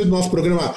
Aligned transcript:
Meu 0.00 0.06
do 0.06 0.10
nosso 0.10 0.30
programa 0.30 0.74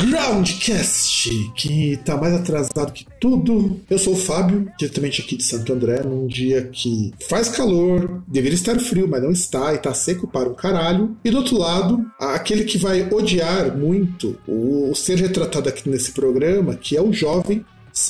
Groundcast, 0.00 1.30
que 1.54 1.98
tá 2.04 2.16
mais 2.16 2.34
atrasado 2.34 2.92
que 2.92 3.06
tudo. 3.20 3.80
Eu 3.88 3.98
sou 3.98 4.14
o 4.14 4.16
Fábio, 4.16 4.70
diretamente 4.78 5.20
aqui 5.20 5.36
de 5.36 5.44
Santo 5.44 5.72
André, 5.72 6.02
num 6.02 6.26
dia 6.26 6.62
que 6.72 7.12
faz 7.28 7.48
calor, 7.48 8.22
deveria 8.26 8.56
estar 8.56 8.78
frio, 8.78 9.06
mas 9.08 9.22
não 9.22 9.30
está, 9.30 9.74
e 9.74 9.78
tá 9.78 9.92
seco 9.92 10.26
para 10.26 10.48
um 10.48 10.54
caralho. 10.54 11.16
E 11.24 11.30
do 11.30 11.38
outro 11.38 11.58
lado, 11.58 12.04
aquele 12.18 12.64
que 12.64 12.78
vai 12.78 13.08
odiar 13.12 13.76
muito 13.76 14.36
o 14.48 14.94
ser 14.94 15.18
retratado 15.18 15.68
aqui 15.68 15.88
nesse 15.88 16.12
programa, 16.12 16.74
que 16.74 16.96
é 16.96 17.02
o 17.02 17.12
jovem 17.12 17.64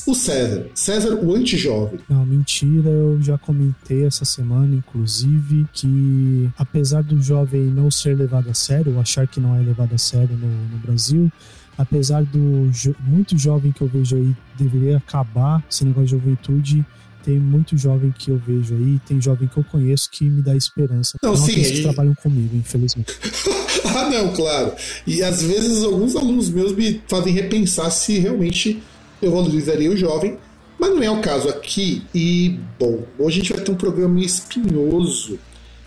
o 0.06 0.14
César. 0.14 0.66
César, 0.74 1.14
o 1.14 1.34
anti-jovem. 1.34 2.00
Não, 2.08 2.24
mentira. 2.24 2.88
Eu 2.88 3.20
já 3.20 3.36
comentei 3.36 4.06
essa 4.06 4.24
semana, 4.24 4.74
inclusive, 4.74 5.66
que 5.72 6.50
apesar 6.56 7.02
do 7.02 7.20
jovem 7.20 7.62
não 7.62 7.90
ser 7.90 8.16
levado 8.16 8.48
a 8.48 8.54
sério, 8.54 8.94
ou 8.94 9.00
achar 9.00 9.26
que 9.26 9.38
não 9.38 9.54
é 9.54 9.60
levado 9.60 9.94
a 9.94 9.98
sério 9.98 10.36
no, 10.36 10.48
no 10.48 10.78
Brasil, 10.78 11.30
apesar 11.76 12.24
do 12.24 12.70
jo 12.72 12.94
muito 13.00 13.36
jovem 13.36 13.72
que 13.72 13.82
eu 13.82 13.88
vejo 13.88 14.16
aí 14.16 14.34
deveria 14.56 14.96
acabar 14.96 15.62
esse 15.70 15.84
negócio 15.84 16.06
de 16.06 16.10
juventude, 16.12 16.86
tem 17.22 17.38
muito 17.38 17.76
jovem 17.76 18.12
que 18.16 18.30
eu 18.30 18.38
vejo 18.38 18.74
aí, 18.74 19.00
tem 19.06 19.20
jovem 19.20 19.48
que 19.48 19.56
eu 19.56 19.64
conheço 19.64 20.10
que 20.10 20.24
me 20.24 20.42
dá 20.42 20.56
esperança. 20.56 21.18
Não, 21.22 21.30
não 21.30 21.36
sim, 21.36 21.54
que 21.54 21.82
trabalham 21.82 22.14
comigo, 22.14 22.56
infelizmente. 22.56 23.12
ah, 23.84 24.10
não, 24.10 24.32
claro. 24.34 24.72
E 25.06 25.22
às 25.22 25.42
vezes 25.42 25.82
alguns 25.82 26.14
alunos 26.16 26.50
meus 26.50 26.74
me 26.74 27.02
fazem 27.08 27.32
repensar 27.32 27.90
se 27.90 28.18
realmente 28.18 28.82
eu 29.24 29.32
valorizaria 29.32 29.90
o 29.90 29.96
jovem, 29.96 30.38
mas 30.78 30.90
não 30.90 31.02
é 31.02 31.10
o 31.10 31.20
caso 31.20 31.48
aqui. 31.48 32.02
E, 32.14 32.58
bom, 32.78 33.04
hoje 33.18 33.38
a 33.38 33.42
gente 33.42 33.52
vai 33.52 33.62
ter 33.62 33.70
um 33.72 33.76
programa 33.76 34.20
espinhoso 34.20 35.38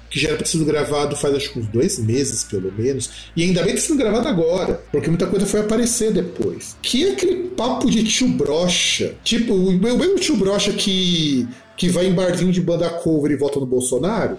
que 0.09 0.19
já 0.19 0.29
era 0.29 0.45
sido 0.45 0.65
gravado 0.65 1.15
faz 1.15 1.35
acho 1.35 1.51
que 1.51 1.59
uns 1.59 1.67
dois 1.67 1.99
meses, 1.99 2.43
pelo 2.43 2.71
menos, 2.71 3.09
e 3.35 3.43
ainda 3.43 3.61
bem 3.61 3.73
que 3.73 3.79
está 3.79 3.89
sendo 3.89 3.99
gravado 3.99 4.27
agora, 4.27 4.81
porque 4.91 5.09
muita 5.09 5.27
coisa 5.27 5.45
foi 5.45 5.59
aparecer 5.59 6.13
depois. 6.13 6.77
Que 6.81 7.07
é 7.07 7.11
aquele 7.11 7.49
papo 7.49 7.89
de 7.89 8.03
tio 8.03 8.29
brocha. 8.29 9.15
Tipo, 9.23 9.53
o 9.53 9.71
mesmo 9.73 10.15
tio 10.15 10.37
brocha 10.37 10.71
que, 10.71 11.47
que 11.75 11.89
vai 11.89 12.07
em 12.07 12.13
barzinho 12.13 12.51
de 12.51 12.61
banda 12.61 12.89
cover 12.89 13.31
e 13.31 13.35
volta 13.35 13.59
no 13.59 13.65
Bolsonaro 13.65 14.37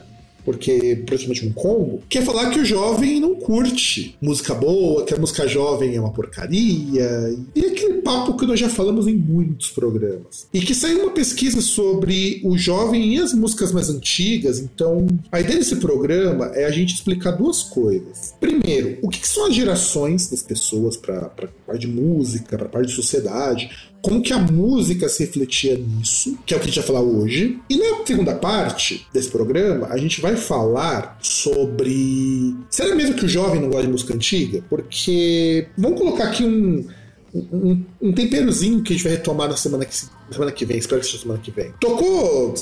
porque 0.48 0.70
é 0.70 0.96
praticamente 0.96 1.46
um 1.46 1.52
combo, 1.52 2.02
quer 2.08 2.24
falar 2.24 2.48
que 2.48 2.58
o 2.58 2.64
jovem 2.64 3.20
não 3.20 3.34
curte 3.34 4.16
música 4.18 4.54
boa, 4.54 5.04
que 5.04 5.12
a 5.12 5.18
música 5.18 5.46
jovem 5.46 5.94
é 5.94 6.00
uma 6.00 6.10
porcaria, 6.10 7.36
e 7.54 7.66
aquele 7.66 8.00
papo 8.00 8.34
que 8.34 8.46
nós 8.46 8.58
já 8.58 8.70
falamos 8.70 9.06
em 9.06 9.14
muitos 9.14 9.68
programas. 9.68 10.48
E 10.54 10.62
que 10.62 10.74
saiu 10.74 11.02
uma 11.02 11.10
pesquisa 11.10 11.60
sobre 11.60 12.40
o 12.42 12.56
jovem 12.56 13.14
e 13.14 13.20
as 13.20 13.34
músicas 13.34 13.72
mais 13.72 13.90
antigas, 13.90 14.58
então 14.58 15.06
a 15.30 15.38
ideia 15.38 15.58
desse 15.58 15.76
programa 15.76 16.46
é 16.54 16.64
a 16.64 16.70
gente 16.70 16.94
explicar 16.94 17.32
duas 17.32 17.62
coisas. 17.62 18.34
Primeiro, 18.40 19.00
o 19.02 19.10
que, 19.10 19.28
são 19.28 19.48
as 19.48 19.54
gerações 19.54 20.30
das 20.30 20.42
pessoas 20.42 20.96
para 20.96 21.18
a 21.18 21.28
parte 21.28 21.80
de 21.80 21.88
música, 21.88 22.56
para 22.56 22.66
a 22.66 22.70
parte 22.70 22.86
de 22.86 22.94
sociedade, 22.94 23.68
como 24.08 24.22
que 24.22 24.32
a 24.32 24.38
música 24.38 25.06
se 25.06 25.24
refletia 25.24 25.76
nisso, 25.76 26.38
que 26.46 26.54
é 26.54 26.56
o 26.56 26.60
que 26.60 26.64
a 26.64 26.68
gente 26.68 26.78
vai 26.78 26.86
falar 26.86 27.02
hoje. 27.02 27.60
E 27.68 27.76
na 27.76 28.06
segunda 28.06 28.34
parte 28.34 29.06
desse 29.12 29.28
programa, 29.28 29.88
a 29.90 29.98
gente 29.98 30.20
vai 30.22 30.34
falar 30.34 31.18
sobre. 31.20 32.54
Será 32.70 32.94
mesmo 32.94 33.16
que 33.16 33.26
o 33.26 33.28
jovem 33.28 33.60
não 33.60 33.68
gosta 33.68 33.84
de 33.84 33.92
música 33.92 34.14
antiga? 34.14 34.64
Porque. 34.70 35.68
Vamos 35.76 35.98
colocar 36.00 36.24
aqui 36.24 36.42
um. 36.42 36.86
Um, 37.34 37.84
um 38.00 38.10
temperozinho 38.10 38.82
que 38.82 38.94
a 38.94 38.96
gente 38.96 39.04
vai 39.04 39.12
retomar 39.12 39.50
na 39.50 39.56
semana 39.56 39.84
que, 39.84 39.94
na 40.26 40.32
semana 40.32 40.50
que 40.50 40.64
vem, 40.64 40.78
espero 40.78 41.02
que 41.02 41.06
seja 41.06 41.18
semana 41.18 41.38
que 41.38 41.50
vem. 41.50 41.74
Tocou 41.78 42.54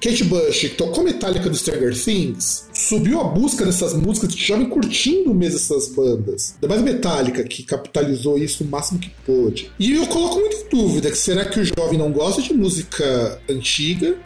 Kate 0.00 0.24
Bush, 0.24 0.60
que 0.60 0.68
tocou 0.70 1.02
Metallica 1.02 1.50
do 1.50 1.56
Stranger 1.56 1.92
Things, 1.96 2.68
subiu 2.72 3.20
a 3.20 3.24
busca 3.24 3.64
dessas 3.64 3.94
músicas 3.94 4.34
que 4.34 4.46
já 4.46 4.56
vem 4.56 4.68
curtindo 4.68 5.34
mesmo 5.34 5.56
essas 5.56 5.88
bandas. 5.88 6.54
Ainda 6.54 6.68
mais 6.68 6.82
Metallica, 6.82 7.42
que 7.42 7.64
capitalizou 7.64 8.38
isso 8.38 8.62
o 8.62 8.66
máximo 8.66 9.00
que 9.00 9.10
pôde. 9.26 9.70
E 9.78 9.94
eu 9.94 10.06
coloco 10.06 10.38
muito 10.38 10.56
em 10.56 10.68
dúvida 10.70 11.10
que 11.10 11.18
será 11.18 11.44
que 11.44 11.58
o 11.58 11.64
jovem 11.64 11.98
não 11.98 12.12
gosta 12.12 12.40
de 12.40 12.54
música 12.54 13.40
antiga 13.48 14.16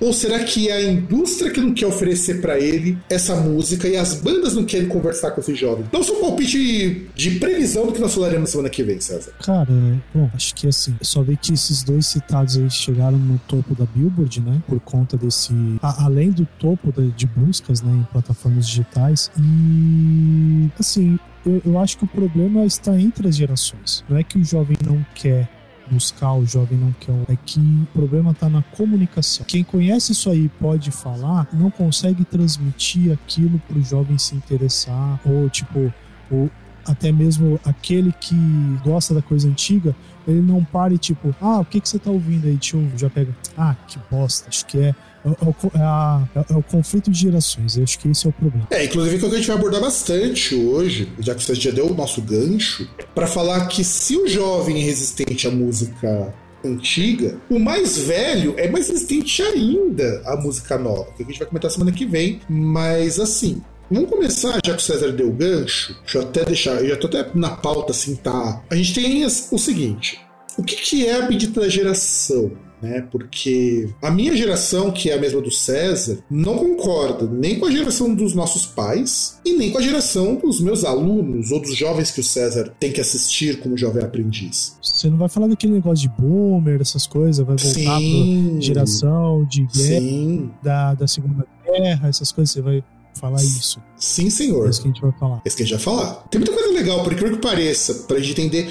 ou 0.00 0.12
será 0.12 0.42
que 0.42 0.68
é 0.68 0.72
a 0.72 0.90
indústria 0.90 1.50
que 1.50 1.60
não 1.60 1.74
quer 1.74 1.86
oferecer 1.86 2.40
para 2.40 2.58
ele 2.58 2.98
essa 3.08 3.36
música 3.36 3.86
e 3.86 3.96
as 3.96 4.14
bandas 4.14 4.54
não 4.54 4.64
querem 4.64 4.88
conversar 4.88 5.32
com 5.32 5.40
esse 5.40 5.54
jovem? 5.54 5.84
Dá 5.92 5.98
o 5.98 6.04
seu 6.04 6.16
palpite 6.16 7.08
de 7.14 7.30
previsão 7.32 7.86
do 7.86 7.92
que 7.92 8.00
nós 8.00 8.14
falaremos 8.14 8.50
semana 8.50 8.70
que 8.70 8.82
vem, 8.82 9.00
César. 9.00 9.32
Cara, 9.42 9.68
bom, 10.14 10.30
acho 10.34 10.54
que 10.54 10.66
assim, 10.66 10.96
só 11.02 11.22
ver 11.22 11.36
que 11.36 11.52
esses 11.52 11.82
dois 11.82 12.06
citados 12.06 12.56
aí 12.56 12.70
chegaram 12.70 13.18
no 13.18 13.38
topo 13.46 13.74
da 13.74 13.84
Billboard, 13.84 14.40
né? 14.40 14.62
Por 14.66 14.80
conta 14.80 15.16
desse. 15.16 15.52
A, 15.82 16.04
além 16.04 16.30
do 16.30 16.46
topo 16.58 16.92
de, 16.92 17.10
de 17.10 17.26
buscas, 17.26 17.82
né? 17.82 17.92
Em 17.92 18.02
plataformas 18.12 18.66
digitais. 18.66 19.30
E. 19.38 20.70
Assim, 20.78 21.18
eu, 21.44 21.60
eu 21.64 21.78
acho 21.78 21.98
que 21.98 22.04
o 22.04 22.08
problema 22.08 22.64
está 22.64 22.98
entre 22.98 23.28
as 23.28 23.36
gerações. 23.36 24.04
Não 24.08 24.16
é 24.16 24.22
que 24.22 24.38
o 24.38 24.44
jovem 24.44 24.76
não 24.84 25.04
quer 25.14 25.59
buscar, 25.90 26.34
o 26.34 26.46
jovem 26.46 26.78
não 26.78 26.92
quer. 26.92 27.12
É 27.28 27.36
que 27.36 27.60
o 27.60 27.86
problema 27.92 28.30
está 28.30 28.48
na 28.48 28.62
comunicação. 28.62 29.44
Quem 29.46 29.64
conhece 29.64 30.12
isso 30.12 30.30
aí 30.30 30.48
pode 30.60 30.90
falar, 30.90 31.48
não 31.52 31.70
consegue 31.70 32.24
transmitir 32.24 33.12
aquilo 33.12 33.60
para 33.68 33.78
o 33.78 33.82
jovem 33.82 34.18
se 34.18 34.34
interessar, 34.34 35.20
ou 35.24 35.48
tipo, 35.48 35.92
ou 36.30 36.50
até 36.86 37.12
mesmo 37.12 37.60
aquele 37.64 38.12
que 38.12 38.36
gosta 38.82 39.14
da 39.14 39.22
coisa 39.22 39.48
antiga, 39.48 39.94
ele 40.26 40.40
não 40.40 40.64
pare 40.64 40.98
tipo, 40.98 41.34
ah, 41.40 41.60
o 41.60 41.64
que, 41.64 41.80
que 41.80 41.88
você 41.88 41.98
tá 41.98 42.10
ouvindo 42.10 42.46
aí, 42.46 42.56
tio? 42.56 42.90
Já 42.96 43.10
pega, 43.10 43.34
ah, 43.56 43.74
que 43.86 43.98
bosta, 44.10 44.48
acho 44.48 44.66
que 44.66 44.78
é 44.78 44.94
é, 45.24 45.28
é, 45.28 46.40
é, 46.40 46.54
é, 46.54 46.56
o 46.56 46.62
conflito 46.62 47.10
de 47.10 47.18
gerações. 47.18 47.76
Eu 47.76 47.84
acho 47.84 47.98
que 47.98 48.08
esse 48.08 48.26
é 48.26 48.30
o 48.30 48.32
problema. 48.32 48.66
É, 48.70 48.84
inclusive 48.84 49.18
que 49.18 49.26
a 49.26 49.36
gente 49.36 49.46
vai 49.46 49.56
abordar 49.56 49.80
bastante 49.80 50.54
hoje, 50.54 51.12
já 51.18 51.34
que 51.34 51.42
você 51.42 51.54
já 51.54 51.70
deu 51.70 51.86
o 51.86 51.94
nosso 51.94 52.22
gancho, 52.22 52.88
para 53.14 53.26
falar 53.26 53.66
que 53.66 53.84
se 53.84 54.16
o 54.16 54.28
jovem 54.28 54.80
é 54.80 54.84
resistente 54.84 55.46
à 55.46 55.50
música 55.50 56.34
antiga, 56.64 57.38
o 57.48 57.58
mais 57.58 57.96
velho 57.98 58.54
é 58.56 58.68
mais 58.68 58.88
resistente 58.88 59.42
ainda 59.42 60.22
à 60.26 60.36
música 60.36 60.78
nova, 60.78 61.10
que 61.16 61.22
a 61.22 61.26
gente 61.26 61.38
vai 61.38 61.48
comentar 61.48 61.70
semana 61.70 61.92
que 61.92 62.06
vem. 62.06 62.40
Mas 62.48 63.18
assim, 63.18 63.62
Vamos 63.92 64.08
começar, 64.08 64.52
já 64.64 64.72
que 64.72 64.80
o 64.80 64.80
César 64.80 65.10
deu 65.10 65.30
o 65.30 65.32
gancho. 65.32 65.96
Deixa 66.02 66.18
eu 66.18 66.22
até 66.22 66.44
deixar, 66.44 66.80
eu 66.80 66.90
já 66.90 66.96
tô 66.96 67.08
até 67.08 67.28
na 67.34 67.56
pauta 67.56 67.90
assim, 67.90 68.14
tá? 68.14 68.62
A 68.70 68.76
gente 68.76 68.94
tem 68.94 69.24
o 69.24 69.58
seguinte: 69.58 70.20
o 70.56 70.62
que, 70.62 70.76
que 70.76 71.06
é 71.06 71.16
a 71.16 71.26
da 71.26 71.68
geração? 71.68 72.52
Né? 72.80 73.06
Porque 73.10 73.88
a 74.02 74.10
minha 74.10 74.36
geração, 74.36 74.90
que 74.90 75.10
é 75.10 75.14
a 75.14 75.20
mesma 75.20 75.40
do 75.40 75.50
César, 75.50 76.18
não 76.30 76.56
concorda 76.56 77.26
nem 77.26 77.58
com 77.58 77.66
a 77.66 77.70
geração 77.70 78.14
dos 78.14 78.34
nossos 78.34 78.66
pais 78.66 79.38
e 79.44 79.56
nem 79.56 79.70
com 79.70 79.78
a 79.78 79.82
geração 79.82 80.36
dos 80.36 80.60
meus 80.60 80.84
alunos 80.84 81.50
ou 81.50 81.60
dos 81.60 81.76
jovens 81.76 82.10
que 82.10 82.20
o 82.20 82.24
César 82.24 82.72
tem 82.78 82.92
que 82.92 83.00
assistir 83.00 83.60
como 83.60 83.76
jovem 83.76 84.02
aprendiz. 84.02 84.76
Você 84.82 85.08
não 85.08 85.18
vai 85.18 85.28
falar 85.28 85.48
daquele 85.48 85.74
negócio 85.74 86.08
de 86.08 86.14
boomer, 86.20 86.80
essas 86.80 87.06
coisas, 87.06 87.44
vai 87.44 87.56
voltar 87.56 88.00
para 88.00 88.60
geração 88.60 89.44
de 89.44 89.66
guerra, 89.66 90.50
da, 90.62 90.94
da 90.94 91.06
Segunda 91.08 91.46
Guerra, 91.64 92.08
essas 92.08 92.32
coisas, 92.32 92.52
você 92.52 92.60
vai 92.60 92.84
falar 93.14 93.42
isso. 93.42 93.80
Sim, 93.96 94.30
senhor. 94.30 94.66
É 94.66 94.70
isso 94.70 94.82
que 94.82 94.88
a 94.88 94.90
gente 94.92 95.02
vai 95.02 95.12
falar. 95.12 95.36
É 95.44 95.48
isso 95.48 95.56
que 95.56 95.62
a 95.62 95.66
gente 95.66 95.74
vai 95.76 95.84
falar. 95.84 96.14
Tem 96.30 96.40
muita 96.40 96.54
coisa 96.54 96.72
legal, 96.72 97.02
por 97.02 97.12
incrível 97.12 97.36
que 97.36 97.42
pareça, 97.42 98.06
pra 98.06 98.18
gente 98.18 98.32
entender. 98.32 98.70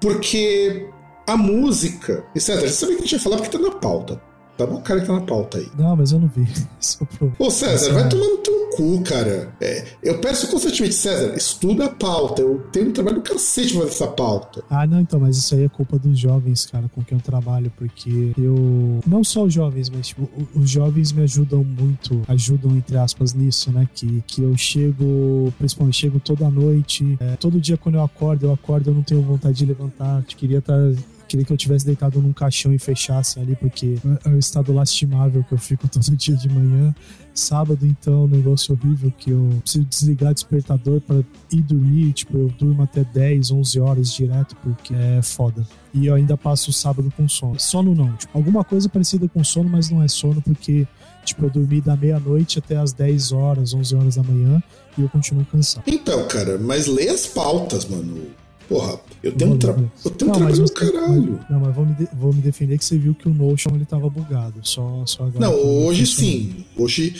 Porque 0.00 0.88
a 1.32 1.36
música, 1.36 2.24
etc. 2.34 2.60
Você 2.60 2.68
sabe 2.68 2.96
que 2.96 2.98
a 2.98 3.06
gente 3.06 3.16
vai 3.16 3.20
falar 3.20 3.36
porque 3.36 3.56
tá 3.56 3.62
na 3.62 3.70
pauta. 3.70 4.20
Tá 4.60 4.66
bom 4.66 4.78
cara 4.82 5.00
que 5.00 5.06
tá 5.06 5.14
na 5.14 5.22
pauta 5.22 5.56
aí. 5.56 5.66
Não, 5.78 5.96
mas 5.96 6.12
eu 6.12 6.20
não 6.20 6.28
vi. 6.28 6.46
Ô, 7.38 7.50
César, 7.50 7.94
vai 7.94 8.06
tomar 8.06 8.26
no 8.26 8.36
teu 8.36 8.68
cu, 8.76 9.02
cara. 9.02 9.54
É, 9.58 9.86
eu 10.02 10.18
peço 10.18 10.48
constantemente, 10.48 10.94
César, 10.94 11.34
estuda 11.34 11.86
a 11.86 11.88
pauta. 11.88 12.42
Eu 12.42 12.58
tenho 12.70 12.90
um 12.90 12.92
trabalho 12.92 13.16
do 13.16 13.22
cacete 13.22 13.72
pra 13.72 13.84
fazer 13.84 13.94
essa 13.94 14.06
pauta. 14.08 14.62
Ah, 14.68 14.86
não, 14.86 15.00
então, 15.00 15.18
mas 15.18 15.38
isso 15.38 15.54
aí 15.54 15.64
é 15.64 15.68
culpa 15.70 15.98
dos 15.98 16.18
jovens, 16.18 16.66
cara, 16.66 16.90
com 16.94 17.02
quem 17.02 17.16
eu 17.16 17.22
trabalho, 17.22 17.72
porque 17.74 18.32
eu. 18.36 19.00
Não 19.06 19.24
só 19.24 19.44
os 19.44 19.54
jovens, 19.54 19.88
mas 19.88 20.08
tipo, 20.08 20.28
os 20.54 20.68
jovens 20.68 21.10
me 21.10 21.22
ajudam 21.22 21.64
muito, 21.64 22.20
ajudam, 22.28 22.76
entre 22.76 22.98
aspas, 22.98 23.32
nisso, 23.32 23.72
né? 23.72 23.88
Que, 23.94 24.22
que 24.26 24.42
eu 24.42 24.54
chego, 24.58 25.50
principalmente, 25.58 25.96
chego 25.96 26.20
toda 26.20 26.50
noite. 26.50 27.16
É, 27.18 27.36
todo 27.36 27.58
dia 27.58 27.78
quando 27.78 27.94
eu 27.94 28.02
acordo, 28.02 28.44
eu 28.44 28.52
acordo, 28.52 28.90
eu 28.90 28.94
não 28.94 29.02
tenho 29.02 29.22
vontade 29.22 29.56
de 29.56 29.64
levantar. 29.64 30.18
Eu 30.18 30.36
queria 30.36 30.58
estar 30.58 30.74
tá 30.74 31.02
queria 31.30 31.46
que 31.46 31.52
eu 31.52 31.56
tivesse 31.56 31.86
deitado 31.86 32.20
num 32.20 32.32
caixão 32.32 32.74
e 32.74 32.78
fechasse 32.78 33.38
ali, 33.38 33.54
porque 33.54 33.96
é 34.24 34.28
o 34.28 34.38
estado 34.38 34.72
lastimável 34.72 35.44
que 35.44 35.52
eu 35.52 35.58
fico 35.58 35.86
todo 35.88 36.16
dia 36.16 36.34
de 36.34 36.48
manhã. 36.48 36.92
Sábado, 37.32 37.86
então, 37.86 38.24
um 38.24 38.28
negócio 38.28 38.74
horrível 38.74 39.12
que 39.16 39.30
eu 39.30 39.48
preciso 39.62 39.84
desligar 39.84 40.32
o 40.32 40.34
despertador 40.34 41.00
para 41.00 41.22
ir 41.52 41.62
dormir. 41.62 42.12
Tipo, 42.12 42.36
eu 42.36 42.48
durmo 42.58 42.82
até 42.82 43.04
10, 43.04 43.52
11 43.52 43.80
horas 43.80 44.12
direto, 44.12 44.56
porque 44.56 44.92
é 44.92 45.22
foda. 45.22 45.64
E 45.94 46.06
eu 46.06 46.14
ainda 46.16 46.36
passo 46.36 46.70
o 46.70 46.72
sábado 46.72 47.12
com 47.16 47.28
sono. 47.28 47.58
Sono 47.58 47.94
não, 47.94 48.14
tipo, 48.16 48.36
alguma 48.36 48.64
coisa 48.64 48.88
parecida 48.88 49.28
com 49.28 49.44
sono, 49.44 49.70
mas 49.70 49.88
não 49.88 50.02
é 50.02 50.08
sono, 50.08 50.42
porque, 50.42 50.86
tipo, 51.24 51.44
eu 51.44 51.50
dormi 51.50 51.80
da 51.80 51.96
meia-noite 51.96 52.58
até 52.58 52.76
as 52.76 52.92
10 52.92 53.30
horas, 53.30 53.72
11 53.72 53.94
horas 53.94 54.16
da 54.16 54.22
manhã 54.24 54.60
e 54.98 55.02
eu 55.02 55.08
continuo 55.08 55.44
cansado. 55.44 55.84
Então, 55.86 56.26
cara, 56.26 56.58
mas 56.58 56.88
leia 56.88 57.12
as 57.12 57.28
pautas, 57.28 57.84
mano. 57.84 58.39
Porra, 58.70 59.00
eu 59.20 59.32
tenho 59.32 59.54
um, 59.54 59.58
tra 59.58 59.72
eu 60.04 60.10
tenho 60.12 60.30
não, 60.30 60.36
um 60.36 60.38
trabalho 60.38 60.64
do 60.64 60.72
caralho. 60.72 61.40
Não, 61.50 61.58
mas 61.58 61.74
vou 61.74 61.84
me, 61.84 61.96
vou 62.12 62.32
me 62.32 62.40
defender 62.40 62.78
que 62.78 62.84
você 62.84 62.96
viu 62.96 63.12
que 63.16 63.28
o 63.28 63.34
Notion 63.34 63.74
ele 63.74 63.84
tava 63.84 64.08
bugado. 64.08 64.60
Só, 64.62 65.02
só 65.06 65.24
agora. 65.24 65.40
Não, 65.40 65.54
hoje 65.54 66.06
sim. 66.06 66.64
Hoje, 66.76 67.16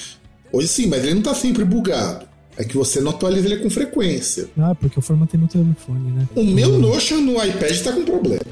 hoje 0.53 0.69
sim, 0.69 0.87
mas 0.87 1.03
ele 1.03 1.15
não 1.15 1.23
tá 1.23 1.35
sempre 1.35 1.65
bugado. 1.65 2.25
É 2.57 2.63
que 2.63 2.77
você 2.77 3.01
não 3.01 3.11
atualiza 3.11 3.47
ele 3.47 3.57
com 3.57 3.69
frequência. 3.69 4.49
Ah, 4.57 4.77
porque 4.77 4.97
eu 4.97 5.03
formatei 5.03 5.41
no 5.41 5.49
telefone, 5.49 6.13
né? 6.13 6.29
O 6.37 6.45
meu 6.45 6.79
Notion 6.79 7.21
no 7.21 7.33
iPad 7.45 7.83
tá 7.83 7.93
com 7.93 8.05
problema. 8.05 8.43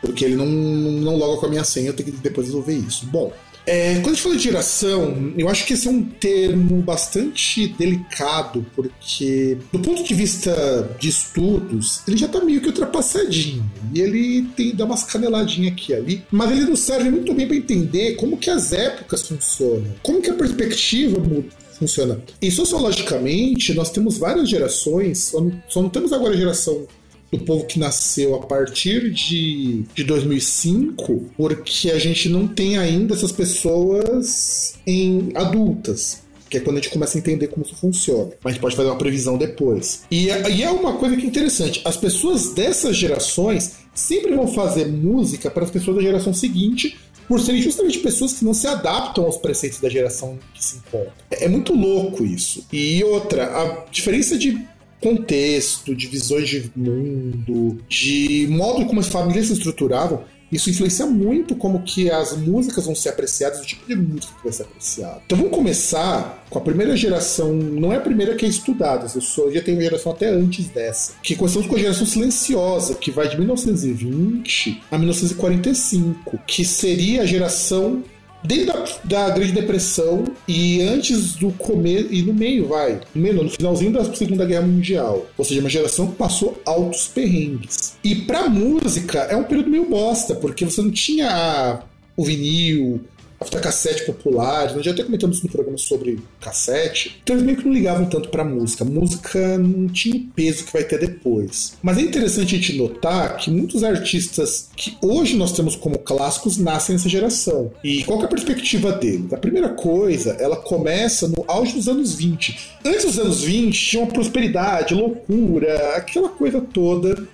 Porque 0.00 0.24
ele 0.24 0.34
não, 0.34 0.46
não 0.46 1.16
loga 1.16 1.38
com 1.38 1.46
a 1.46 1.48
minha 1.48 1.64
senha, 1.64 1.90
eu 1.90 1.94
tenho 1.94 2.10
que 2.10 2.18
depois 2.18 2.48
resolver 2.48 2.74
isso. 2.74 3.06
Bom, 3.06 3.32
é, 3.68 3.94
quando 3.96 4.06
a 4.06 4.14
gente 4.14 4.22
fala 4.22 4.36
de 4.36 4.42
geração, 4.42 5.34
eu 5.36 5.46
acho 5.46 5.66
que 5.66 5.74
esse 5.74 5.86
é 5.86 5.90
um 5.90 6.02
termo 6.02 6.80
bastante 6.80 7.68
delicado, 7.68 8.64
porque, 8.74 9.58
do 9.70 9.78
ponto 9.80 10.02
de 10.02 10.14
vista 10.14 10.96
de 10.98 11.10
estudos, 11.10 12.00
ele 12.08 12.16
já 12.16 12.24
está 12.24 12.40
meio 12.42 12.62
que 12.62 12.68
ultrapassadinho. 12.68 13.70
E 13.94 14.00
ele 14.00 14.48
tem 14.56 14.74
dá 14.74 14.86
umas 14.86 15.04
caneladinhas 15.04 15.72
aqui 15.72 15.92
e 15.92 15.94
ali, 15.94 16.22
mas 16.30 16.50
ele 16.50 16.64
nos 16.64 16.80
serve 16.80 17.10
muito 17.10 17.34
bem 17.34 17.46
para 17.46 17.56
entender 17.56 18.14
como 18.14 18.38
que 18.38 18.48
as 18.48 18.72
épocas 18.72 19.28
funcionam, 19.28 19.94
como 20.02 20.22
que 20.22 20.30
a 20.30 20.34
perspectiva 20.34 21.18
muda 21.20 21.48
funciona. 21.78 22.20
E 22.40 22.50
sociologicamente, 22.50 23.74
nós 23.74 23.90
temos 23.90 24.16
várias 24.16 24.48
gerações, 24.48 25.30
não, 25.34 25.62
só 25.68 25.82
não 25.82 25.90
temos 25.90 26.12
agora 26.12 26.32
a 26.32 26.36
geração 26.36 26.86
do 27.30 27.38
povo 27.40 27.64
que 27.66 27.78
nasceu 27.78 28.34
a 28.34 28.46
partir 28.46 29.10
de, 29.10 29.84
de 29.94 30.04
2005, 30.04 31.30
porque 31.36 31.90
a 31.90 31.98
gente 31.98 32.28
não 32.28 32.46
tem 32.48 32.78
ainda 32.78 33.14
essas 33.14 33.32
pessoas 33.32 34.74
em 34.86 35.30
adultas 35.34 36.26
que 36.48 36.56
é 36.56 36.60
quando 36.60 36.78
a 36.78 36.80
gente 36.80 36.90
começa 36.90 37.18
a 37.18 37.20
entender 37.20 37.48
como 37.48 37.64
isso 37.64 37.76
funciona. 37.76 38.30
Mas 38.42 38.52
a 38.52 38.54
gente 38.54 38.60
pode 38.62 38.76
fazer 38.76 38.88
uma 38.88 38.96
previsão 38.96 39.36
depois. 39.36 40.04
E, 40.10 40.28
e 40.28 40.62
é 40.62 40.70
uma 40.70 40.94
coisa 40.94 41.16
que 41.16 41.24
é 41.24 41.26
interessante: 41.26 41.82
as 41.84 41.96
pessoas 41.96 42.54
dessas 42.54 42.96
gerações 42.96 43.76
sempre 43.94 44.34
vão 44.34 44.48
fazer 44.48 44.86
música 44.86 45.50
para 45.50 45.64
as 45.64 45.70
pessoas 45.70 45.96
da 45.96 46.02
geração 46.02 46.32
seguinte. 46.32 46.96
Por 47.28 47.38
serem 47.38 47.60
justamente 47.60 47.98
pessoas 47.98 48.32
que 48.32 48.42
não 48.42 48.54
se 48.54 48.66
adaptam 48.66 49.22
aos 49.22 49.36
preceitos 49.36 49.80
da 49.80 49.90
geração 49.90 50.38
que 50.54 50.64
se 50.64 50.78
encontra. 50.78 51.12
É, 51.30 51.44
é 51.44 51.48
muito 51.48 51.74
louco 51.74 52.24
isso. 52.24 52.66
E 52.72 53.04
outra, 53.04 53.44
a 53.44 53.84
diferença 53.90 54.38
de 54.38 54.66
contexto, 55.00 55.94
de 55.94 56.06
visões 56.06 56.48
de 56.48 56.70
mundo, 56.74 57.78
de 57.88 58.46
modo 58.50 58.86
como 58.86 59.00
as 59.00 59.08
famílias 59.08 59.46
se 59.46 59.52
estruturavam, 59.52 60.24
isso 60.50 60.70
influencia 60.70 61.04
muito 61.06 61.54
como 61.54 61.82
que 61.82 62.10
as 62.10 62.36
músicas 62.36 62.86
vão 62.86 62.94
ser 62.94 63.10
apreciadas, 63.10 63.60
o 63.60 63.66
tipo 63.66 63.86
de 63.86 63.94
música 63.94 64.32
que 64.34 64.44
vai 64.44 64.52
ser 64.52 64.62
apreciado. 64.62 65.20
Então 65.26 65.36
vamos 65.36 65.54
começar 65.54 66.46
com 66.48 66.58
a 66.58 66.62
primeira 66.62 66.96
geração, 66.96 67.52
não 67.52 67.92
é 67.92 67.96
a 67.96 68.00
primeira 68.00 68.34
que 68.34 68.46
é 68.46 68.48
estudada, 68.48 69.06
eu 69.14 69.20
sou, 69.20 69.52
já 69.52 69.60
tenho 69.60 69.76
uma 69.76 69.82
geração 69.82 70.12
até 70.12 70.28
antes 70.28 70.68
dessa, 70.68 71.12
que 71.22 71.36
começamos 71.36 71.66
com 71.66 71.76
a 71.76 71.78
geração 71.78 72.06
silenciosa, 72.06 72.94
que 72.94 73.10
vai 73.10 73.28
de 73.28 73.36
1920 73.36 74.82
a 74.90 74.96
1945, 74.96 76.38
que 76.46 76.64
seria 76.64 77.22
a 77.22 77.26
geração 77.26 78.02
dentro 78.42 78.66
da, 79.04 79.26
da 79.26 79.30
Grande 79.30 79.52
Depressão 79.52 80.24
e 80.46 80.82
antes 80.82 81.34
do 81.34 81.50
começo, 81.52 82.12
e 82.12 82.22
no 82.22 82.34
meio, 82.34 82.68
vai, 82.68 83.00
no 83.14 83.22
meio, 83.22 83.42
no 83.42 83.50
finalzinho 83.50 83.92
da 83.92 84.04
Segunda 84.14 84.44
Guerra 84.44 84.66
Mundial. 84.66 85.26
Ou 85.36 85.44
seja, 85.44 85.60
uma 85.60 85.70
geração 85.70 86.08
que 86.08 86.16
passou 86.16 86.60
altos 86.64 87.08
perrengues. 87.08 87.96
E 88.02 88.14
pra 88.14 88.48
música 88.48 89.20
é 89.20 89.36
um 89.36 89.44
período 89.44 89.70
meio 89.70 89.88
bosta, 89.88 90.34
porque 90.34 90.64
você 90.64 90.82
não 90.82 90.90
tinha 90.90 91.80
o 92.16 92.24
vinil, 92.24 93.00
a 93.17 93.17
fita 93.44 93.60
cassete 93.60 94.04
popular, 94.04 94.74
nós 94.74 94.84
já 94.84 94.90
até 94.90 95.04
comentamos 95.04 95.42
no 95.42 95.48
programa 95.48 95.78
sobre 95.78 96.18
cassete, 96.40 97.20
então 97.22 97.36
eles 97.36 97.46
meio 97.46 97.58
que 97.58 97.64
não 97.64 97.72
ligavam 97.72 98.06
tanto 98.06 98.28
pra 98.28 98.44
música. 98.44 98.84
A 98.84 98.86
música 98.86 99.58
não 99.58 99.86
tinha 99.88 100.16
o 100.16 100.26
peso 100.34 100.64
que 100.64 100.72
vai 100.72 100.84
ter 100.84 100.98
depois. 100.98 101.74
Mas 101.82 101.98
é 101.98 102.02
interessante 102.02 102.54
a 102.54 102.58
gente 102.58 102.76
notar 102.76 103.36
que 103.36 103.50
muitos 103.50 103.84
artistas 103.84 104.68
que 104.76 104.96
hoje 105.00 105.36
nós 105.36 105.52
temos 105.52 105.76
como 105.76 105.98
clássicos 105.98 106.56
nascem 106.56 106.94
nessa 106.94 107.08
geração. 107.08 107.70
E 107.84 108.02
qual 108.04 108.20
é 108.22 108.24
a 108.24 108.28
perspectiva 108.28 108.92
deles? 108.92 109.32
A 109.32 109.36
primeira 109.36 109.68
coisa, 109.68 110.32
ela 110.32 110.56
começa 110.56 111.28
no 111.28 111.44
auge 111.46 111.74
dos 111.74 111.88
anos 111.88 112.14
20. 112.14 112.58
Antes 112.84 113.04
dos 113.04 113.18
anos 113.18 113.42
20 113.42 113.88
tinha 113.90 114.02
uma 114.02 114.12
prosperidade, 114.12 114.94
loucura, 114.94 115.96
aquela 115.96 116.28
coisa 116.28 116.60
toda 116.60 117.26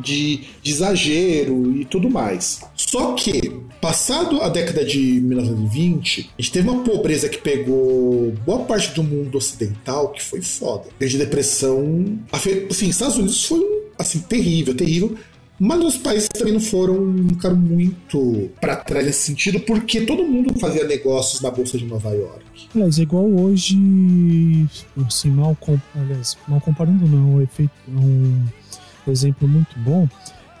de, 0.00 0.40
de, 0.62 0.72
exagero 0.72 1.76
e 1.76 1.84
tudo 1.84 2.10
mais. 2.10 2.60
Só 2.74 3.12
que, 3.12 3.43
passado 3.84 4.40
a 4.40 4.48
década 4.48 4.82
de 4.82 5.20
1920, 5.20 6.30
a 6.38 6.40
gente 6.40 6.52
teve 6.52 6.66
uma 6.70 6.82
pobreza 6.82 7.28
que 7.28 7.36
pegou 7.36 8.32
boa 8.46 8.60
parte 8.60 8.94
do 8.94 9.04
mundo 9.04 9.36
ocidental, 9.36 10.08
que 10.08 10.22
foi 10.22 10.40
foda. 10.40 10.84
Desde 10.98 11.18
depressão. 11.18 12.18
Assim, 12.32 12.88
Estados 12.88 13.18
Unidos 13.18 13.44
foi 13.44 13.62
assim, 13.98 14.20
terrível, 14.20 14.74
terrível. 14.74 15.14
Mas 15.60 15.84
os 15.84 15.96
países 15.98 16.30
também 16.30 16.54
não 16.54 16.60
foram, 16.60 17.14
ficaram 17.28 17.56
muito 17.56 18.50
para 18.58 18.74
trás 18.74 19.04
nesse 19.04 19.24
sentido, 19.24 19.60
porque 19.60 20.00
todo 20.00 20.24
mundo 20.24 20.58
fazia 20.58 20.84
negócios 20.84 21.42
na 21.42 21.50
Bolsa 21.50 21.76
de 21.76 21.84
Nova 21.84 22.08
York. 22.10 22.42
Aliás, 22.74 22.96
igual 22.96 23.26
hoje, 23.26 23.76
assim, 25.06 25.28
mal, 25.28 25.54
aliás, 25.94 26.38
mal 26.48 26.60
comparando 26.62 27.06
não, 27.06 27.36
o 27.36 27.42
efeito, 27.42 27.70
um 27.86 28.46
exemplo 29.06 29.46
muito 29.46 29.78
bom 29.80 30.08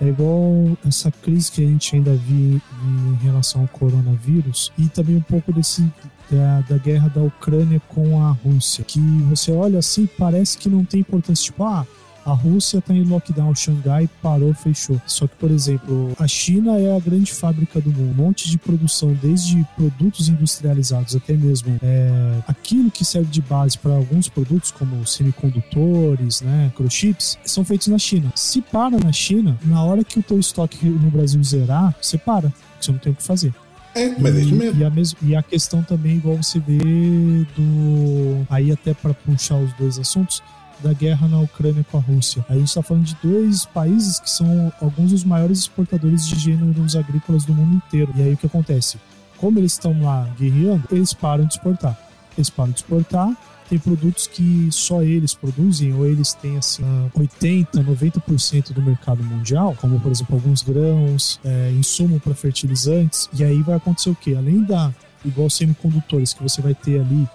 é 0.00 0.08
igual 0.08 0.76
essa 0.86 1.10
crise 1.10 1.50
que 1.50 1.64
a 1.64 1.66
gente 1.66 1.94
ainda 1.94 2.14
vive 2.14 2.60
em 2.84 3.14
relação 3.22 3.62
ao 3.62 3.68
coronavírus 3.68 4.72
e 4.76 4.88
também 4.88 5.16
um 5.16 5.22
pouco 5.22 5.52
desse 5.52 5.88
da, 6.30 6.60
da, 6.62 6.78
guerra 6.78 7.08
da 7.08 7.22
Ucrânia 7.22 7.80
com 7.88 8.24
a 8.24 8.30
Rússia, 8.30 8.82
que 8.82 8.98
você 9.28 9.52
olha 9.52 9.78
assim 9.78 10.06
parece 10.18 10.56
que 10.56 10.68
não 10.68 10.84
tem 10.84 11.00
importância, 11.00 11.44
tipo, 11.44 11.62
ah, 11.64 11.86
a 12.24 12.32
Rússia 12.32 12.78
está 12.78 12.94
em 12.94 13.04
lockdown, 13.04 13.54
Xangai 13.54 14.08
parou, 14.22 14.54
fechou. 14.54 15.00
Só 15.06 15.26
que, 15.26 15.36
por 15.36 15.50
exemplo, 15.50 16.12
a 16.18 16.26
China 16.26 16.78
é 16.78 16.96
a 16.96 17.00
grande 17.00 17.32
fábrica 17.32 17.80
do 17.80 17.90
mundo. 17.90 18.10
Um 18.10 18.14
monte 18.14 18.50
de 18.50 18.58
produção, 18.58 19.12
desde 19.20 19.64
produtos 19.76 20.28
industrializados 20.28 21.14
até 21.14 21.34
mesmo 21.34 21.78
é, 21.82 22.38
aquilo 22.46 22.90
que 22.90 23.04
serve 23.04 23.30
de 23.30 23.42
base 23.42 23.78
para 23.78 23.92
alguns 23.92 24.28
produtos, 24.28 24.70
como 24.70 25.06
semicondutores, 25.06 26.40
né, 26.40 26.66
microchips, 26.66 27.38
são 27.44 27.64
feitos 27.64 27.88
na 27.88 27.98
China. 27.98 28.32
Se 28.34 28.60
para 28.62 28.98
na 28.98 29.12
China, 29.12 29.58
na 29.64 29.82
hora 29.82 30.04
que 30.04 30.18
o 30.18 30.22
teu 30.22 30.38
estoque 30.38 30.86
no 30.86 31.10
Brasil 31.10 31.42
zerar, 31.42 31.94
você 32.00 32.16
para, 32.16 32.52
você 32.80 32.92
não 32.92 32.98
tem 32.98 33.12
o 33.12 33.16
que 33.16 33.22
fazer. 33.22 33.52
É, 33.94 34.08
mas 34.18 34.34
e, 34.34 34.38
é 34.38 34.40
isso 34.40 34.54
mesmo. 34.54 34.80
E 34.80 34.84
a, 34.84 34.90
mes 34.90 35.16
e 35.22 35.36
a 35.36 35.42
questão 35.42 35.82
também, 35.82 36.16
igual 36.16 36.36
você 36.36 36.58
vê 36.58 36.78
do. 37.56 38.44
Aí, 38.50 38.72
até 38.72 38.92
para 38.92 39.14
puxar 39.14 39.56
os 39.56 39.72
dois 39.74 39.98
assuntos, 39.98 40.42
da 40.82 40.92
guerra 40.92 41.28
na 41.28 41.40
Ucrânia 41.40 41.84
com 41.90 41.98
a 41.98 42.00
Rússia. 42.00 42.44
A 42.48 42.54
gente 42.54 42.68
está 42.68 42.82
falando 42.82 43.04
de 43.04 43.16
dois 43.22 43.64
países 43.66 44.20
que 44.20 44.30
são 44.30 44.72
alguns 44.80 45.10
dos 45.10 45.24
maiores 45.24 45.60
exportadores 45.60 46.26
de 46.26 46.38
gêneros 46.38 46.96
agrícolas 46.96 47.44
do 47.44 47.54
mundo 47.54 47.76
inteiro. 47.76 48.12
E 48.16 48.22
aí 48.22 48.34
o 48.34 48.36
que 48.36 48.46
acontece? 48.46 48.98
Como 49.38 49.58
eles 49.58 49.72
estão 49.72 50.02
lá 50.02 50.28
guerreando, 50.38 50.84
eles 50.90 51.12
param 51.12 51.44
de 51.44 51.54
exportar. 51.54 51.98
Eles 52.36 52.50
param 52.50 52.72
de 52.72 52.78
exportar, 52.78 53.36
tem 53.68 53.78
produtos 53.78 54.26
que 54.26 54.68
só 54.70 55.02
eles 55.02 55.34
produzem, 55.34 55.94
ou 55.94 56.06
eles 56.06 56.34
têm 56.34 56.56
assim 56.56 56.82
80, 57.14 57.82
90% 57.82 58.72
do 58.72 58.82
mercado 58.82 59.22
mundial, 59.22 59.76
como 59.80 59.98
por 60.00 60.12
exemplo 60.12 60.36
alguns 60.36 60.62
grãos, 60.62 61.40
é, 61.44 61.70
insumo 61.72 62.20
para 62.20 62.34
fertilizantes, 62.34 63.28
e 63.32 63.44
aí 63.44 63.62
vai 63.62 63.76
acontecer 63.76 64.10
o 64.10 64.14
quê? 64.14 64.34
Além 64.36 64.62
da 64.62 64.92
igual 65.24 65.48
semicondutores 65.48 66.34
que 66.34 66.42
você 66.42 66.60
vai 66.60 66.74
ter 66.74 67.00
ali 67.00 67.26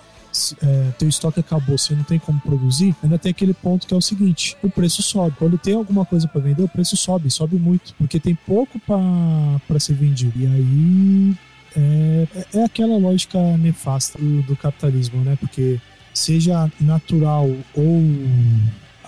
é, 0.62 0.92
teu 0.98 1.10
estoque 1.10 1.40
acabou, 1.40 1.78
você 1.78 1.96
não 1.96 2.04
tem 2.04 2.20
como 2.20 2.40
produzir, 2.40 2.96
ainda 3.04 3.18
tem 3.18 3.32
aquele 3.32 3.54
ponto 3.54 3.88
que 3.88 3.94
é 3.94 3.98
o 3.98 4.02
seguinte: 4.02 4.56
o 4.62 4.70
preço 4.70 5.02
sobe. 5.02 5.36
Quando 5.38 5.58
tem 5.58 5.76
alguma 5.76 6.06
coisa 6.06 6.28
para 6.28 6.42
vender, 6.42 6.64
o 6.64 6.70
preço 6.70 6.96
sobe, 6.96 7.30
sobe 7.30 7.58
muito, 7.58 7.94
porque 7.98 8.20
tem 8.20 8.36
pouco 8.36 8.80
para 8.80 9.80
ser 9.80 9.94
vendido. 9.94 10.34
E 10.40 10.46
aí 10.46 11.38
é, 11.76 12.28
é 12.60 12.64
aquela 12.64 12.98
lógica 12.98 13.40
nefasta 13.58 14.18
do, 14.20 14.42
do 14.44 14.56
capitalismo, 14.56 15.24
né? 15.24 15.38
Porque 15.40 15.80
seja 16.14 16.72
natural 16.80 17.50
ou 17.74 18.04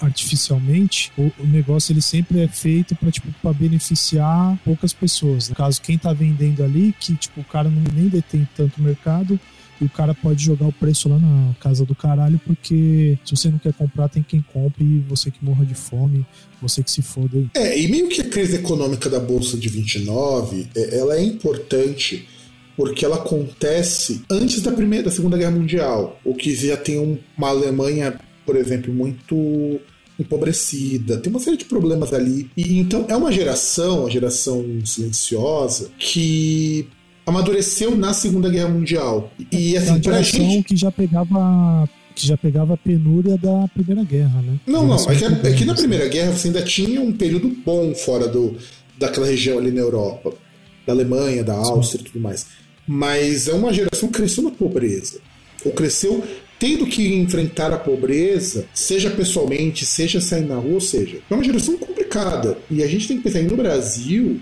artificialmente, 0.01 1.12
o, 1.16 1.32
o, 1.40 1.46
negócio 1.46 1.94
ele 1.94 2.01
sempre 2.01 2.42
é 2.42 2.48
feito 2.48 2.96
para 2.96 3.12
tipo 3.12 3.32
para 3.42 3.54
beneficiar 3.54 4.58
poucas 4.66 4.94
pessoas. 4.94 5.50
No 5.50 5.56
caso, 5.56 5.82
quem 5.82 5.98
tá 5.98 6.12
vendendo 6.12 6.63
ali, 6.63 6.94
que 7.00 7.16
tipo 7.16 7.42
o 7.42 7.44
cara 7.44 7.70
não 7.70 7.84
nem 7.94 8.08
detém 8.08 8.48
tanto 8.56 8.82
mercado, 8.82 9.40
o 9.84 9.90
cara 9.90 10.14
pode 10.14 10.44
jogar 10.44 10.68
o 10.68 10.72
preço 10.72 11.10
lá 11.10 11.18
na 11.18 11.54
casa 11.60 11.86
do 11.86 11.96
caralho, 11.96 12.40
porque 12.46 13.18
se 13.26 13.36
você 13.36 13.50
não 13.50 13.58
quer 13.58 13.74
comprar, 13.74 14.10
tem 14.10 14.24
quem 14.24 14.42
compre 14.54 14.84
e 14.84 15.00
você 15.08 15.32
que 15.32 15.44
morra 15.44 15.66
de 15.66 15.76
fome, 15.76 16.26
você 16.62 16.84
que 16.84 16.92
se 16.92 17.02
foda 17.02 17.38
aí. 17.38 17.50
É, 17.56 17.80
e 17.80 17.88
meio 17.88 18.08
que 18.10 18.22
a 18.22 18.30
crise 18.30 18.58
econômica 18.58 19.10
da 19.10 19.20
Bolsa 19.20 19.58
de 19.58 19.70
29, 19.70 20.68
é, 20.76 21.00
ela 21.00 21.16
é 21.16 21.24
importante 21.24 22.28
porque 22.76 23.06
ela 23.06 23.18
acontece 23.18 24.24
antes 24.30 24.62
da 24.62 24.72
primeira, 24.72 25.06
da 25.06 25.12
Segunda 25.12 25.38
Guerra 25.38 25.52
Mundial, 25.52 26.20
o 26.24 26.34
que 26.34 26.56
já 26.56 26.78
tem 26.78 27.20
uma 27.38 27.50
Alemanha, 27.50 28.20
por 28.46 28.56
exemplo, 28.56 28.94
muito 28.94 29.80
empobrecida, 30.18 31.18
tem 31.18 31.32
uma 31.32 31.40
série 31.40 31.58
de 31.58 31.66
problemas 31.66 32.14
ali. 32.14 32.50
E 32.56 32.80
então 32.80 33.06
é 33.10 33.16
uma 33.16 33.32
geração, 33.32 34.06
a 34.06 34.10
geração 34.10 34.66
silenciosa, 34.86 35.92
que 35.98 36.88
amadureceu 37.32 37.96
na 37.96 38.14
Segunda 38.14 38.50
Guerra 38.50 38.70
Mundial. 38.70 39.32
E 39.52 39.76
assim, 39.76 39.96
é 39.96 40.00
pra 40.00 40.22
gente 40.22 40.64
que 40.64 40.76
já 40.76 40.92
pegava 40.92 41.90
que 42.14 42.28
já 42.28 42.38
pegava 42.38 42.74
a 42.74 42.78
penúria 42.78 43.38
da 43.38 43.68
Primeira 43.70 44.04
Guerra, 44.04 44.42
né? 44.42 44.60
Não, 44.68 44.86
não, 44.86 44.96
é 44.96 45.16
que, 45.16 45.48
é 45.48 45.54
que 45.54 45.66
na 45.66 45.74
Primeira 45.74 46.08
Guerra 46.08 46.32
você 46.34 46.50
ainda 46.50 46.62
tinha 46.62 47.02
um 47.02 47.14
período 47.14 47.48
bom 47.66 47.96
fora 47.96 48.28
do, 48.28 48.58
daquela 48.98 49.28
região 49.28 49.58
ali 49.58 49.72
na 49.72 49.80
Europa, 49.80 50.34
da 50.86 50.94
Alemanha, 50.94 51.44
da 51.44 51.56
Áustria 51.56 52.02
e 52.02 52.06
tudo 52.06 52.20
mais. 52.20 52.46
Mas 52.86 53.48
é 53.48 53.54
uma 53.54 53.74
geração 53.74 54.10
que 54.10 54.16
cresceu 54.16 54.44
na 54.44 54.52
pobreza, 54.52 55.20
ou 55.64 55.72
cresceu 55.72 56.24
tendo 56.60 56.86
que 56.86 57.16
enfrentar 57.16 57.74
a 57.74 57.78
pobreza, 57.78 58.68
seja 58.72 59.10
pessoalmente, 59.10 59.84
seja 59.84 60.22
saindo 60.22 60.50
na 60.50 60.58
rua, 60.58 60.76
ou 60.76 60.82
seja, 60.82 61.18
é 61.28 61.34
uma 61.34 61.44
geração 61.44 61.76
complicada. 61.76 62.56
E 62.70 62.84
a 62.84 62.88
gente 62.88 63.08
tem 63.08 63.18
que 63.18 63.24
pensar, 63.24 63.42
no 63.42 63.58
Brasil, 63.58 64.40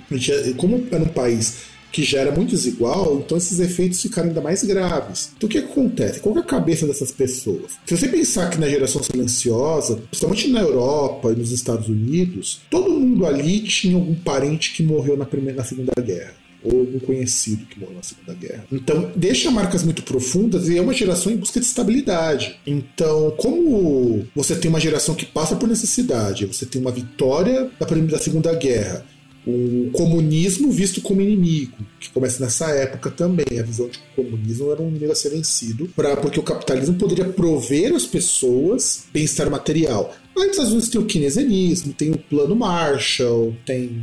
como 0.58 0.86
é 0.92 0.98
um 0.98 1.06
país 1.06 1.60
que 1.92 2.04
já 2.04 2.20
era 2.20 2.32
muito 2.32 2.52
desigual, 2.52 3.20
então 3.20 3.38
esses 3.38 3.60
efeitos 3.60 4.02
ficaram 4.02 4.30
ainda 4.30 4.42
mais 4.42 4.64
graves. 4.64 5.32
Então 5.38 5.48
o 5.48 5.52
que 5.52 5.58
acontece? 5.58 6.20
Qual 6.20 6.36
é 6.38 6.40
a 6.40 6.44
cabeça 6.44 6.86
dessas 6.86 7.12
pessoas? 7.12 7.74
Se 7.86 7.98
você 7.98 8.08
pensar 8.08 8.50
que 8.50 8.60
na 8.60 8.68
geração 8.68 9.02
silenciosa, 9.02 9.98
principalmente 10.10 10.50
na 10.50 10.62
Europa 10.62 11.32
e 11.32 11.36
nos 11.36 11.52
Estados 11.52 11.88
Unidos, 11.88 12.62
todo 12.70 12.92
mundo 12.92 13.26
ali 13.26 13.62
tinha 13.62 13.96
algum 13.96 14.16
parente 14.16 14.74
que 14.74 14.84
morreu 14.84 15.18
na, 15.18 15.26
primeira, 15.26 15.58
na 15.58 15.64
Segunda 15.64 15.94
Guerra 16.02 16.40
ou 16.64 16.80
algum 16.80 17.00
conhecido 17.00 17.66
que 17.66 17.80
morreu 17.80 17.96
na 17.96 18.04
Segunda 18.04 18.34
Guerra. 18.34 18.66
Então, 18.72 19.12
deixa 19.16 19.50
marcas 19.50 19.84
muito 19.84 20.04
profundas 20.04 20.68
e 20.68 20.78
é 20.78 20.82
uma 20.82 20.94
geração 20.94 21.32
em 21.32 21.38
busca 21.38 21.60
de 21.60 21.66
estabilidade. 21.66 22.60
Então, 22.66 23.32
como 23.38 24.26
você 24.36 24.56
tem 24.56 24.70
uma 24.70 24.80
geração 24.80 25.16
que 25.16 25.26
passa 25.26 25.56
por 25.56 25.70
necessidade, 25.70 26.46
você 26.46 26.66
tem 26.66 26.82
uma 26.82 26.92
vitória 26.92 27.70
da, 27.80 27.86
da 27.86 28.20
Segunda 28.20 28.54
Guerra, 28.54 29.06
o 29.50 29.92
comunismo 29.92 30.72
visto 30.72 31.02
como 31.02 31.22
inimigo, 31.22 31.78
que 32.00 32.10
começa 32.10 32.44
nessa 32.44 32.70
época 32.70 33.10
também, 33.10 33.60
a 33.60 33.64
visão 33.64 33.88
de 33.88 33.98
que 33.98 34.04
o 34.18 34.24
comunismo 34.24 34.72
era 34.72 34.82
um 34.82 34.90
inimigo 34.90 35.12
a 35.12 35.16
ser 35.16 35.30
vencido, 35.30 35.90
pra, 35.96 36.16
porque 36.18 36.40
o 36.40 36.44
capitalismo 36.44 36.96
poderia 36.96 37.26
prover 37.26 37.94
às 37.94 38.06
pessoas 38.06 39.06
bem-estar 39.12 39.50
material. 39.50 40.16
Antes, 40.38 40.60
às 40.60 40.72
vezes, 40.72 40.90
tem 40.90 41.02
o 41.02 41.06
keynesianismo, 41.06 41.94
tem 41.94 42.12
o 42.12 42.18
plano 42.18 42.56
Marshall, 42.56 43.56
tem 43.66 44.02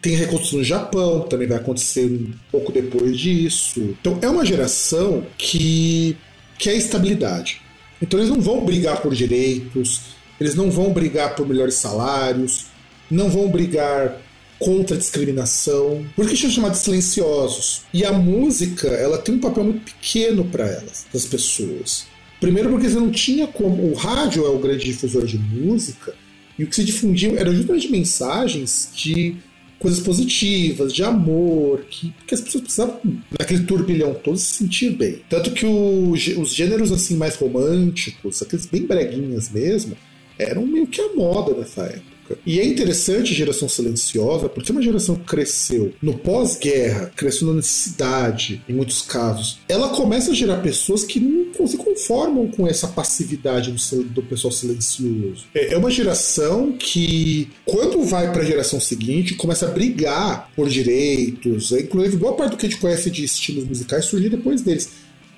tem 0.00 0.14
a 0.14 0.18
reconstrução 0.18 0.60
no 0.60 0.64
Japão, 0.64 1.20
também 1.22 1.48
vai 1.48 1.58
acontecer 1.58 2.04
um 2.06 2.30
pouco 2.52 2.70
depois 2.70 3.18
disso. 3.18 3.96
Então 4.00 4.16
é 4.22 4.28
uma 4.28 4.46
geração 4.46 5.26
que 5.36 6.16
quer 6.56 6.74
estabilidade. 6.74 7.60
Então 8.00 8.20
eles 8.20 8.30
não 8.30 8.40
vão 8.40 8.64
brigar 8.64 9.02
por 9.02 9.12
direitos, 9.12 10.02
eles 10.40 10.54
não 10.54 10.70
vão 10.70 10.92
brigar 10.92 11.34
por 11.34 11.48
melhores 11.48 11.74
salários, 11.74 12.66
não 13.10 13.28
vão 13.28 13.48
brigar 13.48 14.20
contra 14.58 14.96
a 14.96 14.98
discriminação, 14.98 16.04
porque 16.16 16.36
são 16.36 16.50
chamados 16.50 16.80
silenciosos. 16.80 17.82
E 17.92 18.04
a 18.04 18.12
música, 18.12 18.88
ela 18.88 19.18
tem 19.18 19.36
um 19.36 19.40
papel 19.40 19.64
muito 19.64 19.80
pequeno 19.80 20.44
para 20.44 20.66
elas, 20.66 21.06
das 21.12 21.24
pessoas. 21.24 22.06
Primeiro 22.40 22.70
porque 22.70 22.88
você 22.88 22.96
não 22.96 23.10
tinha 23.10 23.46
como. 23.46 23.90
O 23.90 23.94
rádio 23.94 24.44
é 24.44 24.48
o 24.48 24.58
grande 24.58 24.84
difusor 24.84 25.24
de 25.24 25.38
música, 25.38 26.14
e 26.58 26.64
o 26.64 26.66
que 26.66 26.74
se 26.74 26.84
difundia 26.84 27.38
eram 27.38 27.54
justamente 27.54 27.90
mensagens 27.90 28.90
de 28.94 29.36
coisas 29.78 30.00
positivas, 30.00 30.92
de 30.92 31.04
amor, 31.04 31.84
que, 31.88 32.12
que 32.26 32.34
as 32.34 32.40
pessoas 32.40 32.62
precisavam, 32.64 33.00
naquele 33.38 33.64
turbilhão 33.64 34.12
todo, 34.12 34.36
se 34.36 34.56
sentir 34.56 34.90
bem. 34.90 35.20
Tanto 35.28 35.52
que 35.52 35.64
o, 35.64 36.10
os 36.10 36.52
gêneros 36.52 36.90
assim 36.90 37.16
mais 37.16 37.36
românticos, 37.36 38.42
aqueles 38.42 38.66
bem 38.66 38.82
breguinhas 38.82 39.48
mesmo, 39.48 39.96
eram 40.36 40.66
meio 40.66 40.86
que 40.88 41.00
a 41.00 41.14
moda 41.14 41.54
nessa 41.54 41.82
época 41.82 42.17
época. 42.28 42.38
E 42.44 42.60
é 42.60 42.64
interessante 42.64 43.34
geração 43.34 43.68
silenciosa, 43.68 44.48
porque 44.48 44.70
é 44.70 44.74
uma 44.74 44.82
geração 44.82 45.16
que 45.16 45.24
cresceu 45.24 45.92
no 46.02 46.14
pós-guerra, 46.18 47.10
cresceu 47.16 47.48
na 47.48 47.54
necessidade, 47.54 48.62
em 48.68 48.74
muitos 48.74 49.02
casos. 49.02 49.58
Ela 49.68 49.88
começa 49.90 50.32
a 50.32 50.34
gerar 50.34 50.58
pessoas 50.58 51.04
que 51.04 51.18
não 51.18 51.66
se 51.66 51.76
conformam 51.76 52.48
com 52.48 52.66
essa 52.66 52.86
passividade 52.86 53.72
do, 53.72 54.04
do 54.04 54.22
pessoal 54.22 54.52
silencioso. 54.52 55.44
É, 55.54 55.74
é 55.74 55.76
uma 55.76 55.90
geração 55.90 56.72
que, 56.72 57.48
quando 57.64 58.02
vai 58.02 58.32
para 58.32 58.42
a 58.42 58.46
geração 58.46 58.80
seguinte, 58.80 59.34
começa 59.34 59.66
a 59.66 59.70
brigar 59.70 60.50
por 60.54 60.68
direitos. 60.68 61.72
Inclusive, 61.72 62.16
boa 62.16 62.34
parte 62.34 62.52
do 62.52 62.56
que 62.56 62.66
a 62.66 62.68
gente 62.68 62.80
conhece 62.80 63.10
de 63.10 63.24
estilos 63.24 63.64
musicais 63.64 64.04
surgiu 64.04 64.30
depois 64.30 64.62
deles. 64.62 64.90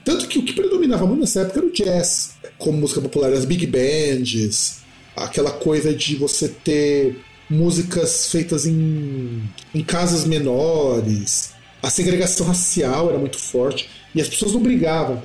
Tanto 0.05 0.27
que 0.29 0.39
o 0.39 0.43
que 0.43 0.55
predominava 0.55 1.07
muito 1.07 1.21
nessa 1.21 1.43
época 1.43 1.61
era 1.61 1.67
o 1.67 1.73
jazz, 1.73 2.31
como 2.59 2.79
música 2.79 3.03
popular, 3.03 3.33
as 3.33 3.45
big 3.45 3.67
bands, 3.67 4.81
aquela 5.21 5.51
coisa 5.51 5.95
de 5.95 6.17
você 6.17 6.49
ter 6.49 7.21
músicas 7.49 8.31
feitas 8.31 8.67
em, 8.67 9.43
em 9.75 9.83
casas 9.83 10.25
menores, 10.25 11.53
a 11.83 11.91
segregação 11.91 12.47
racial 12.47 13.11
era 13.11 13.19
muito 13.19 13.39
forte 13.39 13.89
e 14.15 14.21
as 14.21 14.29
pessoas 14.29 14.53
não 14.53 14.63
brigavam. 14.63 15.23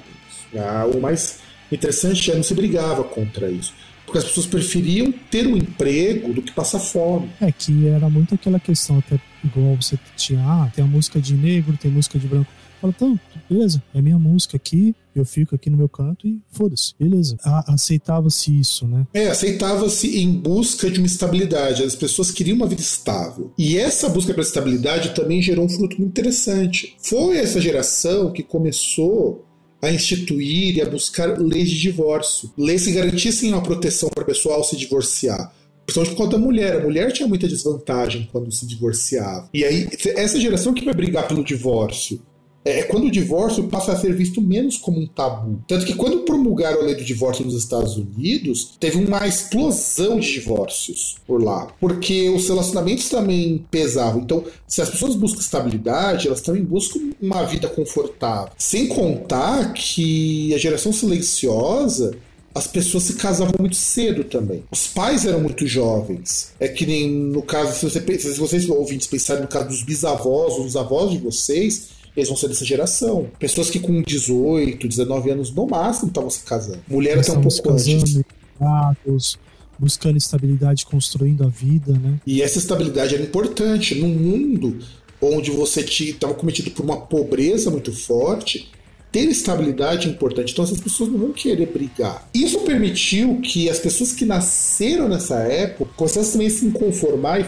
Ah, 0.58 0.86
o 0.92 1.00
mais 1.00 1.40
interessante 1.72 2.32
é 2.32 2.36
não 2.36 2.44
se 2.44 2.54
brigava 2.54 3.04
contra 3.04 3.50
isso. 3.50 3.74
Porque 4.06 4.20
as 4.20 4.24
pessoas 4.24 4.46
preferiam 4.46 5.12
ter 5.32 5.48
um 5.48 5.58
emprego 5.58 6.32
do 6.32 6.42
que 6.42 6.52
passar 6.52 6.80
fome. 6.80 7.30
É 7.42 7.52
que 7.52 7.88
era 7.88 8.10
muito 8.10 8.36
aquela 8.36 8.60
questão, 8.60 9.00
até 9.00 9.20
igual 9.44 9.76
você 9.76 9.98
tinha, 10.16 10.40
ah, 10.42 10.72
tem 10.74 10.84
a 10.84 10.88
música 10.88 11.20
de 11.20 11.34
negro, 11.34 11.76
tem 11.76 11.90
música 11.90 12.20
de 12.20 12.28
branco. 12.28 12.52
Fala, 12.80 12.94
então, 12.96 13.20
beleza, 13.50 13.82
é 13.94 14.02
minha 14.02 14.20
música 14.20 14.58
aqui, 14.58 14.96
eu 15.16 15.26
fico 15.26 15.56
aqui 15.56 15.70
no 15.70 15.78
meu 15.78 15.90
canto 15.90 16.28
e 16.28 16.42
foda-se, 16.52 16.94
beleza. 17.00 17.38
Aceitava-se 17.68 18.58
isso, 18.60 18.88
né? 18.88 19.08
É, 19.14 19.28
aceitava-se 19.28 20.20
em 20.20 20.32
busca 20.32 20.90
de 20.90 21.00
uma 21.00 21.08
estabilidade. 21.08 21.84
As 21.84 21.96
pessoas 21.96 22.32
queriam 22.32 22.58
uma 22.58 22.68
vida 22.68 22.82
estável. 22.82 23.54
E 23.58 23.78
essa 23.78 24.10
busca 24.10 24.34
pela 24.34 24.46
estabilidade 24.46 25.16
também 25.16 25.42
gerou 25.42 25.66
um 25.66 25.70
fruto 25.70 25.98
muito 25.98 26.10
interessante. 26.10 26.96
Foi 27.00 27.38
essa 27.38 27.62
geração 27.62 28.32
que 28.32 28.44
começou 28.44 29.46
a 29.82 29.92
instituir 29.92 30.78
e 30.78 30.82
a 30.82 30.90
buscar 30.90 31.40
leis 31.40 31.70
de 31.70 31.80
divórcio. 31.80 32.52
Leis 32.58 32.86
que 32.86 32.92
garantissem 32.92 33.54
uma 33.54 33.62
proteção 33.62 34.10
para 34.10 34.24
o 34.24 34.26
pessoal 34.26 34.64
se 34.64 34.76
divorciar. 34.76 35.54
Principalmente 35.86 36.16
por 36.16 36.24
conta 36.24 36.38
da 36.38 36.44
mulher. 36.44 36.78
A 36.78 36.84
mulher 36.84 37.12
tinha 37.12 37.28
muita 37.28 37.48
desvantagem 37.48 38.28
quando 38.32 38.52
se 38.52 38.66
divorciava. 38.66 39.50
E 39.54 39.64
aí, 39.64 39.88
essa 40.16 40.40
geração 40.40 40.74
que 40.74 40.84
vai 40.84 40.94
brigar 40.94 41.28
pelo 41.28 41.44
divórcio 41.44 42.20
é, 42.66 42.82
quando 42.84 43.06
o 43.06 43.12
divórcio 43.12 43.68
passa 43.68 43.94
a 43.94 43.96
ser 43.96 44.14
visto 44.16 44.42
menos 44.42 44.76
como 44.76 45.00
um 45.00 45.06
tabu. 45.06 45.60
Tanto 45.68 45.86
que 45.86 45.94
quando 45.94 46.22
promulgaram 46.22 46.82
a 46.82 46.84
lei 46.84 46.96
do 46.96 47.04
divórcio 47.04 47.46
nos 47.46 47.54
Estados 47.54 47.96
Unidos, 47.96 48.76
teve 48.80 48.98
uma 48.98 49.28
explosão 49.28 50.20
de 50.20 50.34
divórcios 50.34 51.18
por 51.28 51.42
lá. 51.42 51.68
Porque 51.80 52.28
os 52.30 52.48
relacionamentos 52.48 53.08
também 53.08 53.64
pesavam. 53.70 54.22
Então, 54.22 54.44
se 54.68 54.82
as 54.82 54.90
pessoas 54.90 55.16
buscam 55.16 55.40
estabilidade, 55.40 56.28
elas 56.28 56.42
também 56.42 56.64
buscam 56.64 57.12
uma 57.22 57.44
vida 57.44 57.68
confortável. 57.68 58.52
Sem 58.58 58.88
contar 58.88 59.74
que 59.74 60.52
a 60.54 60.58
geração 60.58 60.92
silenciosa 60.92 62.18
as 62.56 62.68
pessoas 62.68 63.04
se 63.04 63.16
casavam 63.16 63.54
muito 63.60 63.76
cedo 63.76 64.24
também. 64.24 64.64
Os 64.72 64.88
pais 64.88 65.26
eram 65.26 65.42
muito 65.42 65.68
jovens. 65.68 66.54
É 66.58 66.70
que 66.70 66.86
nem 66.86 67.12
no 67.12 67.42
caso, 67.42 67.78
se, 67.78 67.84
você, 67.84 68.18
se 68.18 68.40
vocês 68.40 68.70
ouvintes 68.70 69.08
pensarem 69.08 69.42
no 69.42 69.48
caso 69.50 69.68
dos 69.68 69.84
bisavós, 69.84 70.56
dos 70.56 70.78
avós 70.78 71.12
de 71.12 71.18
vocês, 71.18 71.90
eles 72.16 72.30
vão 72.30 72.38
ser 72.38 72.48
dessa 72.48 72.66
geração. 72.66 73.28
Pessoas 73.38 73.70
que 73.70 73.80
com 73.80 74.02
18, 74.02 74.88
19 74.88 75.32
anos 75.32 75.52
no 75.52 75.68
máximo 75.68 76.08
estavam 76.08 76.30
se 76.30 76.44
casando. 76.44 76.80
Mulher 76.88 77.20
até 77.20 77.32
um 77.32 77.42
pouco 77.42 77.72
antes. 77.72 78.22
Dados, 78.60 79.38
buscando 79.78 80.18
estabilidade, 80.18 80.86
construindo 80.86 81.44
a 81.44 81.48
vida, 81.48 81.92
né? 81.94 82.20
E 82.26 82.42
essa 82.42 82.58
estabilidade 82.58 83.16
era 83.16 83.24
importante 83.24 83.96
num 83.96 84.08
mundo 84.08 84.80
onde 85.22 85.52
você 85.52 85.82
estava 85.82 86.34
cometido 86.34 86.72
por 86.72 86.84
uma 86.84 87.02
pobreza 87.02 87.70
muito 87.70 87.92
forte. 87.92 88.70
Ter 89.16 89.30
estabilidade 89.30 90.10
é 90.10 90.12
importante. 90.12 90.52
Então 90.52 90.66
essas 90.66 90.82
pessoas 90.82 91.10
não 91.10 91.18
vão 91.18 91.32
querer 91.32 91.68
brigar. 91.68 92.28
Isso 92.34 92.60
permitiu 92.60 93.40
que 93.40 93.70
as 93.70 93.80
pessoas 93.80 94.12
que 94.12 94.26
nasceram 94.26 95.08
nessa 95.08 95.38
época 95.38 95.90
começassem 95.96 96.34
também 96.34 96.48
a 96.48 96.50
se 96.50 96.70
conformar 96.72 97.40
e 97.40 97.46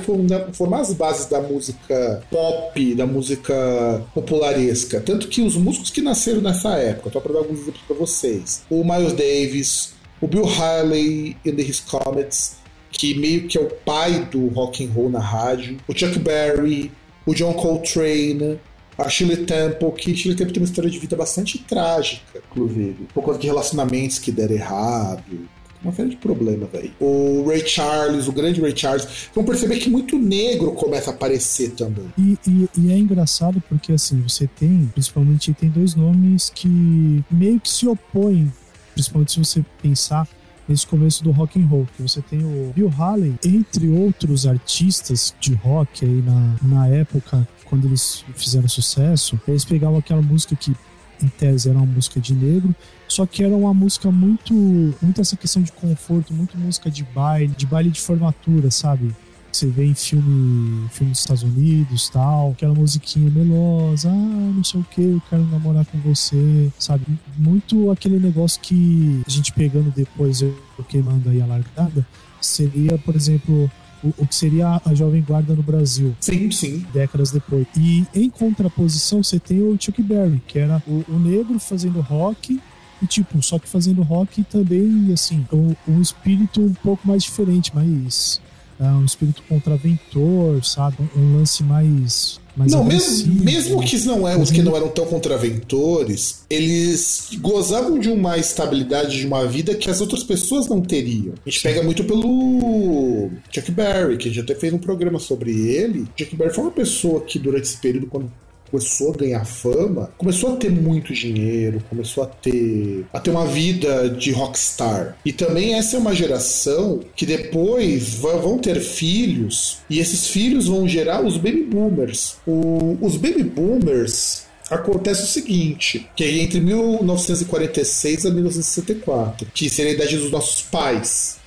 formar 0.53 0.79
as 0.79 0.93
bases 0.93 1.25
da 1.25 1.41
música 1.41 2.23
pop, 2.31 2.95
da 2.95 3.05
música 3.05 4.01
popularesca. 4.13 5.01
Tanto 5.01 5.27
que 5.27 5.41
os 5.41 5.57
músicos 5.57 5.89
que 5.89 5.99
nasceram 5.99 6.39
nessa 6.39 6.69
época, 6.77 7.09
estou 7.09 7.21
para 7.21 7.33
dar 7.33 7.39
alguns 7.39 7.59
exemplos 7.59 7.83
para 7.85 7.97
vocês. 7.97 8.63
O 8.69 8.85
Miles 8.85 9.11
Davis, 9.11 9.93
o 10.21 10.27
Bill 10.27 10.45
Haley 10.45 11.35
the 11.43 11.61
His 11.61 11.81
Comets, 11.81 12.55
que 12.89 13.13
meio 13.19 13.45
que 13.45 13.57
é 13.57 13.61
o 13.61 13.65
pai 13.65 14.25
do 14.31 14.47
rock 14.47 14.85
and 14.85 14.91
roll 14.93 15.09
na 15.09 15.19
rádio, 15.19 15.75
o 15.85 15.93
Chuck 15.93 16.17
Berry, 16.17 16.93
o 17.25 17.35
John 17.35 17.51
Coltrane, 17.51 18.57
a 18.97 19.09
Shirley 19.09 19.45
Temple, 19.45 19.91
que 19.91 20.15
Shirley 20.15 20.35
Temple 20.35 20.53
tem 20.53 20.63
uma 20.63 20.67
história 20.69 20.89
de 20.89 20.97
vida 20.97 21.15
bastante 21.15 21.59
trágica, 21.59 22.41
inclusive, 22.49 23.07
por 23.13 23.23
conta 23.23 23.39
de 23.39 23.47
relacionamentos 23.47 24.17
que 24.17 24.31
deram 24.31 24.55
errado, 24.55 25.47
uma 25.83 25.93
série 25.93 26.09
de 26.09 26.15
problemas 26.17 26.69
aí. 26.73 26.91
O 26.99 27.45
Ray 27.47 27.65
Charles, 27.67 28.27
o 28.27 28.31
grande 28.31 28.59
Ray 28.59 28.75
Charles. 28.75 29.29
Vão 29.33 29.43
perceber 29.43 29.77
que 29.77 29.89
muito 29.89 30.17
negro 30.17 30.71
começa 30.71 31.11
a 31.11 31.13
aparecer 31.13 31.71
também. 31.71 32.11
E, 32.17 32.37
e, 32.47 32.69
e, 32.77 32.91
é 32.91 32.97
engraçado 32.97 33.61
porque, 33.69 33.91
assim, 33.93 34.19
você 34.21 34.47
tem, 34.47 34.89
principalmente, 34.93 35.53
tem 35.53 35.69
dois 35.69 35.95
nomes 35.95 36.49
que 36.53 37.23
meio 37.29 37.59
que 37.59 37.69
se 37.69 37.87
opõem, 37.87 38.51
principalmente 38.93 39.33
se 39.33 39.39
você 39.39 39.65
pensar 39.81 40.27
nesse 40.67 40.85
começo 40.85 41.23
do 41.23 41.31
rock 41.31 41.59
and 41.59 41.65
roll, 41.65 41.87
que 41.95 42.01
você 42.01 42.21
tem 42.21 42.39
o 42.43 42.73
Bill 42.75 42.91
Haley, 42.97 43.35
entre 43.45 43.87
outros 43.87 44.45
artistas 44.45 45.33
de 45.39 45.53
rock 45.53 46.03
aí 46.03 46.21
na, 46.21 46.55
na 46.61 46.87
época, 46.87 47.47
quando 47.69 47.85
eles 47.85 48.23
fizeram 48.35 48.67
sucesso, 48.67 49.39
eles 49.47 49.65
pegavam 49.65 49.97
aquela 49.97 50.21
música 50.21 50.55
que 50.55 50.75
em 51.21 51.27
tese 51.27 51.69
era 51.69 51.77
uma 51.77 51.85
música 51.85 52.19
de 52.19 52.33
negro, 52.33 52.75
só 53.07 53.25
que 53.25 53.43
era 53.43 53.55
uma 53.55 53.73
música 53.73 54.11
muito, 54.11 54.53
muito 55.01 55.19
essa 55.19 55.35
questão 55.35 55.61
de 55.61 55.71
conforto, 55.71 56.33
muito 56.33 56.57
música 56.57 56.91
de 56.91 57.03
baile, 57.03 57.53
de 57.57 57.65
baile 57.65 57.89
de 57.89 57.99
formatura, 57.99 58.69
sabe? 58.69 59.15
você 59.57 59.67
vê 59.67 59.85
em 59.85 59.93
filme, 59.95 60.87
filme 60.89 61.11
dos 61.11 61.19
Estados 61.19 61.43
Unidos 61.43 62.09
tal, 62.09 62.51
aquela 62.51 62.73
musiquinha 62.73 63.29
melosa, 63.29 64.09
ah, 64.09 64.51
não 64.55 64.63
sei 64.63 64.79
o 64.79 64.83
que, 64.83 65.01
eu 65.01 65.21
quero 65.29 65.43
namorar 65.45 65.85
com 65.85 65.97
você, 65.99 66.71
sabe? 66.77 67.05
Muito 67.37 67.89
aquele 67.89 68.19
negócio 68.19 68.61
que 68.61 69.21
a 69.25 69.29
gente 69.29 69.51
pegando 69.51 69.91
depois, 69.91 70.41
eu 70.41 70.55
queimando 70.87 71.29
aí 71.29 71.41
a 71.41 71.45
largada, 71.45 72.05
seria, 72.39 72.97
por 72.99 73.15
exemplo, 73.15 73.71
o, 74.07 74.23
o, 74.23 74.27
que 74.27 74.35
seria 74.35 74.81
a 74.83 74.93
Jovem 74.93 75.21
Guarda 75.21 75.53
no 75.53 75.63
Brasil. 75.63 76.15
Sim, 76.19 76.49
sim. 76.51 76.85
Décadas 76.93 77.31
depois. 77.31 77.65
E 77.75 78.05
em 78.13 78.29
contraposição, 78.29 79.23
você 79.23 79.39
tem 79.39 79.61
o 79.61 79.77
Chuck 79.79 80.01
Berry, 80.01 80.41
que 80.47 80.59
era 80.59 80.81
o, 80.87 81.03
o 81.07 81.19
negro 81.19 81.59
fazendo 81.59 81.99
rock 82.01 82.59
e 83.01 83.05
tipo, 83.05 83.41
só 83.43 83.59
que 83.59 83.69
fazendo 83.69 84.01
rock 84.01 84.43
também, 84.43 85.11
assim, 85.13 85.45
um, 85.53 85.75
um 85.87 86.01
espírito 86.01 86.61
um 86.61 86.73
pouco 86.73 87.07
mais 87.07 87.23
diferente, 87.23 87.71
mas 87.73 88.41
é 88.79 88.87
um 88.89 89.05
espírito 89.05 89.43
contraventor, 89.43 90.63
sabe? 90.63 90.97
Um 91.15 91.37
lance 91.37 91.63
mais. 91.63 92.39
Não, 92.57 92.83
mesmo, 92.83 93.43
mesmo 93.43 93.83
que 93.83 93.97
não 94.05 94.27
é, 94.27 94.35
os 94.35 94.49
que 94.49 94.63
não 94.63 94.75
eram 94.75 94.89
tão 94.89 95.05
contraventores, 95.05 96.43
eles 96.49 97.29
gozavam 97.39 97.99
de 97.99 98.09
uma 98.09 98.37
estabilidade 98.37 99.19
de 99.19 99.27
uma 99.27 99.45
vida 99.45 99.75
que 99.75 99.89
as 99.89 100.01
outras 100.01 100.23
pessoas 100.23 100.67
não 100.67 100.81
teriam. 100.81 101.33
A 101.45 101.49
gente 101.49 101.61
pega 101.61 101.83
muito 101.83 102.03
pelo 102.03 103.29
Chuck 103.51 103.71
Berry, 103.71 104.17
que 104.17 104.27
a 104.27 104.31
gente 104.31 104.41
até 104.41 104.55
fez 104.55 104.73
um 104.73 104.79
programa 104.79 105.19
sobre 105.19 105.51
ele. 105.51 106.07
Chuck 106.17 106.35
Berry 106.35 106.53
foi 106.53 106.63
uma 106.63 106.71
pessoa 106.71 107.21
que, 107.21 107.37
durante 107.37 107.65
esse 107.65 107.77
período, 107.77 108.07
quando 108.07 108.31
começou 108.69 109.13
a 109.13 109.17
ganhar 109.17 109.45
fama, 109.45 110.09
começou 110.17 110.53
a 110.53 110.55
ter 110.57 110.71
muito 110.71 111.13
dinheiro, 111.13 111.81
começou 111.89 112.23
a 112.23 112.27
ter, 112.27 113.05
a 113.13 113.19
ter 113.19 113.31
uma 113.31 113.45
vida 113.45 114.09
de 114.09 114.31
rockstar. 114.31 115.17
E 115.25 115.31
também 115.31 115.75
essa 115.75 115.95
é 115.95 115.99
uma 115.99 116.13
geração 116.13 117.01
que 117.15 117.25
depois 117.25 118.15
vão 118.15 118.57
ter 118.57 118.79
filhos 118.79 119.79
e 119.89 119.99
esses 119.99 120.27
filhos 120.27 120.67
vão 120.67 120.87
gerar 120.87 121.25
os 121.25 121.37
baby 121.37 121.63
boomers. 121.63 122.35
O, 122.45 122.97
os 123.01 123.17
baby 123.17 123.43
boomers 123.43 124.47
acontece 124.69 125.23
o 125.23 125.27
seguinte, 125.27 126.09
que 126.15 126.23
é 126.23 126.37
entre 126.39 126.59
1946 126.59 128.25
a 128.25 128.29
1964, 128.29 129.47
que 129.53 129.69
seria 129.69 129.91
a 129.91 129.95
idade 129.95 130.17
dos 130.17 130.31
nossos 130.31 130.61
pais. 130.61 131.37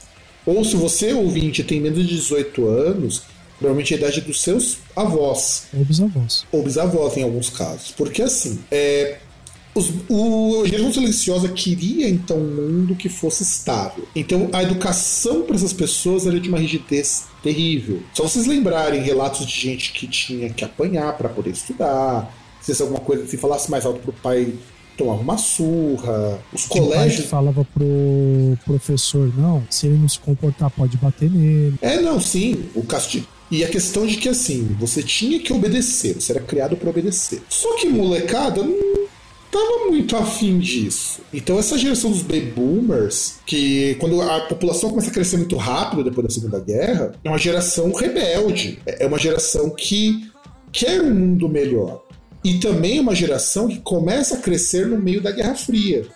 Ou 0.46 0.64
se 0.64 0.74
você, 0.74 1.12
ouvinte, 1.12 1.62
tem 1.62 1.80
menos 1.80 1.98
de 1.98 2.16
18 2.16 2.66
anos, 2.66 3.22
provavelmente 3.60 3.94
a 3.94 3.96
idade 3.98 4.22
dos 4.22 4.40
seus 4.40 4.78
avós. 4.96 5.66
Ou 5.72 5.84
bisavós. 5.84 6.46
Ou 6.50 6.62
bisavós, 6.62 7.16
em 7.16 7.22
alguns 7.22 7.50
casos. 7.50 7.92
Porque 7.92 8.22
assim, 8.22 8.58
é, 8.70 9.18
os, 9.74 9.92
o 10.08 10.64
Geração 10.66 10.92
Silenciosa 10.94 11.48
queria 11.50 12.08
então 12.08 12.38
um 12.38 12.54
mundo 12.54 12.96
que 12.96 13.08
fosse 13.08 13.42
estável. 13.42 14.08
Então 14.16 14.48
a 14.52 14.62
educação 14.62 15.42
para 15.42 15.54
essas 15.54 15.74
pessoas 15.74 16.26
era 16.26 16.40
de 16.40 16.48
uma 16.48 16.58
rigidez 16.58 17.26
terrível. 17.42 18.02
Só 18.14 18.24
vocês 18.24 18.46
lembrarem 18.46 19.02
relatos 19.02 19.46
de 19.46 19.52
gente 19.52 19.92
que 19.92 20.08
tinha 20.08 20.50
que 20.50 20.64
apanhar 20.64 21.16
para 21.16 21.28
poder 21.28 21.50
estudar, 21.50 22.34
se 22.60 22.80
alguma 22.82 23.00
coisa, 23.00 23.26
se 23.26 23.36
falasse 23.36 23.70
mais 23.70 23.84
alto 23.84 24.00
pro 24.00 24.12
pai 24.12 24.54
tomava 24.96 25.22
uma 25.22 25.38
surra. 25.38 26.38
Os 26.52 26.66
colégios. 26.66 27.26
falava 27.26 27.64
pro 27.64 28.58
professor, 28.66 29.32
não, 29.36 29.62
se 29.70 29.86
ele 29.86 29.96
não 29.96 30.08
se 30.08 30.18
comportar, 30.18 30.70
pode 30.70 30.96
bater 30.98 31.30
nele. 31.30 31.78
É, 31.80 32.00
não, 32.00 32.20
sim. 32.20 32.64
O 32.74 32.84
castigo. 32.84 33.26
E 33.50 33.64
a 33.64 33.68
questão 33.68 34.06
de 34.06 34.16
que 34.16 34.28
assim, 34.28 34.76
você 34.78 35.02
tinha 35.02 35.40
que 35.40 35.52
obedecer, 35.52 36.14
você 36.14 36.32
era 36.32 36.40
criado 36.40 36.76
para 36.76 36.88
obedecer. 36.88 37.42
Só 37.48 37.76
que 37.76 37.88
molecada 37.88 38.62
não 38.62 39.08
tava 39.50 39.86
muito 39.88 40.16
afim 40.16 40.58
disso. 40.58 41.20
Então 41.34 41.58
essa 41.58 41.76
geração 41.76 42.10
dos 42.10 42.22
baby 42.22 42.52
boomers, 42.54 43.40
que 43.44 43.96
quando 43.98 44.20
a 44.22 44.40
população 44.42 44.90
começa 44.90 45.10
a 45.10 45.12
crescer 45.12 45.36
muito 45.36 45.56
rápido 45.56 46.04
depois 46.04 46.28
da 46.28 46.32
Segunda 46.32 46.60
Guerra, 46.60 47.12
é 47.24 47.28
uma 47.28 47.38
geração 47.38 47.92
rebelde, 47.92 48.78
é 48.86 49.06
uma 49.06 49.18
geração 49.18 49.70
que 49.70 50.30
quer 50.70 51.02
um 51.02 51.12
mundo 51.12 51.48
melhor. 51.48 52.02
E 52.44 52.54
também 52.54 52.98
é 52.98 53.00
uma 53.00 53.14
geração 53.14 53.68
que 53.68 53.80
começa 53.80 54.36
a 54.36 54.38
crescer 54.38 54.86
no 54.86 54.98
meio 54.98 55.20
da 55.20 55.30
Guerra 55.30 55.54
Fria. 55.54 56.06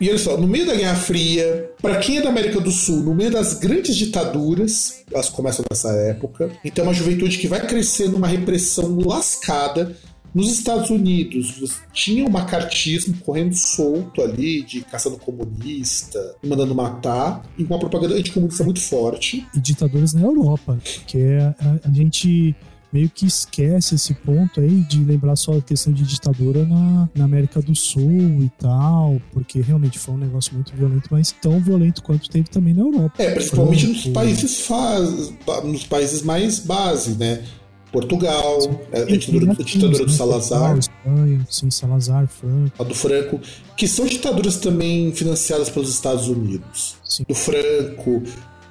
E 0.00 0.08
olha 0.08 0.18
só, 0.18 0.36
no 0.36 0.46
meio 0.46 0.64
da 0.64 0.76
Guerra 0.76 0.94
Fria, 0.94 1.70
para 1.82 1.96
quem 1.98 2.18
é 2.18 2.22
da 2.22 2.28
América 2.28 2.60
do 2.60 2.70
Sul, 2.70 3.02
no 3.02 3.14
meio 3.14 3.32
das 3.32 3.54
grandes 3.54 3.96
ditaduras, 3.96 5.02
elas 5.12 5.28
começam 5.28 5.64
nessa 5.68 5.90
época, 5.90 6.50
então 6.64 6.84
é 6.84 6.88
uma 6.88 6.94
juventude 6.94 7.38
que 7.38 7.48
vai 7.48 7.66
crescer 7.66 8.08
numa 8.08 8.28
repressão 8.28 8.98
lascada. 9.00 9.96
Nos 10.34 10.52
Estados 10.52 10.90
Unidos, 10.90 11.80
tinha 11.92 12.24
um 12.24 12.28
macartismo 12.28 13.16
correndo 13.24 13.54
solto 13.54 14.22
ali, 14.22 14.62
de 14.62 14.82
caçando 14.82 15.16
comunista, 15.16 16.36
mandando 16.44 16.74
matar, 16.74 17.42
e 17.56 17.64
uma 17.64 17.78
propaganda 17.78 18.14
anticomunista 18.14 18.62
muito 18.62 18.80
forte. 18.80 19.46
E 19.54 19.58
ditaduras 19.58 20.12
na 20.12 20.20
Europa, 20.20 20.78
que 21.06 21.18
é 21.18 21.40
a, 21.40 21.88
a 21.88 21.90
gente 21.92 22.54
meio 22.92 23.10
que 23.10 23.26
esquece 23.26 23.94
esse 23.94 24.14
ponto 24.14 24.60
aí 24.60 24.80
de 24.82 25.04
lembrar 25.04 25.36
só 25.36 25.56
a 25.56 25.62
questão 25.62 25.92
de 25.92 26.04
ditadura 26.04 26.64
na, 26.64 27.08
na 27.14 27.24
América 27.24 27.60
do 27.60 27.74
Sul 27.74 28.42
e 28.42 28.50
tal, 28.58 29.20
porque 29.32 29.60
realmente 29.60 29.98
foi 29.98 30.14
um 30.14 30.18
negócio 30.18 30.54
muito 30.54 30.74
violento, 30.74 31.08
mas 31.10 31.32
tão 31.32 31.60
violento 31.60 32.02
quanto 32.02 32.28
teve 32.30 32.48
também 32.48 32.74
na 32.74 32.82
Europa. 32.82 33.22
É, 33.22 33.30
principalmente 33.32 33.86
nos 33.86 34.06
países 34.06 34.60
faz, 34.60 35.32
nos 35.64 35.84
países 35.84 36.22
mais 36.22 36.58
base, 36.58 37.16
né? 37.16 37.44
Portugal, 37.92 38.60
sim, 38.60 38.78
é, 38.92 39.02
a 39.02 39.04
ditadura, 39.06 39.52
a 39.52 39.62
ditadura 39.62 40.04
do? 40.04 40.10
Salazar. 40.10 40.78
Espanha, 40.78 41.46
sim, 41.48 41.70
Salazar, 41.70 42.26
Franco. 42.28 42.82
A 42.82 42.84
do 42.84 42.94
Franco, 42.94 43.40
que 43.76 43.88
são 43.88 44.04
ditaduras 44.04 44.56
também 44.56 45.12
financiadas 45.12 45.70
pelos 45.70 45.88
Estados 45.88 46.28
Unidos. 46.28 46.96
Sim. 47.02 47.24
Do 47.26 47.34
Franco, 47.34 48.22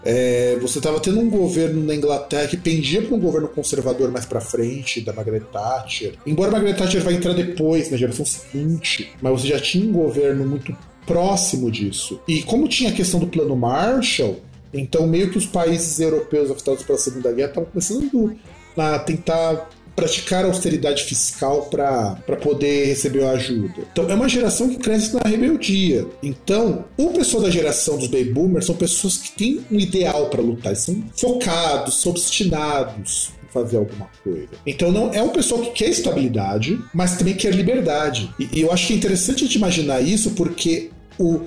é, 0.09 0.57
você 0.61 0.77
estava 0.77 1.01
tendo 1.01 1.19
um 1.19 1.29
governo 1.29 1.83
na 1.83 1.93
Inglaterra 1.93 2.47
que 2.47 2.55
pendia 2.55 3.01
para 3.01 3.13
um 3.13 3.19
governo 3.19 3.49
conservador 3.49 4.09
mais 4.09 4.25
para 4.25 4.39
frente, 4.39 5.01
da 5.01 5.11
Margaret 5.11 5.41
Thatcher. 5.51 6.13
Embora 6.25 6.49
Margaret 6.49 6.75
Thatcher 6.75 7.03
vai 7.03 7.15
entrar 7.15 7.33
depois, 7.33 7.91
na 7.91 7.97
geração 7.97 8.23
seguinte, 8.23 9.11
mas 9.21 9.33
você 9.33 9.49
já 9.49 9.59
tinha 9.59 9.85
um 9.85 9.91
governo 9.91 10.47
muito 10.47 10.73
próximo 11.05 11.69
disso. 11.69 12.21
E 12.25 12.41
como 12.43 12.69
tinha 12.69 12.89
a 12.89 12.93
questão 12.93 13.19
do 13.19 13.27
plano 13.27 13.53
Marshall, 13.53 14.39
então 14.73 15.05
meio 15.05 15.29
que 15.29 15.37
os 15.37 15.45
países 15.45 15.99
europeus 15.99 16.49
afetados 16.49 16.83
pela 16.83 16.97
Segunda 16.97 17.33
Guerra 17.33 17.49
estavam 17.49 17.69
começando 17.69 18.33
a 18.77 18.99
tentar 18.99 19.69
praticar 19.97 20.45
austeridade 20.45 21.05
fiscal 21.05 21.63
para 21.71 22.15
poder 22.39 22.85
receber 22.85 23.23
a 23.23 23.31
ajuda. 23.31 23.81
Então, 23.91 24.07
é 24.07 24.13
uma 24.13 24.29
geração 24.29 24.69
que 24.69 24.75
cresce 24.75 25.15
na 25.15 25.27
rebeldia. 25.27 26.05
Então, 26.21 26.85
o 26.95 27.07
pessoal 27.07 27.41
da 27.41 27.49
geração 27.49 27.97
dos 27.97 28.07
baby 28.07 28.31
boomers 28.31 28.67
são 28.67 28.75
pessoas 28.75 29.17
que 29.17 29.31
têm 29.31 29.65
um 29.71 29.79
ideal 29.79 30.29
para 30.29 30.39
lutar, 30.39 30.73
eles 30.73 30.83
são 30.83 31.03
focados, 31.15 31.99
são 31.99 32.11
obstinados 32.11 33.31
fazer 33.51 33.77
alguma 33.77 34.07
coisa. 34.23 34.49
Então 34.67 34.91
não 34.91 35.11
é 35.11 35.23
um 35.23 35.29
pessoal 35.29 35.61
que 35.61 35.71
quer 35.71 35.89
estabilidade, 35.89 36.79
mas 36.93 37.17
também 37.17 37.33
quer 37.33 37.55
liberdade. 37.55 38.31
E, 38.37 38.59
e 38.59 38.61
eu 38.61 38.71
acho 38.71 38.85
que 38.85 38.93
é 38.93 38.95
interessante 38.97 39.43
a 39.43 39.47
gente 39.47 39.55
imaginar 39.55 40.01
isso 40.01 40.31
porque 40.31 40.91
o 41.17 41.41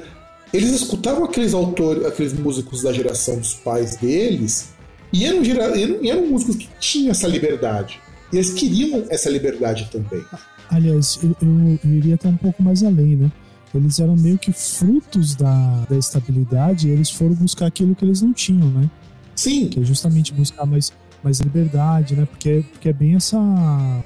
eles 0.52 0.72
escutavam 0.72 1.22
aqueles 1.22 1.54
autores, 1.54 2.04
aqueles 2.04 2.32
músicos 2.32 2.82
da 2.82 2.92
geração 2.92 3.38
dos 3.38 3.54
pais 3.54 3.94
deles, 3.94 4.70
e 5.12 5.24
eram, 5.24 5.44
eram, 5.44 6.04
eram 6.04 6.26
músicos 6.26 6.56
que 6.56 6.68
tinham 6.80 7.12
essa 7.12 7.28
liberdade. 7.28 8.00
E 8.32 8.36
eles 8.36 8.52
queriam 8.52 9.04
essa 9.08 9.28
liberdade 9.28 9.88
também. 9.90 10.24
Aliás, 10.70 11.18
eu, 11.22 11.36
eu, 11.42 11.80
eu 11.84 11.90
iria 11.90 12.14
até 12.14 12.28
um 12.28 12.36
pouco 12.36 12.62
mais 12.62 12.82
além, 12.82 13.16
né? 13.16 13.32
Eles 13.74 14.00
eram 14.00 14.16
meio 14.16 14.38
que 14.38 14.52
frutos 14.52 15.34
da, 15.34 15.84
da 15.88 15.96
estabilidade 15.96 16.88
e 16.88 16.90
eles 16.90 17.10
foram 17.10 17.34
buscar 17.34 17.66
aquilo 17.66 17.94
que 17.94 18.04
eles 18.04 18.20
não 18.20 18.32
tinham, 18.32 18.68
né? 18.68 18.90
Sim. 19.34 19.68
Que 19.68 19.80
é 19.80 19.84
justamente 19.84 20.32
buscar 20.32 20.66
mais, 20.66 20.92
mais 21.22 21.40
liberdade, 21.40 22.16
né? 22.16 22.26
Porque, 22.26 22.64
porque 22.72 22.88
é 22.88 22.92
bem 22.92 23.14
essa, 23.14 23.38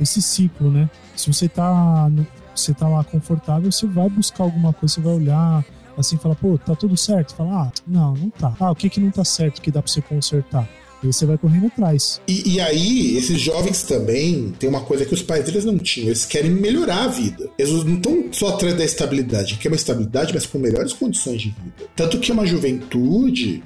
esse 0.01 0.21
ciclo, 0.21 0.71
né? 0.71 0.89
Se 1.17 1.33
você 1.33 1.49
tá, 1.49 2.11
você 2.55 2.75
tá 2.75 2.89
lá 2.89 3.03
confortável, 3.05 3.73
você 3.73 3.87
vai 3.87 4.09
buscar 4.09 4.45
alguma 4.45 4.73
coisa, 4.73 4.95
você 4.95 5.01
vai 5.01 5.15
olhar, 5.15 5.65
assim, 5.97 6.19
falar, 6.19 6.35
pô, 6.35 6.59
tá 6.59 6.75
tudo 6.77 6.97
certo? 6.97 7.35
Fala, 7.35 7.65
ah, 7.65 7.73
não, 7.87 8.15
não 8.15 8.31
tá. 8.31 8.55
Ah, 8.61 8.71
o 8.71 8.75
que 8.75 8.91
que 8.91 9.01
não 9.01 9.11
tá 9.11 9.25
certo 9.25 9.63
que 9.63 9.71
dá 9.71 9.81
pra 9.83 9.91
você 9.91 10.03
consertar? 10.03 10.69
E 11.05 11.13
você 11.13 11.27
vai 11.27 11.37
correndo 11.37 11.67
atrás. 11.67 12.21
E, 12.27 12.55
e, 12.55 12.61
aí, 12.61 13.17
esses 13.17 13.39
jovens 13.39 13.83
também 13.83 14.55
tem 14.59 14.69
uma 14.69 14.81
coisa 14.81 15.05
que 15.05 15.13
os 15.13 15.23
pais 15.23 15.45
deles 15.45 15.65
não 15.65 15.79
tinham. 15.79 16.09
Eles 16.09 16.25
querem 16.25 16.51
melhorar 16.51 17.05
a 17.05 17.09
vida. 17.09 17.51
Eles 17.59 17.85
não 17.85 17.95
estão 17.95 18.25
só 18.33 18.49
atrás 18.49 18.75
da 18.75 18.85
estabilidade, 18.85 19.57
querem 19.57 19.73
uma 19.73 19.77
estabilidade, 19.77 20.33
mas 20.33 20.47
com 20.47 20.59
melhores 20.59 20.95
condições 20.95 21.43
de 21.43 21.49
vida. 21.49 21.89
Tanto 21.95 22.19
que 22.19 22.31
é 22.31 22.35
uma 22.35 22.47
juventude, 22.47 23.63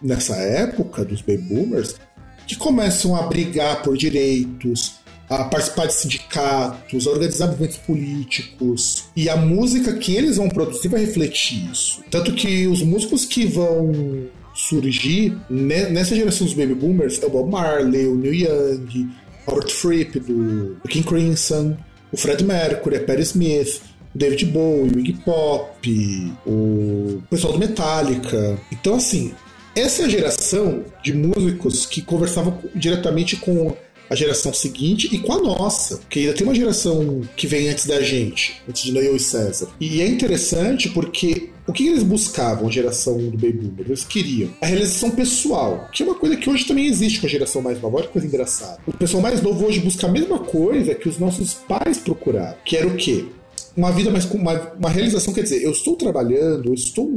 nessa 0.00 0.36
época 0.36 1.04
dos 1.04 1.20
baby 1.20 1.42
boomers, 1.42 1.96
que 2.46 2.56
começam 2.56 3.16
a 3.16 3.22
brigar 3.22 3.82
por 3.82 3.96
direitos, 3.96 4.94
a 5.28 5.44
participar 5.44 5.86
de 5.86 5.94
sindicatos, 5.94 7.06
a 7.06 7.10
organizar 7.10 7.46
movimentos 7.46 7.76
políticos. 7.78 9.04
E 9.14 9.28
a 9.28 9.36
música 9.36 9.92
que 9.94 10.16
eles 10.16 10.36
vão 10.36 10.48
produzir 10.48 10.88
vai 10.88 11.00
refletir 11.00 11.70
isso. 11.70 12.02
Tanto 12.10 12.32
que 12.32 12.66
os 12.66 12.82
músicos 12.82 13.24
que 13.24 13.46
vão 13.46 14.28
surgir 14.54 15.36
nessa 15.48 16.14
geração 16.14 16.46
dos 16.46 16.54
baby 16.54 16.74
boomers 16.74 17.22
é 17.22 17.26
o 17.26 17.30
Bob 17.30 17.50
Marley, 17.50 18.06
o 18.06 18.16
Neil 18.16 18.34
Young, 18.34 19.10
Robert 19.46 19.70
Fripp 19.70 20.20
do, 20.20 20.76
King 20.88 21.06
Crimson, 21.06 21.76
o 22.12 22.16
Fred 22.16 22.44
Mercury, 22.44 22.96
a 22.96 23.00
Perry 23.00 23.22
Smith, 23.22 23.80
o 24.14 24.18
David 24.18 24.44
Bowie, 24.46 24.92
o 24.94 24.98
Iggy 24.98 25.12
Pop, 25.24 26.34
o 26.46 27.22
pessoal 27.30 27.52
do 27.52 27.58
Metallica. 27.58 28.58
Então, 28.72 28.96
assim, 28.96 29.32
essa 29.74 30.02
é 30.02 30.04
a 30.06 30.08
geração 30.08 30.84
de 31.02 31.12
músicos 31.12 31.86
que 31.86 32.02
conversavam 32.02 32.58
diretamente 32.74 33.36
com 33.36 33.76
a 34.10 34.14
geração 34.16 34.52
seguinte 34.52 35.08
e 35.12 35.18
com 35.18 35.32
a 35.32 35.38
nossa, 35.38 36.00
que 36.10 36.18
ainda 36.20 36.34
tem 36.34 36.44
uma 36.44 36.54
geração 36.54 37.20
que 37.36 37.46
vem 37.46 37.68
antes 37.68 37.86
da 37.86 38.02
gente, 38.02 38.60
antes 38.68 38.82
de 38.82 38.92
Noel 38.92 39.14
e 39.14 39.20
César. 39.20 39.68
E 39.80 40.02
é 40.02 40.06
interessante 40.06 40.88
porque 40.88 41.50
o 41.64 41.72
que 41.72 41.86
eles 41.86 42.02
buscavam, 42.02 42.66
a 42.66 42.72
geração 42.72 43.16
do 43.16 43.38
Baby 43.38 43.52
Boomer? 43.52 43.86
Eles 43.86 44.02
queriam 44.02 44.50
a 44.60 44.66
realização 44.66 45.12
pessoal, 45.12 45.88
que 45.92 46.02
é 46.02 46.06
uma 46.06 46.16
coisa 46.16 46.36
que 46.36 46.50
hoje 46.50 46.66
também 46.66 46.86
existe 46.86 47.20
com 47.20 47.26
a 47.26 47.30
geração 47.30 47.62
mais 47.62 47.80
nova. 47.80 47.98
Olha 47.98 48.06
que 48.08 48.12
coisa 48.12 48.26
engraçada. 48.26 48.80
O 48.84 48.92
pessoal 48.92 49.22
mais 49.22 49.40
novo 49.40 49.64
hoje 49.64 49.78
busca 49.78 50.08
a 50.08 50.10
mesma 50.10 50.40
coisa 50.40 50.92
que 50.96 51.08
os 51.08 51.16
nossos 51.16 51.54
pais 51.54 51.98
procuraram, 51.98 52.56
que 52.64 52.76
era 52.76 52.88
o 52.88 52.96
quê? 52.96 53.26
Uma 53.76 53.92
vida 53.92 54.10
mais 54.10 54.24
com 54.24 54.36
uma, 54.36 54.72
uma 54.76 54.90
realização, 54.90 55.32
quer 55.32 55.44
dizer, 55.44 55.62
eu 55.62 55.70
estou 55.70 55.94
trabalhando, 55.94 56.70
eu 56.70 56.74
estou 56.74 57.08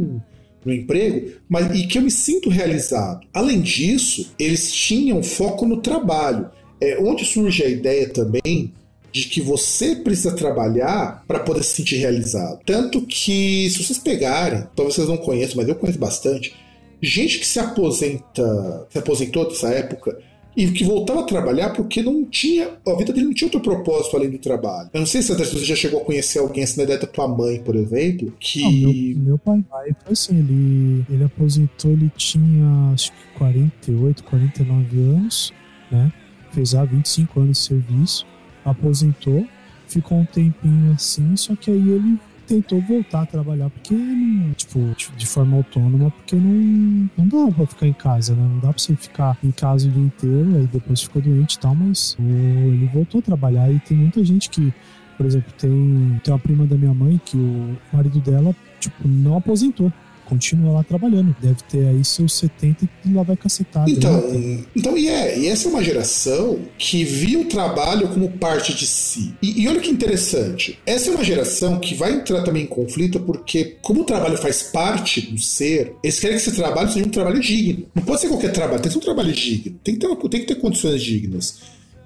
no 0.63 0.71
emprego, 0.71 1.31
mas 1.49 1.75
e 1.75 1.87
que 1.87 1.97
eu 1.97 2.03
me 2.03 2.11
sinto 2.11 2.49
realizado. 2.49 3.25
Além 3.33 3.59
disso, 3.59 4.31
eles 4.37 4.71
tinham 4.71 5.23
foco 5.23 5.65
no 5.65 5.77
trabalho 5.77 6.49
é 6.81 6.97
onde 6.99 7.25
surge 7.25 7.63
a 7.63 7.69
ideia 7.69 8.09
também 8.09 8.73
de 9.11 9.25
que 9.25 9.39
você 9.39 9.95
precisa 9.95 10.35
trabalhar 10.35 11.23
para 11.27 11.39
poder 11.39 11.63
se 11.63 11.75
sentir 11.75 11.97
realizado. 11.97 12.59
Tanto 12.65 13.01
que, 13.05 13.69
se 13.69 13.83
vocês 13.83 13.99
pegarem, 13.99 14.65
talvez 14.75 14.95
vocês 14.95 15.07
não 15.07 15.17
conheçam, 15.17 15.57
mas 15.57 15.67
eu 15.67 15.75
conheço 15.75 15.99
bastante, 15.99 16.55
gente 16.99 17.37
que 17.37 17.45
se 17.45 17.59
aposenta, 17.59 18.87
se 18.89 18.97
aposentou 18.97 19.47
dessa 19.47 19.69
época 19.69 20.17
e 20.57 20.67
que 20.67 20.83
voltava 20.83 21.21
a 21.21 21.25
trabalhar 21.25 21.71
porque 21.71 22.01
não 22.01 22.25
tinha, 22.25 22.71
a 22.87 22.93
vida 22.93 23.13
dele 23.13 23.27
não 23.27 23.33
tinha 23.33 23.47
outro 23.47 23.61
propósito 23.61 24.15
além 24.15 24.29
do 24.29 24.37
trabalho. 24.39 24.89
Eu 24.93 24.99
não 24.99 25.07
sei 25.07 25.21
se 25.21 25.33
você 25.33 25.65
já 25.65 25.75
chegou 25.75 26.01
a 26.01 26.05
conhecer 26.05 26.39
alguém 26.39 26.63
assim 26.63 26.77
na 26.77 26.83
ideia 26.83 26.99
da 26.99 27.07
tua 27.07 27.27
mãe, 27.27 27.59
por 27.61 27.75
exemplo, 27.75 28.33
que. 28.39 28.61
Não, 28.61 28.71
meu, 28.71 29.19
meu 29.25 29.37
pai, 29.37 29.63
pai 29.69 29.95
foi 30.03 30.13
assim, 30.13 30.39
ele, 30.39 31.05
ele 31.09 31.23
aposentou, 31.23 31.91
ele 31.91 32.11
tinha 32.15 32.91
acho 32.93 33.11
que 33.11 33.37
48, 33.37 34.23
49 34.23 35.01
anos, 35.01 35.53
né? 35.91 36.11
Fez 36.53 36.75
há 36.75 36.85
25 36.85 37.39
anos 37.39 37.57
de 37.57 37.63
serviço, 37.63 38.25
aposentou, 38.63 39.45
ficou 39.87 40.19
um 40.19 40.25
tempinho 40.25 40.93
assim, 40.93 41.35
só 41.35 41.55
que 41.55 41.71
aí 41.71 41.89
ele 41.89 42.19
tentou 42.47 42.81
voltar 42.81 43.21
a 43.21 43.25
trabalhar 43.25 43.69
porque 43.69 43.93
não, 43.93 44.53
tipo, 44.53 44.79
de 45.17 45.25
forma 45.25 45.57
autônoma, 45.57 46.11
porque 46.11 46.35
não, 46.35 47.09
não 47.17 47.27
dá 47.27 47.51
pra 47.51 47.65
ficar 47.65 47.87
em 47.87 47.93
casa, 47.93 48.35
né? 48.35 48.41
Não 48.41 48.59
dá 48.59 48.69
pra 48.69 48.77
você 48.77 48.95
ficar 48.95 49.37
em 49.43 49.51
casa 49.51 49.87
o 49.87 49.91
dia 49.91 50.03
inteiro, 50.03 50.57
aí 50.57 50.67
depois 50.67 51.01
ficou 51.01 51.21
doente 51.21 51.55
e 51.55 51.59
tal, 51.59 51.75
mas 51.75 52.17
ele 52.19 52.89
voltou 52.93 53.19
a 53.19 53.21
trabalhar 53.21 53.71
e 53.71 53.79
tem 53.79 53.97
muita 53.97 54.23
gente 54.23 54.49
que, 54.49 54.73
por 55.17 55.25
exemplo, 55.25 55.51
tem, 55.57 56.21
tem 56.23 56.33
uma 56.33 56.39
prima 56.39 56.65
da 56.65 56.75
minha 56.75 56.93
mãe 56.93 57.19
que 57.23 57.37
o 57.37 57.77
marido 57.91 58.19
dela, 58.19 58.55
tipo, 58.79 59.07
não 59.07 59.37
aposentou 59.37 59.91
continua 60.33 60.73
lá 60.73 60.83
trabalhando. 60.83 61.35
Deve 61.39 61.61
ter 61.69 61.87
aí 61.87 62.03
seus 62.03 62.33
70 62.33 62.89
e 63.05 63.13
lá 63.13 63.23
vai 63.23 63.37
cacetado. 63.37 63.89
Então, 63.89 64.29
né? 64.29 64.63
então 64.75 64.97
e, 64.97 65.07
é, 65.07 65.39
e 65.39 65.47
essa 65.47 65.67
é 65.67 65.71
uma 65.71 65.83
geração 65.83 66.59
que 66.77 67.03
viu 67.03 67.41
o 67.41 67.45
trabalho 67.45 68.07
como 68.09 68.29
parte 68.31 68.73
de 68.73 68.87
si. 68.87 69.33
E, 69.41 69.61
e 69.61 69.67
olha 69.67 69.79
que 69.79 69.91
interessante, 69.91 70.79
essa 70.85 71.09
é 71.09 71.13
uma 71.13 71.23
geração 71.23 71.79
que 71.79 71.95
vai 71.95 72.13
entrar 72.13 72.43
também 72.43 72.63
em 72.63 72.67
conflito 72.67 73.19
porque, 73.19 73.77
como 73.81 74.01
o 74.01 74.05
trabalho 74.05 74.37
faz 74.37 74.63
parte 74.63 75.21
do 75.21 75.39
ser, 75.39 75.95
eles 76.03 76.19
querem 76.19 76.37
que 76.37 76.41
esse 76.41 76.55
trabalho 76.55 76.91
seja 76.91 77.05
um 77.05 77.11
trabalho 77.11 77.39
digno. 77.39 77.85
Não 77.93 78.03
pode 78.03 78.21
ser 78.21 78.27
qualquer 78.27 78.51
trabalho, 78.51 78.81
tem 78.81 78.91
que 78.91 78.93
ser 78.93 78.97
um 78.97 79.01
trabalho 79.01 79.31
digno, 79.31 79.79
tem 79.83 79.95
que 79.95 79.99
ter, 79.99 80.29
tem 80.29 80.41
que 80.41 80.47
ter 80.47 80.55
condições 80.55 81.01
dignas. 81.01 81.59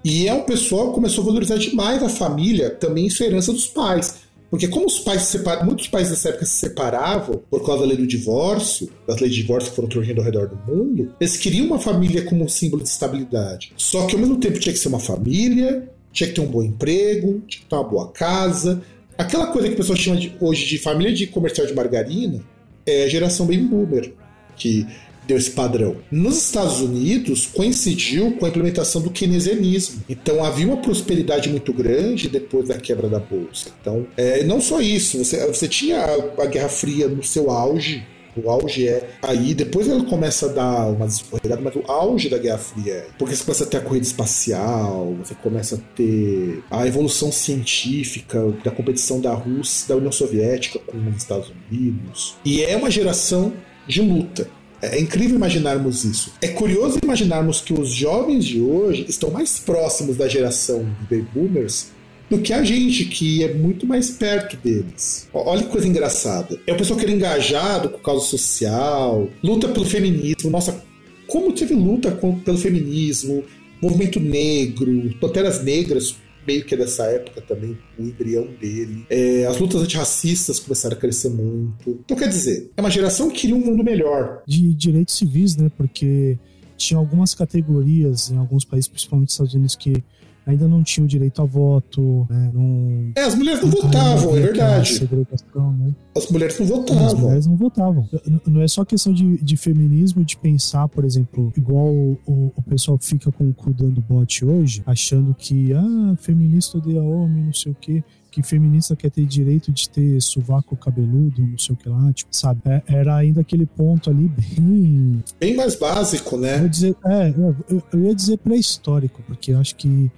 E 0.03 0.27
é 0.27 0.33
um 0.33 0.43
pessoal 0.43 0.89
que 0.89 0.95
começou 0.95 1.23
a 1.23 1.27
valorizar 1.27 1.57
demais 1.57 2.01
a 2.01 2.09
família, 2.09 2.69
também 2.69 3.07
isso 3.07 3.23
é 3.23 3.27
herança 3.27 3.51
dos 3.51 3.67
pais. 3.67 4.26
Porque 4.49 4.67
como 4.67 4.85
os 4.85 4.99
pais 4.99 5.23
se 5.23 5.39
muitos 5.65 5.87
pais 5.87 6.09
dessa 6.09 6.29
época 6.29 6.45
se 6.45 6.53
separavam 6.53 7.41
por 7.49 7.65
causa 7.65 7.81
da 7.81 7.87
lei 7.87 7.97
do 7.97 8.07
divórcio, 8.07 8.89
das 9.05 9.19
leis 9.19 9.33
de 9.33 9.41
divórcio 9.41 9.69
que 9.69 9.75
foram 9.75 9.91
surgindo 9.91 10.19
ao 10.19 10.25
redor 10.25 10.47
do 10.47 10.55
mundo, 10.71 11.13
eles 11.19 11.35
queriam 11.35 11.65
uma 11.65 11.79
família 11.79 12.23
como 12.23 12.45
um 12.45 12.47
símbolo 12.47 12.83
de 12.83 12.89
estabilidade. 12.89 13.73
Só 13.75 14.05
que 14.05 14.15
ao 14.15 14.21
mesmo 14.21 14.37
tempo 14.37 14.59
tinha 14.59 14.73
que 14.73 14.79
ser 14.79 14.87
uma 14.87 14.99
família, 14.99 15.89
tinha 16.11 16.29
que 16.29 16.35
ter 16.35 16.41
um 16.41 16.47
bom 16.47 16.63
emprego, 16.63 17.41
tinha 17.47 17.61
que 17.61 17.69
ter 17.69 17.75
uma 17.75 17.83
boa 17.83 18.11
casa. 18.11 18.81
Aquela 19.17 19.47
coisa 19.47 19.67
que 19.67 19.73
a 19.73 19.77
pessoa 19.77 19.97
chama 19.97 20.17
de, 20.17 20.33
hoje 20.39 20.65
de 20.65 20.77
família 20.77 21.13
de 21.13 21.27
comercial 21.27 21.67
de 21.67 21.73
margarina 21.73 22.41
é 22.85 23.03
a 23.03 23.09
geração 23.09 23.45
baby 23.45 23.63
boomer, 23.63 24.13
que 24.55 24.87
deu 25.27 25.37
esse 25.37 25.51
padrão. 25.51 25.97
Nos 26.11 26.37
Estados 26.37 26.79
Unidos, 26.79 27.45
coincidiu 27.45 28.31
com 28.33 28.45
a 28.45 28.49
implementação 28.49 29.01
do 29.01 29.09
keynesianismo. 29.09 30.03
Então 30.09 30.43
havia 30.43 30.67
uma 30.67 30.77
prosperidade 30.77 31.49
muito 31.49 31.73
grande 31.73 32.29
depois 32.29 32.67
da 32.67 32.77
quebra 32.77 33.09
da 33.09 33.19
bolsa. 33.19 33.69
Então, 33.81 34.07
é, 34.15 34.43
não 34.43 34.61
só 34.61 34.79
isso, 34.81 35.23
você, 35.23 35.45
você 35.47 35.67
tinha 35.67 35.99
a, 35.99 36.43
a 36.43 36.45
Guerra 36.45 36.69
Fria 36.69 37.07
no 37.07 37.23
seu 37.23 37.51
auge, 37.51 38.03
o 38.43 38.51
auge 38.51 38.87
é 38.87 39.09
aí, 39.23 39.53
depois 39.53 39.87
ela 39.87 40.03
começa 40.03 40.45
a 40.45 40.49
dar 40.49 40.87
umas 40.87 41.15
escorregadas, 41.15 41.63
mas 41.63 41.75
o 41.75 41.91
auge 41.91 42.29
da 42.29 42.37
Guerra 42.37 42.59
Fria 42.59 42.93
é. 42.93 43.07
Porque 43.17 43.35
você 43.35 43.43
começa 43.43 43.63
a 43.63 43.67
ter 43.67 43.77
a 43.77 43.81
corrida 43.81 44.05
espacial, 44.05 45.15
você 45.15 45.33
começa 45.35 45.75
a 45.75 45.77
ter 45.95 46.63
a 46.69 46.85
evolução 46.85 47.31
científica 47.31 48.39
da 48.63 48.69
competição 48.69 49.19
da 49.19 49.33
Rússia, 49.33 49.89
da 49.89 49.95
União 49.95 50.11
Soviética 50.11 50.79
com 50.79 50.97
os 51.09 51.17
Estados 51.17 51.51
Unidos. 51.71 52.35
E 52.45 52.61
é 52.63 52.75
uma 52.77 52.91
geração 52.91 53.53
de 53.87 54.01
luta. 54.01 54.47
É 54.81 54.99
incrível 54.99 55.35
imaginarmos 55.35 56.05
isso. 56.05 56.33
É 56.41 56.49
curioso 56.49 56.99
imaginarmos 57.03 57.61
que 57.61 57.73
os 57.73 57.89
jovens 57.89 58.45
de 58.45 58.61
hoje 58.61 59.05
estão 59.09 59.31
mais 59.31 59.57
próximos 59.57 60.17
da 60.17 60.27
geração 60.27 60.85
de 61.09 61.21
boomers 61.21 61.87
do 62.29 62.39
que 62.39 62.53
a 62.53 62.63
gente, 62.63 63.05
que 63.05 63.43
é 63.43 63.53
muito 63.53 63.87
mais 63.87 64.09
perto 64.09 64.57
deles. 64.57 65.27
Olha 65.33 65.63
que 65.63 65.69
coisa 65.69 65.87
engraçada. 65.87 66.59
É 66.67 66.73
o 66.73 66.77
pessoal 66.77 66.99
que 66.99 67.05
era 67.05 67.13
engajado 67.13 67.89
com 67.89 67.99
causa 67.99 68.25
social, 68.25 69.29
luta 69.41 69.67
pelo 69.69 69.85
feminismo. 69.85 70.49
Nossa, 70.49 70.83
como 71.25 71.53
teve 71.53 71.73
luta 71.73 72.11
pelo 72.11 72.57
feminismo, 72.57 73.43
movimento 73.81 74.19
negro, 74.19 75.13
panteras 75.19 75.63
negras 75.63 76.15
meio 76.47 76.63
que 76.63 76.73
é 76.73 76.77
dessa 76.77 77.03
época 77.05 77.41
também, 77.41 77.77
o 77.99 78.01
embrião 78.01 78.47
dele. 78.59 79.05
É, 79.09 79.45
as 79.45 79.59
lutas 79.59 79.81
antirracistas 79.81 80.59
começaram 80.59 80.95
a 80.95 80.99
crescer 80.99 81.29
muito. 81.29 81.99
Então, 82.05 82.15
quer 82.15 82.29
dizer, 82.29 82.71
é 82.77 82.81
uma 82.81 82.89
geração 82.89 83.29
que 83.29 83.41
queria 83.41 83.55
um 83.55 83.59
mundo 83.59 83.83
melhor. 83.83 84.41
De 84.47 84.73
direitos 84.73 85.17
civis, 85.17 85.57
né? 85.57 85.69
Porque 85.75 86.39
tinha 86.77 86.97
algumas 86.97 87.35
categorias 87.35 88.31
em 88.31 88.37
alguns 88.37 88.63
países, 88.63 88.87
principalmente 88.87 89.27
nos 89.27 89.33
Estados 89.33 89.53
Unidos, 89.53 89.75
que 89.75 90.03
ainda 90.47 90.67
não 90.67 90.81
tinham 90.81 91.05
direito 91.05 91.41
a 91.41 91.45
voto, 91.45 92.25
né? 92.29 92.51
Não... 92.53 93.11
É, 93.15 93.23
as 93.23 93.35
mulheres 93.35 93.61
não 93.61 93.69
votavam, 93.69 94.37
é 94.37 94.39
verdade. 94.39 94.93
Segregação, 94.93 95.73
né? 95.73 95.93
As 96.15 96.27
mulheres 96.31 96.57
não 96.59 96.65
votavam. 96.65 97.05
As 97.05 97.13
mulheres 97.13 97.47
não 97.47 97.55
votavam. 97.57 98.09
Não 98.45 98.61
é 98.61 98.67
só 98.67 98.85
questão 98.85 99.13
de, 99.13 99.37
de 99.37 99.57
feminismo, 99.57 100.23
de 100.23 100.37
pensar, 100.37 100.87
por 100.87 101.03
exemplo, 101.03 101.51
igual 101.55 101.87
o, 101.87 102.51
o 102.55 102.61
pessoal 102.63 102.97
fica 102.99 103.31
com 103.31 103.49
o 103.49 103.53
cu 103.53 103.73
dando 103.73 104.01
bote 104.01 104.45
hoje, 104.45 104.81
achando 104.85 105.35
que, 105.37 105.73
ah, 105.73 106.15
feminista 106.17 106.77
odeia 106.77 107.03
homem, 107.03 107.43
não 107.43 107.53
sei 107.53 107.73
o 107.73 107.75
quê 107.75 108.03
que 108.37 108.43
feminista 108.43 108.95
quer 108.95 109.09
ter 109.09 109.25
direito 109.25 109.71
de 109.71 109.89
ter 109.89 110.21
sovaco 110.21 110.75
cabeludo, 110.75 111.41
não 111.41 111.57
sei 111.57 111.73
o 111.73 111.77
que 111.77 111.89
lá, 111.89 112.13
tipo, 112.13 112.35
sabe? 112.35 112.61
É, 112.65 112.83
era 112.87 113.15
ainda 113.15 113.41
aquele 113.41 113.65
ponto 113.65 114.11
ali 114.11 114.27
bem. 114.27 115.23
Bem 115.39 115.55
mais 115.55 115.75
básico, 115.75 116.37
né? 116.37 116.57
Eu 116.59 116.63
ia 116.63 116.69
dizer, 116.69 116.95
é, 117.03 117.29
eu, 117.29 117.83
eu 117.91 117.99
ia 118.03 118.13
dizer 118.13 118.37
pré-histórico, 118.37 119.23
porque 119.25 119.53
eu 119.53 119.59
acho 119.59 119.75
que 119.75 120.11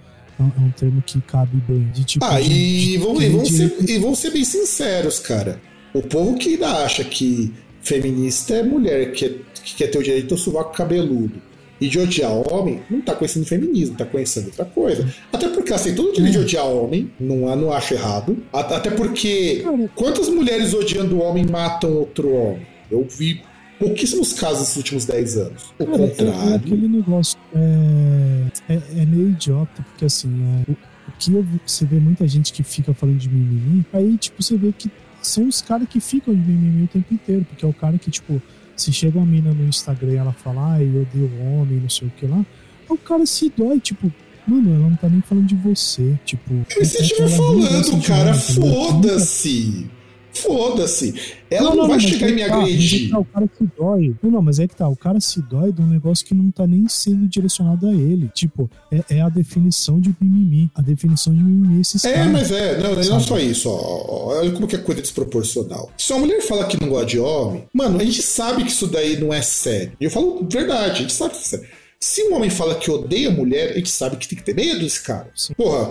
é 0.44 0.60
um 0.60 0.70
termo 0.70 1.02
que 1.02 1.20
cabe 1.22 1.62
bem. 1.68 1.90
De, 1.92 2.04
tipo, 2.04 2.24
ah, 2.24 2.40
de, 2.40 2.52
e, 2.52 2.86
de, 2.92 2.98
vamos, 2.98 3.22
e, 3.22 3.28
vamos 3.28 3.48
ser, 3.48 3.76
e 3.88 3.98
vamos 3.98 4.18
ser 4.18 4.30
bem 4.30 4.44
sinceros, 4.44 5.18
cara. 5.18 5.60
O 5.92 6.02
povo 6.02 6.36
que 6.36 6.50
ainda 6.50 6.84
acha 6.84 7.04
que 7.04 7.52
feminista 7.82 8.54
é 8.54 8.62
mulher 8.62 9.12
que, 9.12 9.40
que 9.62 9.74
quer 9.76 9.88
ter 9.88 9.98
o 9.98 10.02
direito 10.02 10.34
ao 10.34 10.38
sovaco 10.38 10.72
cabeludo 10.72 11.50
e 11.80 11.88
de 11.88 11.98
odiar 11.98 12.30
homem, 12.52 12.82
não 12.90 13.00
tá 13.00 13.14
conhecendo 13.14 13.46
feminismo, 13.46 13.96
tá 13.96 14.04
conhecendo 14.04 14.46
outra 14.46 14.66
coisa. 14.66 15.08
Até 15.32 15.48
porque 15.48 15.72
assim, 15.72 15.94
todo 15.94 16.12
direito 16.12 16.32
de 16.32 16.38
odiar 16.40 16.66
homem, 16.66 17.10
não, 17.18 17.56
não 17.56 17.72
acho 17.72 17.94
errado. 17.94 18.36
Até 18.52 18.90
porque 18.90 19.64
quantas 19.94 20.28
mulheres 20.28 20.74
odiando 20.74 21.22
homem 21.22 21.46
matam 21.46 21.94
outro 21.94 22.30
homem? 22.30 22.66
Eu 22.90 23.06
vi 23.08 23.40
pouquíssimos 23.80 24.32
casos 24.34 24.60
nesses 24.60 24.76
últimos 24.76 25.04
10 25.06 25.36
anos. 25.38 25.74
O 25.78 25.84
Cara, 25.86 26.02
é- 26.02 26.04
é, 26.04 26.08
contrário. 26.10 26.54
aquele 26.54 26.88
negócio. 26.88 27.38
É, 27.54 28.46
é, 28.68 28.82
é 29.02 29.06
meio 29.06 29.30
idiota, 29.30 29.82
porque 29.82 30.04
assim, 30.04 30.28
é, 30.68 30.70
o, 30.70 30.72
o 30.74 31.12
que 31.18 31.32
eu, 31.32 31.44
você 31.66 31.84
vê 31.84 31.98
muita 31.98 32.28
gente 32.28 32.52
que 32.52 32.62
fica 32.62 32.94
falando 32.94 33.18
de 33.18 33.28
mimimi, 33.28 33.84
aí, 33.92 34.16
tipo, 34.16 34.40
você 34.42 34.56
vê 34.56 34.72
que 34.72 34.88
são 35.22 35.48
os 35.48 35.60
caras 35.60 35.88
que 35.88 35.98
ficam 36.00 36.32
de 36.34 36.40
mimimi 36.40 36.84
o 36.84 36.88
tempo 36.88 37.12
inteiro, 37.12 37.44
porque 37.44 37.64
é 37.64 37.68
o 37.68 37.74
cara 37.74 37.98
que, 37.98 38.10
tipo, 38.10 38.40
se 38.76 38.92
chega 38.92 39.18
uma 39.18 39.26
mina 39.26 39.52
no 39.52 39.66
Instagram 39.66 40.12
e 40.12 40.16
ela 40.16 40.32
fala, 40.32 40.74
ai, 40.74 40.84
eu 40.84 41.02
odeio 41.02 41.30
homem, 41.42 41.78
não 41.80 41.88
sei 41.90 42.08
o 42.08 42.10
que 42.12 42.26
lá, 42.26 42.38
aí 42.38 42.44
o 42.88 42.96
cara 42.98 43.26
se 43.26 43.52
dói, 43.56 43.80
tipo. 43.80 44.12
Mano, 44.46 44.74
ela 44.74 44.88
não 44.88 44.96
tá 44.96 45.08
nem 45.08 45.20
falando 45.20 45.46
de 45.46 45.54
você. 45.54 46.18
Tipo. 46.24 46.64
Mas 46.76 46.88
se 46.88 46.96
é- 46.98 47.00
estiver 47.02 47.28
falando, 47.28 48.02
cara, 48.02 48.34
foda-se. 48.34 49.86
Foda-se. 50.32 51.14
Ela 51.50 51.70
não, 51.74 51.88
vai 51.88 51.96
mas 51.96 52.02
chegar 52.04 52.28
e 52.28 52.32
me 52.32 52.46
tá, 52.46 52.56
agredir. 52.56 53.10
tá, 53.10 53.18
o 53.18 53.24
cara 53.24 53.46
se 53.58 53.68
dói. 53.76 54.14
Não, 54.22 54.30
não, 54.30 54.42
mas 54.42 54.58
é 54.58 54.68
que 54.68 54.76
tá. 54.76 54.88
O 54.88 54.96
cara 54.96 55.20
se 55.20 55.42
dói 55.42 55.72
de 55.72 55.80
um 55.82 55.86
negócio 55.86 56.24
que 56.24 56.34
não 56.34 56.50
tá 56.50 56.66
nem 56.66 56.86
sendo 56.88 57.26
direcionado 57.26 57.88
a 57.88 57.92
ele. 57.92 58.28
Tipo, 58.34 58.70
é, 58.92 59.16
é 59.16 59.20
a 59.20 59.28
definição 59.28 60.00
de 60.00 60.14
mimimi. 60.20 60.70
A 60.74 60.80
definição 60.82 61.34
de 61.34 61.40
mimimi 61.42 61.78
é 61.78 61.80
esses 61.80 62.04
É, 62.04 62.14
caras. 62.14 62.32
mas 62.32 62.50
é, 62.52 62.78
não, 62.80 62.94
não 62.94 63.00
é 63.16 63.20
só 63.20 63.38
isso, 63.38 63.68
ó, 63.68 63.74
ó, 63.74 64.38
olha 64.38 64.50
como 64.52 64.66
que 64.66 64.76
é 64.76 64.78
coisa 64.78 65.00
desproporcional. 65.00 65.90
Se 65.98 66.12
uma 66.12 66.20
mulher 66.20 66.40
fala 66.42 66.64
que 66.66 66.80
não 66.80 66.88
gosta 66.88 67.06
de 67.06 67.18
homem, 67.18 67.64
mano, 67.72 67.98
a 68.00 68.04
gente 68.04 68.22
sabe 68.22 68.64
que 68.64 68.70
isso 68.70 68.86
daí 68.86 69.18
não 69.18 69.32
é 69.34 69.42
sério. 69.42 69.92
E 70.00 70.04
eu 70.04 70.10
falo 70.10 70.46
verdade, 70.50 70.90
a 70.92 70.94
gente 71.02 71.12
sabe 71.12 71.32
que 71.32 71.38
isso 71.38 71.54
é 71.56 71.58
sério. 71.58 71.74
Se 72.02 72.22
um 72.28 72.34
homem 72.34 72.48
fala 72.48 72.76
que 72.76 72.90
odeia 72.90 73.30
mulher, 73.30 73.72
a 73.72 73.74
gente 73.74 73.90
sabe 73.90 74.16
que 74.16 74.26
tem 74.26 74.38
que 74.38 74.44
ter 74.44 74.54
medo 74.54 74.80
desse 74.80 75.02
cara. 75.02 75.28
Sim. 75.34 75.52
Porra, 75.54 75.90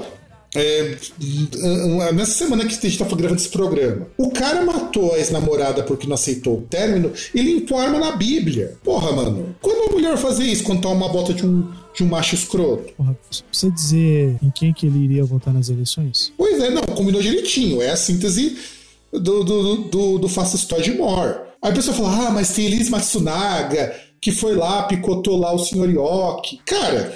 é, 0.55 0.97
nessa 2.13 2.31
semana 2.31 2.65
que 2.65 2.75
a 2.75 2.89
gente 2.89 2.97
tá 2.97 3.05
gravando 3.05 3.39
esse 3.39 3.49
programa, 3.49 4.07
o 4.17 4.31
cara 4.31 4.65
matou 4.65 5.13
a 5.13 5.17
ex-namorada 5.19 5.83
porque 5.83 6.07
não 6.07 6.15
aceitou 6.15 6.59
o 6.59 6.61
término 6.61 7.11
e 7.33 7.41
limpou 7.41 7.77
a 7.77 7.83
arma 7.83 7.99
na 7.99 8.11
Bíblia. 8.13 8.77
Porra, 8.83 9.11
mano, 9.11 9.55
quando 9.61 9.77
uma 9.83 9.91
mulher 9.91 10.17
fazer 10.17 10.45
isso 10.45 10.63
quando 10.63 10.81
tá 10.81 10.89
uma 10.89 11.09
bota 11.09 11.33
de 11.33 11.45
um, 11.45 11.67
de 11.93 12.03
um 12.03 12.07
macho 12.07 12.33
escroto? 12.33 12.91
Porra, 12.93 13.15
você 13.51 13.69
dizer 13.69 14.37
em 14.41 14.49
quem 14.49 14.73
que 14.73 14.87
ele 14.87 15.03
iria 15.03 15.23
votar 15.23 15.53
nas 15.53 15.69
eleições? 15.69 16.33
Pois 16.35 16.59
é, 16.61 16.71
não, 16.71 16.81
combinou 16.81 17.21
direitinho. 17.21 17.81
É 17.81 17.91
a 17.91 17.97
síntese 17.97 18.57
do, 19.11 19.43
do, 19.43 19.75
do, 19.83 20.17
do 20.17 20.29
Fast 20.29 20.55
Story 20.55 20.83
de 20.83 20.91
More. 20.93 21.49
Aí 21.61 21.71
a 21.71 21.75
pessoa 21.75 21.95
fala, 21.95 22.27
ah, 22.27 22.31
mas 22.31 22.53
tem 22.53 22.65
Elis 22.65 22.89
Matsunaga, 22.89 23.93
que 24.19 24.31
foi 24.31 24.55
lá, 24.55 24.83
picotou 24.83 25.37
lá 25.37 25.53
o 25.53 25.59
Sr. 25.59 25.89
Yoki. 25.89 26.59
Cara, 26.65 27.13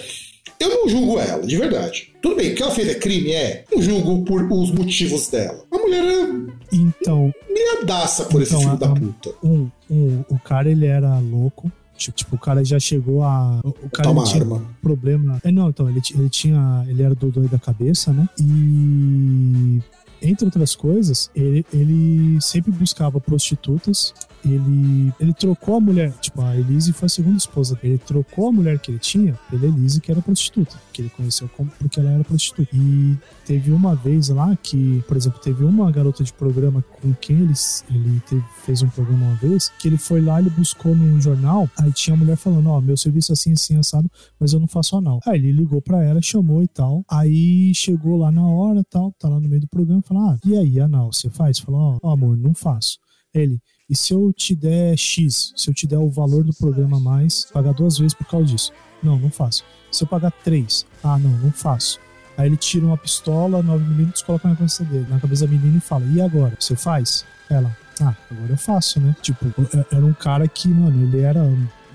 eu 0.63 0.69
não 0.69 0.89
julgo 0.89 1.19
ela, 1.19 1.45
de 1.45 1.57
verdade. 1.57 2.11
Tudo 2.21 2.35
bem, 2.35 2.51
o 2.51 2.55
que 2.55 2.63
ela 2.63 2.71
fez 2.71 2.87
é 2.89 2.95
crime? 2.95 3.31
É. 3.31 3.63
Não 3.73 3.81
julgo 3.81 4.23
por 4.23 4.43
os 4.51 4.71
motivos 4.71 5.27
dela. 5.27 5.63
A 5.71 5.77
mulher 5.77 6.03
é 6.03 6.53
Então, 6.71 7.33
milhadaça 7.49 8.25
por 8.25 8.41
esse 8.41 8.51
Então, 8.55 8.61
filho 8.61 8.73
a- 8.73 8.75
da 8.75 8.89
puta. 8.93 9.33
um, 9.43 9.69
um, 9.89 10.23
o 10.29 10.39
cara 10.39 10.69
ele 10.71 10.85
era 10.85 11.17
louco. 11.19 11.71
Tipo, 11.95 12.35
o 12.35 12.39
cara 12.39 12.65
já 12.65 12.79
chegou 12.79 13.23
a. 13.23 13.61
O 13.63 13.89
cara 13.89 14.09
uma 14.09 14.23
tinha 14.23 14.41
arma. 14.41 14.61
problema. 14.81 15.39
É, 15.43 15.51
não, 15.51 15.69
então, 15.69 15.87
ele, 15.87 16.01
ele 16.13 16.27
tinha. 16.29 16.83
Ele 16.89 17.01
era 17.03 17.13
doido 17.15 17.47
da 17.47 17.59
cabeça, 17.59 18.11
né? 18.11 18.27
E. 18.39 19.79
Entre 20.21 20.45
outras 20.45 20.73
coisas, 20.75 21.29
ele, 21.35 21.65
ele 21.73 22.37
sempre 22.41 22.71
buscava 22.71 23.19
prostitutas. 23.21 24.13
Ele, 24.45 25.13
ele 25.19 25.33
trocou 25.33 25.75
a 25.75 25.79
mulher, 25.79 26.11
tipo, 26.19 26.41
a 26.41 26.55
Elise 26.57 26.91
foi 26.93 27.05
a 27.05 27.09
segunda 27.09 27.37
esposa. 27.37 27.79
Ele 27.81 27.97
trocou 27.97 28.49
a 28.49 28.51
mulher 28.51 28.77
que 28.79 28.91
ele 28.91 28.99
tinha 28.99 29.39
pela 29.49 29.65
Elise, 29.65 30.01
que 30.01 30.11
era 30.11 30.21
prostituta, 30.21 30.75
que 30.91 31.01
ele 31.01 31.09
conheceu 31.09 31.49
como, 31.55 31.69
porque 31.79 31.99
ela 31.99 32.11
era 32.11 32.23
prostituta. 32.23 32.69
E 32.75 33.17
teve 33.45 33.71
uma 33.71 33.95
vez 33.95 34.29
lá 34.29 34.55
que, 34.55 35.03
por 35.07 35.15
exemplo, 35.17 35.39
teve 35.39 35.63
uma 35.63 35.91
garota 35.91 36.23
de 36.23 36.33
programa 36.33 36.83
com 37.01 37.13
quem 37.15 37.37
ele, 37.37 37.53
ele 37.89 38.21
teve- 38.27 38.43
fez 38.65 38.81
um 38.81 38.89
programa 38.89 39.25
uma 39.27 39.35
vez, 39.35 39.69
que 39.79 39.87
ele 39.87 39.97
foi 39.97 40.21
lá, 40.21 40.39
ele 40.39 40.49
buscou 40.49 40.95
num 40.95 41.19
jornal, 41.21 41.69
aí 41.79 41.91
tinha 41.93 42.13
a 42.13 42.17
mulher 42.17 42.35
falando, 42.35 42.69
ó, 42.69 42.81
meu 42.81 42.97
serviço 42.97 43.31
é 43.31 43.33
assim, 43.33 43.53
assim, 43.53 43.77
assado, 43.77 44.09
mas 44.39 44.53
eu 44.53 44.59
não 44.59 44.67
faço 44.67 44.95
anal. 44.97 45.19
Aí 45.25 45.37
ele 45.39 45.51
ligou 45.51 45.81
pra 45.81 46.03
ela, 46.03 46.21
chamou 46.21 46.61
e 46.63 46.67
tal, 46.67 47.03
aí 47.09 47.73
chegou 47.73 48.17
lá 48.17 48.31
na 48.31 48.45
hora 48.45 48.83
tal, 48.89 49.11
tá 49.19 49.29
lá 49.29 49.39
no 49.39 49.47
meio 49.47 49.61
do 49.61 49.67
programa, 49.67 50.01
falou, 50.01 50.23
ah, 50.29 50.37
e 50.45 50.57
aí, 50.57 50.79
anal, 50.79 51.11
você 51.13 51.29
faz? 51.29 51.59
Falou, 51.59 51.99
ó, 52.03 52.11
amor, 52.11 52.37
não 52.37 52.53
faço. 52.53 52.97
Ele, 53.33 53.59
e 53.89 53.95
se 53.95 54.13
eu 54.13 54.31
te 54.33 54.55
der 54.55 54.97
X, 54.97 55.53
se 55.55 55.69
eu 55.69 55.73
te 55.73 55.85
der 55.85 55.99
o 55.99 56.09
valor 56.09 56.43
do 56.43 56.53
programa 56.53 56.97
a 56.97 56.99
mais, 56.99 57.45
pagar 57.51 57.73
duas 57.73 57.97
vezes 57.97 58.13
por 58.13 58.25
causa 58.25 58.45
disso? 58.45 58.71
Não, 59.01 59.19
não 59.19 59.29
faço. 59.29 59.63
Se 59.91 60.03
eu 60.03 60.07
pagar 60.07 60.31
três, 60.31 60.85
ah, 61.03 61.19
não, 61.19 61.29
não 61.29 61.51
faço. 61.51 61.99
Aí 62.37 62.47
ele 62.47 62.57
tira 62.57 62.85
uma 62.85 62.97
pistola, 62.97 63.61
9mm, 63.63 64.23
coloca 64.23 64.47
na 64.47 64.55
cabeça 64.55 64.83
dele, 64.83 65.05
na 65.09 65.19
cabeça 65.19 65.45
da 65.45 65.51
menina 65.51 65.77
e 65.77 65.81
fala: 65.81 66.05
E 66.05 66.21
agora? 66.21 66.55
Você 66.59 66.75
faz? 66.75 67.25
Ela, 67.49 67.75
ah, 68.01 68.15
agora 68.31 68.51
eu 68.51 68.57
faço, 68.57 68.99
né? 68.99 69.15
Tipo, 69.21 69.45
era 69.91 70.03
um 70.05 70.13
cara 70.13 70.47
que, 70.47 70.67
mano, 70.67 71.03
ele 71.03 71.21
era. 71.21 71.41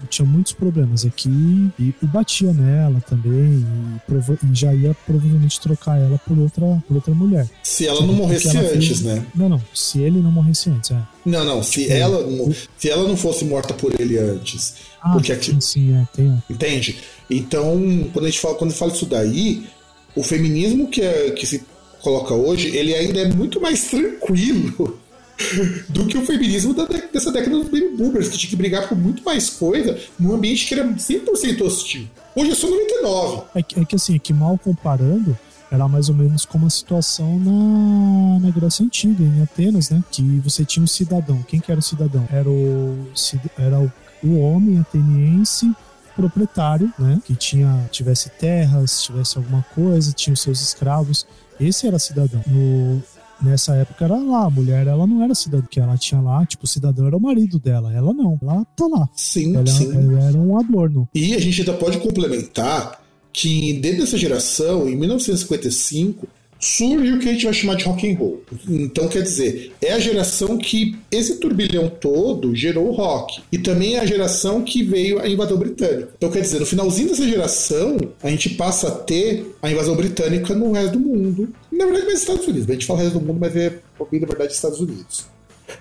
Tinha 0.08 0.26
muitos 0.26 0.52
problemas 0.52 1.04
aqui 1.04 1.28
e, 1.78 1.94
e 2.02 2.06
batia 2.06 2.52
nela 2.52 3.00
também 3.00 3.64
e, 4.10 4.46
e 4.50 4.54
já 4.54 4.72
ia 4.74 4.94
provavelmente 5.06 5.60
trocar 5.60 5.98
ela 5.98 6.18
por 6.18 6.38
outra, 6.38 6.82
por 6.86 6.96
outra 6.96 7.14
mulher. 7.14 7.46
Se 7.62 7.86
ela 7.86 8.00
não 8.06 8.14
morresse 8.14 8.48
ela 8.48 8.60
fez- 8.68 8.72
antes, 8.76 9.02
né? 9.02 9.26
Não, 9.34 9.48
não, 9.48 9.62
se 9.74 10.00
ele 10.00 10.20
não 10.20 10.30
morresse 10.30 10.70
antes, 10.70 10.90
é. 10.92 11.02
Não, 11.26 11.44
não, 11.44 11.62
se 11.62 11.82
Tipo, 11.82 11.92
ela, 11.92 12.26
não- 12.26 12.54
se 12.76 12.88
ela 12.90 13.06
não 13.08 13.16
fosse 13.16 13.44
morta 13.44 13.74
por 13.74 13.92
ele 14.00 14.16
antes. 14.18 14.74
Ah, 15.02 15.12
Porque 15.12 15.32
aqui- 15.32 15.52
sim, 15.52 15.60
sim, 15.60 15.94
é, 15.94 16.06
tem. 16.14 16.42
Entende? 16.48 16.96
Então, 17.28 18.08
quando 18.12 18.24
a 18.26 18.28
gente 18.28 18.40
fala, 18.40 18.54
quando 18.54 18.72
fala 18.72 18.92
isso 18.92 19.06
daí, 19.06 19.66
o 20.16 20.22
feminismo 20.22 20.88
que, 20.88 21.00
é, 21.02 21.30
que 21.32 21.46
se 21.46 21.62
coloca 22.02 22.32
hoje, 22.34 22.74
ele 22.76 22.94
ainda 22.94 23.20
é 23.20 23.28
muito 23.28 23.60
mais 23.60 23.84
tranquilo 23.90 24.98
do 25.88 26.06
que 26.06 26.18
o 26.18 26.26
feminismo 26.26 26.74
da 26.74 26.84
dessa 26.84 27.30
década 27.30 27.56
dos 27.56 27.68
baby 27.68 27.96
boomers, 27.96 28.28
que 28.28 28.38
tinha 28.38 28.50
que 28.50 28.56
brigar 28.56 28.88
por 28.88 28.98
muito 28.98 29.22
mais 29.22 29.48
coisa 29.50 29.98
num 30.18 30.34
ambiente 30.34 30.66
que 30.66 30.74
era 30.74 30.84
100% 30.86 31.62
hostil. 31.62 32.08
Hoje 32.34 32.50
é 32.50 32.54
só 32.54 32.68
99. 32.68 33.42
É 33.54 33.62
que, 33.62 33.80
é 33.80 33.84
que 33.84 33.96
assim, 33.96 34.16
é 34.16 34.18
que 34.18 34.32
mal 34.32 34.58
comparando, 34.58 35.36
era 35.70 35.86
mais 35.86 36.08
ou 36.08 36.14
menos 36.14 36.44
como 36.44 36.66
a 36.66 36.70
situação 36.70 37.38
na, 37.38 38.40
na 38.40 38.50
Grécia 38.50 38.84
Antiga, 38.84 39.22
em 39.22 39.42
Atenas, 39.42 39.90
né? 39.90 40.02
Que 40.10 40.22
você 40.40 40.64
tinha 40.64 40.82
um 40.82 40.86
cidadão. 40.86 41.42
Quem 41.42 41.60
que 41.60 41.70
era 41.70 41.78
o 41.78 41.82
cidadão? 41.82 42.26
Era 42.32 42.48
o, 42.48 43.08
era 43.56 43.78
o, 43.78 43.92
o 44.22 44.40
homem 44.40 44.78
ateniense 44.78 45.70
proprietário, 46.16 46.92
né? 46.98 47.20
Que 47.24 47.34
tinha, 47.34 47.88
tivesse 47.92 48.28
terras, 48.30 49.02
tivesse 49.02 49.36
alguma 49.36 49.64
coisa, 49.74 50.12
tinha 50.12 50.34
os 50.34 50.40
seus 50.40 50.60
escravos. 50.60 51.26
Esse 51.60 51.86
era 51.86 51.98
cidadão. 51.98 52.42
No, 52.46 53.02
nessa 53.40 53.74
época 53.74 54.04
era 54.04 54.16
lá, 54.16 54.44
a 54.44 54.50
mulher 54.50 54.86
ela 54.86 55.06
não 55.06 55.22
era 55.22 55.34
cidadã, 55.34 55.64
que 55.68 55.80
ela 55.80 55.96
tinha 55.96 56.20
lá, 56.20 56.44
tipo, 56.46 56.64
o 56.64 56.68
cidadão 56.68 57.06
era 57.06 57.16
o 57.16 57.20
marido 57.20 57.58
dela, 57.58 57.92
ela 57.92 58.12
não, 58.12 58.38
ela 58.42 58.64
tá 58.76 58.86
lá. 58.86 59.08
Sim, 59.14 59.56
Ela, 59.56 59.66
sim. 59.66 59.92
ela 59.92 60.22
era 60.24 60.38
um 60.38 60.58
adorno. 60.58 61.08
E 61.14 61.34
a 61.34 61.38
gente 61.40 61.60
ainda 61.60 61.74
pode 61.74 61.98
complementar 61.98 63.00
que 63.32 63.74
dentro 63.74 64.00
dessa 64.00 64.18
geração, 64.18 64.88
em 64.88 64.96
1955, 64.96 66.26
surge 66.58 67.12
o 67.12 67.18
que 67.18 67.28
a 67.28 67.32
gente 67.32 67.44
vai 67.44 67.54
chamar 67.54 67.74
de 67.76 67.84
rock 67.84 68.10
and 68.10 68.16
roll. 68.16 68.42
Então, 68.68 69.08
quer 69.08 69.22
dizer, 69.22 69.72
é 69.80 69.92
a 69.92 69.98
geração 69.98 70.58
que 70.58 70.96
esse 71.10 71.36
turbilhão 71.36 71.88
todo 71.88 72.54
gerou 72.54 72.88
o 72.88 72.92
rock. 72.92 73.40
E 73.52 73.58
também 73.58 73.96
é 73.96 74.00
a 74.00 74.06
geração 74.06 74.62
que 74.62 74.82
veio 74.82 75.20
a 75.20 75.28
invasão 75.28 75.56
britânica. 75.56 76.10
Então, 76.16 76.30
quer 76.30 76.40
dizer, 76.40 76.58
no 76.58 76.66
finalzinho 76.66 77.08
dessa 77.08 77.26
geração, 77.26 77.96
a 78.22 78.28
gente 78.30 78.50
passa 78.50 78.88
a 78.88 78.90
ter 78.90 79.54
a 79.62 79.70
invasão 79.70 79.94
britânica 79.94 80.54
no 80.54 80.72
resto 80.72 80.98
do 80.98 81.00
mundo. 81.00 81.48
Na 81.70 81.84
verdade, 81.84 82.06
mais 82.06 82.20
Estados 82.20 82.46
Unidos. 82.46 82.68
A 82.68 82.72
gente 82.72 82.86
fala 82.86 83.00
resto 83.00 83.18
do 83.18 83.24
mundo, 83.24 83.38
mas 83.40 83.54
é, 83.54 83.78
na 84.00 84.26
verdade, 84.26 84.52
Estados 84.52 84.80
Unidos. 84.80 85.26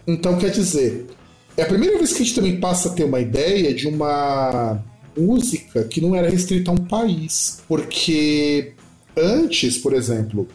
Então, 0.05 0.37
quer 0.37 0.51
dizer, 0.51 1.07
é 1.55 1.63
a 1.63 1.65
primeira 1.65 1.97
vez 1.97 2.13
que 2.13 2.21
a 2.21 2.25
gente 2.25 2.35
também 2.35 2.59
passa 2.59 2.89
a 2.89 2.91
ter 2.93 3.03
uma 3.03 3.19
ideia 3.19 3.73
de 3.73 3.87
uma 3.87 4.83
música 5.17 5.83
que 5.85 5.99
não 5.99 6.15
era 6.15 6.29
restrita 6.29 6.69
a 6.69 6.73
um 6.73 6.77
país. 6.77 7.63
Porque 7.67 8.73
antes, 9.15 9.77
por 9.77 9.93
exemplo, 9.93 10.47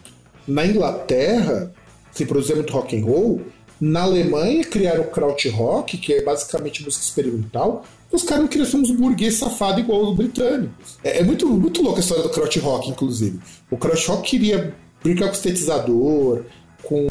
na 0.46 0.66
Inglaterra 0.66 1.72
se 2.10 2.26
produzia 2.26 2.56
muito 2.56 2.72
rock 2.72 2.96
and 2.96 3.04
roll. 3.04 3.42
Na 3.80 4.02
Alemanha 4.02 4.64
criaram 4.64 5.02
o 5.02 5.10
krautrock, 5.10 5.96
que 5.98 6.12
é 6.12 6.22
basicamente 6.22 6.84
música 6.84 7.04
experimental. 7.04 7.84
Os 8.12 8.22
caras 8.22 8.42
não 8.42 8.48
queriam 8.48 8.68
ser 8.68 8.76
uns 8.76 8.90
burguês 8.90 9.36
safados 9.36 9.80
igual 9.80 10.02
os 10.02 10.16
britânicos. 10.16 10.98
É, 11.02 11.18
é 11.18 11.22
muito, 11.24 11.48
muito 11.48 11.82
louca 11.82 11.98
a 11.98 12.02
história 12.02 12.22
do 12.22 12.28
krautrock, 12.28 12.88
inclusive. 12.90 13.40
O 13.70 13.76
krautrock 13.76 14.22
queria 14.28 14.74
brincar 15.02 15.28
com 15.28 15.34
sintetizador, 15.34 16.42
com 16.82 17.06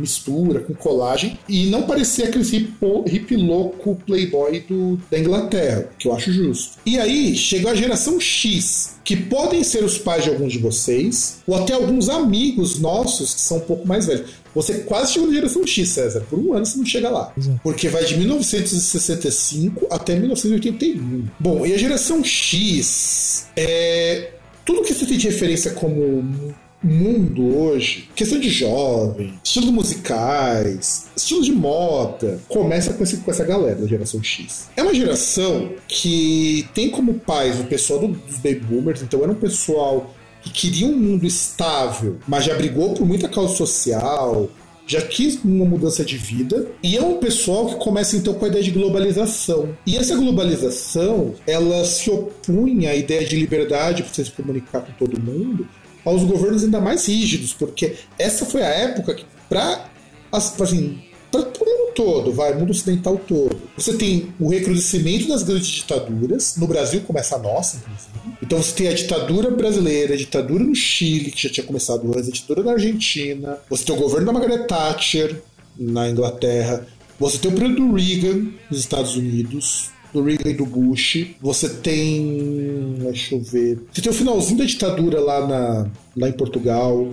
mistura, 0.00 0.60
com 0.60 0.74
colagem, 0.74 1.38
e 1.48 1.66
não 1.66 1.82
parecer 1.82 2.24
aquele 2.24 2.44
hip 3.06 3.36
louco 3.36 3.96
playboy 4.06 4.60
do, 4.60 4.98
da 5.10 5.18
Inglaterra, 5.18 5.88
que 5.98 6.08
eu 6.08 6.14
acho 6.14 6.32
justo. 6.32 6.78
E 6.84 6.98
aí 6.98 7.36
chegou 7.36 7.70
a 7.70 7.74
geração 7.74 8.18
X, 8.20 8.96
que 9.04 9.16
podem 9.16 9.64
ser 9.64 9.84
os 9.84 9.98
pais 9.98 10.24
de 10.24 10.30
alguns 10.30 10.52
de 10.52 10.58
vocês, 10.58 11.38
ou 11.46 11.54
até 11.54 11.72
alguns 11.72 12.08
amigos 12.08 12.78
nossos 12.78 13.34
que 13.34 13.40
são 13.40 13.58
um 13.58 13.60
pouco 13.60 13.86
mais 13.86 14.06
velhos. 14.06 14.30
Você 14.54 14.80
quase 14.80 15.12
chegou 15.12 15.28
na 15.28 15.34
geração 15.34 15.66
X, 15.66 15.88
César. 15.88 16.24
Por 16.28 16.38
um 16.38 16.52
ano 16.52 16.66
você 16.66 16.76
não 16.78 16.84
chega 16.84 17.08
lá. 17.08 17.32
Exato. 17.36 17.60
Porque 17.62 17.88
vai 17.88 18.04
de 18.04 18.16
1965 18.16 19.86
até 19.90 20.16
1981. 20.16 21.28
Bom, 21.38 21.64
e 21.64 21.72
a 21.72 21.78
geração 21.78 22.22
X 22.24 23.46
é. 23.56 24.32
Tudo 24.64 24.82
que 24.82 24.92
você 24.92 25.06
tem 25.06 25.16
de 25.16 25.26
referência 25.26 25.72
como 25.72 26.54
mundo 26.82 27.56
hoje, 27.56 28.08
questão 28.14 28.40
de 28.40 28.48
jovem, 28.48 29.34
estilos 29.44 29.70
musicais, 29.70 31.08
estilo 31.14 31.42
de 31.42 31.52
moda, 31.52 32.40
começa 32.48 32.92
com, 32.94 33.02
esse, 33.02 33.18
com 33.18 33.30
essa 33.30 33.44
galera 33.44 33.76
da 33.76 33.86
geração 33.86 34.22
X. 34.22 34.68
É 34.76 34.82
uma 34.82 34.94
geração 34.94 35.72
que 35.86 36.68
tem 36.74 36.90
como 36.90 37.14
pais 37.14 37.60
o 37.60 37.64
pessoal 37.64 38.00
do, 38.00 38.08
dos 38.08 38.36
baby 38.36 38.60
boomers, 38.60 39.02
então 39.02 39.22
era 39.22 39.30
um 39.30 39.36
pessoal 39.36 40.14
que 40.42 40.50
queria 40.50 40.86
um 40.86 40.96
mundo 40.96 41.26
estável, 41.26 42.18
mas 42.26 42.44
já 42.44 42.54
brigou 42.54 42.94
por 42.94 43.06
muita 43.06 43.28
causa 43.28 43.54
social, 43.54 44.48
já 44.86 45.02
quis 45.02 45.38
uma 45.44 45.64
mudança 45.64 46.04
de 46.04 46.16
vida, 46.16 46.66
e 46.82 46.96
é 46.96 47.02
um 47.02 47.18
pessoal 47.18 47.66
que 47.66 47.76
começa 47.76 48.16
então 48.16 48.34
com 48.34 48.44
a 48.44 48.48
ideia 48.48 48.64
de 48.64 48.72
globalização. 48.72 49.68
E 49.86 49.96
essa 49.96 50.16
globalização, 50.16 51.34
ela 51.46 51.84
se 51.84 52.10
opunha 52.10 52.90
à 52.90 52.96
ideia 52.96 53.24
de 53.24 53.36
liberdade 53.36 54.02
para 54.02 54.12
você 54.12 54.24
se 54.24 54.32
comunicar 54.32 54.80
com 54.80 54.92
todo 54.92 55.20
mundo, 55.20 55.68
aos 56.04 56.24
governos 56.24 56.64
ainda 56.64 56.80
mais 56.80 57.06
rígidos, 57.06 57.52
porque 57.52 57.96
essa 58.18 58.44
foi 58.44 58.62
a 58.62 58.68
época 58.68 59.14
que, 59.14 59.24
para 59.48 59.88
assim, 60.32 61.02
para 61.30 61.40
o 61.40 61.44
mundo 61.44 61.92
todo, 61.94 62.32
vai, 62.32 62.54
mundo 62.54 62.70
ocidental 62.70 63.16
todo. 63.16 63.56
Você 63.76 63.94
tem 63.94 64.32
o 64.38 64.48
recrudescimento 64.48 65.28
das 65.28 65.42
grandes 65.42 65.68
ditaduras, 65.68 66.56
no 66.56 66.66
Brasil 66.66 67.02
começa 67.02 67.36
a 67.36 67.38
nossa, 67.38 67.76
inclusive. 67.76 68.36
Então 68.42 68.62
você 68.62 68.72
tem 68.72 68.88
a 68.88 68.94
ditadura 68.94 69.50
brasileira, 69.50 70.14
a 70.14 70.16
ditadura 70.16 70.64
no 70.64 70.74
Chile, 70.74 71.30
que 71.30 71.42
já 71.42 71.50
tinha 71.50 71.66
começado 71.66 72.06
antes, 72.16 72.28
a 72.28 72.32
ditadura 72.32 72.64
na 72.64 72.72
Argentina, 72.72 73.58
você 73.68 73.84
tem 73.84 73.94
o 73.94 73.98
governo 73.98 74.26
da 74.26 74.32
Margaret 74.32 74.66
Thatcher 74.66 75.42
na 75.78 76.08
Inglaterra, 76.08 76.86
você 77.18 77.38
tem 77.38 77.50
o 77.50 77.54
período 77.54 77.76
do 77.76 77.94
Reagan 77.94 78.50
nos 78.70 78.80
Estados 78.80 79.14
Unidos, 79.14 79.90
do 80.12 80.22
Reagan 80.22 80.50
e 80.50 80.54
do 80.54 80.66
Bush. 80.66 81.26
Você 81.40 81.68
tem. 81.68 82.96
Deixa 83.00 83.34
eu 83.34 83.40
ver. 83.40 83.78
Você 83.92 84.02
tem 84.02 84.10
o 84.10 84.14
finalzinho 84.14 84.58
da 84.58 84.64
ditadura 84.64 85.20
lá, 85.20 85.46
na, 85.46 85.90
lá 86.16 86.28
em 86.28 86.32
Portugal. 86.32 87.08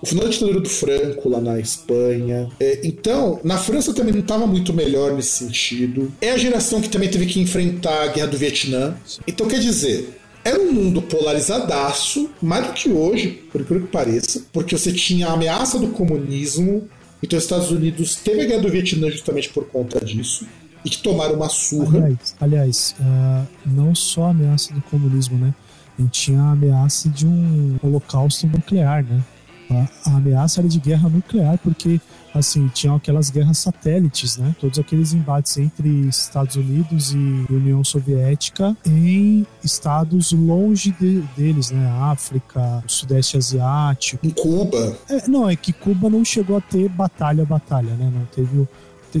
O 0.00 0.06
final 0.06 0.24
da 0.24 0.30
ditadura 0.30 0.60
do 0.60 0.68
Franco 0.68 1.28
lá 1.28 1.40
na 1.40 1.60
Espanha. 1.60 2.48
É, 2.58 2.80
então, 2.82 3.38
na 3.44 3.56
França 3.56 3.94
também 3.94 4.12
não 4.12 4.20
estava 4.20 4.46
muito 4.48 4.72
melhor 4.72 5.14
nesse 5.14 5.44
sentido. 5.44 6.12
É 6.20 6.32
a 6.32 6.36
geração 6.36 6.80
que 6.80 6.88
também 6.88 7.08
teve 7.08 7.26
que 7.26 7.40
enfrentar 7.40 8.02
a 8.02 8.06
guerra 8.08 8.26
do 8.26 8.36
Vietnã. 8.36 8.96
Então, 9.28 9.46
quer 9.46 9.60
dizer, 9.60 10.18
era 10.44 10.60
um 10.60 10.72
mundo 10.72 11.00
polarizadaço, 11.02 12.28
mais 12.42 12.66
do 12.66 12.72
que 12.72 12.88
hoje, 12.88 13.44
por 13.52 13.60
incrível 13.60 13.86
que 13.86 13.92
pareça, 13.92 14.42
porque 14.52 14.76
você 14.76 14.92
tinha 14.92 15.28
a 15.28 15.34
ameaça 15.34 15.78
do 15.78 15.88
comunismo. 15.88 16.88
Então, 17.22 17.38
os 17.38 17.44
Estados 17.44 17.70
Unidos 17.70 18.16
teve 18.16 18.40
a 18.40 18.44
guerra 18.44 18.62
do 18.62 18.68
Vietnã 18.68 19.08
justamente 19.08 19.50
por 19.50 19.66
conta 19.66 20.04
disso 20.04 20.44
e 20.84 20.90
que 20.90 20.98
tomaram 20.98 21.34
uma 21.34 21.48
surra. 21.48 21.98
Aliás, 21.98 22.36
aliás 22.40 22.94
uh, 23.00 23.46
não 23.66 23.94
só 23.94 24.24
a 24.24 24.30
ameaça 24.30 24.74
do 24.74 24.80
comunismo, 24.82 25.38
né? 25.38 25.54
A 25.98 26.02
gente 26.02 26.12
tinha 26.12 26.40
a 26.40 26.52
ameaça 26.52 27.08
de 27.08 27.26
um 27.26 27.76
holocausto 27.82 28.46
nuclear, 28.46 29.04
né? 29.04 29.22
A, 29.70 30.10
a 30.10 30.16
ameaça 30.16 30.60
era 30.60 30.68
de 30.68 30.78
guerra 30.80 31.08
nuclear, 31.08 31.58
porque 31.58 32.00
assim, 32.34 32.68
tinham 32.68 32.96
aquelas 32.96 33.30
guerras 33.30 33.58
satélites, 33.58 34.36
né? 34.36 34.54
Todos 34.58 34.78
aqueles 34.78 35.12
embates 35.12 35.56
entre 35.58 35.88
Estados 36.08 36.56
Unidos 36.56 37.12
e 37.12 37.46
União 37.52 37.84
Soviética 37.84 38.76
em 38.86 39.46
estados 39.62 40.32
longe 40.32 40.92
de, 40.98 41.20
deles, 41.36 41.70
né? 41.70 41.90
África, 42.00 42.82
Sudeste 42.86 43.36
Asiático. 43.36 44.26
Em 44.26 44.30
Cuba. 44.30 44.96
É, 45.08 45.28
não, 45.28 45.48
é 45.48 45.54
que 45.54 45.72
Cuba 45.72 46.08
não 46.08 46.24
chegou 46.24 46.56
a 46.56 46.60
ter 46.60 46.88
batalha, 46.88 47.44
batalha, 47.44 47.94
né? 47.94 48.10
Não 48.12 48.24
teve 48.26 48.58
o 48.58 48.68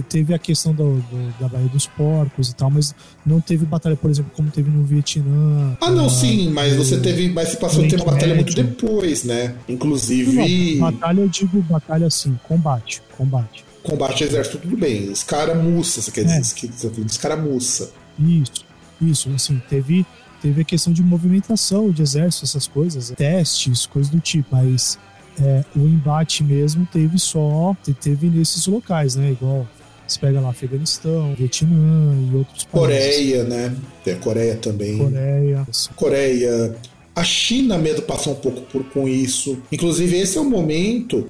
teve 0.00 0.32
a 0.32 0.38
questão 0.38 0.72
do, 0.72 0.94
do, 0.94 1.34
da 1.40 1.48
Baía 1.48 1.68
dos 1.68 1.86
Porcos 1.86 2.50
e 2.50 2.54
tal, 2.54 2.70
mas 2.70 2.94
não 3.26 3.40
teve 3.40 3.66
batalha, 3.66 3.96
por 3.96 4.10
exemplo, 4.10 4.32
como 4.34 4.50
teve 4.50 4.70
no 4.70 4.84
Vietnã. 4.84 5.76
Ah, 5.80 5.90
não, 5.90 6.08
sim, 6.08 6.50
mas 6.50 6.74
você 6.76 6.98
teve. 7.00 7.28
Mas 7.28 7.48
se 7.48 7.56
passou 7.56 7.84
a 7.84 7.88
ter 7.88 7.96
uma 7.96 8.06
batalha 8.06 8.34
muito 8.34 8.54
depois, 8.54 9.24
né? 9.24 9.54
Inclusive. 9.68 10.76
Não, 10.78 10.90
batalha, 10.92 11.20
eu 11.20 11.28
digo 11.28 11.60
batalha 11.62 12.06
assim, 12.06 12.38
combate. 12.44 13.02
Combate. 13.16 13.64
Combate 13.82 14.24
exército, 14.24 14.58
tudo 14.58 14.76
bem. 14.76 15.10
Escaramuça, 15.10 16.00
você 16.00 16.10
quer 16.10 16.22
é. 16.22 16.40
dizer? 16.40 16.70
É. 16.84 17.00
Escaramuça. 17.06 17.90
Isso, 18.18 18.64
isso, 19.00 19.30
assim, 19.34 19.60
teve. 19.68 20.06
Teve 20.40 20.62
a 20.62 20.64
questão 20.64 20.92
de 20.92 21.04
movimentação 21.04 21.92
de 21.92 22.02
exército, 22.02 22.44
essas 22.44 22.66
coisas, 22.66 23.12
testes, 23.16 23.86
coisas 23.86 24.10
do 24.10 24.18
tipo, 24.18 24.48
mas 24.50 24.98
é, 25.40 25.64
o 25.74 25.80
embate 25.80 26.42
mesmo 26.42 26.86
teve 26.90 27.18
só, 27.18 27.76
teve 28.00 28.28
nesses 28.28 28.66
locais, 28.66 29.16
né? 29.16 29.30
Igual 29.30 29.66
você 30.06 30.18
pega 30.18 30.40
lá 30.40 30.50
Afeganistão, 30.50 31.34
Vietnã 31.34 32.16
e 32.30 32.36
outros 32.36 32.64
países. 32.64 32.70
Coreia, 32.70 33.44
né? 33.44 33.76
Tem 34.04 34.14
a 34.14 34.18
Coreia 34.18 34.56
também. 34.56 34.98
Coreia. 34.98 35.66
Coreia. 35.94 36.76
A 37.14 37.24
China 37.24 37.78
mesmo 37.78 38.02
passou 38.02 38.32
um 38.32 38.36
pouco 38.36 38.62
por, 38.62 38.84
com 38.84 39.08
isso. 39.08 39.58
Inclusive, 39.70 40.16
esse 40.18 40.38
é 40.38 40.40
o 40.40 40.44
momento 40.44 41.28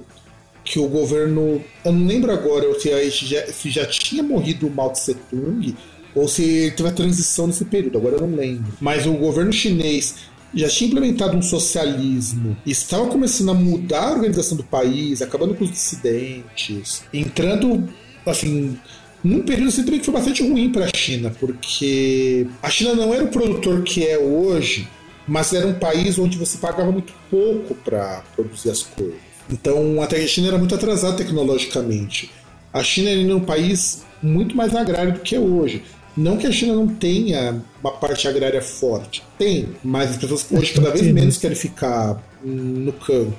que 0.65 0.79
o 0.79 0.89
governo. 0.89 1.63
Eu 1.85 1.93
não 1.93 2.07
lembro 2.07 2.33
agora 2.33 2.67
se 2.79 3.27
já, 3.27 3.47
se 3.47 3.71
já 3.71 3.87
tinha 3.87 4.23
morrido 4.23 4.67
o 4.67 4.71
Mao 4.71 4.91
Tse 4.91 5.15
Tung 5.29 5.75
ou 6.15 6.29
se 6.29 6.73
teve 6.77 6.89
a 6.89 6.93
transição 6.93 7.47
nesse 7.47 7.65
período, 7.65 7.99
agora 7.99 8.17
eu 8.17 8.27
não 8.27 8.37
lembro. 8.37 8.73
Mas 8.81 9.07
o 9.07 9.13
governo 9.15 9.53
chinês 9.53 10.17
já 10.55 10.69
tinha 10.69 10.89
implementado 10.89 11.37
um 11.37 11.43
socialismo 11.43 12.57
estava 12.67 13.07
começando 13.07 13.51
a 13.51 13.55
mudar 13.55 14.09
a 14.09 14.13
organização 14.13 14.57
do 14.57 14.65
país, 14.65 15.23
acabando 15.23 15.55
com 15.55 15.65
os 15.65 15.71
dissidentes, 15.71 17.03
entrando 17.13 17.89
assim, 18.27 18.79
num 19.23 19.43
período 19.43 19.69
assim, 19.69 19.85
também 19.85 20.01
que 20.01 20.07
foi 20.07 20.15
bastante 20.15 20.43
ruim 20.43 20.71
para 20.71 20.87
a 20.87 20.91
China, 20.95 21.33
porque 21.39 22.47
a 22.63 22.71
China 22.71 22.95
não 22.95 23.15
era 23.15 23.25
o 23.25 23.29
produtor 23.29 23.83
que 23.83 24.07
é 24.07 24.19
hoje, 24.19 24.89
mas 25.27 25.53
era 25.53 25.67
um 25.67 25.75
país 25.75 26.19
onde 26.19 26.37
você 26.37 26.59
pagava 26.59 26.91
muito 26.91 27.13
pouco 27.31 27.75
para 27.75 28.23
produzir 28.35 28.71
as 28.71 28.83
coisas. 28.83 29.15
Então, 29.51 30.01
até 30.03 30.17
a 30.17 30.27
China 30.27 30.49
era 30.49 30.59
muito 30.59 30.75
atrasada 30.75 31.17
tecnologicamente. 31.17 32.31
A 32.73 32.83
China 32.83 33.11
era 33.11 33.37
um 33.37 33.41
país 33.41 34.03
muito 34.23 34.57
mais 34.57 34.75
agrário 34.75 35.13
do 35.13 35.21
que 35.21 35.35
é 35.35 35.41
hoje. 35.41 35.83
Não 36.17 36.37
que 36.37 36.47
a 36.47 36.53
China 36.53 36.75
não 36.75 36.87
tenha 36.87 37.63
uma 37.83 37.93
parte 37.93 38.29
agrária 38.29 38.61
forte. 38.61 39.23
Tem, 39.39 39.69
mas 39.83 40.11
as 40.11 40.17
pessoas 40.17 40.47
hoje 40.51 40.73
cada 40.73 40.91
vez 40.91 41.07
menos 41.13 41.39
querem 41.39 41.57
ficar 41.57 42.23
no 42.43 42.93
campo. 42.93 43.37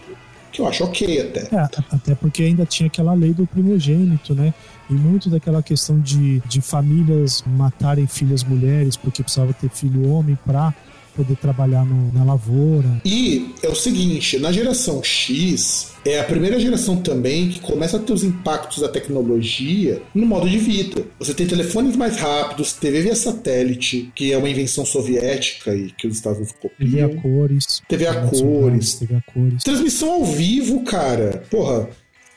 Que 0.53 0.61
eu 0.61 0.67
acho 0.67 0.83
ok 0.85 1.19
até. 1.19 1.41
É, 1.53 1.69
até 1.91 2.15
porque 2.15 2.43
ainda 2.43 2.65
tinha 2.65 2.87
aquela 2.87 3.13
lei 3.13 3.33
do 3.33 3.45
primogênito, 3.45 4.33
né? 4.33 4.53
e 4.89 4.93
muito 4.93 5.29
daquela 5.29 5.63
questão 5.63 5.99
de, 5.99 6.39
de 6.41 6.61
famílias 6.61 7.43
matarem 7.45 8.05
filhas 8.07 8.43
mulheres 8.43 8.95
porque 8.95 9.23
precisava 9.23 9.53
ter 9.53 9.69
filho 9.69 10.09
homem 10.09 10.37
para 10.45 10.73
poder 11.15 11.35
trabalhar 11.37 11.85
no, 11.85 12.11
na 12.13 12.23
lavoura. 12.23 13.01
E 13.05 13.53
é 13.61 13.69
o 13.69 13.75
seguinte, 13.75 14.39
na 14.39 14.51
geração 14.51 15.03
X, 15.03 15.93
é 16.05 16.19
a 16.19 16.23
primeira 16.23 16.59
geração 16.59 16.97
também 16.97 17.49
que 17.49 17.59
começa 17.59 17.97
a 17.97 17.99
ter 17.99 18.13
os 18.13 18.23
impactos 18.23 18.81
da 18.81 18.89
tecnologia 18.89 20.01
no 20.13 20.25
modo 20.25 20.49
de 20.49 20.57
vida. 20.57 21.05
Você 21.19 21.33
tem 21.33 21.47
telefones 21.47 21.95
mais 21.95 22.17
rápidos, 22.17 22.73
TV 22.73 23.01
via 23.01 23.15
satélite, 23.15 24.11
que 24.13 24.31
é 24.33 24.37
uma 24.37 24.49
invenção 24.49 24.85
soviética 24.85 25.73
e 25.73 25.91
que 25.91 26.07
os 26.07 26.15
Estados 26.15 26.39
Unidos 26.39 26.55
copiam. 26.61 27.09
TV 27.09 27.17
a 27.17 27.21
cores. 27.21 27.81
TV 27.87 28.07
a 28.07 28.27
cores. 28.27 28.93
TV 28.95 29.15
a 29.15 29.31
cores. 29.31 29.63
Transmissão 29.63 30.11
ao 30.11 30.25
vivo, 30.25 30.83
cara. 30.83 31.43
Porra, 31.49 31.89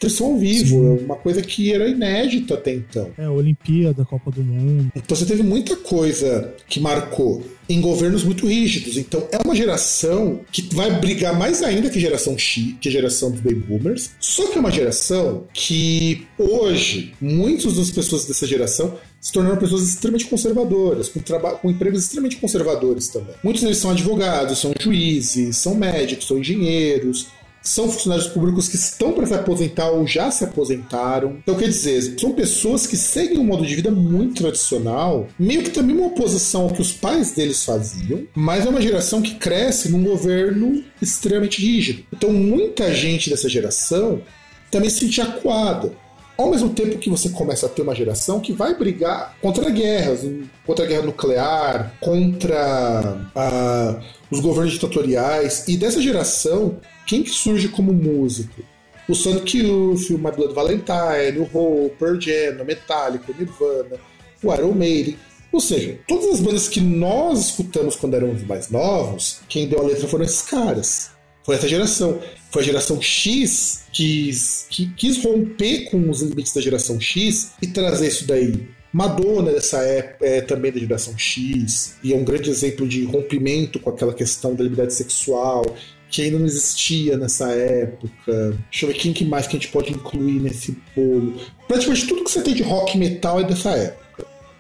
transmissão 0.06 0.28
ao 0.28 0.38
vivo, 0.38 0.98
Sim. 0.98 1.04
uma 1.04 1.16
coisa 1.16 1.42
que 1.42 1.72
era 1.72 1.88
inédita 1.88 2.54
até 2.54 2.72
então. 2.72 3.10
É, 3.18 3.28
Olimpíada, 3.28 4.04
Copa 4.04 4.30
do 4.30 4.42
Mundo. 4.42 4.90
Então 4.94 5.16
você 5.16 5.26
teve 5.26 5.42
muita 5.42 5.76
coisa 5.76 6.54
que 6.68 6.80
marcou 6.80 7.42
em 7.68 7.80
governos 7.80 8.22
muito 8.24 8.46
rígidos. 8.46 8.96
Então 8.96 9.26
é 9.30 9.38
uma 9.38 9.54
geração 9.54 10.40
que 10.50 10.62
vai 10.74 11.00
brigar 11.00 11.36
mais 11.36 11.62
ainda 11.62 11.90
que 11.90 11.98
a 11.98 12.00
geração 12.00 12.38
X, 12.38 12.74
que 12.80 12.88
a 12.88 12.92
geração 12.92 13.30
dos 13.30 13.40
baby 13.40 13.60
boomers. 13.60 14.10
Só 14.20 14.46
que 14.46 14.56
é 14.56 14.60
uma 14.60 14.70
geração 14.70 15.44
que 15.52 16.26
hoje 16.38 17.12
muitas 17.20 17.76
das 17.76 17.90
pessoas 17.90 18.24
dessa 18.24 18.46
geração 18.46 18.96
se 19.20 19.32
tornaram 19.32 19.56
pessoas 19.56 19.82
extremamente 19.82 20.26
conservadoras, 20.26 21.08
com, 21.08 21.20
com 21.20 21.70
empregos 21.70 22.04
extremamente 22.04 22.36
conservadores 22.36 23.08
também. 23.08 23.34
Muitos 23.42 23.62
deles 23.62 23.78
são 23.78 23.90
advogados, 23.90 24.58
são 24.58 24.72
juízes, 24.78 25.56
são 25.56 25.74
médicos, 25.74 26.28
são 26.28 26.38
engenheiros, 26.38 27.26
são 27.66 27.90
funcionários 27.90 28.28
públicos 28.28 28.68
que 28.68 28.76
estão 28.76 29.12
para 29.12 29.26
se 29.26 29.34
aposentar 29.34 29.90
ou 29.90 30.06
já 30.06 30.30
se 30.30 30.44
aposentaram. 30.44 31.38
Então, 31.42 31.56
quer 31.56 31.68
dizer, 31.68 32.18
são 32.18 32.32
pessoas 32.32 32.86
que 32.86 32.96
seguem 32.96 33.38
um 33.38 33.44
modo 33.44 33.66
de 33.66 33.74
vida 33.74 33.90
muito 33.90 34.42
tradicional, 34.42 35.26
meio 35.38 35.62
que 35.62 35.70
também 35.70 35.96
uma 35.96 36.06
oposição 36.06 36.62
ao 36.62 36.70
que 36.70 36.80
os 36.80 36.92
pais 36.92 37.32
deles 37.32 37.64
faziam, 37.64 38.24
mas 38.34 38.64
é 38.64 38.68
uma 38.68 38.80
geração 38.80 39.20
que 39.20 39.34
cresce 39.34 39.90
num 39.90 40.04
governo 40.04 40.84
extremamente 41.02 41.60
rígido. 41.60 42.04
Então, 42.12 42.32
muita 42.32 42.94
gente 42.94 43.28
dessa 43.30 43.48
geração 43.48 44.22
também 44.70 44.88
se 44.88 45.00
sentir 45.00 45.22
acuada. 45.22 45.92
Ao 46.38 46.50
mesmo 46.50 46.68
tempo 46.68 46.98
que 46.98 47.08
você 47.08 47.30
começa 47.30 47.64
a 47.64 47.68
ter 47.68 47.80
uma 47.80 47.94
geração 47.94 48.40
que 48.40 48.52
vai 48.52 48.74
brigar 48.74 49.34
contra 49.40 49.70
guerras, 49.70 50.20
contra 50.66 50.84
a 50.84 50.88
guerra 50.88 51.02
nuclear, 51.02 51.94
contra 51.98 53.26
ah, 53.34 54.00
os 54.30 54.38
governos 54.40 54.74
ditatoriais. 54.74 55.64
E 55.66 55.78
dessa 55.78 56.00
geração, 56.00 56.76
quem 57.06 57.22
que 57.22 57.30
surge 57.30 57.68
como 57.68 57.92
músico? 57.92 58.62
O 59.08 59.14
Sonic 59.14 59.58
Youth, 59.58 60.10
o 60.10 60.18
My 60.18 60.32
Blood 60.32 60.52
Valentine, 60.52 61.38
o 61.38 61.48
Hole, 61.56 61.90
Pearl 61.90 62.20
Jam, 62.20 62.60
o 62.60 62.64
Metallica, 62.64 63.30
o 63.30 63.34
Nirvana, 63.38 64.00
o 64.42 64.52
Iron 64.52 64.72
Maiden. 64.72 65.16
Ou 65.52 65.60
seja, 65.60 65.98
todas 66.08 66.26
as 66.34 66.40
bandas 66.40 66.68
que 66.68 66.80
nós 66.80 67.46
escutamos 67.46 67.94
quando 67.94 68.14
éramos 68.14 68.42
mais 68.42 68.68
novos, 68.68 69.40
quem 69.48 69.68
deu 69.68 69.78
a 69.78 69.84
letra 69.84 70.08
foram 70.08 70.24
esses 70.24 70.42
caras. 70.42 71.10
Foi 71.44 71.54
essa 71.54 71.68
geração. 71.68 72.20
Foi 72.50 72.62
a 72.62 72.64
geração 72.64 73.00
X 73.00 73.84
que, 73.92 74.30
que 74.68 74.92
quis 74.94 75.22
romper 75.22 75.88
com 75.90 76.10
os 76.10 76.20
limites 76.20 76.52
da 76.52 76.60
geração 76.60 77.00
X 77.00 77.52
e 77.62 77.68
trazer 77.68 78.08
isso 78.08 78.26
daí. 78.26 78.68
Madonna 78.92 79.52
dessa 79.52 79.78
época 79.78 80.26
é 80.26 80.40
também 80.40 80.72
da 80.72 80.80
geração 80.80 81.16
X 81.16 81.96
e 82.02 82.12
é 82.12 82.16
um 82.16 82.24
grande 82.24 82.50
exemplo 82.50 82.88
de 82.88 83.04
rompimento 83.04 83.78
com 83.78 83.90
aquela 83.90 84.14
questão 84.14 84.54
da 84.54 84.64
liberdade 84.64 84.94
sexual 84.94 85.64
que 86.10 86.22
ainda 86.22 86.38
não 86.38 86.46
existia 86.46 87.16
nessa 87.16 87.50
época. 87.50 88.56
Deixa 88.70 88.84
eu 88.84 88.88
ver 88.88 88.94
quem 88.94 89.12
que 89.12 89.24
mais 89.24 89.46
que 89.46 89.56
a 89.56 89.58
gente 89.58 89.72
pode 89.72 89.92
incluir 89.92 90.40
nesse 90.40 90.76
bolo. 90.94 91.34
Praticamente 91.66 92.06
tudo 92.06 92.24
que 92.24 92.30
você 92.30 92.42
tem 92.42 92.54
de 92.54 92.62
rock 92.62 92.96
metal 92.96 93.40
é 93.40 93.44
dessa 93.44 93.70
época 93.70 94.06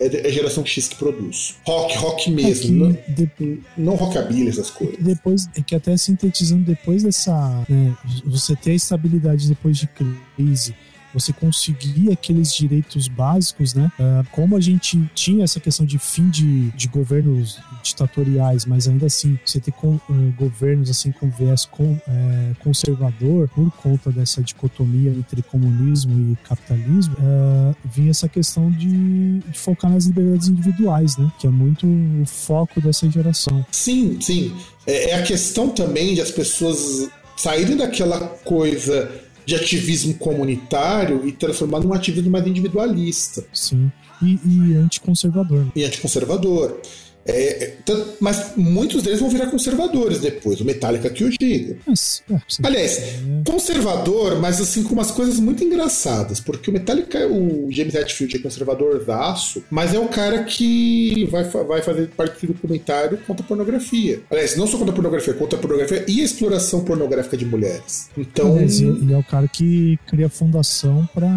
é, 0.00 0.28
é 0.28 0.30
geração 0.30 0.64
X 0.64 0.88
que 0.88 0.96
produz. 0.96 1.56
Rock, 1.66 1.96
rock 1.96 2.30
mesmo. 2.30 2.86
É 2.86 2.88
não, 2.88 2.98
de... 3.08 3.60
não 3.76 3.94
rockabilly, 3.94 4.48
essas 4.48 4.70
coisas. 4.70 4.96
Depois, 4.98 5.48
é 5.56 5.62
que 5.62 5.74
até 5.74 5.96
sintetizando, 5.96 6.64
depois 6.64 7.02
dessa. 7.02 7.64
Né, 7.68 7.96
você 8.24 8.54
ter 8.54 8.72
a 8.72 8.74
estabilidade 8.74 9.48
depois 9.48 9.78
de 9.78 9.88
crise 9.88 10.74
você 11.12 11.32
conseguir 11.32 12.10
aqueles 12.12 12.54
direitos 12.54 13.08
básicos, 13.08 13.74
né? 13.74 13.90
Uh, 13.98 14.26
como 14.32 14.56
a 14.56 14.60
gente 14.60 14.98
tinha 15.14 15.44
essa 15.44 15.58
questão 15.58 15.86
de 15.86 15.98
fim 15.98 16.28
de, 16.28 16.70
de 16.72 16.88
governos 16.88 17.58
ditatoriais, 17.82 18.64
mas 18.66 18.86
ainda 18.88 19.06
assim 19.06 19.38
você 19.44 19.60
ter 19.60 19.72
com, 19.72 19.94
uh, 19.94 20.34
governos 20.36 20.90
assim 20.90 21.12
com 21.12 21.30
viés 21.30 21.64
com, 21.64 21.84
uh, 21.84 22.56
conservador 22.60 23.48
por 23.48 23.70
conta 23.72 24.10
dessa 24.10 24.42
dicotomia 24.42 25.10
entre 25.10 25.42
comunismo 25.42 26.32
e 26.32 26.36
capitalismo, 26.46 27.16
vinha 27.84 28.10
essa 28.10 28.28
questão 28.28 28.70
de, 28.70 29.38
de, 29.40 29.58
focar 29.58 29.90
nas 29.90 30.04
liberdades 30.06 30.48
individuais, 30.48 31.16
né? 31.16 31.30
Que 31.38 31.46
é 31.46 31.50
muito 31.50 31.86
o 31.86 32.26
foco 32.26 32.80
dessa 32.80 33.08
geração. 33.10 33.64
Sim, 33.70 34.18
sim. 34.20 34.54
É, 34.86 35.10
é 35.10 35.14
a 35.14 35.22
questão 35.22 35.68
também 35.68 36.14
de 36.14 36.20
as 36.20 36.30
pessoas 36.30 37.08
saírem 37.36 37.76
daquela 37.76 38.20
coisa 38.44 39.25
de 39.46 39.54
ativismo 39.54 40.14
comunitário 40.14 41.26
e 41.26 41.32
transformar 41.32 41.80
num 41.80 41.94
ativismo 41.94 42.30
mais 42.30 42.46
individualista. 42.46 43.46
Sim. 43.52 43.90
E, 44.20 44.38
e 44.44 44.74
anticonservador. 44.74 45.64
Né? 45.66 45.72
E 45.76 45.84
anticonservador. 45.84 46.80
É, 47.26 47.64
é 47.64 47.76
mas 48.20 48.52
muitos 48.56 49.02
deles 49.02 49.20
vão 49.20 49.28
virar 49.28 49.46
conservadores 49.46 50.20
depois, 50.20 50.60
o 50.60 50.64
Metallica 50.64 51.10
que 51.10 51.24
o 51.24 51.30
diga. 51.30 51.76
É, 51.86 52.40
Aliás, 52.62 52.98
é. 52.98 53.42
conservador, 53.44 54.40
mas 54.40 54.60
assim 54.60 54.82
com 54.82 54.94
umas 54.94 55.10
coisas 55.10 55.38
muito 55.38 55.62
engraçadas, 55.62 56.40
porque 56.40 56.70
o 56.70 56.72
Metallica, 56.72 57.26
o 57.26 57.68
James 57.70 57.94
Hetfield 57.94 58.36
é 58.36 58.38
conservador 58.38 59.04
daço, 59.04 59.62
mas 59.70 59.94
é 59.94 59.98
o 59.98 60.08
cara 60.08 60.44
que 60.44 61.26
vai, 61.30 61.44
vai 61.44 61.82
fazer 61.82 62.08
parte 62.08 62.46
do 62.46 62.52
documentário 62.52 63.18
contra 63.26 63.44
a 63.44 63.48
pornografia. 63.48 64.20
Aliás, 64.30 64.56
não 64.56 64.66
só 64.66 64.78
contra 64.78 64.92
a 64.92 64.94
pornografia, 64.94 65.34
contra 65.34 65.58
a 65.58 65.60
pornografia 65.60 66.04
e 66.08 66.20
a 66.20 66.24
exploração 66.24 66.84
pornográfica 66.84 67.36
de 67.36 67.44
mulheres. 67.44 68.08
Então. 68.16 68.58
ele 68.58 69.12
é 69.12 69.18
o 69.18 69.24
cara 69.24 69.48
que 69.48 69.98
cria 70.06 70.28
fundação 70.28 71.08
para 71.14 71.28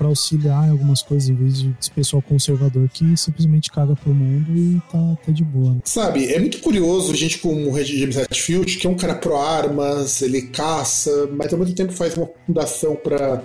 auxiliar 0.00 0.66
em 0.66 0.70
algumas 0.70 1.02
coisas, 1.02 1.28
em 1.28 1.34
vez 1.34 1.60
de 1.60 1.74
esse 1.80 1.90
pessoal 1.90 2.22
conservador 2.22 2.88
que 2.88 3.16
simplesmente 3.16 3.70
caga 3.70 3.94
pro 3.96 4.14
mundo 4.14 4.56
e 4.56 4.80
tá 4.90 5.15
tá 5.24 5.32
de 5.32 5.44
boa. 5.44 5.74
Né? 5.74 5.80
Sabe, 5.84 6.32
é 6.32 6.38
muito 6.38 6.58
curioso 6.60 7.14
gente 7.14 7.38
como 7.38 7.70
o 7.70 7.84
James 7.84 8.16
Hetfield, 8.16 8.76
que 8.76 8.86
é 8.86 8.90
um 8.90 8.96
cara 8.96 9.14
pró-armas, 9.14 10.22
ele 10.22 10.42
caça, 10.42 11.28
mas 11.32 11.52
ao 11.52 11.58
mesmo 11.58 11.74
tempo 11.74 11.92
faz 11.92 12.16
uma 12.16 12.28
fundação 12.46 12.96
para 12.96 13.42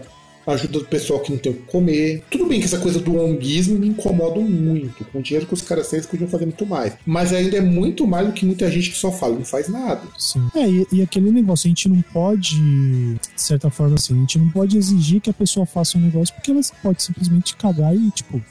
ajuda 0.47 0.80
do 0.80 0.86
pessoal 0.86 1.19
que 1.19 1.32
não 1.32 1.38
tem 1.38 1.51
o 1.51 1.55
que 1.55 1.61
comer. 1.63 2.24
Tudo 2.30 2.45
bem 2.45 2.59
que 2.59 2.65
essa 2.65 2.80
coisa 2.80 2.99
do 2.99 3.19
onguismo 3.19 3.78
me 3.78 3.88
incomoda 3.88 4.39
muito. 4.39 5.05
Com 5.05 5.19
o 5.19 5.22
dinheiro 5.22 5.45
que 5.45 5.53
os 5.53 5.61
caras 5.61 5.88
têm, 5.88 5.97
eles 5.97 6.07
podiam 6.07 6.30
fazer 6.30 6.45
muito 6.45 6.65
mais. 6.65 6.93
Mas 7.05 7.34
ainda 7.34 7.57
é 7.57 7.61
muito 7.61 8.07
mais 8.07 8.28
do 8.28 8.34
que 8.34 8.45
muita 8.45 8.69
gente 8.72 8.91
que 8.91 8.97
só 8.97 9.11
fala, 9.11 9.36
não 9.36 9.45
faz 9.45 9.67
nada. 9.67 10.01
Sim. 10.17 10.47
É, 10.55 10.67
e, 10.67 10.88
e, 10.91 11.01
aquele 11.01 11.32
negócio, 11.32 11.67
a 11.67 11.69
gente 11.69 11.88
não 11.88 12.01
pode, 12.01 12.57
de 12.57 13.19
certa 13.41 13.69
forma 13.69 13.95
assim, 13.95 14.15
a 14.15 14.19
gente 14.19 14.39
não 14.39 14.49
pode 14.49 14.78
exigir 14.78 15.22
que 15.22 15.30
a 15.30 15.34
pessoa 15.34 15.65
faça 15.65 15.97
um 15.97 16.01
negócio 16.01 16.34
porque 16.34 16.51
ela 16.51 16.61
pode 16.82 17.03
simplesmente 17.03 17.55
cagar 17.55 17.95
e, 17.95 18.09
tipo, 18.11 18.41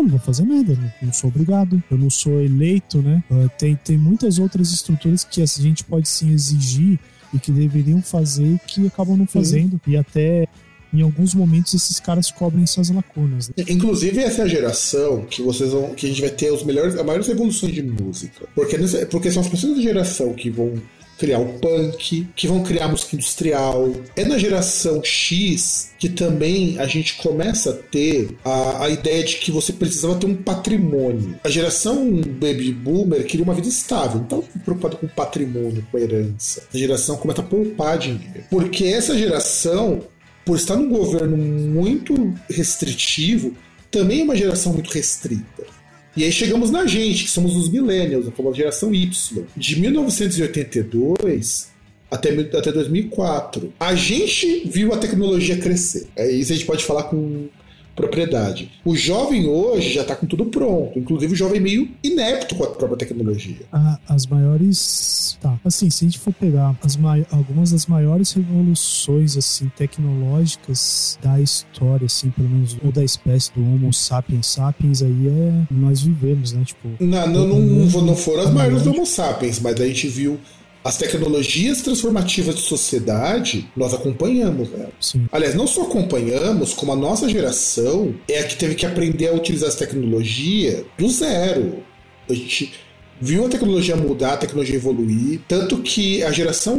eu 0.00 0.04
não 0.04 0.10
vou 0.10 0.20
fazer 0.20 0.44
nada, 0.44 0.74
não, 0.74 0.92
não 1.02 1.12
sou 1.12 1.28
obrigado, 1.28 1.82
eu 1.90 1.98
não 1.98 2.10
sou 2.10 2.40
eleito, 2.40 3.00
né? 3.02 3.22
Uh, 3.30 3.50
tem, 3.58 3.76
tem 3.76 3.96
muitas 3.96 4.38
outras 4.38 4.72
estruturas 4.72 5.24
que 5.24 5.42
a 5.42 5.46
gente 5.46 5.84
pode 5.84 6.08
sim 6.08 6.32
exigir 6.32 6.98
e 7.32 7.38
que 7.38 7.52
deveriam 7.52 8.02
fazer 8.02 8.58
que 8.66 8.86
acabam 8.86 9.16
não 9.16 9.26
fazendo. 9.26 9.74
Uhum. 9.74 9.92
E 9.92 9.96
até 9.96 10.48
em 10.92 11.02
alguns 11.02 11.34
momentos 11.34 11.72
esses 11.72 12.00
caras 12.00 12.30
cobrem 12.30 12.64
essas 12.64 12.90
lacunas. 12.90 13.48
Né? 13.48 13.64
Inclusive 13.68 14.20
essa 14.20 14.42
é 14.42 14.44
a 14.44 14.48
geração 14.48 15.24
que 15.24 15.42
vocês 15.42 15.70
vão, 15.70 15.94
que 15.94 16.06
a 16.06 16.08
gente 16.08 16.20
vai 16.20 16.30
ter 16.30 16.50
os 16.52 16.64
melhores, 16.64 16.96
as 16.96 17.04
maiores 17.04 17.28
evoluções 17.28 17.72
de 17.72 17.82
música, 17.82 18.46
porque 18.54 18.76
porque 19.10 19.30
são 19.30 19.42
as 19.42 19.48
pessoas 19.48 19.76
da 19.76 19.82
geração 19.82 20.32
que 20.34 20.50
vão 20.50 20.74
criar 21.20 21.38
o 21.38 21.58
punk, 21.58 22.26
que 22.34 22.48
vão 22.48 22.62
criar 22.62 22.88
música 22.88 23.14
industrial. 23.14 23.92
É 24.16 24.24
na 24.24 24.38
geração 24.38 25.04
X 25.04 25.90
que 25.98 26.08
também 26.08 26.78
a 26.78 26.86
gente 26.86 27.16
começa 27.16 27.70
a 27.70 27.74
ter 27.74 28.30
a, 28.42 28.86
a 28.86 28.88
ideia 28.88 29.22
de 29.22 29.36
que 29.36 29.52
você 29.52 29.70
precisava 29.70 30.14
ter 30.14 30.26
um 30.26 30.34
patrimônio. 30.34 31.38
A 31.44 31.50
geração 31.50 32.22
baby 32.22 32.72
boomer 32.72 33.26
queria 33.26 33.44
uma 33.44 33.52
vida 33.52 33.68
estável, 33.68 34.22
estava 34.22 34.42
preocupado 34.64 34.96
com 34.96 35.06
patrimônio, 35.06 35.86
com 35.92 35.98
herança. 35.98 36.62
A 36.72 36.78
geração 36.78 37.18
começa 37.18 37.42
a 37.42 37.44
poupar 37.44 37.98
dinheiro. 37.98 38.44
Porque 38.48 38.84
essa 38.86 39.16
geração, 39.16 40.00
por 40.42 40.56
estar 40.56 40.76
num 40.76 40.88
governo 40.88 41.36
muito 41.36 42.32
restritivo, 42.48 43.54
também 43.90 44.22
é 44.22 44.24
uma 44.24 44.36
geração 44.36 44.72
muito 44.72 44.90
restrita. 44.90 45.79
E 46.16 46.24
aí 46.24 46.32
chegamos 46.32 46.70
na 46.70 46.86
gente, 46.86 47.24
que 47.24 47.30
somos 47.30 47.56
os 47.56 47.68
millennials, 47.68 48.26
a 48.26 48.32
famosa 48.32 48.56
geração 48.56 48.92
Y. 48.92 49.44
De 49.56 49.80
1982 49.80 51.70
até, 52.10 52.30
até 52.30 52.72
2004. 52.72 53.72
A 53.78 53.94
gente 53.94 54.68
viu 54.68 54.92
a 54.92 54.98
tecnologia 54.98 55.56
crescer. 55.56 56.08
É 56.16 56.28
isso 56.30 56.52
a 56.52 56.56
gente 56.56 56.66
pode 56.66 56.84
falar 56.84 57.04
com 57.04 57.48
propriedade. 57.94 58.70
O 58.84 58.96
jovem 58.96 59.46
hoje 59.46 59.92
já 59.92 60.02
está 60.02 60.14
com 60.14 60.26
tudo 60.26 60.46
pronto, 60.46 60.98
inclusive 60.98 61.32
o 61.32 61.36
jovem 61.36 61.60
meio 61.60 61.88
inepto 62.02 62.54
com 62.54 62.64
a 62.64 62.70
própria 62.70 62.98
tecnologia. 62.98 63.66
Ah, 63.72 63.98
as 64.08 64.26
maiores, 64.26 65.38
tá, 65.40 65.58
assim, 65.64 65.90
se 65.90 66.04
a 66.04 66.08
gente 66.08 66.18
for 66.18 66.32
pegar 66.32 66.76
as 66.82 66.98
algumas 67.30 67.72
das 67.72 67.86
maiores 67.86 68.32
revoluções 68.32 69.36
assim 69.36 69.70
tecnológicas 69.76 71.18
da 71.22 71.40
história, 71.40 72.06
assim, 72.06 72.30
pelo 72.30 72.48
menos 72.48 72.76
ou 72.84 72.92
da 72.92 73.02
espécie 73.02 73.52
do 73.54 73.60
Homo 73.60 73.92
sapiens 73.92 74.46
sapiens 74.46 75.02
aí 75.02 75.28
é 75.28 75.66
nós 75.70 76.02
vivemos, 76.02 76.52
né, 76.52 76.62
tipo. 76.64 76.88
Não, 77.00 77.26
não, 77.26 77.46
não, 77.46 77.60
não, 77.60 78.00
não 78.02 78.16
foram 78.16 78.44
as 78.44 78.50
maiores 78.50 78.82
do 78.82 78.90
Homo 78.90 79.06
sapiens, 79.06 79.60
mas 79.60 79.80
a 79.80 79.86
gente 79.86 80.08
viu 80.08 80.38
as 80.82 80.96
tecnologias 80.96 81.82
transformativas 81.82 82.54
de 82.54 82.62
sociedade, 82.62 83.70
nós 83.76 83.92
acompanhamos 83.92 84.72
elas. 84.72 84.92
Sim. 85.00 85.26
Aliás, 85.30 85.54
não 85.54 85.66
só 85.66 85.82
acompanhamos, 85.82 86.72
como 86.72 86.92
a 86.92 86.96
nossa 86.96 87.28
geração 87.28 88.14
é 88.28 88.40
a 88.40 88.44
que 88.44 88.56
teve 88.56 88.74
que 88.74 88.86
aprender 88.86 89.28
a 89.28 89.34
utilizar 89.34 89.68
essa 89.68 89.78
tecnologia 89.78 90.84
do 90.96 91.08
zero. 91.10 91.82
A 92.28 92.34
gente 92.34 92.72
viu 93.20 93.44
a 93.44 93.48
tecnologia 93.48 93.94
mudar, 93.94 94.34
a 94.34 94.36
tecnologia 94.38 94.76
evoluir, 94.76 95.40
tanto 95.46 95.78
que 95.82 96.22
a 96.22 96.32
geração 96.32 96.78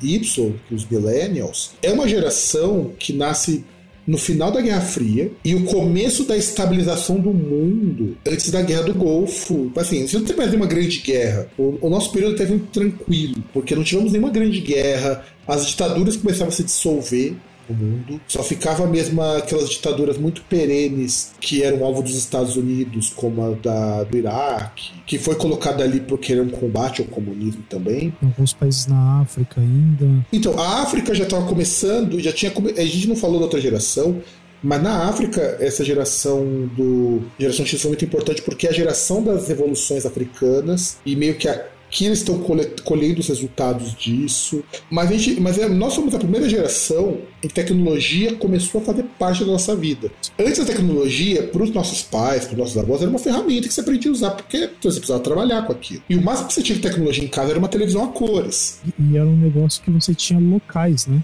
Y, 0.00 0.54
os 0.70 0.88
millennials, 0.88 1.72
é 1.82 1.90
uma 1.90 2.06
geração 2.06 2.92
que 2.98 3.12
nasce 3.12 3.64
no 4.06 4.18
final 4.18 4.50
da 4.50 4.60
Guerra 4.60 4.80
Fria 4.80 5.32
e 5.44 5.54
o 5.54 5.64
começo 5.64 6.24
da 6.24 6.36
estabilização 6.36 7.18
do 7.18 7.32
mundo 7.32 8.16
antes 8.26 8.50
da 8.50 8.62
Guerra 8.62 8.82
do 8.84 8.94
Golfo. 8.94 9.70
Assim, 9.76 10.06
se 10.06 10.16
não 10.16 10.24
tem 10.24 10.36
mais 10.36 10.50
nenhuma 10.50 10.66
grande 10.66 11.00
guerra, 11.00 11.48
o, 11.58 11.78
o 11.80 11.90
nosso 11.90 12.12
período 12.12 12.36
teve 12.36 12.52
muito 12.52 12.70
tranquilo, 12.70 13.42
porque 13.52 13.74
não 13.74 13.84
tivemos 13.84 14.12
nenhuma 14.12 14.30
grande 14.30 14.60
guerra, 14.60 15.24
as 15.46 15.66
ditaduras 15.66 16.16
começavam 16.16 16.48
a 16.48 16.52
se 16.52 16.64
dissolver, 16.64 17.34
o 17.68 17.74
mundo. 17.74 18.20
Só 18.26 18.42
ficava 18.42 18.86
mesmo 18.86 19.22
aquelas 19.22 19.70
ditaduras 19.70 20.18
muito 20.18 20.42
perenes 20.42 21.32
que 21.40 21.62
eram 21.62 21.84
alvo 21.84 22.02
dos 22.02 22.16
Estados 22.16 22.56
Unidos, 22.56 23.12
como 23.14 23.42
a 23.42 23.50
da, 23.50 24.04
do 24.04 24.16
Iraque, 24.16 24.92
que 25.06 25.18
foi 25.18 25.34
colocada 25.34 25.82
ali 25.82 26.00
porque 26.00 26.32
era 26.32 26.42
um 26.42 26.48
combate 26.48 27.02
ao 27.02 27.08
comunismo 27.08 27.62
também. 27.68 28.12
Alguns 28.22 28.52
países 28.52 28.86
na 28.86 29.20
África 29.20 29.60
ainda. 29.60 30.24
Então, 30.32 30.58
a 30.58 30.82
África 30.82 31.14
já 31.14 31.24
estava 31.24 31.46
começando, 31.46 32.20
já 32.20 32.32
tinha. 32.32 32.52
A 32.76 32.84
gente 32.84 33.08
não 33.08 33.16
falou 33.16 33.38
da 33.38 33.44
outra 33.44 33.60
geração, 33.60 34.20
mas 34.64 34.82
na 34.82 35.08
África, 35.08 35.58
essa 35.60 35.84
geração 35.84 36.70
do. 36.74 37.22
Geração 37.38 37.66
X 37.66 37.80
foi 37.82 37.90
muito 37.90 38.04
importante 38.04 38.40
porque 38.40 38.66
é 38.66 38.70
a 38.70 38.72
geração 38.72 39.22
das 39.22 39.46
revoluções 39.46 40.06
africanas 40.06 40.96
e 41.04 41.14
meio 41.14 41.36
que 41.36 41.46
a 41.46 41.66
que 41.94 42.06
eles 42.06 42.18
estão 42.18 42.40
colhendo 42.82 43.20
os 43.20 43.28
resultados 43.28 43.94
disso. 43.94 44.64
Mas, 44.90 45.12
a 45.12 45.16
gente, 45.16 45.40
mas 45.40 45.56
é, 45.58 45.68
nós 45.68 45.92
somos 45.92 46.12
a 46.12 46.18
primeira 46.18 46.48
geração 46.48 47.18
em 47.40 47.46
que 47.46 47.54
tecnologia 47.54 48.34
começou 48.34 48.80
a 48.80 48.84
fazer 48.84 49.04
parte 49.16 49.44
da 49.44 49.52
nossa 49.52 49.76
vida. 49.76 50.10
Antes 50.36 50.58
a 50.58 50.64
tecnologia, 50.64 51.44
para 51.44 51.62
os 51.62 51.70
nossos 51.70 52.02
pais, 52.02 52.46
para 52.46 52.54
os 52.54 52.58
nossos 52.58 52.76
avós, 52.76 53.00
era 53.00 53.08
uma 53.08 53.20
ferramenta 53.20 53.68
que 53.68 53.72
você 53.72 53.80
aprendia 53.80 54.10
a 54.10 54.12
usar, 54.12 54.30
porque 54.32 54.70
você 54.82 54.98
precisava 54.98 55.20
trabalhar 55.20 55.62
com 55.62 55.72
aquilo. 55.72 56.02
E 56.10 56.16
o 56.16 56.22
máximo 56.22 56.48
que 56.48 56.54
você 56.54 56.62
tinha 56.62 56.74
de 56.74 56.82
tecnologia 56.82 57.22
em 57.22 57.28
casa 57.28 57.50
era 57.50 57.60
uma 57.60 57.68
televisão 57.68 58.02
a 58.02 58.08
cores. 58.08 58.80
E, 58.98 59.16
era 59.16 59.26
um 59.26 59.36
negócio 59.36 59.80
que 59.80 59.90
você 59.92 60.16
tinha 60.16 60.40
locais, 60.40 61.06
né? 61.06 61.22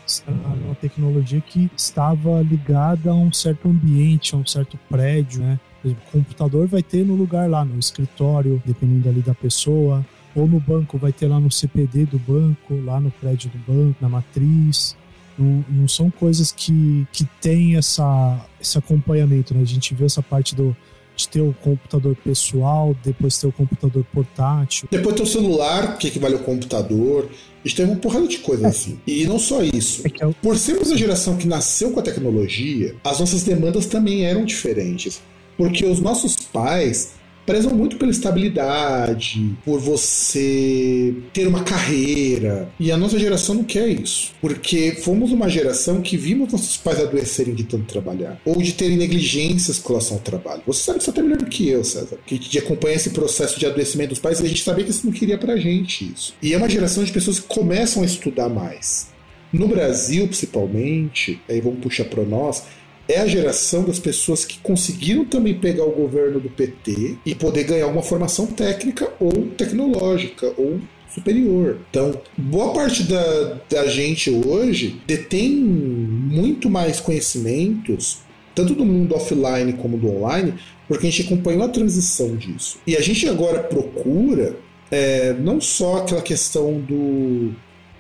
Uma 0.65 0.77
tecnologia 0.77 1.41
que 1.41 1.69
estava 1.77 2.43
ligada 2.43 3.11
a 3.11 3.15
um 3.15 3.33
certo 3.33 3.69
ambiente, 3.69 4.37
a 4.37 4.39
um 4.39 4.47
certo 4.47 4.79
prédio, 4.89 5.43
né? 5.43 5.59
O 5.85 5.97
computador 6.13 6.69
vai 6.69 6.83
ter 6.83 7.05
no 7.05 7.17
lugar 7.17 7.51
lá, 7.51 7.65
no 7.65 7.77
escritório, 7.77 8.63
dependendo 8.65 9.09
ali 9.09 9.21
da 9.21 9.35
pessoa 9.35 10.07
ou 10.35 10.47
no 10.47 10.61
banco, 10.61 10.99
vai 10.99 11.13
ter 11.13 11.27
lá 11.27 11.41
no 11.41 11.51
CPD 11.51 12.07
do 12.07 12.19
banco, 12.19 12.75
lá 12.85 13.01
no 13.01 13.11
prédio 13.11 13.51
do 13.51 13.59
banco, 13.59 13.97
na 14.01 14.09
matriz. 14.09 14.97
Não, 15.39 15.65
não 15.69 15.89
são 15.89 16.11
coisas 16.11 16.53
que, 16.53 17.07
que 17.13 17.25
têm 17.41 17.77
essa, 17.77 18.45
esse 18.61 18.77
acompanhamento, 18.77 19.55
né? 19.55 19.63
A 19.63 19.67
gente 19.67 19.95
vê 19.95 20.05
essa 20.05 20.23
parte 20.23 20.55
do, 20.55 20.77
de 21.17 21.29
ter 21.29 21.41
o 21.41 21.55
computador 21.63 22.17
pessoal, 22.17 22.95
depois 23.05 23.39
ter 23.39 23.47
o 23.47 23.53
computador 23.53 24.05
portátil. 24.13 24.89
Depois 24.91 25.15
ter 25.17 25.23
o 25.23 25.27
celular, 25.27 25.99
que 25.99 26.09
equivale 26.09 26.35
ao 26.35 26.41
computador. 26.41 27.31
A 27.65 27.69
gente 27.69 27.77
tem 27.77 27.87
uma 27.87 27.97
porrada 27.97 28.27
de 28.27 28.39
coisas 28.39 28.65
é. 28.65 28.69
assim. 28.69 29.01
E 29.07 29.27
não 29.27 29.39
só 29.39 29.63
isso. 29.63 30.03
É 30.07 30.25
eu... 30.25 30.35
Por 30.43 30.57
sermos 30.57 30.91
a 30.91 30.97
geração 30.97 31.37
que 31.37 31.47
nasceu 31.47 31.91
com 31.91 32.01
a 32.01 32.03
tecnologia, 32.03 32.97
as 33.05 33.21
nossas 33.21 33.43
demandas 33.43 33.87
também 33.87 34.25
eram 34.25 34.45
diferentes. 34.45 35.21
Porque 35.57 35.85
os 35.85 36.01
nossos 36.01 36.37
pais 36.37 37.20
prezam 37.51 37.75
muito 37.75 37.97
pela 37.97 38.13
estabilidade, 38.13 39.57
por 39.65 39.81
você 39.81 41.13
ter 41.33 41.49
uma 41.49 41.65
carreira. 41.65 42.71
E 42.79 42.93
a 42.93 42.97
nossa 42.97 43.19
geração 43.19 43.57
não 43.57 43.65
quer 43.65 43.89
isso. 43.89 44.31
Porque 44.41 44.93
fomos 45.03 45.33
uma 45.33 45.49
geração 45.49 46.01
que 46.01 46.17
vimos 46.17 46.53
nossos 46.53 46.77
pais 46.77 47.01
adoecerem 47.01 47.53
de 47.53 47.65
tanto 47.65 47.87
trabalhar. 47.87 48.41
Ou 48.45 48.63
de 48.63 48.73
terem 48.73 48.97
negligências 48.97 49.81
com 49.81 49.89
relação 49.89 50.19
ao 50.19 50.23
trabalho. 50.23 50.63
Você 50.65 50.85
sabe 50.85 51.01
isso 51.01 51.11
até 51.11 51.21
melhor 51.23 51.39
do 51.39 51.47
que 51.47 51.69
eu, 51.69 51.83
César. 51.83 52.19
Que 52.25 52.39
de 52.39 52.57
acompanhar 52.57 52.95
esse 52.95 53.11
processo 53.11 53.59
de 53.59 53.67
adoecimento 53.67 54.11
dos 54.11 54.21
pais 54.21 54.39
e 54.39 54.45
a 54.45 54.49
gente 54.49 54.63
sabia 54.63 54.85
que 54.85 54.93
isso 54.93 55.05
não 55.05 55.13
queria 55.13 55.37
pra 55.37 55.57
gente 55.57 56.05
isso. 56.05 56.33
E 56.41 56.55
é 56.55 56.57
uma 56.57 56.69
geração 56.69 57.03
de 57.03 57.11
pessoas 57.11 57.41
que 57.41 57.49
começam 57.49 58.05
a 58.05 58.07
estudar 58.07 58.49
mais. 58.49 59.09
No 59.53 59.67
Brasil, 59.67 60.29
principalmente, 60.29 61.41
aí 61.49 61.61
vamos 61.61 61.81
puxar 61.81 62.05
para 62.05 62.23
nós, 62.23 62.63
é 63.09 63.19
a 63.19 63.27
geração 63.27 63.85
das 63.85 63.99
pessoas 63.99 64.45
que 64.45 64.59
conseguiram 64.59 65.25
também 65.25 65.55
pegar 65.55 65.85
o 65.85 65.91
governo 65.91 66.41
do 66.41 66.49
PT 66.49 67.17
e 67.27 67.35
poder 67.35 67.65
ganhar 67.65 67.89
uma 67.89 68.03
formação 68.03 68.47
técnica 68.47 69.13
ou 69.19 69.49
tecnológica 69.57 70.53
ou 70.57 70.81
superior. 71.13 71.79
Então, 71.91 72.15
boa 72.37 72.73
parte 72.73 73.03
da, 73.03 73.59
da 73.69 73.87
gente 73.89 74.31
hoje 74.31 75.01
detém 75.07 75.51
muito 75.51 76.71
mais 76.71 77.01
conhecimentos, 77.01 78.19
tanto 78.55 78.75
do 78.75 78.85
mundo 78.85 79.15
offline 79.15 79.73
como 79.75 79.99
do 79.99 80.09
online, 80.09 80.55
porque 80.87 81.07
a 81.07 81.11
gente 81.11 81.27
acompanhou 81.27 81.65
a 81.65 81.69
transição 81.69 82.37
disso. 82.37 82.79
E 82.87 82.97
a 82.97 83.01
gente 83.01 83.29
agora 83.29 83.61
procura 83.61 84.57
é, 84.91 85.33
não 85.35 85.61
só 85.61 85.99
aquela 85.99 86.23
questão 86.23 86.81
do 86.81 87.53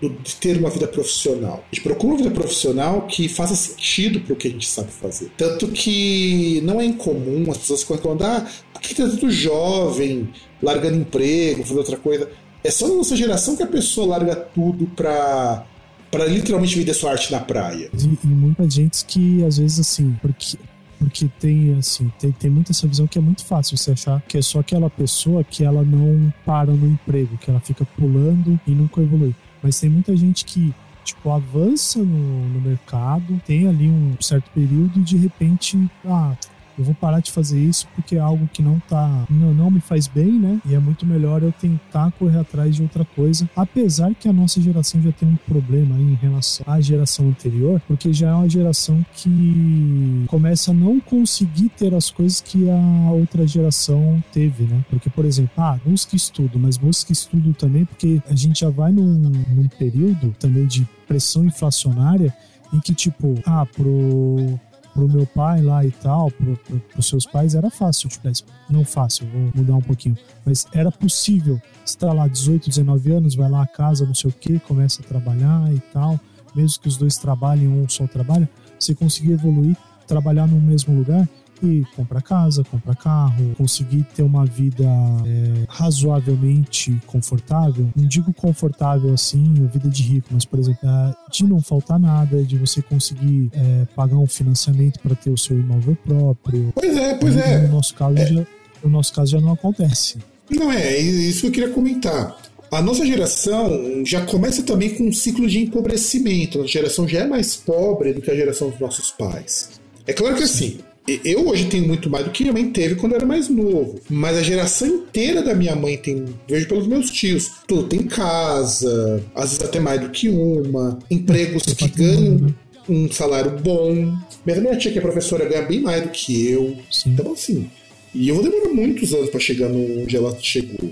de 0.08 0.36
ter 0.36 0.56
uma 0.56 0.70
vida 0.70 0.88
profissional. 0.88 1.62
A 1.70 1.74
gente 1.74 1.84
procura 1.84 2.14
uma 2.14 2.22
vida 2.22 2.30
profissional 2.30 3.02
que 3.02 3.28
faça 3.28 3.54
sentido 3.54 4.20
para 4.20 4.32
o 4.32 4.36
que 4.36 4.48
a 4.48 4.50
gente 4.50 4.66
sabe 4.66 4.90
fazer. 4.90 5.30
Tanto 5.36 5.68
que 5.68 6.60
não 6.62 6.80
é 6.80 6.84
incomum 6.84 7.50
as 7.50 7.58
pessoas 7.58 7.84
quando 7.84 8.22
ah, 8.24 8.46
por 8.72 8.80
que 8.80 8.94
tá 8.94 9.06
tanto 9.06 9.30
jovem 9.30 10.28
largando 10.62 10.96
emprego, 10.96 11.62
fazendo 11.62 11.78
outra 11.78 11.96
coisa? 11.98 12.30
É 12.64 12.70
só 12.70 12.88
na 12.88 12.94
nossa 12.94 13.14
geração 13.14 13.56
que 13.56 13.62
a 13.62 13.66
pessoa 13.66 14.06
larga 14.06 14.34
tudo 14.34 14.86
para 14.86 15.66
para 16.10 16.24
literalmente 16.24 16.76
vender 16.76 16.92
sua 16.92 17.12
arte 17.12 17.30
na 17.30 17.38
praia. 17.38 17.88
E, 17.94 18.26
muita 18.26 18.68
gente 18.68 19.04
que 19.04 19.44
às 19.44 19.58
vezes 19.58 19.78
assim, 19.78 20.16
porque 20.20 20.58
porque 20.98 21.30
tem 21.38 21.76
assim 21.78 22.10
tem, 22.18 22.32
tem 22.32 22.50
muita 22.50 22.72
essa 22.72 22.86
visão 22.86 23.06
que 23.06 23.16
é 23.18 23.20
muito 23.20 23.44
fácil 23.44 23.76
você 23.76 23.92
achar 23.92 24.20
que 24.26 24.36
é 24.36 24.42
só 24.42 24.60
aquela 24.60 24.90
pessoa 24.90 25.44
que 25.44 25.64
ela 25.64 25.82
não 25.82 26.32
para 26.44 26.72
no 26.72 26.86
emprego, 26.86 27.38
que 27.38 27.50
ela 27.50 27.60
fica 27.60 27.86
pulando 27.96 28.58
e 28.66 28.70
nunca 28.72 29.00
evolui. 29.00 29.34
Mas 29.62 29.78
tem 29.78 29.90
muita 29.90 30.16
gente 30.16 30.44
que 30.44 30.74
tipo, 31.04 31.30
avança 31.30 31.98
no, 31.98 32.48
no 32.48 32.60
mercado, 32.60 33.40
tem 33.46 33.66
ali 33.66 33.88
um 33.88 34.16
certo 34.20 34.50
período 34.50 35.00
e 35.00 35.02
de 35.02 35.16
repente, 35.16 35.90
ah, 36.04 36.34
eu 36.78 36.84
vou 36.84 36.94
parar 36.94 37.20
de 37.20 37.30
fazer 37.30 37.60
isso 37.60 37.86
porque 37.94 38.16
é 38.16 38.20
algo 38.20 38.48
que 38.52 38.62
não 38.62 38.80
tá 38.80 39.26
não, 39.28 39.52
não 39.52 39.70
me 39.70 39.80
faz 39.80 40.06
bem, 40.06 40.32
né? 40.32 40.60
E 40.64 40.74
é 40.74 40.78
muito 40.78 41.04
melhor 41.06 41.42
eu 41.42 41.52
tentar 41.52 42.10
correr 42.12 42.38
atrás 42.38 42.76
de 42.76 42.82
outra 42.82 43.04
coisa, 43.04 43.48
apesar 43.54 44.14
que 44.14 44.28
a 44.28 44.32
nossa 44.32 44.60
geração 44.60 45.00
já 45.02 45.12
tem 45.12 45.28
um 45.28 45.36
problema 45.36 45.96
aí 45.96 46.02
em 46.02 46.14
relação 46.14 46.64
à 46.68 46.80
geração 46.80 47.28
anterior, 47.28 47.80
porque 47.86 48.12
já 48.12 48.30
é 48.30 48.34
uma 48.34 48.48
geração 48.48 49.04
que 49.14 50.24
começa 50.26 50.70
a 50.70 50.74
não 50.74 51.00
conseguir 51.00 51.68
ter 51.70 51.94
as 51.94 52.10
coisas 52.10 52.40
que 52.40 52.68
a 52.70 53.10
outra 53.10 53.46
geração 53.46 54.22
teve, 54.32 54.64
né? 54.64 54.84
Porque, 54.88 55.10
por 55.10 55.24
exemplo, 55.24 55.52
ah, 55.56 55.78
busca 55.84 56.16
estudo, 56.16 56.58
mas 56.58 56.76
busca 56.76 57.12
estudo 57.12 57.52
também 57.54 57.84
porque 57.84 58.22
a 58.28 58.34
gente 58.34 58.60
já 58.60 58.70
vai 58.70 58.92
num, 58.92 59.04
num 59.48 59.68
período 59.78 60.34
também 60.38 60.66
de 60.66 60.86
pressão 61.06 61.44
inflacionária 61.44 62.34
em 62.72 62.80
que, 62.80 62.94
tipo, 62.94 63.34
ah, 63.44 63.66
pro 63.66 64.58
pro 64.92 65.08
meu 65.08 65.26
pai 65.26 65.62
lá 65.62 65.84
e 65.84 65.90
tal, 65.90 66.30
pro, 66.30 66.56
pro, 66.56 66.80
pros 66.80 67.08
seus 67.08 67.26
pais, 67.26 67.54
era 67.54 67.70
fácil, 67.70 68.08
tipo, 68.08 68.28
não 68.68 68.84
fácil, 68.84 69.26
vou 69.26 69.52
mudar 69.54 69.76
um 69.76 69.82
pouquinho, 69.82 70.16
mas 70.44 70.66
era 70.72 70.90
possível. 70.90 71.60
Você 71.84 71.98
tá 71.98 72.12
lá 72.12 72.26
18, 72.28 72.68
19 72.68 73.12
anos, 73.12 73.34
vai 73.34 73.48
lá 73.48 73.62
a 73.62 73.66
casa, 73.66 74.06
não 74.06 74.14
sei 74.14 74.30
o 74.30 74.32
que, 74.32 74.58
começa 74.60 75.02
a 75.02 75.04
trabalhar 75.04 75.72
e 75.72 75.80
tal, 75.92 76.18
mesmo 76.54 76.80
que 76.82 76.88
os 76.88 76.96
dois 76.96 77.16
trabalhem, 77.16 77.68
um 77.68 77.88
só 77.88 78.06
trabalha, 78.06 78.48
você 78.78 78.94
conseguir 78.94 79.32
evoluir, 79.32 79.76
trabalhar 80.06 80.46
no 80.46 80.60
mesmo 80.60 80.94
lugar 80.94 81.28
e 81.62 81.84
comprar 81.96 82.22
casa, 82.22 82.64
comprar 82.64 82.94
carro, 82.96 83.54
conseguir 83.56 84.04
ter 84.14 84.22
uma 84.22 84.44
vida 84.44 84.84
é, 84.84 85.64
razoavelmente 85.68 87.00
confortável. 87.06 87.88
Não 87.94 88.06
digo 88.06 88.32
confortável 88.32 89.12
assim, 89.12 89.54
vida 89.72 89.88
de 89.88 90.02
rico, 90.02 90.28
mas, 90.30 90.44
por 90.44 90.58
exemplo, 90.58 90.88
é, 90.88 91.14
de 91.30 91.44
não 91.44 91.60
faltar 91.60 91.98
nada, 91.98 92.42
de 92.42 92.56
você 92.56 92.82
conseguir 92.82 93.50
é, 93.52 93.86
pagar 93.94 94.16
um 94.16 94.26
financiamento 94.26 94.98
para 95.00 95.14
ter 95.14 95.30
o 95.30 95.38
seu 95.38 95.58
imóvel 95.58 95.96
próprio. 96.04 96.72
Pois 96.74 96.96
é, 96.96 97.14
pois 97.14 97.36
é. 97.36 97.66
No 97.66 97.76
nosso 97.76 97.94
caso, 97.94 98.18
é. 98.18 98.26
já, 98.26 98.46
no 98.82 98.90
nosso 98.90 99.12
caso 99.12 99.32
já 99.32 99.40
não 99.40 99.52
acontece. 99.52 100.18
Não 100.50 100.72
é, 100.72 100.98
isso 100.98 101.42
que 101.42 101.46
eu 101.46 101.52
queria 101.52 101.70
comentar. 101.70 102.36
A 102.72 102.80
nossa 102.80 103.04
geração 103.04 104.04
já 104.04 104.24
começa 104.24 104.62
também 104.62 104.94
com 104.94 105.08
um 105.08 105.12
ciclo 105.12 105.48
de 105.48 105.58
empobrecimento. 105.58 106.62
A 106.62 106.66
geração 106.66 107.06
já 107.06 107.20
é 107.20 107.26
mais 107.26 107.56
pobre 107.56 108.12
do 108.12 108.20
que 108.20 108.30
a 108.30 108.34
geração 108.34 108.70
dos 108.70 108.78
nossos 108.78 109.10
pais. 109.10 109.70
É 110.06 110.12
claro 110.12 110.36
que 110.36 110.44
assim, 110.44 110.78
eu 111.24 111.48
hoje 111.48 111.66
tenho 111.66 111.86
muito 111.86 112.08
mais 112.08 112.24
do 112.24 112.30
que 112.30 112.42
minha 112.42 112.52
mãe 112.52 112.70
teve 112.70 112.94
quando 112.94 113.12
eu 113.12 113.16
era 113.18 113.26
mais 113.26 113.48
novo. 113.48 114.00
Mas 114.08 114.36
a 114.36 114.42
geração 114.42 114.86
inteira 114.86 115.42
da 115.42 115.54
minha 115.54 115.74
mãe 115.74 115.96
tem. 115.96 116.24
Vejo 116.48 116.68
pelos 116.68 116.86
meus 116.86 117.10
tios. 117.10 117.50
Tudo 117.66 117.88
tem 117.88 118.02
casa, 118.02 119.22
às 119.34 119.50
vezes 119.50 119.64
até 119.64 119.80
mais 119.80 120.00
do 120.00 120.10
que 120.10 120.28
uma, 120.28 120.98
empregos 121.10 121.62
que 121.62 121.88
ganham 121.88 122.54
um 122.88 123.10
salário 123.10 123.52
bom. 123.58 124.14
Mesmo 124.44 124.62
minha 124.62 124.76
tia, 124.76 124.92
que 124.92 124.98
é 124.98 125.02
professora, 125.02 125.48
ganha 125.48 125.62
bem 125.62 125.80
mais 125.80 126.02
do 126.02 126.08
que 126.10 126.50
eu. 126.50 126.76
Sim. 126.90 127.10
Então, 127.10 127.32
assim. 127.32 127.70
E 128.12 128.28
eu 128.28 128.34
vou 128.34 128.44
demorar 128.44 128.70
muitos 128.74 129.14
anos 129.14 129.30
para 129.30 129.38
chegar 129.38 129.70
onde 129.70 130.16
ela 130.16 130.36
chegou. 130.40 130.90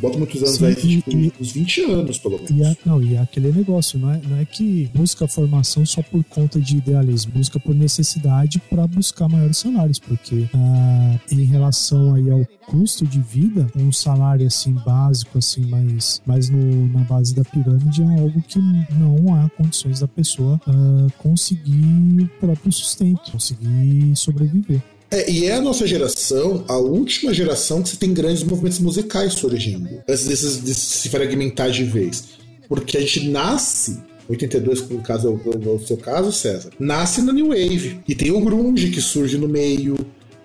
Bota 0.00 0.18
muitos 0.18 0.42
anos 0.42 0.56
Sim, 0.56 0.66
aí, 0.66 0.74
tipo, 0.74 1.10
e, 1.10 1.32
uns 1.40 1.52
20 1.52 1.82
anos, 1.82 2.18
pelo 2.18 2.38
menos. 2.38 2.50
E 2.50 2.88
não, 2.88 3.02
e 3.02 3.16
aquele 3.16 3.52
negócio, 3.52 3.98
não 3.98 4.10
é, 4.10 4.20
não 4.26 4.36
é 4.38 4.44
que 4.44 4.90
busca 4.94 5.28
formação 5.28 5.84
só 5.84 6.02
por 6.02 6.24
conta 6.24 6.58
de 6.58 6.78
idealismo, 6.78 7.32
busca 7.32 7.60
por 7.60 7.74
necessidade 7.74 8.58
para 8.70 8.86
buscar 8.86 9.28
maiores 9.28 9.58
salários, 9.58 9.98
porque 9.98 10.48
ah, 10.54 11.18
em 11.30 11.44
relação 11.44 12.14
aí 12.14 12.30
ao 12.30 12.44
custo 12.66 13.06
de 13.06 13.20
vida, 13.20 13.66
um 13.76 13.92
salário 13.92 14.46
assim 14.46 14.72
básico, 14.72 15.38
assim, 15.38 15.66
mais, 15.66 16.22
mais 16.24 16.48
no, 16.48 16.88
na 16.88 17.00
base 17.00 17.34
da 17.34 17.44
pirâmide 17.44 18.02
é 18.02 18.20
algo 18.20 18.40
que 18.42 18.58
não 18.58 19.34
há 19.34 19.48
condições 19.50 20.00
da 20.00 20.08
pessoa 20.08 20.60
ah, 20.66 21.06
conseguir 21.18 22.22
o 22.22 22.28
próprio 22.40 22.72
sustento, 22.72 23.32
conseguir 23.32 24.16
sobreviver. 24.16 24.80
É, 25.10 25.28
e 25.30 25.46
é 25.46 25.54
a 25.54 25.60
nossa 25.60 25.86
geração, 25.86 26.64
a 26.68 26.76
última 26.76 27.34
geração 27.34 27.82
que 27.82 27.88
você 27.88 27.96
tem 27.96 28.14
grandes 28.14 28.44
movimentos 28.44 28.78
musicais 28.78 29.32
surgindo, 29.32 29.88
antes 30.08 30.26
desses, 30.26 30.62
de 30.62 30.72
se 30.72 31.08
fragmentar 31.08 31.70
de 31.70 31.82
vez. 31.82 32.38
Porque 32.68 32.96
a 32.96 33.00
gente 33.00 33.28
nasce 33.28 33.98
82, 34.28 34.88
no 34.88 35.00
caso 35.00 35.30
o, 35.30 35.52
é 35.52 35.68
o, 35.68 35.80
seu 35.80 35.96
caso, 35.96 36.30
César, 36.30 36.70
nasce 36.78 37.20
na 37.22 37.32
New 37.32 37.48
Wave. 37.48 38.00
E 38.06 38.14
tem 38.14 38.30
o 38.30 38.40
Grunge 38.40 38.90
que 38.90 39.00
surge 39.00 39.36
no 39.36 39.48
meio. 39.48 39.96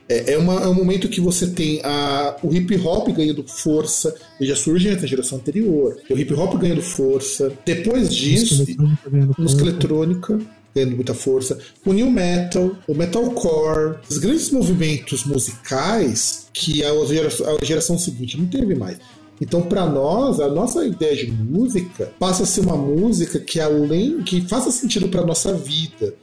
É, 0.10 0.34
é, 0.34 0.38
uma, 0.38 0.62
é 0.62 0.68
um 0.68 0.74
momento 0.74 1.08
que 1.08 1.22
você 1.22 1.48
tem 1.48 1.82
a, 1.84 2.36
o 2.42 2.54
hip 2.54 2.76
hop 2.78 3.10
ganhando 3.10 3.44
força, 3.48 4.16
ele 4.40 4.50
já 4.50 4.56
surge 4.56 4.90
na 4.90 5.06
geração 5.06 5.38
anterior. 5.38 5.98
O 6.10 6.18
hip 6.18 6.34
hop 6.34 6.56
ganhando 6.60 6.82
força. 6.82 7.54
Depois 7.64 8.14
disso, 8.14 8.66
música 9.38 9.62
eletrônica 9.62 10.40
ganhando 10.76 10.96
muita 10.96 11.14
força, 11.14 11.58
o 11.86 11.94
new 11.94 12.10
metal, 12.12 12.76
o 12.88 12.94
metalcore, 12.94 14.00
os 14.10 14.18
grandes 14.18 14.52
movimentos 14.52 15.24
musicais 15.24 16.48
que 16.52 16.84
a 16.84 17.06
geração, 17.06 17.58
a 17.62 17.66
geração 17.66 17.98
seguinte 17.98 18.38
não 18.38 18.46
teve 18.46 18.76
mais. 18.76 18.98
Então, 19.40 19.62
para 19.62 19.86
nós, 19.86 20.40
a 20.40 20.48
nossa 20.48 20.86
ideia 20.86 21.16
de 21.16 21.32
música 21.32 22.12
passa 22.20 22.44
a 22.44 22.46
ser 22.46 22.62
uma 22.62 22.78
música 22.78 23.40
que 23.40 23.60
além 23.60 24.22
que 24.24 24.42
faça 24.42 24.72
sentido 24.72 25.10
para 25.10 25.26
nossa 25.26 25.54
vida, 25.54 26.14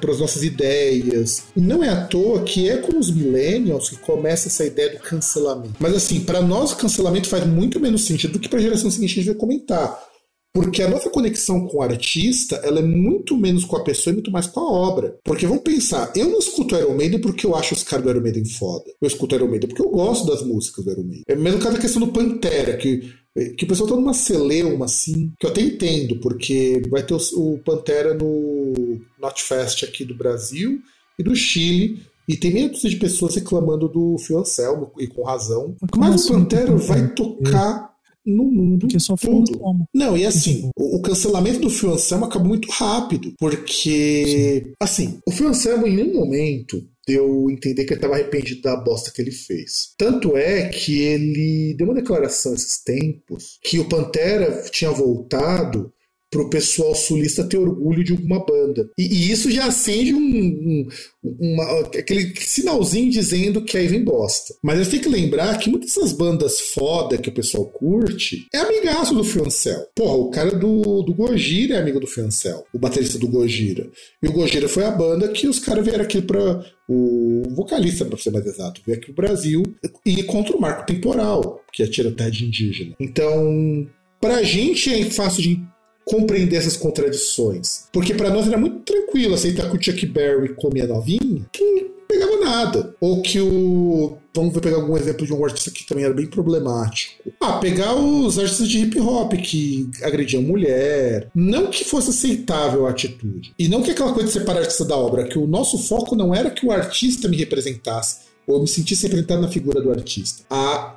para 0.00 0.12
as 0.12 0.20
nossas 0.20 0.42
ideias. 0.42 1.44
E 1.56 1.60
não 1.60 1.82
é 1.82 1.88
à 1.88 2.06
toa 2.06 2.42
que 2.42 2.68
é 2.68 2.76
com 2.78 2.98
os 2.98 3.10
millennials 3.10 3.90
que 3.90 3.96
começa 3.96 4.48
essa 4.48 4.64
ideia 4.64 4.90
do 4.90 4.98
cancelamento. 4.98 5.74
Mas 5.78 5.94
assim, 5.94 6.20
para 6.20 6.40
nós 6.40 6.72
o 6.72 6.76
cancelamento 6.76 7.28
faz 7.28 7.44
muito 7.46 7.80
menos 7.80 8.04
sentido 8.04 8.34
do 8.34 8.38
que 8.38 8.48
para 8.48 8.58
a 8.58 8.62
geração 8.62 8.90
seguinte 8.90 9.12
a 9.12 9.14
gente 9.16 9.26
vai 9.26 9.34
comentar. 9.34 10.13
Porque 10.54 10.82
a 10.82 10.88
nossa 10.88 11.10
conexão 11.10 11.66
com 11.66 11.78
o 11.78 11.82
artista, 11.82 12.56
ela 12.62 12.78
é 12.78 12.82
muito 12.82 13.36
menos 13.36 13.64
com 13.64 13.76
a 13.76 13.82
pessoa 13.82 14.12
e 14.12 14.14
muito 14.14 14.30
mais 14.30 14.46
com 14.46 14.60
a 14.60 14.70
obra. 14.70 15.18
Porque 15.24 15.48
vamos 15.48 15.64
pensar, 15.64 16.12
eu 16.14 16.28
não 16.28 16.38
escuto 16.38 16.76
Iron 16.76 16.94
Maiden 16.94 17.20
porque 17.20 17.44
eu 17.44 17.56
acho 17.56 17.74
os 17.74 17.82
caras 17.82 18.04
do 18.04 18.10
Iron 18.10 18.20
Maiden 18.20 18.44
foda. 18.44 18.84
Eu 19.00 19.08
escuto 19.08 19.34
Iron 19.34 19.48
Maiden 19.48 19.68
porque 19.68 19.82
eu 19.82 19.90
gosto 19.90 20.26
das 20.26 20.42
músicas 20.42 20.84
do 20.84 20.92
Iron 20.92 21.02
Maiden. 21.02 21.24
É 21.26 21.34
mesmo 21.34 21.58
cada 21.58 21.76
questão 21.76 22.00
do 22.00 22.12
Pantera, 22.12 22.76
que 22.76 23.12
que 23.56 23.64
o 23.64 23.66
pessoal 23.66 23.88
tá 23.88 23.96
numa 23.96 24.14
celeuma, 24.14 24.84
assim, 24.84 25.32
que 25.40 25.44
eu 25.44 25.50
até 25.50 25.60
entendo, 25.60 26.20
porque 26.20 26.80
vai 26.88 27.02
ter 27.02 27.14
o, 27.14 27.18
o 27.36 27.58
Pantera 27.58 28.14
no 28.14 29.00
Notfest 29.20 29.82
aqui 29.82 30.04
do 30.04 30.14
Brasil 30.14 30.80
e 31.18 31.22
do 31.22 31.34
Chile, 31.34 32.00
e 32.28 32.36
tem 32.36 32.52
meia 32.52 32.68
dúzia 32.68 32.88
de 32.88 32.96
pessoas 32.96 33.34
reclamando 33.34 33.88
do 33.88 34.16
Fio 34.18 34.38
Anselmo, 34.38 34.92
e 34.98 35.08
com 35.08 35.24
razão. 35.24 35.74
Mas 35.96 36.30
o 36.30 36.32
Pantera 36.32 36.76
vai 36.76 37.12
tocar 37.12 37.93
no 38.24 38.44
mundo 38.44 38.80
porque 38.80 38.98
só 38.98 39.16
todo. 39.16 39.44
Não, 39.92 40.16
e 40.16 40.24
assim, 40.24 40.70
o, 40.76 40.96
o, 40.96 41.02
cancelamento 41.02 41.60
do 41.60 41.70
Phil 41.70 41.92
Anselmo 41.92 42.24
acabou 42.24 42.48
muito 42.48 42.70
rápido, 42.70 43.34
porque, 43.38 44.62
Sim. 44.64 44.72
assim, 44.80 45.18
o 45.26 45.30
Phil 45.30 45.48
Anselmo 45.48 45.86
em 45.86 45.96
nenhum 45.96 46.14
momento 46.14 46.82
deu 47.06 47.50
entender 47.50 47.84
que 47.84 47.92
ele 47.92 47.98
estava 47.98 48.14
arrependido 48.14 48.62
da 48.62 48.76
bosta 48.76 49.10
que 49.10 49.20
ele 49.20 49.30
fez. 49.30 49.92
Tanto 49.98 50.36
é 50.36 50.68
que 50.68 51.00
ele 51.00 51.74
deu 51.76 51.86
uma 51.86 51.94
declaração 51.94 52.54
esses 52.54 52.82
tempos 52.82 53.58
que 53.62 53.78
o 53.78 53.88
Pantera 53.88 54.62
tinha 54.70 54.90
voltado 54.90 55.92
pro 56.34 56.50
pessoal 56.50 56.96
sulista 56.96 57.44
ter 57.44 57.58
orgulho 57.58 58.02
de 58.02 58.10
alguma 58.10 58.44
banda. 58.44 58.90
E, 58.98 59.04
e 59.04 59.30
isso 59.30 59.52
já 59.52 59.66
acende 59.66 60.12
um, 60.12 60.18
um 60.18 60.88
uma, 61.22 61.80
aquele 61.80 62.34
sinalzinho 62.36 63.10
dizendo 63.10 63.62
que 63.62 63.78
aí 63.78 63.86
vem 63.86 64.02
bosta. 64.02 64.52
Mas 64.60 64.80
eu 64.80 64.90
tenho 64.90 65.02
que 65.04 65.08
lembrar 65.08 65.56
que 65.58 65.70
muitas 65.70 65.94
dessas 65.94 66.12
bandas 66.12 66.60
foda 66.60 67.16
que 67.16 67.28
o 67.28 67.32
pessoal 67.32 67.66
curte 67.66 68.46
é 68.52 68.58
amigaço 68.58 69.14
do 69.14 69.22
Fiancel. 69.22 69.86
Porra, 69.94 70.14
o 70.14 70.30
cara 70.30 70.50
do, 70.50 71.02
do 71.02 71.14
Gojira 71.14 71.76
é 71.76 71.78
amigo 71.80 72.00
do 72.00 72.06
Fiancel, 72.06 72.64
o 72.72 72.78
baterista 72.78 73.16
do 73.16 73.28
Gojira. 73.28 73.88
E 74.20 74.26
o 74.26 74.32
Gojira 74.32 74.68
foi 74.68 74.84
a 74.84 74.90
banda 74.90 75.28
que 75.28 75.46
os 75.46 75.60
caras 75.60 75.84
vieram 75.84 76.04
aqui 76.04 76.20
pra. 76.20 76.64
O 76.86 77.44
vocalista, 77.54 78.04
pra 78.04 78.18
ser 78.18 78.30
mais 78.30 78.44
exato, 78.44 78.82
veio 78.84 78.98
aqui 78.98 79.06
pro 79.06 79.24
Brasil 79.24 79.62
e 80.04 80.22
contra 80.24 80.54
o 80.54 80.60
marco 80.60 80.84
temporal, 80.84 81.64
que 81.72 81.82
é 81.82 81.86
terra 81.86 82.28
de 82.28 82.44
indígena. 82.44 82.94
Então, 83.00 83.88
pra 84.20 84.42
gente 84.42 84.92
é 84.92 85.02
fácil 85.08 85.42
de 85.42 85.73
compreender 86.04 86.56
essas 86.56 86.76
contradições. 86.76 87.84
Porque 87.92 88.14
para 88.14 88.30
nós 88.30 88.46
era 88.46 88.58
muito 88.58 88.80
tranquilo 88.80 89.34
aceitar 89.34 89.70
que 89.70 89.76
o 89.76 89.82
Chuck 89.82 90.06
Berry 90.06 90.54
comia 90.54 90.86
novinha, 90.86 91.46
que 91.52 91.64
não 91.64 91.94
pegava 92.06 92.36
nada. 92.38 92.94
Ou 93.00 93.22
que 93.22 93.40
o. 93.40 94.16
Vamos 94.34 94.58
pegar 94.58 94.76
algum 94.76 94.96
exemplo 94.96 95.24
de 95.24 95.32
um 95.32 95.44
artista 95.44 95.70
que 95.70 95.86
também 95.86 96.04
era 96.04 96.12
bem 96.12 96.26
problemático. 96.26 97.30
Ah, 97.40 97.58
pegar 97.58 97.94
os 97.94 98.36
artistas 98.36 98.68
de 98.68 98.80
hip 98.80 98.98
hop 99.00 99.32
que 99.34 99.88
agrediam 100.02 100.42
mulher. 100.42 101.30
Não 101.34 101.68
que 101.68 101.84
fosse 101.84 102.10
aceitável 102.10 102.86
a 102.86 102.90
atitude. 102.90 103.54
E 103.56 103.68
não 103.68 103.80
que 103.80 103.92
aquela 103.92 104.12
coisa 104.12 104.26
de 104.26 104.32
separar 104.32 104.60
artista 104.60 104.84
da 104.84 104.96
obra, 104.96 105.24
que 105.24 105.38
o 105.38 105.46
nosso 105.46 105.78
foco 105.78 106.16
não 106.16 106.34
era 106.34 106.50
que 106.50 106.66
o 106.66 106.72
artista 106.72 107.28
me 107.28 107.36
representasse, 107.36 108.24
ou 108.44 108.60
me 108.60 108.66
sentisse 108.66 109.04
representado 109.04 109.42
na 109.42 109.48
figura 109.48 109.80
do 109.80 109.92
artista. 109.92 110.42
A 110.50 110.96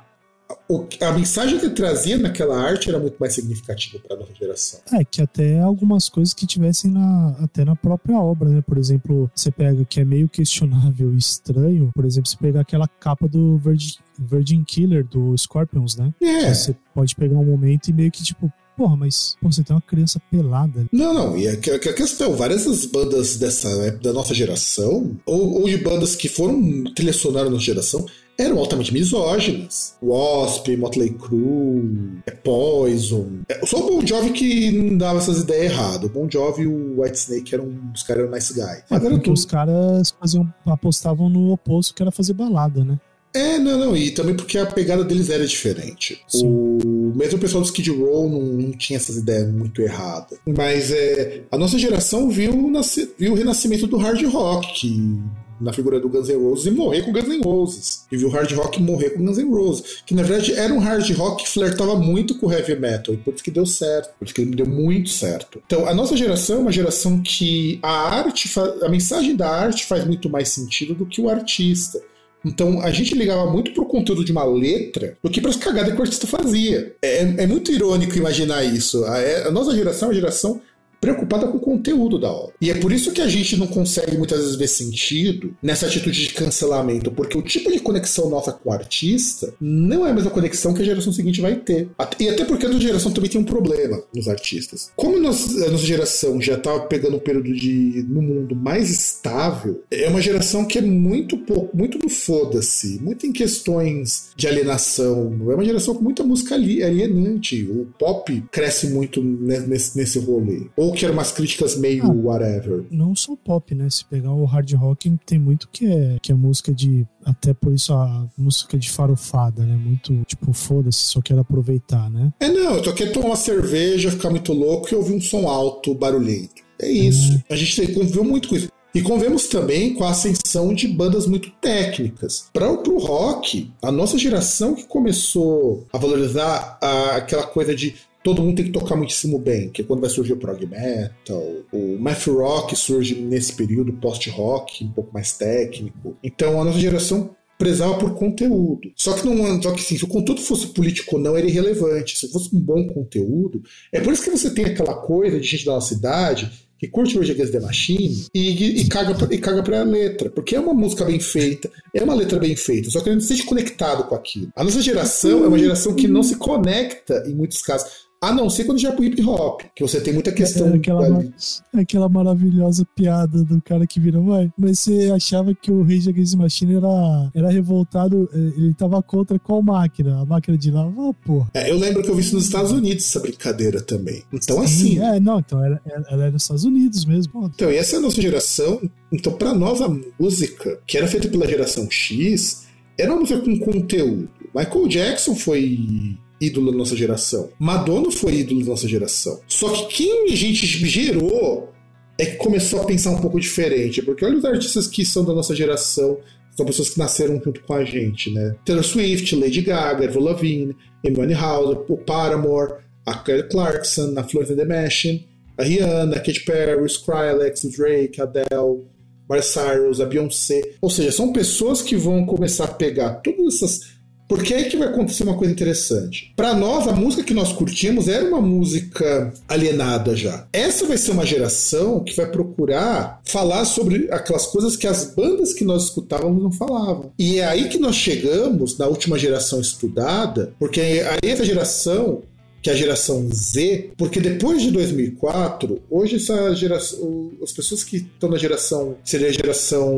a 1.00 1.12
mensagem 1.12 1.58
que 1.58 1.66
ele 1.66 1.74
trazia 1.74 2.16
naquela 2.16 2.58
arte 2.58 2.88
era 2.88 2.98
muito 2.98 3.16
mais 3.18 3.34
significativa 3.34 3.98
para 3.98 4.16
a 4.16 4.20
nossa 4.20 4.34
geração. 4.34 4.80
É, 4.92 5.04
que 5.04 5.20
até 5.20 5.60
algumas 5.60 6.08
coisas 6.08 6.32
que 6.32 6.46
tivessem 6.46 6.90
na, 6.90 7.36
até 7.42 7.64
na 7.64 7.76
própria 7.76 8.18
obra, 8.18 8.48
né? 8.48 8.62
Por 8.62 8.78
exemplo, 8.78 9.30
você 9.34 9.50
pega 9.50 9.84
que 9.84 10.00
é 10.00 10.04
meio 10.04 10.28
questionável 10.28 11.12
e 11.14 11.18
estranho, 11.18 11.90
por 11.94 12.04
exemplo, 12.04 12.30
você 12.30 12.36
pegar 12.36 12.62
aquela 12.62 12.88
capa 12.88 13.28
do 13.28 13.58
Virgin, 13.58 13.96
Virgin 14.18 14.64
Killer 14.64 15.04
do 15.04 15.36
Scorpions, 15.36 15.96
né? 15.96 16.12
É. 16.20 16.54
Você 16.54 16.74
pode 16.94 17.14
pegar 17.14 17.36
um 17.36 17.44
momento 17.44 17.88
e 17.88 17.92
meio 17.92 18.10
que 18.10 18.22
tipo, 18.22 18.52
Porra, 18.78 18.96
mas 18.96 19.36
pô, 19.40 19.50
você 19.50 19.64
tem 19.64 19.74
uma 19.74 19.82
criança 19.82 20.22
pelada. 20.30 20.86
Não, 20.92 21.12
não, 21.12 21.36
e 21.36 21.48
a, 21.48 21.52
a 21.54 21.92
questão, 21.92 22.36
várias 22.36 22.64
das 22.64 22.86
bandas 22.86 23.36
dessa 23.36 23.90
da 24.00 24.12
nossa 24.12 24.32
geração, 24.32 25.18
ou, 25.26 25.62
ou 25.62 25.68
de 25.68 25.78
bandas 25.78 26.14
que 26.14 26.28
foram 26.28 26.84
trilha 26.94 27.12
sonora 27.12 27.46
da 27.46 27.50
nossa 27.50 27.64
geração, 27.64 28.06
eram 28.38 28.58
altamente 28.58 28.92
misóginas. 28.92 29.96
Wasp, 30.00 30.68
Motley 30.76 31.10
Crue, 31.10 32.20
é 32.24 32.30
Poison. 32.30 33.40
É, 33.48 33.66
só 33.66 33.78
o 33.78 33.90
Bon 33.90 34.06
Jovi 34.06 34.30
que 34.30 34.70
não 34.70 34.96
dava 34.96 35.18
essas 35.18 35.40
ideias 35.40 35.72
erradas. 35.72 36.04
O 36.04 36.12
Bon 36.12 36.28
Jovi 36.30 36.62
e 36.62 36.66
o 36.66 37.02
White 37.02 37.18
Snake 37.18 37.54
eram 37.54 37.74
os 37.92 38.02
caras 38.04 38.22
eram 38.22 38.32
nice 38.32 38.54
guy. 38.54 38.82
Mas 38.88 39.04
é, 39.04 39.10
porque 39.10 39.30
os 39.30 39.44
caras 39.44 40.14
faziam, 40.18 40.48
apostavam 40.64 41.28
no 41.28 41.52
oposto, 41.52 41.92
que 41.92 42.02
era 42.02 42.12
fazer 42.12 42.32
balada, 42.32 42.84
né? 42.84 42.98
É, 43.34 43.58
não, 43.58 43.78
não, 43.78 43.96
e 43.96 44.10
também 44.10 44.34
porque 44.34 44.56
a 44.56 44.64
pegada 44.64 45.04
deles 45.04 45.28
era 45.28 45.46
diferente. 45.46 46.22
O 46.34 47.12
mesmo 47.14 47.36
o 47.36 47.40
pessoal 47.40 47.62
do 47.62 47.66
Skid 47.66 47.90
Row 47.90 48.28
não, 48.28 48.40
não, 48.40 48.72
tinha 48.72 48.96
essas 48.96 49.16
ideias 49.16 49.52
muito 49.52 49.82
erradas. 49.82 50.38
Mas 50.46 50.90
é, 50.90 51.42
a 51.50 51.58
nossa 51.58 51.78
geração 51.78 52.30
viu, 52.30 52.70
nasce, 52.70 53.12
viu 53.18 53.32
o 53.32 53.36
renascimento 53.36 53.86
do 53.86 53.98
hard 53.98 54.24
rock, 54.24 54.72
que 54.72 55.20
na 55.60 55.72
figura 55.72 56.00
do 56.00 56.08
Guns 56.08 56.28
N' 56.28 56.36
Roses 56.36 56.66
e 56.66 56.70
morrer 56.70 57.02
com 57.02 57.12
Guns 57.12 57.28
N' 57.28 57.42
Roses. 57.42 58.06
E 58.10 58.16
viu 58.16 58.28
o 58.28 58.30
hard 58.30 58.50
rock 58.52 58.82
morrer 58.82 59.10
com 59.10 59.24
Guns 59.24 59.38
N' 59.38 59.50
Roses. 59.50 60.02
Que 60.06 60.14
na 60.14 60.22
verdade 60.22 60.52
era 60.54 60.72
um 60.72 60.78
hard 60.78 61.10
rock 61.16 61.44
que 61.44 61.50
flertava 61.50 61.96
muito 61.96 62.34
com 62.36 62.46
o 62.46 62.52
heavy 62.52 62.76
metal. 62.76 63.14
E 63.14 63.18
por 63.18 63.34
isso 63.34 63.44
que 63.44 63.50
deu 63.50 63.66
certo. 63.66 64.16
Por 64.18 64.24
isso 64.24 64.34
que 64.34 64.40
ele 64.40 64.54
deu 64.54 64.66
muito 64.66 65.10
certo. 65.10 65.62
Então 65.66 65.86
a 65.86 65.94
nossa 65.94 66.16
geração 66.16 66.56
é 66.56 66.60
uma 66.60 66.72
geração 66.72 67.20
que 67.20 67.78
a 67.82 68.16
arte, 68.16 68.50
a 68.82 68.88
mensagem 68.88 69.36
da 69.36 69.48
arte 69.48 69.84
faz 69.84 70.04
muito 70.04 70.28
mais 70.30 70.48
sentido 70.48 70.94
do 70.94 71.06
que 71.06 71.20
o 71.20 71.28
artista. 71.28 72.00
Então 72.44 72.80
a 72.80 72.90
gente 72.90 73.14
ligava 73.14 73.50
muito 73.50 73.72
pro 73.72 73.84
conteúdo 73.84 74.24
de 74.24 74.32
uma 74.32 74.44
letra 74.44 75.16
do 75.22 75.30
que 75.30 75.40
para 75.40 75.50
as 75.50 75.56
cagadas 75.56 75.92
que 75.92 75.98
o 75.98 76.02
artista 76.02 76.26
fazia. 76.26 76.94
É, 77.02 77.42
é 77.42 77.46
muito 77.46 77.72
irônico 77.72 78.16
imaginar 78.16 78.64
isso. 78.64 79.04
A, 79.04 79.48
a 79.48 79.50
nossa 79.50 79.74
geração 79.74 80.08
é 80.08 80.10
uma 80.10 80.14
geração 80.14 80.60
preocupada 81.00 81.46
com 81.46 81.58
o 81.58 81.60
conteúdo 81.60 82.18
da 82.18 82.30
obra. 82.30 82.54
E 82.60 82.70
é 82.70 82.74
por 82.74 82.92
isso 82.92 83.12
que 83.12 83.20
a 83.20 83.28
gente 83.28 83.56
não 83.56 83.66
consegue 83.66 84.16
muitas 84.16 84.40
vezes 84.40 84.56
ver 84.56 84.68
sentido 84.68 85.54
nessa 85.62 85.86
atitude 85.86 86.26
de 86.26 86.34
cancelamento, 86.34 87.10
porque 87.10 87.36
o 87.36 87.42
tipo 87.42 87.70
de 87.70 87.80
conexão 87.80 88.28
nossa 88.28 88.52
com 88.52 88.70
o 88.70 88.72
artista 88.72 89.54
não 89.60 90.06
é 90.06 90.10
a 90.10 90.14
mesma 90.14 90.30
conexão 90.30 90.74
que 90.74 90.82
a 90.82 90.84
geração 90.84 91.12
seguinte 91.12 91.40
vai 91.40 91.56
ter. 91.56 91.88
E 92.18 92.28
até 92.28 92.44
porque 92.44 92.66
a 92.66 92.68
nossa 92.68 92.80
geração 92.80 93.12
também 93.12 93.30
tem 93.30 93.40
um 93.40 93.44
problema 93.44 94.02
nos 94.14 94.28
artistas. 94.28 94.90
Como 94.96 95.16
a 95.16 95.20
nossa 95.20 95.76
geração 95.78 96.40
já 96.40 96.54
estava 96.54 96.80
pegando 96.80 97.16
um 97.16 97.20
período 97.20 97.52
de 97.52 98.04
no 98.08 98.22
mundo 98.22 98.54
mais 98.54 98.90
estável, 98.90 99.82
é 99.90 100.08
uma 100.08 100.20
geração 100.20 100.64
que 100.64 100.78
é 100.78 100.82
muito 100.82 101.36
pouco, 101.38 101.76
muito 101.76 101.98
no 101.98 102.08
foda-se, 102.08 102.98
muito 103.00 103.26
em 103.26 103.32
questões 103.32 104.30
de 104.36 104.46
alienação. 104.46 105.36
É 105.50 105.54
uma 105.54 105.64
geração 105.64 105.94
com 105.94 106.02
muita 106.02 106.22
música 106.22 106.54
alienante. 106.54 107.64
O 107.64 107.86
pop 107.98 108.42
cresce 108.50 108.88
muito 108.88 109.22
nesse, 109.22 109.96
nesse 109.96 110.18
rolê. 110.18 110.66
Ou 110.76 110.87
ou 110.88 110.94
que 110.94 111.04
eram 111.04 111.14
umas 111.14 111.30
críticas 111.30 111.76
meio 111.76 112.04
ah, 112.04 112.12
whatever? 112.12 112.84
Não 112.90 113.14
só 113.14 113.36
pop, 113.36 113.74
né? 113.74 113.88
Se 113.90 114.04
pegar 114.04 114.32
o 114.32 114.44
hard 114.44 114.72
rock, 114.72 115.12
tem 115.26 115.38
muito 115.38 115.68
que 115.68 115.86
é, 115.86 116.18
que 116.22 116.32
é 116.32 116.34
música 116.34 116.72
de. 116.72 117.06
Até 117.24 117.52
por 117.52 117.72
isso 117.72 117.92
a 117.92 118.26
música 118.38 118.78
de 118.78 118.90
farofada, 118.90 119.64
né? 119.64 119.76
Muito 119.76 120.24
tipo, 120.24 120.52
foda-se, 120.52 120.98
só 120.98 121.20
quero 121.20 121.40
aproveitar, 121.40 122.10
né? 122.10 122.32
É, 122.40 122.48
não, 122.48 122.76
eu 122.76 122.84
só 122.84 122.92
quero 122.92 123.12
tomar 123.12 123.26
uma 123.26 123.36
cerveja, 123.36 124.10
ficar 124.10 124.30
muito 124.30 124.52
louco 124.52 124.88
e 124.90 124.94
ouvir 124.94 125.14
um 125.14 125.20
som 125.20 125.46
alto, 125.46 125.94
barulhento. 125.94 126.62
É 126.80 126.90
isso. 126.90 127.34
É. 127.48 127.52
A 127.52 127.56
gente 127.56 127.92
conviveu 127.92 128.24
muito 128.24 128.48
com 128.48 128.56
isso. 128.56 128.68
E 128.94 129.02
convemos 129.02 129.48
também 129.48 129.94
com 129.94 130.04
a 130.04 130.10
ascensão 130.10 130.72
de 130.72 130.88
bandas 130.88 131.26
muito 131.26 131.50
técnicas. 131.60 132.48
Para 132.52 132.70
o 132.70 132.98
rock, 132.98 133.70
a 133.82 133.92
nossa 133.92 134.16
geração 134.16 134.74
que 134.74 134.84
começou 134.84 135.86
a 135.92 135.98
valorizar 135.98 136.78
a, 136.80 137.16
aquela 137.16 137.46
coisa 137.46 137.74
de 137.74 137.94
todo 138.28 138.42
mundo 138.42 138.56
tem 138.56 138.66
que 138.66 138.72
tocar 138.72 138.94
muitíssimo 138.94 139.38
bem, 139.38 139.70
que 139.70 139.80
é 139.80 139.84
quando 139.84 140.00
vai 140.00 140.10
surgir 140.10 140.34
o 140.34 140.36
prog 140.36 140.66
metal, 140.66 141.42
o 141.72 141.96
math 141.98 142.26
rock 142.26 142.76
surge 142.76 143.14
nesse 143.14 143.54
período, 143.54 143.92
post-rock, 143.94 144.84
um 144.84 144.92
pouco 144.92 145.14
mais 145.14 145.32
técnico. 145.32 146.14
Então 146.22 146.60
a 146.60 146.64
nossa 146.64 146.78
geração 146.78 147.30
prezava 147.56 147.94
por 147.94 148.14
conteúdo. 148.14 148.92
Só 148.94 149.14
que 149.14 149.26
não, 149.26 149.62
só 149.62 149.72
que 149.72 149.82
sim, 149.82 149.96
se 149.96 150.04
o 150.04 150.08
conteúdo 150.08 150.42
fosse 150.42 150.68
político 150.68 151.16
ou 151.16 151.22
não, 151.22 151.36
era 151.36 151.46
irrelevante. 151.46 152.18
Se 152.18 152.30
fosse 152.30 152.54
um 152.54 152.60
bom 152.60 152.86
conteúdo, 152.86 153.62
é 153.90 154.00
por 154.00 154.12
isso 154.12 154.22
que 154.22 154.30
você 154.30 154.50
tem 154.50 154.66
aquela 154.66 154.94
coisa 154.94 155.40
de 155.40 155.46
gente 155.46 155.64
da 155.64 155.72
nossa 155.72 155.94
cidade 155.94 156.68
que 156.78 156.86
curte 156.86 157.18
Rage 157.18 157.32
Against 157.32 157.52
the 157.52 157.60
Machine 157.60 158.26
e, 158.32 158.82
e, 158.82 158.88
caga 158.88 159.16
e 159.34 159.38
caga 159.38 159.62
pra 159.62 159.82
letra. 159.82 160.30
Porque 160.30 160.54
é 160.54 160.60
uma 160.60 160.74
música 160.74 161.04
bem 161.04 161.18
feita, 161.18 161.68
é 161.92 162.04
uma 162.04 162.14
letra 162.14 162.38
bem 162.38 162.54
feita, 162.54 162.90
só 162.90 163.00
que 163.00 163.08
a 163.08 163.12
gente 163.12 163.22
se 163.22 163.28
sente 163.28 163.44
conectado 163.44 164.04
com 164.04 164.14
aquilo. 164.14 164.52
A 164.54 164.62
nossa 164.62 164.80
geração 164.80 165.44
é 165.44 165.48
uma 165.48 165.58
geração 165.58 165.94
que 165.94 166.06
não 166.06 166.22
se 166.22 166.36
conecta, 166.36 167.24
em 167.26 167.34
muitos 167.34 167.60
casos. 167.62 168.07
A 168.20 168.32
não 168.32 168.50
ser 168.50 168.64
quando 168.64 168.80
já 168.80 168.88
é 168.88 168.92
pro 168.92 169.04
hip 169.04 169.24
hop, 169.24 169.60
que 169.76 169.82
você 169.82 170.00
tem 170.00 170.12
muita 170.12 170.32
questão. 170.32 170.68
É 170.68 170.76
aquela, 170.76 171.24
aquela 171.72 172.08
maravilhosa 172.08 172.84
piada 172.96 173.44
do 173.44 173.62
cara 173.62 173.86
que 173.86 174.00
vira, 174.00 174.20
mãe, 174.20 174.52
mas 174.58 174.80
você 174.80 175.12
achava 175.14 175.54
que 175.54 175.70
o 175.70 175.84
Rage 175.84 176.08
Against 176.08 176.32
the 176.32 176.38
Machine 176.38 176.74
era, 176.76 177.30
era 177.32 177.50
revoltado, 177.50 178.28
eh, 178.32 178.38
ele 178.56 178.74
tava 178.74 179.00
contra 179.04 179.38
qual 179.38 179.62
máquina? 179.62 180.20
A 180.20 180.24
máquina 180.24 180.58
de 180.58 180.68
lavar, 180.68 181.14
pô. 181.24 181.46
É, 181.54 181.70
eu 181.70 181.78
lembro 181.78 182.02
que 182.02 182.10
eu 182.10 182.16
vi 182.16 182.22
isso 182.22 182.34
nos 182.34 182.46
Estados 182.46 182.72
Unidos, 182.72 183.06
essa 183.06 183.20
brincadeira 183.20 183.80
também. 183.80 184.24
Então, 184.32 184.56
Sim, 184.66 184.98
assim. 184.98 184.98
É, 184.98 185.20
não, 185.20 185.38
então 185.38 185.64
ela, 185.64 185.80
ela 185.86 186.22
era 186.24 186.32
nos 186.32 186.42
Estados 186.42 186.64
Unidos 186.64 187.04
mesmo. 187.04 187.48
Então, 187.54 187.70
e 187.70 187.76
essa 187.76 187.94
é 187.94 187.98
a 188.00 188.02
nossa 188.02 188.20
geração. 188.20 188.80
Então, 189.12 189.32
pra 189.32 189.54
nova 189.54 189.96
música, 190.18 190.80
que 190.84 190.98
era 190.98 191.06
feita 191.06 191.28
pela 191.28 191.46
geração 191.46 191.88
X, 191.88 192.66
era 192.98 193.12
uma 193.12 193.20
música 193.20 193.40
com 193.40 193.56
conteúdo. 193.60 194.28
Michael 194.52 194.88
Jackson 194.88 195.36
foi 195.36 196.18
ídolo 196.40 196.70
da 196.70 196.78
nossa 196.78 196.96
geração. 196.96 197.50
Madonna 197.58 198.10
foi 198.10 198.36
ídolo 198.36 198.60
da 198.60 198.70
nossa 198.70 198.88
geração. 198.88 199.40
Só 199.48 199.70
que 199.70 199.96
quem 199.96 200.32
a 200.32 200.36
gente 200.36 200.66
gerou 200.66 201.72
é 202.18 202.26
que 202.26 202.36
começou 202.36 202.82
a 202.82 202.84
pensar 202.84 203.10
um 203.10 203.20
pouco 203.20 203.38
diferente. 203.38 204.02
Porque 204.02 204.24
olha 204.24 204.38
os 204.38 204.44
artistas 204.44 204.86
que 204.86 205.04
são 205.04 205.24
da 205.24 205.32
nossa 205.32 205.54
geração, 205.54 206.18
são 206.56 206.66
pessoas 206.66 206.90
que 206.90 206.98
nasceram 206.98 207.40
junto 207.42 207.62
com 207.62 207.74
a 207.74 207.84
gente, 207.84 208.30
né? 208.32 208.56
Taylor 208.64 208.84
Swift, 208.84 209.36
Lady 209.36 209.62
Gaga, 209.62 210.06
Avril 210.06 210.24
Lavigne, 210.24 210.76
Amy 211.06 211.34
House, 211.34 211.76
o 211.88 211.96
Paramore, 211.96 212.74
a 213.06 213.14
Kelly 213.14 213.44
Clarkson, 213.44 214.14
a 214.16 214.24
Florence 214.24 214.52
and 214.52 214.56
the 214.56 214.64
Machine, 214.64 215.28
a 215.56 215.62
Rihanna, 215.62 216.16
a 216.16 216.20
Katy 216.20 216.44
Perry, 216.44 216.84
Skrillex, 216.86 217.64
Drake, 217.76 218.20
Adele, 218.20 218.84
Miley 219.30 219.42
Cyrus, 219.42 220.00
a 220.00 220.06
Beyoncé. 220.06 220.74
Ou 220.80 220.90
seja, 220.90 221.12
são 221.12 221.32
pessoas 221.32 221.82
que 221.82 221.96
vão 221.96 222.26
começar 222.26 222.64
a 222.64 222.68
pegar 222.74 223.20
todas 223.22 223.54
essas 223.54 223.97
porque 224.28 224.54
aí 224.54 224.64
que 224.66 224.76
vai 224.76 224.88
acontecer 224.88 225.24
uma 225.24 225.36
coisa 225.36 225.52
interessante. 225.52 226.32
Para 226.36 226.54
nós, 226.54 226.86
a 226.86 226.92
música 226.92 227.24
que 227.24 227.34
nós 227.34 227.52
curtimos 227.52 228.06
era 228.06 228.24
uma 228.24 228.40
música 228.40 229.32
alienada 229.48 230.14
já. 230.14 230.46
Essa 230.52 230.86
vai 230.86 230.98
ser 230.98 231.12
uma 231.12 231.26
geração 231.26 232.04
que 232.04 232.14
vai 232.14 232.26
procurar 232.26 233.20
falar 233.24 233.64
sobre 233.64 234.08
aquelas 234.10 234.46
coisas 234.46 234.76
que 234.76 234.86
as 234.86 235.14
bandas 235.14 235.54
que 235.54 235.64
nós 235.64 235.84
escutávamos 235.84 236.42
não 236.42 236.52
falavam. 236.52 237.10
E 237.18 237.38
é 237.38 237.44
aí 237.46 237.68
que 237.68 237.78
nós 237.78 237.96
chegamos 237.96 238.76
na 238.76 238.86
última 238.86 239.18
geração 239.18 239.60
estudada, 239.60 240.52
porque 240.58 240.80
aí 240.80 241.30
essa 241.30 241.44
geração 241.44 242.22
que 242.62 242.70
é 242.70 242.72
a 242.72 242.76
geração 242.76 243.28
Z, 243.32 243.90
porque 243.96 244.20
depois 244.20 244.62
de 244.62 244.70
2004, 244.70 245.80
hoje 245.90 246.16
essa 246.16 246.54
geração, 246.54 247.30
as 247.42 247.52
pessoas 247.52 247.84
que 247.84 247.96
estão 247.96 248.30
na 248.30 248.38
geração, 248.38 248.96
seria 249.04 249.28
a 249.28 249.32
geração, 249.32 249.92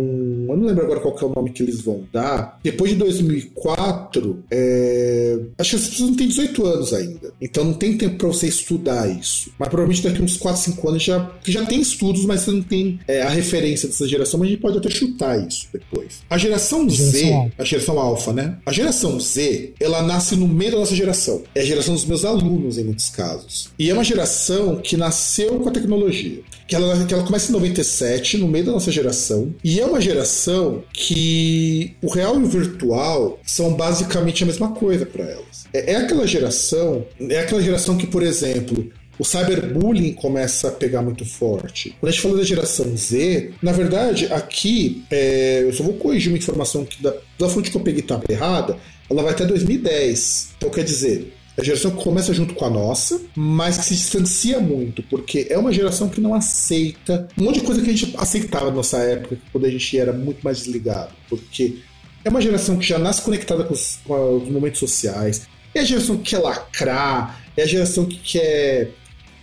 eu 0.49 0.57
não 0.57 0.67
lembro 0.67 0.85
agora 0.85 1.01
qual 1.01 1.17
é 1.21 1.25
o 1.25 1.35
nome 1.35 1.51
que 1.51 1.63
eles 1.63 1.81
vão 1.81 2.05
dar, 2.13 2.59
depois 2.63 2.91
de 2.93 2.97
2004, 2.99 4.45
é, 4.51 5.39
acho 5.59 5.71
que 5.71 5.77
as 5.77 5.89
pessoas 5.89 6.11
não 6.11 6.17
têm 6.17 6.29
18 6.29 6.67
anos 6.67 6.93
ainda, 6.93 7.33
então 7.41 7.65
não 7.65 7.75
tem 7.75 7.97
tempo 7.97 8.17
para 8.17 8.29
você 8.29 8.47
estudar 8.47 9.09
isso, 9.09 9.51
mas 9.59 9.69
provavelmente 9.69 10.03
daqui 10.03 10.23
uns 10.23 10.37
4, 10.37 10.63
5 10.63 10.89
anos 10.89 11.03
já, 11.03 11.31
já 11.47 11.65
tem 11.67 11.81
estudos, 11.81 12.25
mas 12.25 12.43
você 12.43 12.51
não 12.51 12.63
tem 12.63 13.01
é, 13.09 13.23
a 13.23 13.29
referência 13.29 13.89
dessa 13.89 14.07
geração, 14.07 14.39
mas 14.39 14.49
a 14.49 14.51
gente 14.53 14.61
pode 14.61 14.79
até 14.79 14.91
chutar 14.91 15.47
isso 15.47 15.69
depois. 15.73 16.23
A 16.29 16.37
geração, 16.37 16.89
geração 16.89 17.21
Z, 17.21 17.33
alfa. 17.33 17.55
a 17.59 17.65
geração 17.65 17.99
alfa, 17.99 18.33
né? 18.33 18.59
A 18.67 18.73
geração 18.73 19.21
Z, 19.21 19.75
ela 19.81 20.03
nasce 20.03 20.37
no 20.37 20.47
meio 20.47 20.73
da 20.73 20.79
nossa 20.79 20.95
geração, 20.95 21.43
é 21.55 21.61
a 21.61 21.65
geração 21.65 21.95
dos 21.95 22.05
meus 22.05 22.25
alunos, 22.25 22.50
alunos 22.51 22.79
em 22.79 22.85
muitos 22.85 23.09
casos. 23.09 23.71
E 23.79 23.89
é 23.89 23.95
uma 23.95 24.05
geração 24.05 24.77
que 24.77 24.97
nasceu 24.97 25.61
com 25.61 25.69
a 25.69 25.73
tecnologia. 25.73 26.41
Que 26.67 26.75
ela, 26.75 27.05
que 27.05 27.15
ela 27.15 27.25
começa 27.25 27.51
em 27.51 27.53
97, 27.53 28.39
no 28.39 28.49
meio 28.49 28.67
da 28.67 28.73
nossa 28.73 28.93
geração, 28.93 29.55
e 29.63 29.81
é 29.81 29.87
uma 29.87 30.01
geração 30.01 30.85
que 30.93 31.97
o 32.03 32.09
real 32.09 32.39
e 32.39 32.45
o 32.45 32.47
virtual 32.47 33.41
são 33.45 33.75
basicamente 33.75 34.45
a 34.45 34.47
mesma 34.47 34.71
coisa 34.73 35.05
para 35.05 35.25
elas. 35.25 35.65
É, 35.73 35.93
é 35.93 35.97
aquela 35.97 36.27
geração, 36.27 37.05
é 37.19 37.41
aquela 37.41 37.63
geração 37.63 37.97
que, 37.97 38.07
por 38.07 38.23
exemplo, 38.23 38.89
o 39.19 39.25
cyberbullying 39.25 40.13
começa 40.13 40.69
a 40.69 40.71
pegar 40.71 41.03
muito 41.03 41.27
forte. 41.27 41.95
Quando 42.01 42.09
a 42.09 42.13
gente 42.13 42.23
fala 42.23 42.37
da 42.37 42.45
geração 42.45 42.97
Z, 42.97 43.51
na 43.61 43.73
verdade, 43.73 44.33
aqui, 44.33 45.05
é, 45.11 45.63
eu 45.65 45.73
só 45.73 45.83
vou 45.83 45.95
corrigir 45.95 46.33
uma 46.33 46.39
informação 46.39 46.85
que 46.85 47.03
da, 47.03 47.15
da 47.39 47.49
fonte 47.49 47.71
que 47.71 47.77
eu 47.77 47.83
peguei 47.83 48.01
estava 48.01 48.23
errada, 48.29 48.77
ela 49.11 49.23
vai 49.23 49.33
até 49.33 49.45
2010. 49.45 50.51
Então, 50.57 50.71
quer 50.71 50.85
dizer, 50.85 51.33
a 51.61 51.65
geração 51.65 51.91
que 51.91 52.03
começa 52.03 52.33
junto 52.33 52.55
com 52.55 52.65
a 52.65 52.71
nossa, 52.71 53.21
mas 53.37 53.77
que 53.77 53.85
se 53.85 53.95
distancia 53.95 54.59
muito, 54.61 55.03
porque 55.05 55.47
é 55.51 55.59
uma 55.59 55.73
geração 55.73 56.09
que 56.09 56.21
não 56.21 56.35
aceita 56.35 57.29
um 57.37 57.45
monte 57.45 57.61
de 57.61 57.67
coisa 57.67 57.83
que 57.83 57.91
a 57.91 57.93
gente 57.93 58.15
aceitava 58.17 58.67
na 58.67 58.77
nossa 58.77 58.99
época, 58.99 59.37
quando 59.53 59.67
a 59.67 59.71
gente 59.71 59.99
era 59.99 60.13
muito 60.13 60.43
mais 60.43 60.59
desligado. 60.59 61.13
Porque 61.29 61.79
é 62.25 62.31
uma 62.31 62.41
geração 62.41 62.79
que 62.79 62.87
já 62.87 62.99
nasce 62.99 63.23
conectada 63.23 63.65
com 63.65 63.75
os, 63.75 63.99
com 64.05 64.37
os 64.39 64.49
momentos 64.49 64.81
sociais, 64.81 65.43
é 65.75 65.81
a 65.81 65.85
geração 65.85 66.17
que 66.17 66.31
quer 66.31 66.39
lacrar, 66.39 67.41
é 67.57 67.63
a 67.63 67.67
geração 67.67 68.07
que 68.07 68.17
quer. 68.17 68.93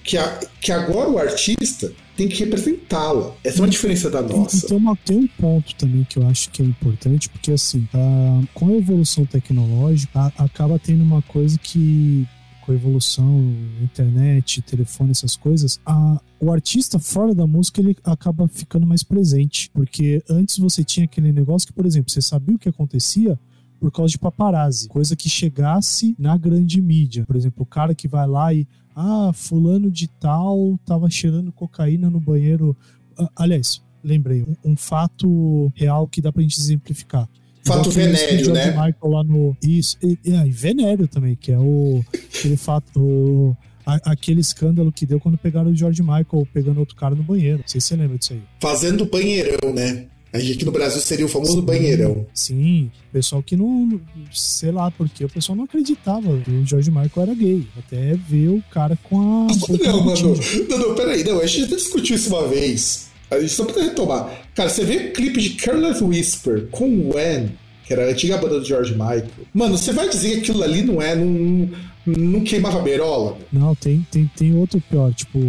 que, 0.03 0.17
a, 0.17 0.39
que 0.59 0.71
agora 0.71 1.09
o 1.09 1.19
artista 1.19 1.93
tem 2.17 2.27
que 2.27 2.43
representá-la. 2.43 3.31
Essa 3.43 3.59
é 3.59 3.61
uma 3.61 3.69
diferença 3.69 4.09
da 4.09 4.23
nossa. 4.23 4.67
Tem, 4.67 4.77
uma, 4.77 4.95
tem 4.95 5.17
um 5.19 5.27
ponto 5.27 5.75
também 5.75 6.03
que 6.03 6.17
eu 6.17 6.27
acho 6.27 6.49
que 6.49 6.63
é 6.63 6.65
importante, 6.65 7.29
porque 7.29 7.51
assim, 7.51 7.87
a, 7.93 8.41
com 8.55 8.69
a 8.69 8.73
evolução 8.73 9.23
tecnológica, 9.23 10.19
a, 10.19 10.43
acaba 10.43 10.79
tendo 10.79 11.03
uma 11.03 11.21
coisa 11.21 11.57
que 11.59 12.27
com 12.65 12.73
a 12.73 12.75
evolução, 12.75 13.55
internet, 13.81 14.61
telefone, 14.61 15.11
essas 15.11 15.37
coisas, 15.37 15.79
a, 15.85 16.19
o 16.37 16.51
artista 16.51 16.99
fora 16.99 17.33
da 17.33 17.47
música 17.47 17.79
ele 17.79 17.95
acaba 18.03 18.45
ficando 18.47 18.85
mais 18.85 19.03
presente. 19.03 19.69
Porque 19.73 20.21
antes 20.29 20.57
você 20.57 20.83
tinha 20.83 21.05
aquele 21.05 21.31
negócio 21.31 21.67
que, 21.67 21.73
por 21.73 21.85
exemplo, 21.85 22.11
você 22.11 22.21
sabia 22.21 22.55
o 22.55 22.59
que 22.59 22.67
acontecia 22.67 23.39
por 23.79 23.91
causa 23.91 24.11
de 24.11 24.17
paparazzi, 24.17 24.87
coisa 24.89 25.15
que 25.15 25.29
chegasse 25.29 26.15
na 26.17 26.35
grande 26.35 26.81
mídia. 26.81 27.23
Por 27.25 27.35
exemplo, 27.35 27.61
o 27.63 27.65
cara 27.65 27.93
que 27.95 28.07
vai 28.07 28.27
lá 28.27 28.53
e 28.53 28.67
ah, 28.97 29.31
fulano 29.31 29.91
de 29.91 30.07
tal 30.07 30.79
tava 30.83 31.07
cheirando 31.07 31.51
cocaína 31.51 32.09
no 32.09 32.19
banheiro. 32.19 32.75
Ah, 33.17 33.29
aliás, 33.35 33.79
lembrei, 34.03 34.41
um, 34.41 34.71
um, 34.71 34.75
fato 34.75 35.71
real 35.75 36.07
que 36.07 36.19
dá 36.19 36.31
pra 36.31 36.41
gente 36.41 36.59
exemplificar. 36.59 37.29
Fato 37.63 37.91
venéreo, 37.91 38.53
né? 38.53 38.67
Michael 38.67 38.95
lá 39.03 39.23
no... 39.23 39.55
Isso, 39.61 39.97
e, 40.01 40.17
e, 40.25 40.33
e 40.33 40.49
venéreo 40.49 41.07
também, 41.07 41.35
que 41.35 41.51
é 41.51 41.59
o 41.59 42.03
aquele 42.33 42.57
fato... 42.57 42.99
O, 42.99 43.55
a, 43.85 44.11
aquele 44.11 44.41
escândalo 44.41 44.91
que 44.91 45.05
deu 45.05 45.19
quando 45.19 45.37
pegaram 45.37 45.69
o 45.69 45.75
George 45.75 46.01
Michael 46.01 46.47
pegando 46.51 46.79
outro 46.79 46.95
cara 46.95 47.13
no 47.13 47.23
banheiro. 47.23 47.59
Não 47.59 47.67
sei 47.67 47.79
se 47.79 47.87
você 47.87 47.95
lembra 47.95 48.17
disso 48.17 48.33
aí. 48.33 48.41
Fazendo 48.59 49.05
banheirão, 49.05 49.73
né? 49.73 50.07
A 50.31 50.39
gente 50.39 50.53
aqui 50.53 50.65
no 50.65 50.71
Brasil 50.71 51.01
seria 51.01 51.25
o 51.25 51.29
famoso 51.29 51.53
sim, 51.53 51.61
banheirão. 51.61 52.25
Sim, 52.33 52.91
pessoal 53.13 53.41
que 53.41 53.55
não. 53.55 53.99
Sei 54.31 54.71
lá 54.71 54.91
porque 54.91 55.23
o 55.23 55.29
pessoal 55.29 55.55
não 55.55 55.63
acreditava 55.63 56.37
que 56.41 56.51
o 56.51 56.65
George 56.65 56.91
Michael 56.91 57.11
era 57.15 57.33
gay. 57.33 57.65
Até 57.77 58.13
ver 58.13 58.49
o 58.49 58.63
cara 58.71 58.97
com 59.03 59.19
a. 59.19 59.47
Não, 59.87 60.03
mano. 60.03 60.35
Não, 60.69 60.77
não, 60.79 60.95
peraí. 60.95 61.23
Não, 61.23 61.39
a 61.39 61.45
gente 61.45 61.65
até 61.65 61.75
discutiu 61.75 62.15
isso 62.15 62.29
uma 62.29 62.47
vez. 62.47 63.07
A 63.29 63.39
gente 63.39 63.53
só 63.53 63.63
precisa 63.63 63.85
retomar. 63.85 64.47
Cara, 64.55 64.69
você 64.69 64.83
vê 64.83 64.95
o 64.95 65.13
clipe 65.13 65.41
de 65.41 65.51
Careless 65.51 66.03
Whisper 66.03 66.67
com 66.71 66.87
o 66.87 67.15
When, 67.15 67.51
que 67.85 67.93
era 67.93 68.05
a 68.05 68.09
antiga 68.09 68.37
banda 68.37 68.59
do 68.59 68.65
George 68.65 68.93
Michael. 68.93 69.27
Mano, 69.53 69.77
você 69.77 69.91
vai 69.91 70.07
dizer 70.09 70.31
que 70.31 70.37
aquilo 70.51 70.63
ali 70.63 70.81
não 70.81 71.01
é. 71.01 71.15
Não, 71.15 71.69
não 72.05 72.41
queimava 72.41 72.81
berola? 72.81 73.37
Não, 73.51 73.75
tem, 73.75 74.05
tem, 74.11 74.29
tem 74.35 74.55
outro 74.55 74.81
pior. 74.89 75.13
Tipo. 75.13 75.39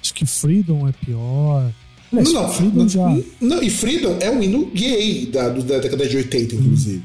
Acho 0.00 0.14
que 0.14 0.26
Freedom 0.26 0.88
é 0.88 0.92
pior. 0.92 1.72
Não, 2.12 2.48
Freedom 2.48 2.88
já... 2.88 3.18
não, 3.40 3.62
e 3.62 3.70
Freedom 3.70 4.18
é 4.20 4.30
um 4.30 4.42
hino 4.42 4.66
gay 4.66 5.26
da, 5.26 5.48
da 5.48 5.78
década 5.78 6.06
de 6.06 6.16
80, 6.16 6.54
inclusive. 6.56 7.02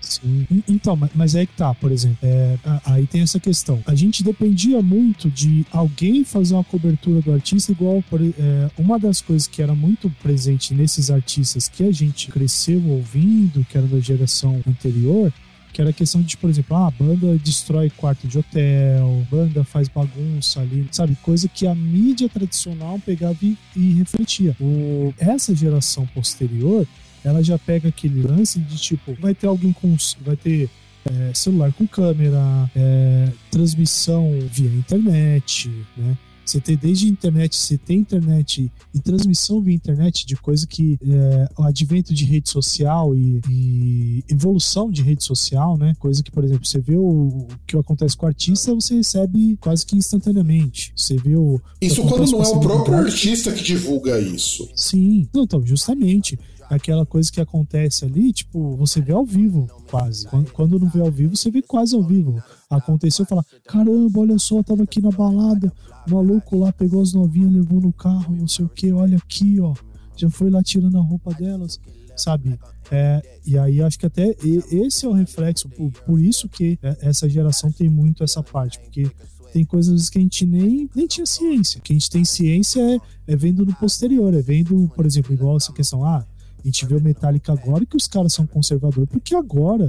Sim. 0.00 0.46
Então, 0.68 0.96
mas 1.14 1.34
é 1.34 1.44
que 1.44 1.52
tá, 1.56 1.74
por 1.74 1.90
exemplo, 1.90 2.18
é, 2.22 2.56
aí 2.84 3.06
tem 3.06 3.22
essa 3.22 3.40
questão. 3.40 3.82
A 3.86 3.94
gente 3.94 4.22
dependia 4.22 4.80
muito 4.80 5.28
de 5.28 5.66
alguém 5.70 6.24
fazer 6.24 6.54
uma 6.54 6.62
cobertura 6.64 7.20
do 7.20 7.32
artista, 7.32 7.72
igual 7.72 8.02
por, 8.08 8.22
é, 8.22 8.70
uma 8.78 8.98
das 8.98 9.20
coisas 9.20 9.48
que 9.48 9.60
era 9.60 9.74
muito 9.74 10.08
presente 10.22 10.72
nesses 10.74 11.10
artistas 11.10 11.68
que 11.68 11.82
a 11.82 11.92
gente 11.92 12.28
cresceu 12.28 12.82
ouvindo, 12.86 13.66
que 13.68 13.76
era 13.76 13.86
da 13.86 13.98
geração 13.98 14.62
anterior, 14.66 15.32
que 15.76 15.82
era 15.82 15.90
a 15.90 15.92
questão 15.92 16.22
de, 16.22 16.38
por 16.38 16.48
exemplo, 16.48 16.74
ah, 16.74 16.86
a 16.86 16.90
banda 16.90 17.36
destrói 17.44 17.90
quarto 17.90 18.26
de 18.26 18.38
hotel, 18.38 19.26
banda 19.30 19.62
faz 19.62 19.88
bagunça 19.88 20.58
ali, 20.60 20.88
sabe? 20.90 21.14
Coisa 21.16 21.46
que 21.48 21.66
a 21.66 21.74
mídia 21.74 22.30
tradicional 22.30 22.98
pegava 23.04 23.36
e, 23.42 23.58
e 23.76 23.92
refletia. 23.92 24.56
O, 24.58 25.12
essa 25.18 25.54
geração 25.54 26.06
posterior, 26.14 26.86
ela 27.22 27.42
já 27.42 27.58
pega 27.58 27.90
aquele 27.90 28.22
lance 28.22 28.58
de 28.58 28.78
tipo, 28.78 29.14
vai 29.20 29.34
ter 29.34 29.48
alguém 29.48 29.70
com. 29.70 29.94
vai 30.22 30.34
ter 30.34 30.70
é, 31.04 31.34
celular 31.34 31.70
com 31.74 31.86
câmera, 31.86 32.70
é, 32.74 33.28
transmissão 33.50 34.30
via 34.50 34.70
internet, 34.70 35.70
né? 35.94 36.16
Você 36.46 36.60
tem 36.60 36.76
desde 36.76 37.08
internet, 37.08 37.56
você 37.56 37.76
tem 37.76 37.98
internet 37.98 38.70
e 38.94 39.00
transmissão 39.00 39.60
via 39.60 39.74
internet 39.74 40.24
de 40.24 40.36
coisa 40.36 40.64
que 40.64 40.96
é, 41.02 41.48
o 41.58 41.64
advento 41.64 42.14
de 42.14 42.24
rede 42.24 42.48
social 42.48 43.16
e, 43.16 43.40
e, 43.50 44.24
evolução 44.28 44.90
de 44.90 45.02
rede 45.02 45.24
social, 45.24 45.76
né? 45.76 45.94
Coisa 45.98 46.22
que, 46.22 46.30
por 46.30 46.44
exemplo, 46.44 46.64
você 46.64 46.80
vê 46.80 46.96
o, 46.96 47.02
o, 47.02 47.48
que 47.66 47.76
acontece 47.76 48.16
com 48.16 48.26
o 48.26 48.28
artista, 48.28 48.72
você 48.72 48.94
recebe 48.94 49.56
quase 49.60 49.84
que 49.84 49.96
instantaneamente. 49.96 50.92
Você 50.96 51.16
vê 51.16 51.34
o. 51.34 51.60
Isso 51.80 52.02
quando 52.02 52.30
não 52.30 52.42
é 52.42 52.48
o 52.48 52.60
próprio 52.60 52.94
artista 52.96 53.52
que 53.52 53.64
divulga 53.64 54.20
isso. 54.20 54.70
Sim, 54.76 55.28
não, 55.34 55.42
então, 55.42 55.66
justamente 55.66 56.38
aquela 56.70 57.06
coisa 57.06 57.30
que 57.30 57.40
acontece 57.40 58.04
ali, 58.04 58.32
tipo, 58.32 58.76
você 58.76 59.00
vê 59.00 59.12
ao 59.12 59.24
vivo, 59.24 59.66
quase. 59.88 60.26
Quando, 60.28 60.52
quando 60.52 60.78
não 60.78 60.88
vê 60.88 61.00
ao 61.00 61.10
vivo, 61.10 61.36
você 61.36 61.50
vê 61.50 61.62
quase 61.62 61.94
ao 61.94 62.02
vivo. 62.02 62.42
Aconteceu, 62.70 63.24
falar: 63.24 63.44
caramba, 63.66 64.20
olha 64.20 64.38
só, 64.38 64.62
tava 64.62 64.82
aqui 64.82 65.00
na 65.00 65.10
balada, 65.10 65.72
o 66.06 66.14
maluco 66.14 66.58
lá 66.58 66.72
pegou 66.72 67.02
as 67.02 67.12
novinhas, 67.12 67.52
levou 67.52 67.80
no 67.80 67.92
carro, 67.92 68.34
não 68.34 68.48
sei 68.48 68.64
o 68.64 68.68
que, 68.68 68.92
olha 68.92 69.16
aqui, 69.16 69.60
ó, 69.60 69.74
já 70.16 70.28
foi 70.30 70.50
lá 70.50 70.62
tirando 70.62 70.98
a 70.98 71.02
roupa 71.02 71.32
delas, 71.34 71.80
sabe? 72.16 72.58
É, 72.90 73.40
e 73.44 73.58
aí 73.58 73.82
acho 73.82 73.98
que 73.98 74.06
até 74.06 74.34
esse 74.70 75.06
é 75.06 75.08
o 75.08 75.12
reflexo, 75.12 75.68
por, 75.68 75.90
por 75.90 76.20
isso 76.20 76.48
que 76.48 76.78
é, 76.82 76.96
essa 77.02 77.28
geração 77.28 77.70
tem 77.70 77.88
muito 77.88 78.24
essa 78.24 78.42
parte, 78.42 78.80
porque 78.80 79.10
tem 79.52 79.64
coisas 79.64 80.10
que 80.10 80.18
a 80.18 80.20
gente 80.20 80.44
nem, 80.44 80.88
nem 80.94 81.06
tinha 81.06 81.26
ciência. 81.26 81.80
que 81.80 81.92
a 81.92 81.96
gente 81.96 82.10
tem 82.10 82.24
ciência 82.24 82.80
é, 82.80 82.98
é 83.28 83.36
vendo 83.36 83.64
no 83.64 83.74
posterior, 83.74 84.34
é 84.34 84.42
vendo, 84.42 84.90
por 84.94 85.06
exemplo, 85.06 85.32
igual 85.32 85.56
essa 85.56 85.72
questão, 85.72 86.04
ah, 86.04 86.26
a 86.58 86.66
gente 86.66 86.84
vê 86.84 86.96
o 86.96 87.00
Metallica 87.00 87.52
agora 87.52 87.86
que 87.86 87.96
os 87.96 88.06
caras 88.06 88.32
são 88.32 88.46
conservadores, 88.46 89.08
porque 89.08 89.34
agora 89.34 89.86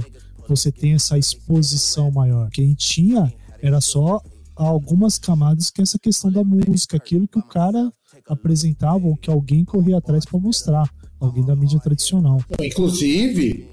você 0.48 0.72
tem 0.72 0.94
essa 0.94 1.18
exposição 1.18 2.10
maior. 2.10 2.50
Que 2.50 2.62
a 2.62 2.64
gente 2.64 2.86
tinha 2.86 3.32
era 3.62 3.80
só 3.80 4.20
algumas 4.54 5.18
camadas 5.18 5.70
que 5.70 5.80
é 5.80 5.82
essa 5.82 5.98
questão 5.98 6.30
da 6.30 6.42
música, 6.42 6.96
aquilo 6.96 7.28
que 7.28 7.38
o 7.38 7.42
cara 7.42 7.92
apresentava 8.26 9.06
ou 9.06 9.16
que 9.16 9.30
alguém 9.30 9.64
corria 9.64 9.98
atrás 9.98 10.24
para 10.24 10.38
mostrar, 10.38 10.88
alguém 11.20 11.44
da 11.44 11.54
mídia 11.54 11.78
tradicional. 11.78 12.40
Inclusive, 12.60 13.68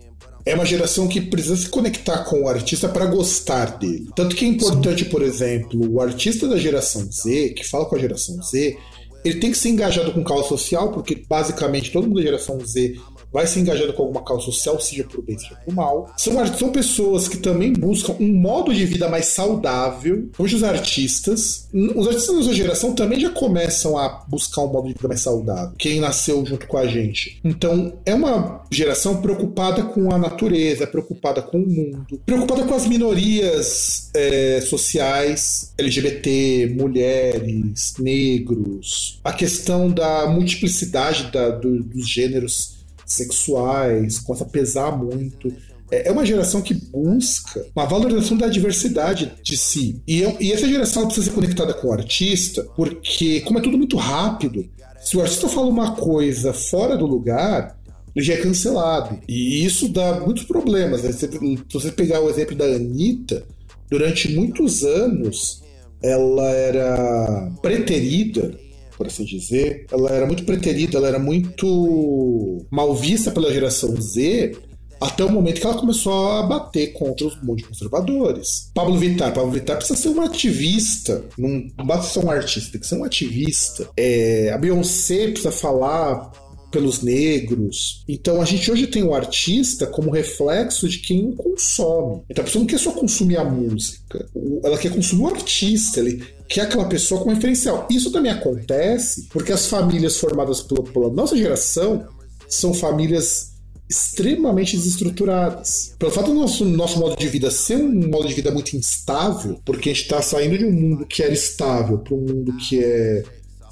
é 0.45 0.53
uma 0.53 0.65
geração 0.65 1.07
que 1.07 1.19
precisa 1.19 1.57
se 1.57 1.69
conectar 1.69 2.23
com 2.25 2.43
o 2.43 2.47
artista 2.47 2.87
para 2.87 3.07
gostar 3.07 3.77
dele. 3.77 4.09
Tanto 4.15 4.35
que 4.35 4.45
é 4.45 4.47
importante, 4.47 5.03
Sim. 5.03 5.09
por 5.09 5.23
exemplo, 5.23 5.91
o 5.91 5.99
artista 5.99 6.47
da 6.47 6.57
geração 6.57 7.09
Z, 7.11 7.53
que 7.55 7.63
fala 7.63 7.85
com 7.85 7.95
a 7.95 7.99
geração 7.99 8.41
Z, 8.43 8.77
ele 9.23 9.39
tem 9.39 9.51
que 9.51 9.57
ser 9.57 9.69
engajado 9.69 10.11
com 10.13 10.23
causa 10.23 10.47
social, 10.47 10.91
porque 10.91 11.23
basicamente 11.27 11.91
todo 11.91 12.07
mundo 12.07 12.17
da 12.17 12.21
geração 12.21 12.59
Z 12.63 12.95
vai 13.31 13.47
se 13.47 13.59
engajando 13.59 13.93
com 13.93 14.03
alguma 14.03 14.23
causa 14.23 14.45
social, 14.45 14.79
seja 14.79 15.03
por 15.03 15.23
bem, 15.23 15.37
seja 15.37 15.55
por 15.55 15.73
mal. 15.73 16.13
São, 16.17 16.45
são 16.57 16.71
pessoas 16.71 17.27
que 17.27 17.37
também 17.37 17.73
buscam 17.73 18.15
um 18.19 18.33
modo 18.33 18.73
de 18.73 18.85
vida 18.85 19.09
mais 19.09 19.27
saudável. 19.27 20.29
Hoje 20.37 20.55
os 20.55 20.63
artistas, 20.63 21.67
os 21.73 22.07
artistas 22.07 22.35
da 22.35 22.41
nossa 22.41 22.53
geração 22.53 22.93
também 22.93 23.19
já 23.19 23.29
começam 23.29 23.97
a 23.97 24.23
buscar 24.27 24.61
um 24.63 24.71
modo 24.71 24.87
de 24.87 24.93
vida 24.93 25.07
mais 25.07 25.21
saudável. 25.21 25.73
Quem 25.77 25.99
nasceu 25.99 26.45
junto 26.45 26.67
com 26.67 26.77
a 26.77 26.87
gente. 26.87 27.39
Então, 27.43 27.93
é 28.05 28.13
uma 28.13 28.63
geração 28.71 29.21
preocupada 29.21 29.83
com 29.83 30.11
a 30.13 30.17
natureza, 30.17 30.87
preocupada 30.87 31.41
com 31.41 31.57
o 31.57 31.67
mundo, 31.67 32.21
preocupada 32.25 32.63
com 32.63 32.73
as 32.73 32.87
minorias 32.87 34.09
é, 34.13 34.61
sociais, 34.61 35.73
LGBT, 35.77 36.73
mulheres, 36.77 37.93
negros, 37.99 39.19
a 39.23 39.33
questão 39.33 39.89
da 39.89 40.27
multiplicidade 40.27 41.31
da, 41.31 41.49
do, 41.49 41.83
dos 41.83 42.07
gêneros 42.07 42.74
sexuais, 43.05 44.19
começa 44.19 44.43
a 44.43 44.47
pesar 44.47 44.97
muito. 44.97 45.53
É, 45.91 46.09
é 46.09 46.11
uma 46.11 46.25
geração 46.25 46.61
que 46.61 46.73
busca 46.73 47.65
uma 47.75 47.85
valorização 47.85 48.37
da 48.37 48.47
diversidade 48.47 49.33
de 49.43 49.57
si. 49.57 50.01
E, 50.07 50.23
e 50.39 50.51
essa 50.51 50.67
geração 50.67 51.05
precisa 51.05 51.27
ser 51.27 51.33
conectada 51.33 51.73
com 51.73 51.87
o 51.87 51.93
artista, 51.93 52.63
porque, 52.75 53.41
como 53.41 53.59
é 53.59 53.61
tudo 53.61 53.77
muito 53.77 53.97
rápido, 53.97 54.67
se 55.03 55.15
o 55.15 55.21
artista 55.21 55.47
fala 55.47 55.67
uma 55.67 55.95
coisa 55.95 56.51
fora 56.51 56.97
do 56.97 57.05
lugar, 57.05 57.77
ele 58.15 58.25
já 58.25 58.33
é 58.33 58.37
cancelado. 58.37 59.19
E 59.27 59.63
isso 59.63 59.89
dá 59.89 60.19
muitos 60.19 60.45
problemas. 60.45 61.03
Né? 61.03 61.11
Se 61.11 61.29
você 61.71 61.91
pegar 61.91 62.21
o 62.21 62.29
exemplo 62.29 62.55
da 62.55 62.65
Anitta, 62.65 63.43
durante 63.89 64.33
muitos 64.33 64.83
anos 64.83 65.63
ela 66.01 66.49
era 66.49 67.51
preterida 67.61 68.57
por 68.97 69.07
assim 69.07 69.25
dizer, 69.25 69.85
ela 69.91 70.11
era 70.11 70.25
muito 70.25 70.43
preterida, 70.43 70.97
ela 70.97 71.07
era 71.07 71.19
muito 71.19 72.65
mal 72.71 72.93
vista 72.95 73.31
pela 73.31 73.51
geração 73.51 73.95
Z, 73.99 74.55
até 74.99 75.23
o 75.23 75.31
momento 75.31 75.59
que 75.59 75.67
ela 75.67 75.77
começou 75.77 76.31
a 76.31 76.43
bater 76.43 76.93
contra 76.93 77.27
os 77.27 77.41
mundos 77.41 77.67
conservadores. 77.67 78.71
Pablo 78.73 78.97
Vittar, 78.97 79.33
Pablo 79.33 79.51
Vittar 79.51 79.77
precisa 79.77 79.99
ser 79.99 80.09
um 80.09 80.21
ativista, 80.21 81.23
não 81.37 81.85
basta 81.85 82.13
ser 82.13 82.25
um 82.25 82.31
artista, 82.31 82.71
tem 82.71 82.81
que 82.81 82.87
ser 82.87 82.95
um 82.95 83.03
ativista. 83.03 83.89
É, 83.97 84.51
a 84.51 84.57
Beyoncé 84.57 85.27
precisa 85.27 85.51
falar 85.51 86.31
pelos 86.75 87.01
negros. 87.01 88.03
Então 88.05 88.41
a 88.41 88.45
gente 88.45 88.69
hoje 88.69 88.85
tem 88.87 89.01
o 89.01 89.15
artista 89.15 89.87
como 89.87 90.11
reflexo 90.11 90.89
de 90.89 90.99
quem 90.99 91.31
consome. 91.31 92.21
Então 92.29 92.43
a 92.43 92.45
pessoa 92.45 92.59
não 92.59 92.67
quer 92.67 92.79
só 92.79 92.91
consumir 92.91 93.37
a 93.37 93.45
música, 93.45 94.27
ela 94.61 94.77
quer 94.77 94.93
consumir 94.93 95.23
o 95.23 95.27
artista, 95.27 96.01
ele 96.01 96.21
quer 96.49 96.61
aquela 96.61 96.89
pessoa 96.89 97.21
como 97.21 97.33
referencial. 97.33 97.87
Isso 97.89 98.11
também 98.11 98.29
acontece 98.29 99.29
porque 99.31 99.53
as 99.53 99.67
famílias 99.67 100.17
formadas 100.17 100.61
pela, 100.61 100.83
pela 100.83 101.09
nossa 101.09 101.37
geração 101.37 102.05
são 102.45 102.73
famílias 102.73 103.53
extremamente 103.89 104.75
desestruturadas. 104.75 105.95
Pelo 105.97 106.11
fato 106.11 106.27
do 106.27 106.33
nosso, 106.33 106.65
nosso 106.65 106.99
modo 106.99 107.15
de 107.15 107.27
vida 107.29 107.49
ser 107.51 107.77
um 107.77 108.09
modo 108.09 108.27
de 108.27 108.33
vida 108.33 108.51
muito 108.51 108.75
instável, 108.75 109.61
porque 109.63 109.91
a 109.91 109.93
gente 109.93 110.03
está 110.03 110.21
saindo 110.21 110.57
de 110.57 110.65
um 110.65 110.73
mundo 110.73 111.05
que 111.05 111.23
era 111.23 111.33
estável 111.33 111.99
para 111.99 112.15
um 112.15 112.21
mundo 112.21 112.57
que 112.57 112.83
é 112.83 113.23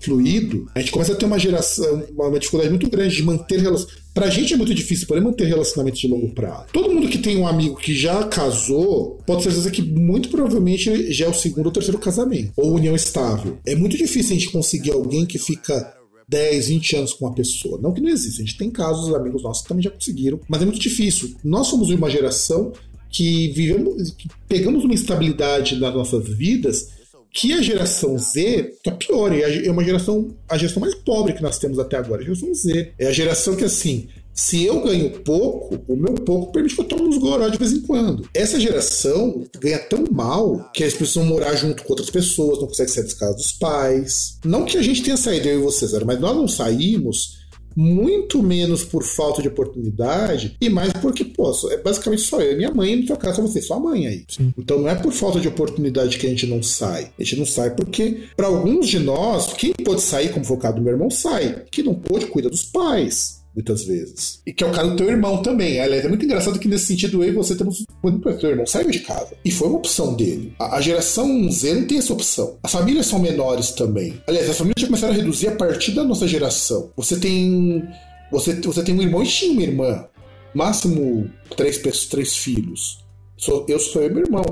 fluido, 0.04 0.70
a 0.76 0.80
gente 0.80 0.92
começa 0.92 1.14
a 1.14 1.16
ter 1.16 1.26
uma 1.26 1.40
geração, 1.40 2.04
uma 2.12 2.40
dificuldade 2.40 2.70
muito 2.70 2.90
grande 2.90 3.16
de 3.16 3.24
manter 3.24 3.60
relacionamentos. 3.60 4.04
Pra 4.14 4.30
gente 4.30 4.54
é 4.54 4.58
muito 4.58 4.74
difícil 4.76 5.08
poder 5.08 5.22
manter 5.22 5.46
relacionamentos 5.46 6.00
de 6.00 6.08
longo 6.08 6.30
prazo. 6.34 6.66
Todo 6.72 6.92
mundo 6.92 7.08
que 7.08 7.18
tem 7.18 7.36
um 7.36 7.48
amigo 7.48 7.76
que 7.76 7.96
já 7.96 8.24
casou, 8.26 9.20
pode 9.26 9.44
ter 9.44 9.50
certeza 9.50 9.72
que 9.72 9.82
muito 9.82 10.30
provavelmente 10.30 11.12
já 11.12 11.26
é 11.26 11.30
o 11.30 11.34
segundo 11.34 11.66
ou 11.66 11.72
terceiro 11.72 11.98
casamento, 11.98 12.52
ou 12.56 12.76
união 12.76 12.96
estável. 12.96 13.58
É 13.66 13.76
muito 13.76 13.98
difícil 13.98 14.36
a 14.36 14.40
gente 14.40 14.52
conseguir 14.52 14.92
alguém 14.92 15.26
que 15.26 15.40
fica 15.40 15.96
10, 16.28 16.68
20 16.68 16.96
anos 16.96 17.14
com 17.14 17.26
uma 17.26 17.34
pessoa. 17.34 17.80
Não 17.82 17.92
que 17.92 18.02
não 18.02 18.10
exista, 18.10 18.42
a 18.42 18.46
gente 18.46 18.58
tem 18.58 18.70
casos, 18.70 19.14
amigos 19.14 19.42
nossos 19.42 19.64
que 19.64 19.70
também 19.70 19.84
já 19.84 19.90
conseguiram, 19.90 20.40
mas 20.48 20.62
é 20.62 20.66
muito 20.66 20.80
difícil. 20.80 21.36
Nós 21.44 21.68
somos 21.68 21.90
uma 21.90 22.10
geração 22.10 22.72
que 23.10 23.50
vivemos, 23.50 24.12
que 24.12 24.28
pegamos 24.48 24.84
uma 24.84 24.94
instabilidade 24.94 25.80
nas 25.80 25.94
nossas 25.94 26.28
vidas 26.28 26.90
que 27.34 27.52
a 27.52 27.62
geração 27.62 28.18
Z 28.18 28.76
tá 28.84 28.92
pior, 28.92 29.34
é 29.34 29.72
uma 29.72 29.84
geração, 29.84 30.30
a 30.48 30.58
geração 30.58 30.80
mais 30.80 30.94
pobre 30.94 31.34
que 31.34 31.42
nós 31.42 31.58
temos 31.58 31.80
até 31.80 31.98
agora, 31.98 32.22
a 32.22 32.24
geração 32.24 32.54
Z. 32.54 32.94
É 33.00 33.08
a 33.08 33.12
geração 33.12 33.56
que, 33.56 33.64
assim, 33.64 34.08
se 34.34 34.64
eu 34.66 34.82
ganho 34.82 35.10
pouco, 35.10 35.80
o 35.88 35.96
meu 35.96 36.14
pouco 36.14 36.52
permite 36.52 36.76
que 36.76 36.82
eu 36.82 36.86
tome 36.86 37.04
uns 37.04 37.18
goró 37.18 37.48
de 37.50 37.58
vez 37.58 37.72
em 37.72 37.82
quando. 37.82 38.28
Essa 38.34 38.60
geração 38.60 39.44
ganha 39.60 39.80
tão 39.80 40.06
mal 40.12 40.70
que 40.74 40.84
eles 40.84 40.96
precisam 40.96 41.26
morar 41.26 41.56
junto 41.56 41.84
com 41.84 41.94
outras 41.94 42.10
pessoas, 42.10 42.60
não 42.60 42.68
conseguem 42.68 42.94
sair 42.94 43.04
das 43.04 43.14
casas 43.14 43.36
dos 43.36 43.52
pais. 43.54 44.38
Não 44.46 44.66
que 44.66 44.78
a 44.78 44.82
gente 44.82 45.04
tenha 45.04 45.18
saído, 45.18 45.48
eu 45.48 45.60
e 45.60 45.64
você, 45.64 45.88
Zero, 45.88 46.06
mas 46.06 46.20
nós 46.20 46.36
não 46.36 46.48
saímos 46.48 47.43
muito 47.76 48.42
menos 48.42 48.84
por 48.84 49.04
falta 49.04 49.42
de 49.42 49.48
oportunidade 49.48 50.56
e 50.60 50.70
mais 50.70 50.94
porque, 50.94 51.24
pô, 51.24 51.52
é 51.70 51.78
basicamente 51.78 52.22
só 52.22 52.40
eu 52.42 52.54
e 52.54 52.56
minha 52.56 52.72
mãe, 52.72 52.96
no 52.96 53.08
seu 53.08 53.18
caso, 53.18 53.42
é 53.42 53.44
você, 53.44 53.62
sua 53.62 53.80
mãe 53.80 54.08
aí. 54.08 54.26
Sim. 54.28 54.54
Então 54.58 54.80
não 54.80 54.90
é 54.90 54.96
por 54.96 55.12
falta 55.12 55.40
de 55.40 55.48
oportunidade 55.48 56.18
que 56.18 56.28
a 56.28 56.30
gente 56.30 56.48
não 56.48 56.62
sai. 56.62 57.12
A 57.20 57.24
gente 57.24 57.38
não 57.38 57.46
sai 57.46 57.72
porque, 57.76 58.24
para 58.36 58.48
alguns 58.48 58.88
de 58.88 59.00
nós, 59.00 59.54
quem 59.54 59.74
pode 59.74 60.02
sair, 60.02 60.32
como 60.32 60.46
foi 60.46 60.58
o 60.58 60.60
caso 60.60 60.76
do 60.76 60.82
meu 60.82 60.94
irmão, 60.94 61.10
sai. 61.10 61.64
Quem 61.72 61.84
não 61.84 61.96
pôde, 61.96 62.28
cuida 62.28 62.50
dos 62.50 62.64
pais 62.64 63.43
muitas 63.54 63.84
vezes. 63.84 64.42
E 64.46 64.54
que 64.54 64.64
é 64.64 64.68
o 64.68 64.72
caso 64.72 64.92
do 64.92 64.96
teu 64.96 65.10
irmão 65.10 65.42
também. 65.42 65.80
Aliás, 65.80 66.06
é 66.06 66.10
muito 66.10 66.26
engraçado 66.26 66.60
que 66.60 66.68
nesse 66.68 66.88
sentido 66.88 67.24
eu 67.24 67.30
e 67.30 67.34
você 67.34 67.56
temos 67.56 67.86
muito 68.02 68.34
teu 68.38 68.50
irmão 68.50 68.66
saiu 68.66 68.90
de 68.90 69.00
casa. 69.00 69.36
E 69.44 69.52
foi 69.52 69.68
uma 69.68 69.78
opção 69.78 70.16
dele. 70.16 70.54
A, 70.60 70.78
a, 70.78 70.82
geração 70.82 71.52
Z 71.52 71.74
não 71.76 71.88
tem 71.88 71.98
essa 72.00 72.14
opção. 72.14 72.58
As 72.64 72.72
famílias 72.72 73.06
são 73.06 73.20
menores 73.20 73.72
também. 73.72 74.22
Aliás, 74.28 74.50
as 74.50 74.58
famílias 74.58 74.82
já 74.82 74.88
começaram 74.88 75.14
a 75.14 75.16
reduzir 75.16 75.48
a 75.48 75.56
partir 75.56 75.92
da 75.92 76.04
nossa 76.04 76.28
geração. 76.28 76.92
Você 76.96 77.20
tem. 77.20 77.84
Você, 78.32 78.54
você 78.54 78.84
tem 78.84 78.96
um 78.96 79.02
irmão 79.02 79.24
e 79.24 79.28
tinha 79.28 79.52
uma 79.52 79.62
irmã. 79.62 80.06
Máximo 80.54 81.30
três, 81.56 81.78
três 82.08 82.36
filhos. 82.36 83.04
Sou, 83.38 83.66
eu 83.68 83.80
sou 83.80 84.02
eu 84.02 84.10
e 84.10 84.14
meu 84.14 84.24
irmão. 84.24 84.44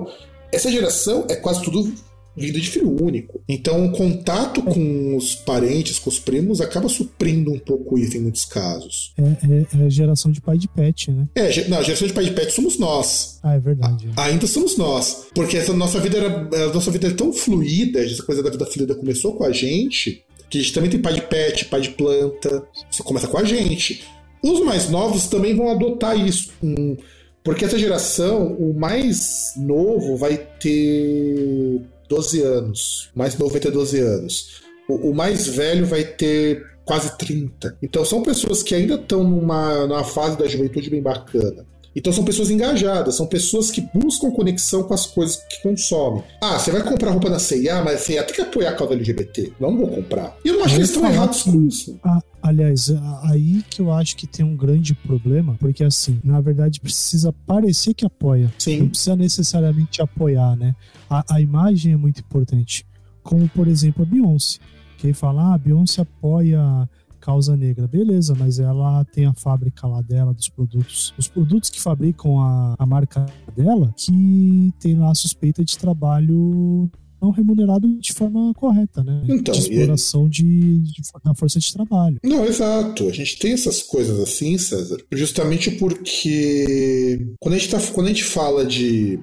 Essa 0.51 0.69
geração 0.69 1.25
é 1.29 1.35
quase 1.35 1.63
tudo 1.63 1.93
vida 2.35 2.59
de 2.59 2.69
filho 2.69 3.03
único. 3.03 3.41
Então, 3.47 3.85
o 3.85 3.91
contato 3.91 4.61
com 4.61 5.15
os 5.15 5.35
parentes, 5.35 5.99
com 5.99 6.09
os 6.09 6.19
primos, 6.19 6.61
acaba 6.61 6.87
suprindo 6.87 7.51
um 7.51 7.59
pouco 7.59 7.97
isso 7.97 8.17
em 8.17 8.21
muitos 8.21 8.45
casos. 8.45 9.13
É, 9.17 9.23
é, 9.23 9.81
é 9.81 9.85
a 9.85 9.89
geração 9.89 10.31
de 10.31 10.41
pai 10.41 10.57
de 10.57 10.67
pet, 10.67 11.11
né? 11.11 11.27
É, 11.35 11.67
não, 11.67 11.79
a 11.79 11.83
geração 11.83 12.07
de 12.07 12.13
pai 12.13 12.25
de 12.25 12.31
pet 12.31 12.51
somos 12.53 12.77
nós. 12.77 13.39
Ah, 13.43 13.55
é 13.55 13.59
verdade. 13.59 14.09
A, 14.15 14.25
ainda 14.25 14.47
somos 14.47 14.77
nós. 14.77 15.27
Porque 15.33 15.57
essa 15.57 15.73
nossa 15.73 15.99
vida 15.99 16.17
era. 16.17 16.65
A 16.65 16.73
nossa 16.73 16.91
vida 16.91 17.07
é 17.07 17.11
tão 17.11 17.33
fluida, 17.33 18.03
essa 18.03 18.23
coisa 18.23 18.41
da 18.41 18.49
vida 18.49 18.65
fluida 18.65 18.95
começou 18.95 19.33
com 19.35 19.43
a 19.43 19.51
gente, 19.51 20.23
que 20.49 20.57
a 20.57 20.61
gente 20.61 20.73
também 20.73 20.89
tem 20.89 21.01
pai 21.01 21.13
de 21.13 21.21
pet, 21.21 21.65
pai 21.65 21.81
de 21.81 21.89
planta. 21.89 22.63
Isso 22.89 23.03
começa 23.03 23.27
com 23.27 23.37
a 23.37 23.43
gente. 23.43 24.03
Os 24.43 24.59
mais 24.61 24.89
novos 24.89 25.27
também 25.27 25.55
vão 25.55 25.69
adotar 25.69 26.17
isso. 26.19 26.51
Hum, 26.63 26.97
porque 27.43 27.65
essa 27.65 27.77
geração, 27.77 28.53
o 28.53 28.73
mais 28.73 29.53
novo 29.57 30.15
vai 30.15 30.37
ter 30.37 31.81
12 32.11 32.41
anos. 32.41 33.09
Mais 33.15 33.37
novo 33.37 33.51
vai 33.51 33.61
ter 33.61 33.71
12 33.71 33.99
anos. 33.99 34.61
O, 34.87 35.11
o 35.11 35.15
mais 35.15 35.47
velho 35.47 35.85
vai 35.85 36.03
ter 36.03 36.61
quase 36.83 37.17
30. 37.17 37.77
Então 37.81 38.03
são 38.03 38.21
pessoas 38.21 38.61
que 38.61 38.75
ainda 38.75 38.95
estão 38.95 39.23
numa, 39.23 39.87
numa 39.87 40.03
fase 40.03 40.37
da 40.37 40.45
juventude 40.45 40.89
bem 40.89 41.01
bacana. 41.01 41.65
Então 41.95 42.11
são 42.13 42.23
pessoas 42.23 42.49
engajadas, 42.49 43.15
são 43.15 43.27
pessoas 43.27 43.69
que 43.69 43.81
buscam 43.93 44.31
conexão 44.31 44.83
com 44.83 44.93
as 44.93 45.05
coisas 45.05 45.37
que 45.49 45.61
consomem. 45.61 46.23
Ah, 46.41 46.57
você 46.57 46.71
vai 46.71 46.83
comprar 46.83 47.11
roupa 47.11 47.29
na 47.29 47.39
C&A, 47.39 47.83
mas 47.83 47.95
a 47.95 47.97
C&A 47.97 48.23
tem 48.23 48.35
que 48.35 48.41
apoiar 48.41 48.71
a 48.71 48.75
causa 48.75 48.93
LGBT. 48.93 49.53
Não 49.59 49.77
vou 49.77 49.87
comprar. 49.87 50.37
E 50.43 50.47
eu 50.47 50.55
não 50.55 50.63
acho 50.63 50.75
que 50.75 50.79
eles 50.79 50.89
estão 50.89 51.09
errados 51.09 51.43
com 51.43 51.67
isso. 51.67 51.99
Ah, 52.03 52.21
aliás, 52.41 52.91
aí 53.23 53.63
que 53.69 53.81
eu 53.81 53.91
acho 53.91 54.15
que 54.15 54.25
tem 54.25 54.45
um 54.45 54.55
grande 54.55 54.93
problema, 54.93 55.55
porque 55.59 55.83
assim, 55.83 56.19
na 56.23 56.39
verdade 56.39 56.79
precisa 56.79 57.33
parecer 57.45 57.93
que 57.93 58.05
apoia. 58.05 58.51
Sim. 58.57 58.79
Não 58.79 58.89
precisa 58.89 59.15
necessariamente 59.15 60.01
apoiar, 60.01 60.55
né? 60.55 60.73
A, 61.09 61.35
a 61.35 61.41
imagem 61.41 61.93
é 61.93 61.97
muito 61.97 62.21
importante. 62.21 62.85
Como, 63.21 63.47
por 63.49 63.67
exemplo, 63.67 64.03
a 64.03 64.05
Beyoncé. 64.05 64.59
Quem 64.97 65.13
fala, 65.13 65.43
ah, 65.43 65.53
a 65.55 65.57
Beyoncé 65.57 66.01
apoia 66.01 66.87
causa 67.21 67.55
negra. 67.55 67.87
Beleza, 67.87 68.35
mas 68.37 68.59
ela 68.59 69.05
tem 69.05 69.25
a 69.25 69.33
fábrica 69.33 69.87
lá 69.87 70.01
dela, 70.01 70.33
dos 70.33 70.49
produtos. 70.49 71.13
Os 71.17 71.27
produtos 71.27 71.69
que 71.69 71.79
fabricam 71.79 72.39
a, 72.39 72.75
a 72.77 72.85
marca 72.85 73.25
dela, 73.55 73.93
que 73.95 74.73
tem 74.79 74.97
lá 74.97 75.11
a 75.11 75.15
suspeita 75.15 75.63
de 75.63 75.77
trabalho 75.77 76.89
não 77.21 77.29
remunerado 77.29 77.87
de 77.99 78.13
forma 78.13 78.51
correta, 78.55 79.03
né? 79.03 79.23
Então, 79.29 79.53
de 79.53 79.59
exploração 79.59 80.27
de, 80.27 80.79
de, 80.79 81.01
da 81.23 81.35
força 81.35 81.59
de 81.59 81.71
trabalho. 81.71 82.17
Não, 82.23 82.43
exato. 82.45 83.07
A 83.07 83.13
gente 83.13 83.37
tem 83.37 83.53
essas 83.53 83.83
coisas 83.83 84.19
assim, 84.19 84.57
César, 84.57 84.97
justamente 85.11 85.69
porque 85.69 87.35
quando 87.39 87.53
a 87.53 87.57
gente, 87.59 87.69
tá, 87.69 87.79
quando 87.93 88.07
a 88.07 88.09
gente 88.09 88.23
fala 88.23 88.65
de 88.65 89.19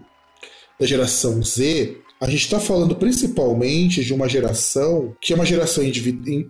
da 0.79 0.87
geração 0.87 1.43
Z, 1.43 1.99
a 2.21 2.29
gente 2.29 2.43
está 2.43 2.59
falando 2.59 2.97
principalmente 2.97 4.05
de 4.05 4.13
uma 4.13 4.29
geração 4.29 5.15
que 5.21 5.33
é 5.33 5.37
uma 5.37 5.47
geração 5.47 5.85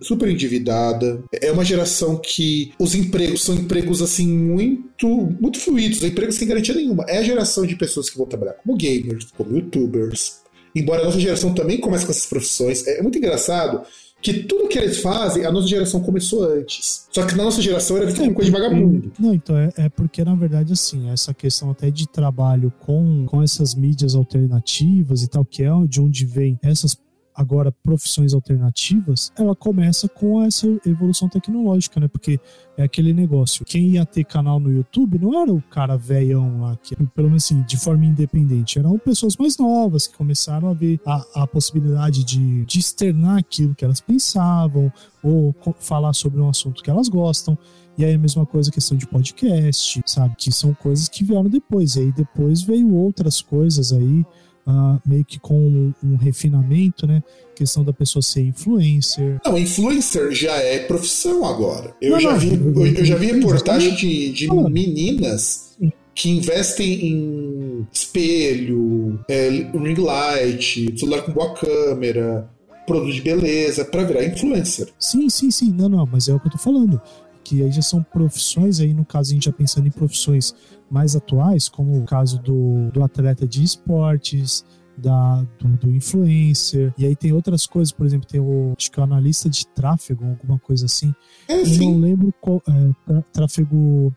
super 0.01 0.29
endividada, 0.29 1.22
é 1.33 1.53
uma 1.53 1.64
geração 1.64 2.16
que 2.16 2.72
os 2.79 2.95
empregos 2.95 3.45
são 3.45 3.55
empregos 3.55 4.01
assim 4.01 4.26
muito 4.26 5.09
muito 5.41 5.59
fluidos, 5.59 6.03
empregos 6.03 6.37
sem 6.37 6.49
garantia 6.49 6.74
nenhuma. 6.74 7.05
É 7.07 7.18
a 7.18 7.22
geração 7.22 7.66
de 7.66 7.76
pessoas 7.76 8.09
que 8.09 8.16
vão 8.16 8.26
trabalhar 8.26 8.55
como 8.55 8.76
gamers, 8.76 9.29
como 9.37 9.55
youtubers. 9.55 10.41
Embora 10.74 11.03
a 11.03 11.05
nossa 11.07 11.20
geração 11.20 11.53
também 11.55 11.79
comece 11.79 12.07
com 12.07 12.12
essas 12.12 12.26
profissões, 12.26 12.87
é 12.87 13.03
muito 13.03 13.18
engraçado 13.18 13.83
que 14.21 14.43
tudo 14.45 14.69
que 14.69 14.79
eles 14.79 15.01
fazem, 15.01 15.45
a 15.45 15.53
nossa 15.53 15.66
geração 15.66 16.01
começou 16.01 16.45
antes. 16.45 17.07
Só 17.12 17.25
que 17.25 17.37
na 17.37 17.45
nossa 17.45 17.62
geração 17.62 17.97
era 17.97 18.07
visto 18.07 18.19
como 18.19 18.35
coisa 18.35 18.51
de 18.51 18.57
vagabundo. 18.57 19.12
Não, 19.19 19.35
então 19.35 19.57
é, 19.57 19.73
é, 19.77 19.89
porque, 19.89 20.25
na 20.25 20.35
verdade, 20.35 20.73
assim, 20.73 21.09
essa 21.11 21.33
questão 21.33 21.71
até 21.71 21.91
de 21.91 22.09
trabalho 22.09 22.73
com, 22.81 23.27
com 23.27 23.43
essas 23.43 23.75
mídias 23.75 24.14
alternativas 24.14 25.23
e 25.23 25.29
tal, 25.29 25.45
que 25.45 25.62
é 25.62 25.71
de 25.89 26.01
onde 26.01 26.25
vem 26.27 26.59
essas 26.62 26.97
agora 27.39 27.70
profissões 27.70 28.34
alternativas, 28.34 29.32
ela 29.39 29.55
começa 29.55 30.09
com 30.09 30.43
essa 30.43 30.66
evolução 30.84 31.28
tecnológica, 31.28 32.01
né? 32.01 32.09
Porque 32.09 32.41
é 32.76 32.82
aquele 32.82 33.12
negócio. 33.12 33.64
Quem 33.64 33.91
ia 33.91 34.05
ter 34.05 34.24
canal 34.24 34.59
no 34.59 34.72
YouTube 34.72 35.20
não 35.20 35.41
era 35.41 35.53
o 35.53 35.62
cara 35.62 35.97
velhão 35.97 36.62
lá, 36.62 36.76
que, 36.82 36.97
pelo 36.97 37.28
menos 37.28 37.45
assim, 37.45 37.62
de 37.62 37.76
forma 37.76 38.05
independente. 38.05 38.80
Eram 38.80 38.99
pessoas 38.99 39.36
mais 39.36 39.57
novas 39.57 40.09
que 40.09 40.16
começaram 40.16 40.68
a 40.68 40.74
ver 40.74 41.01
a, 41.07 41.43
a 41.43 41.47
possibilidade 41.47 42.24
de, 42.24 42.64
de 42.64 42.78
externar 42.80 43.39
aquilo 43.39 43.72
que 43.72 43.84
elas 43.84 44.01
pensavam 44.01 44.93
ou 45.22 45.55
falar 45.78 46.14
sobre 46.14 46.41
um 46.41 46.49
assunto 46.49 46.82
que 46.82 46.91
elas 46.91 47.09
gostam. 47.09 47.57
E 47.97 48.05
aí 48.05 48.14
a 48.14 48.18
mesma 48.18 48.45
coisa, 48.45 48.70
questão 48.72 48.97
de 48.97 49.07
podcast, 49.07 50.03
sabe? 50.07 50.34
Que 50.36 50.51
são 50.51 50.74
coisas 50.74 51.09
que 51.09 51.22
vieram 51.22 51.49
depois. 51.49 51.95
E 51.95 52.01
aí 52.01 52.12
depois 52.12 52.62
veio 52.62 52.93
outras 52.95 53.41
coisas 53.41 53.93
aí 53.93 54.24
uh, 54.69 55.01
meio 55.05 55.25
que 55.25 55.39
com 55.41 55.59
um, 55.59 55.95
um, 56.05 56.16
refinamento, 56.16 57.07
né? 57.07 57.23
Questão 57.57 57.83
da 57.83 57.93
pessoa 57.93 58.23
ser 58.23 58.43
influencer. 58.43 59.41
Não, 59.45 59.57
influencer 59.59 60.31
já 60.33 60.55
é 60.57 60.81
profissão 60.81 61.45
agora. 61.45 61.95
Eu, 62.01 62.12
não, 62.12 62.21
já, 62.21 62.33
não, 62.33 62.39
vi, 62.39 62.55
eu, 62.55 62.87
eu, 62.87 63.05
já 63.05 63.16
vi 63.16 63.27
reportagem 63.27 63.95
de, 63.95 64.33
de 64.33 64.49
meninas 64.71 65.77
que 66.14 66.31
investem 66.31 67.07
em 67.07 67.87
espelho, 67.93 69.19
é, 69.29 69.49
ring 69.49 69.95
light, 69.95 70.99
celular 70.99 71.23
com 71.23 71.33
boa 71.33 71.55
câmera, 71.55 72.51
produto 72.87 73.14
de 73.14 73.21
beleza, 73.21 73.85
para 73.85 74.05
virar 74.05 74.25
influencer. 74.25 74.89
Sim, 74.99 75.29
sim, 75.29 75.51
sim. 75.51 75.73
Não, 75.73 75.89
não, 75.89 76.07
mas 76.07 76.29
é 76.29 76.35
o 76.35 76.41
que 76.41 76.49
eu 76.49 76.53
tô 76.53 76.59
falando 76.59 77.01
que 77.49 77.62
aí 77.62 77.73
já 77.73 77.81
são 77.81 78.03
profissões, 78.03 78.79
aí 78.79 78.93
no 78.93 79.07
caso 79.07 79.31
a 79.31 79.35
gente 79.35 79.47
já 79.47 79.53
pensando 79.53 79.87
em 79.87 79.91
profissões 79.91 80.55
mais 80.91 81.14
atuais, 81.14 81.68
como 81.68 81.99
o 81.99 82.05
caso 82.05 82.41
do, 82.41 82.91
do 82.91 83.03
atleta 83.03 83.47
de 83.47 83.62
esportes, 83.62 84.64
da, 84.97 85.47
do, 85.59 85.68
do, 85.76 85.91
influencer. 85.91 86.93
E 86.99 87.07
aí 87.07 87.14
tem 87.14 87.32
outras 87.32 87.66
coisas, 87.66 87.93
por 87.93 88.05
exemplo, 88.05 88.26
tem 88.26 88.41
o, 88.41 88.74
acho 88.76 88.91
que 88.91 88.99
é 88.99 89.03
o 89.03 89.05
analista 89.05 89.49
de 89.49 89.66
tráfego, 89.68 90.24
alguma 90.24 90.59
coisa 90.59 90.86
assim. 90.86 91.14
É, 91.49 91.62
eu 91.62 91.93
não 91.93 91.99
lembro 91.99 92.34
qual. 92.41 92.62
É, 92.66 93.22
tráfego. 93.32 94.12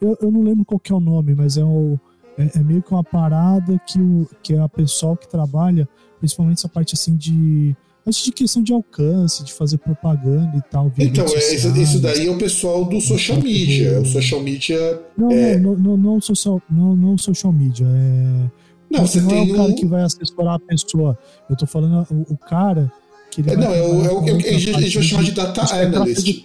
Eu, 0.00 0.16
eu 0.20 0.30
não 0.30 0.42
lembro 0.42 0.64
qual 0.64 0.78
que 0.78 0.92
é 0.92 0.94
o 0.94 1.00
nome, 1.00 1.34
mas 1.34 1.56
é, 1.56 1.64
o, 1.64 1.98
é, 2.36 2.58
é, 2.58 2.62
meio 2.62 2.82
que 2.82 2.92
uma 2.92 3.04
parada 3.04 3.78
que, 3.86 3.98
o, 4.00 4.28
que 4.42 4.54
é 4.54 4.60
a 4.60 4.68
pessoal 4.68 5.16
que 5.16 5.28
trabalha, 5.28 5.88
principalmente 6.18 6.58
essa 6.58 6.68
parte 6.68 6.94
assim 6.94 7.16
de 7.16 7.74
Acho 8.06 8.24
de 8.24 8.32
questão 8.32 8.62
de 8.62 8.72
alcance, 8.72 9.42
de 9.42 9.52
fazer 9.52 9.78
propaganda 9.78 10.56
e 10.56 10.70
tal. 10.70 10.92
Então, 10.96 11.24
é, 11.24 11.54
isso, 11.54 11.76
isso, 11.76 12.00
daí 12.00 12.28
é 12.28 12.30
o 12.30 12.38
pessoal 12.38 12.84
do 12.84 13.00
social 13.00 13.40
media. 13.42 14.00
O 14.00 14.06
social 14.06 14.40
media. 14.40 15.02
Não, 15.18 15.30
é... 15.32 15.58
não, 15.58 15.74
não, 15.74 15.96
não, 15.96 16.20
social, 16.20 16.62
não, 16.70 16.94
não 16.94 17.18
social 17.18 17.52
media. 17.52 17.84
É. 17.84 18.50
Não, 18.88 19.04
você 19.04 19.20
não 19.20 19.28
tem 19.28 19.50
é 19.50 19.52
o 19.52 19.56
cara 19.56 19.68
um... 19.70 19.74
que 19.74 19.86
vai 19.86 20.02
assessorar 20.02 20.54
a 20.54 20.58
pessoa. 20.60 21.18
Eu 21.50 21.56
tô 21.56 21.66
falando 21.66 22.06
o, 22.10 22.34
o 22.34 22.38
cara 22.38 22.92
que 23.30 23.40
ele 23.40 23.50
é, 23.50 23.56
Não, 23.56 23.74
é 23.74 23.82
o, 23.82 24.04
é 24.04 24.12
o, 24.12 24.40
é 24.40 24.54
a 24.54 24.58
gente 24.58 24.94
vai 24.94 25.02
chamar 25.02 25.24
de 25.24 25.32
data 25.32 25.62
é 25.74 25.84
analyst. 25.84 26.42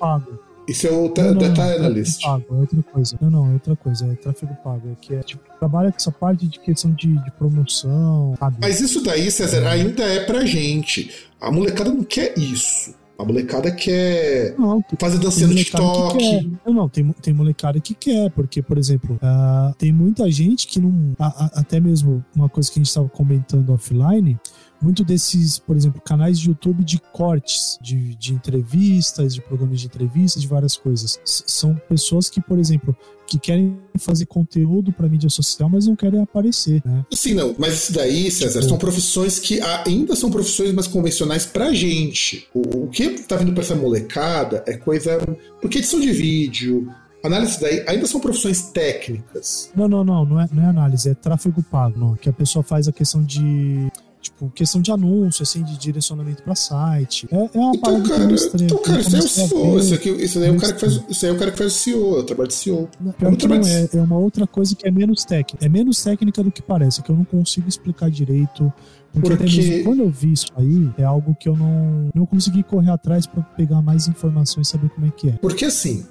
Isso 0.67 0.87
é 0.87 0.91
o 0.91 1.13
não, 1.15 1.33
data 1.35 1.65
não, 1.65 1.75
analyst. 1.75 2.21
Pago, 2.23 2.45
é 2.49 2.53
outra 2.53 2.83
coisa. 2.83 3.17
Não, 3.21 3.29
não, 3.29 3.49
é 3.49 3.53
outra 3.53 3.75
coisa. 3.75 4.05
É 4.05 4.15
tráfego 4.15 4.55
pago. 4.63 4.89
É 4.89 4.95
que 4.99 5.13
é, 5.13 5.19
tipo, 5.19 5.43
trabalha 5.59 5.91
com 5.91 5.97
essa 5.97 6.11
parte 6.11 6.47
de 6.47 6.59
questão 6.59 6.91
de, 6.91 7.07
de 7.07 7.31
promoção. 7.31 8.35
Sabe? 8.39 8.57
Mas 8.61 8.79
isso 8.79 9.03
daí, 9.03 9.29
César, 9.29 9.67
ainda 9.67 10.03
é 10.03 10.23
pra 10.23 10.45
gente. 10.45 11.11
A 11.41 11.51
molecada 11.51 11.91
não 11.91 12.03
quer 12.03 12.37
isso. 12.37 12.93
A 13.17 13.25
molecada 13.25 13.71
quer 13.71 14.55
não, 14.57 14.83
fazer 14.99 15.19
dancinha 15.19 15.47
no 15.47 15.55
TikTok. 15.55 16.49
Não, 16.65 16.73
não, 16.73 16.89
tem, 16.89 17.11
tem 17.21 17.33
molecada 17.33 17.79
que 17.79 17.93
quer, 17.93 18.31
porque, 18.31 18.61
por 18.61 18.77
exemplo, 18.77 19.15
uh, 19.15 19.73
tem 19.75 19.91
muita 19.91 20.29
gente 20.31 20.67
que 20.67 20.79
não. 20.79 21.13
A, 21.19 21.27
a, 21.27 21.61
até 21.61 21.79
mesmo 21.79 22.23
uma 22.35 22.49
coisa 22.49 22.71
que 22.71 22.79
a 22.79 22.81
gente 22.81 22.87
estava 22.87 23.09
comentando 23.09 23.71
offline, 23.73 24.39
muito 24.81 25.03
desses, 25.03 25.59
por 25.59 25.75
exemplo, 25.75 26.01
canais 26.01 26.39
de 26.39 26.49
YouTube 26.49 26.83
de 26.83 26.99
cortes, 27.13 27.77
de, 27.81 28.15
de 28.15 28.33
entrevistas, 28.33 29.35
de 29.35 29.41
programas 29.41 29.79
de 29.79 29.85
entrevistas, 29.85 30.41
de 30.41 30.47
várias 30.47 30.75
coisas. 30.75 31.19
S 31.25 31.43
são 31.47 31.75
pessoas 31.87 32.29
que, 32.29 32.41
por 32.41 32.57
exemplo, 32.57 32.95
que 33.27 33.39
querem 33.39 33.77
fazer 33.97 34.25
conteúdo 34.25 34.91
para 34.91 35.07
mídia 35.07 35.29
social, 35.29 35.69
mas 35.69 35.87
não 35.87 35.95
querem 35.95 36.21
aparecer, 36.21 36.81
né? 36.83 37.05
Sim, 37.13 37.33
não, 37.33 37.55
mas 37.57 37.73
isso 37.73 37.93
daí, 37.93 38.29
César, 38.31 38.59
tipo... 38.59 38.69
são 38.69 38.77
profissões 38.77 39.39
que 39.39 39.61
ainda 39.61 40.15
são 40.15 40.31
profissões 40.31 40.73
mais 40.73 40.87
convencionais 40.87 41.45
pra 41.45 41.71
gente. 41.73 42.47
O, 42.53 42.85
o 42.85 42.87
que 42.89 43.09
tá 43.21 43.37
vindo 43.37 43.53
pra 43.53 43.63
essa 43.63 43.75
molecada 43.75 44.63
é 44.67 44.75
coisa. 44.75 45.17
Porque 45.61 45.77
edição 45.77 45.99
de 45.99 46.11
vídeo, 46.11 46.91
Análise 47.23 47.61
daí 47.61 47.85
ainda 47.87 48.07
são 48.07 48.19
profissões 48.19 48.63
técnicas. 48.63 49.71
Não, 49.75 49.87
não, 49.87 50.03
não, 50.03 50.25
não 50.25 50.41
é, 50.41 50.49
não 50.51 50.63
é 50.63 50.65
análise, 50.65 51.09
é 51.09 51.13
tráfego 51.13 51.61
pago, 51.61 51.99
não. 51.99 52.15
Que 52.15 52.29
a 52.29 52.33
pessoa 52.33 52.63
faz 52.63 52.87
a 52.87 52.91
questão 52.91 53.23
de 53.23 53.91
Tipo, 54.21 54.51
questão 54.51 54.79
de 54.81 54.91
anúncio, 54.91 55.41
assim, 55.41 55.63
de 55.63 55.75
direcionamento 55.79 56.43
pra 56.43 56.53
site. 56.53 57.27
É, 57.31 57.35
é 57.35 57.59
uma 57.59 57.75
então, 57.75 58.03
cara, 58.03 58.31
extrema. 58.31 58.65
Então, 58.65 58.77
cara, 58.77 59.01
isso 59.01 59.15
é 59.15 59.19
o 59.19 59.27
CEO. 59.27 59.79
Isso, 59.79 59.93
aqui, 59.95 60.09
isso 60.09 60.39
daí 60.39 60.49
é 60.49 60.51
o 60.51 60.57
cara 60.57 60.73
que 60.73 60.79
faz. 60.79 61.01
Isso 61.09 61.25
aí 61.25 61.31
é 61.31 61.33
o 61.33 61.39
cara 61.39 61.51
que 61.51 61.57
faz 61.57 61.73
o 61.73 61.75
CEO, 61.75 62.17
é 62.17 62.19
o 62.19 62.23
trabalho 62.23 62.47
de 62.47 62.53
CEO. 62.53 62.89
Não, 62.99 63.11
é, 63.11 63.47
não, 63.47 63.67
é, 63.67 63.89
é 63.91 64.01
uma 64.01 64.17
outra 64.17 64.45
coisa 64.45 64.75
que 64.75 64.87
é 64.87 64.91
menos 64.91 65.25
técnica. 65.25 65.65
É 65.65 65.67
menos 65.67 66.03
técnica 66.03 66.43
do 66.43 66.51
que 66.51 66.61
parece, 66.61 67.01
que 67.01 67.09
eu 67.09 67.15
não 67.15 67.25
consigo 67.25 67.67
explicar 67.67 68.11
direito. 68.11 68.71
Porque, 69.11 69.35
porque... 69.35 69.83
Quando 69.83 70.03
eu 70.03 70.11
vi 70.11 70.33
isso 70.33 70.47
aí, 70.55 70.89
é 70.99 71.03
algo 71.03 71.35
que 71.35 71.49
eu 71.49 71.57
não, 71.57 72.09
não 72.13 72.25
consegui 72.25 72.61
correr 72.61 72.91
atrás 72.91 73.25
para 73.25 73.41
pegar 73.41 73.81
mais 73.81 74.07
informações 74.07 74.67
e 74.67 74.71
saber 74.71 74.89
como 74.89 75.07
é 75.07 75.09
que 75.09 75.29
é. 75.29 75.33
Porque 75.33 75.65
assim, 75.65 76.05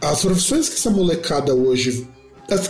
as 0.00 0.22
profissões 0.22 0.68
que 0.70 0.76
essa 0.76 0.90
molecada 0.90 1.54
hoje. 1.54 2.08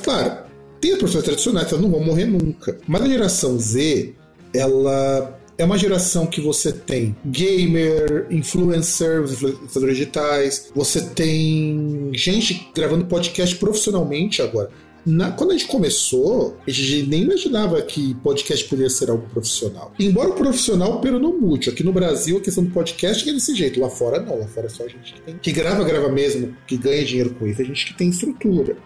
Claro, 0.03 0.51
tem 0.81 0.93
as 0.93 0.99
profissões 0.99 1.25
tradicionais, 1.25 1.69
elas 1.69 1.81
não 1.81 1.91
vão 1.91 2.05
morrer 2.05 2.27
nunca. 2.27 2.79
Mas 2.87 3.03
a 3.03 3.07
geração 3.07 3.59
Z, 3.59 4.15
ela 4.55 5.39
é 5.61 5.65
uma 5.65 5.77
geração 5.77 6.27
que 6.27 6.41
você 6.41 6.73
tem 6.73 7.15
gamer, 7.25 8.27
influencers, 8.31 9.33
influenciadores 9.33 9.97
digitais, 9.97 10.71
você 10.75 11.03
tem 11.03 12.11
gente 12.15 12.71
gravando 12.75 13.05
podcast 13.05 13.55
profissionalmente 13.57 14.41
agora. 14.41 14.71
Na, 15.05 15.31
quando 15.33 15.51
a 15.51 15.53
gente 15.55 15.67
começou, 15.67 16.57
a 16.67 16.71
gente 16.71 17.09
nem 17.09 17.23
imaginava 17.23 17.81
que 17.83 18.15
podcast 18.17 18.67
poderia 18.69 18.91
ser 18.91 19.11
algo 19.11 19.27
profissional. 19.29 19.93
Embora 19.99 20.31
o 20.31 20.35
profissional 20.35 21.01
pelo 21.01 21.19
não 21.19 21.39
mude. 21.39 21.71
Aqui 21.71 21.83
no 21.83 21.93
Brasil, 21.93 22.37
a 22.37 22.41
questão 22.41 22.65
do 22.65 22.71
podcast 22.71 23.29
é 23.29 23.33
desse 23.33 23.55
jeito. 23.55 23.81
Lá 23.81 23.89
fora, 23.89 24.21
não. 24.21 24.39
Lá 24.39 24.47
fora 24.47 24.67
é 24.67 24.71
só 24.71 24.85
a 24.85 24.89
gente 24.89 25.15
que 25.15 25.21
tem. 25.23 25.39
Que 25.39 25.53
grava, 25.53 25.85
grava 25.85 26.11
mesmo, 26.11 26.55
que 26.67 26.77
ganha 26.77 27.03
dinheiro 27.05 27.31
com 27.31 27.47
isso. 27.47 27.63
A 27.63 27.65
gente 27.65 27.87
que 27.87 27.95
tem 27.95 28.11
estrutura. 28.11 28.77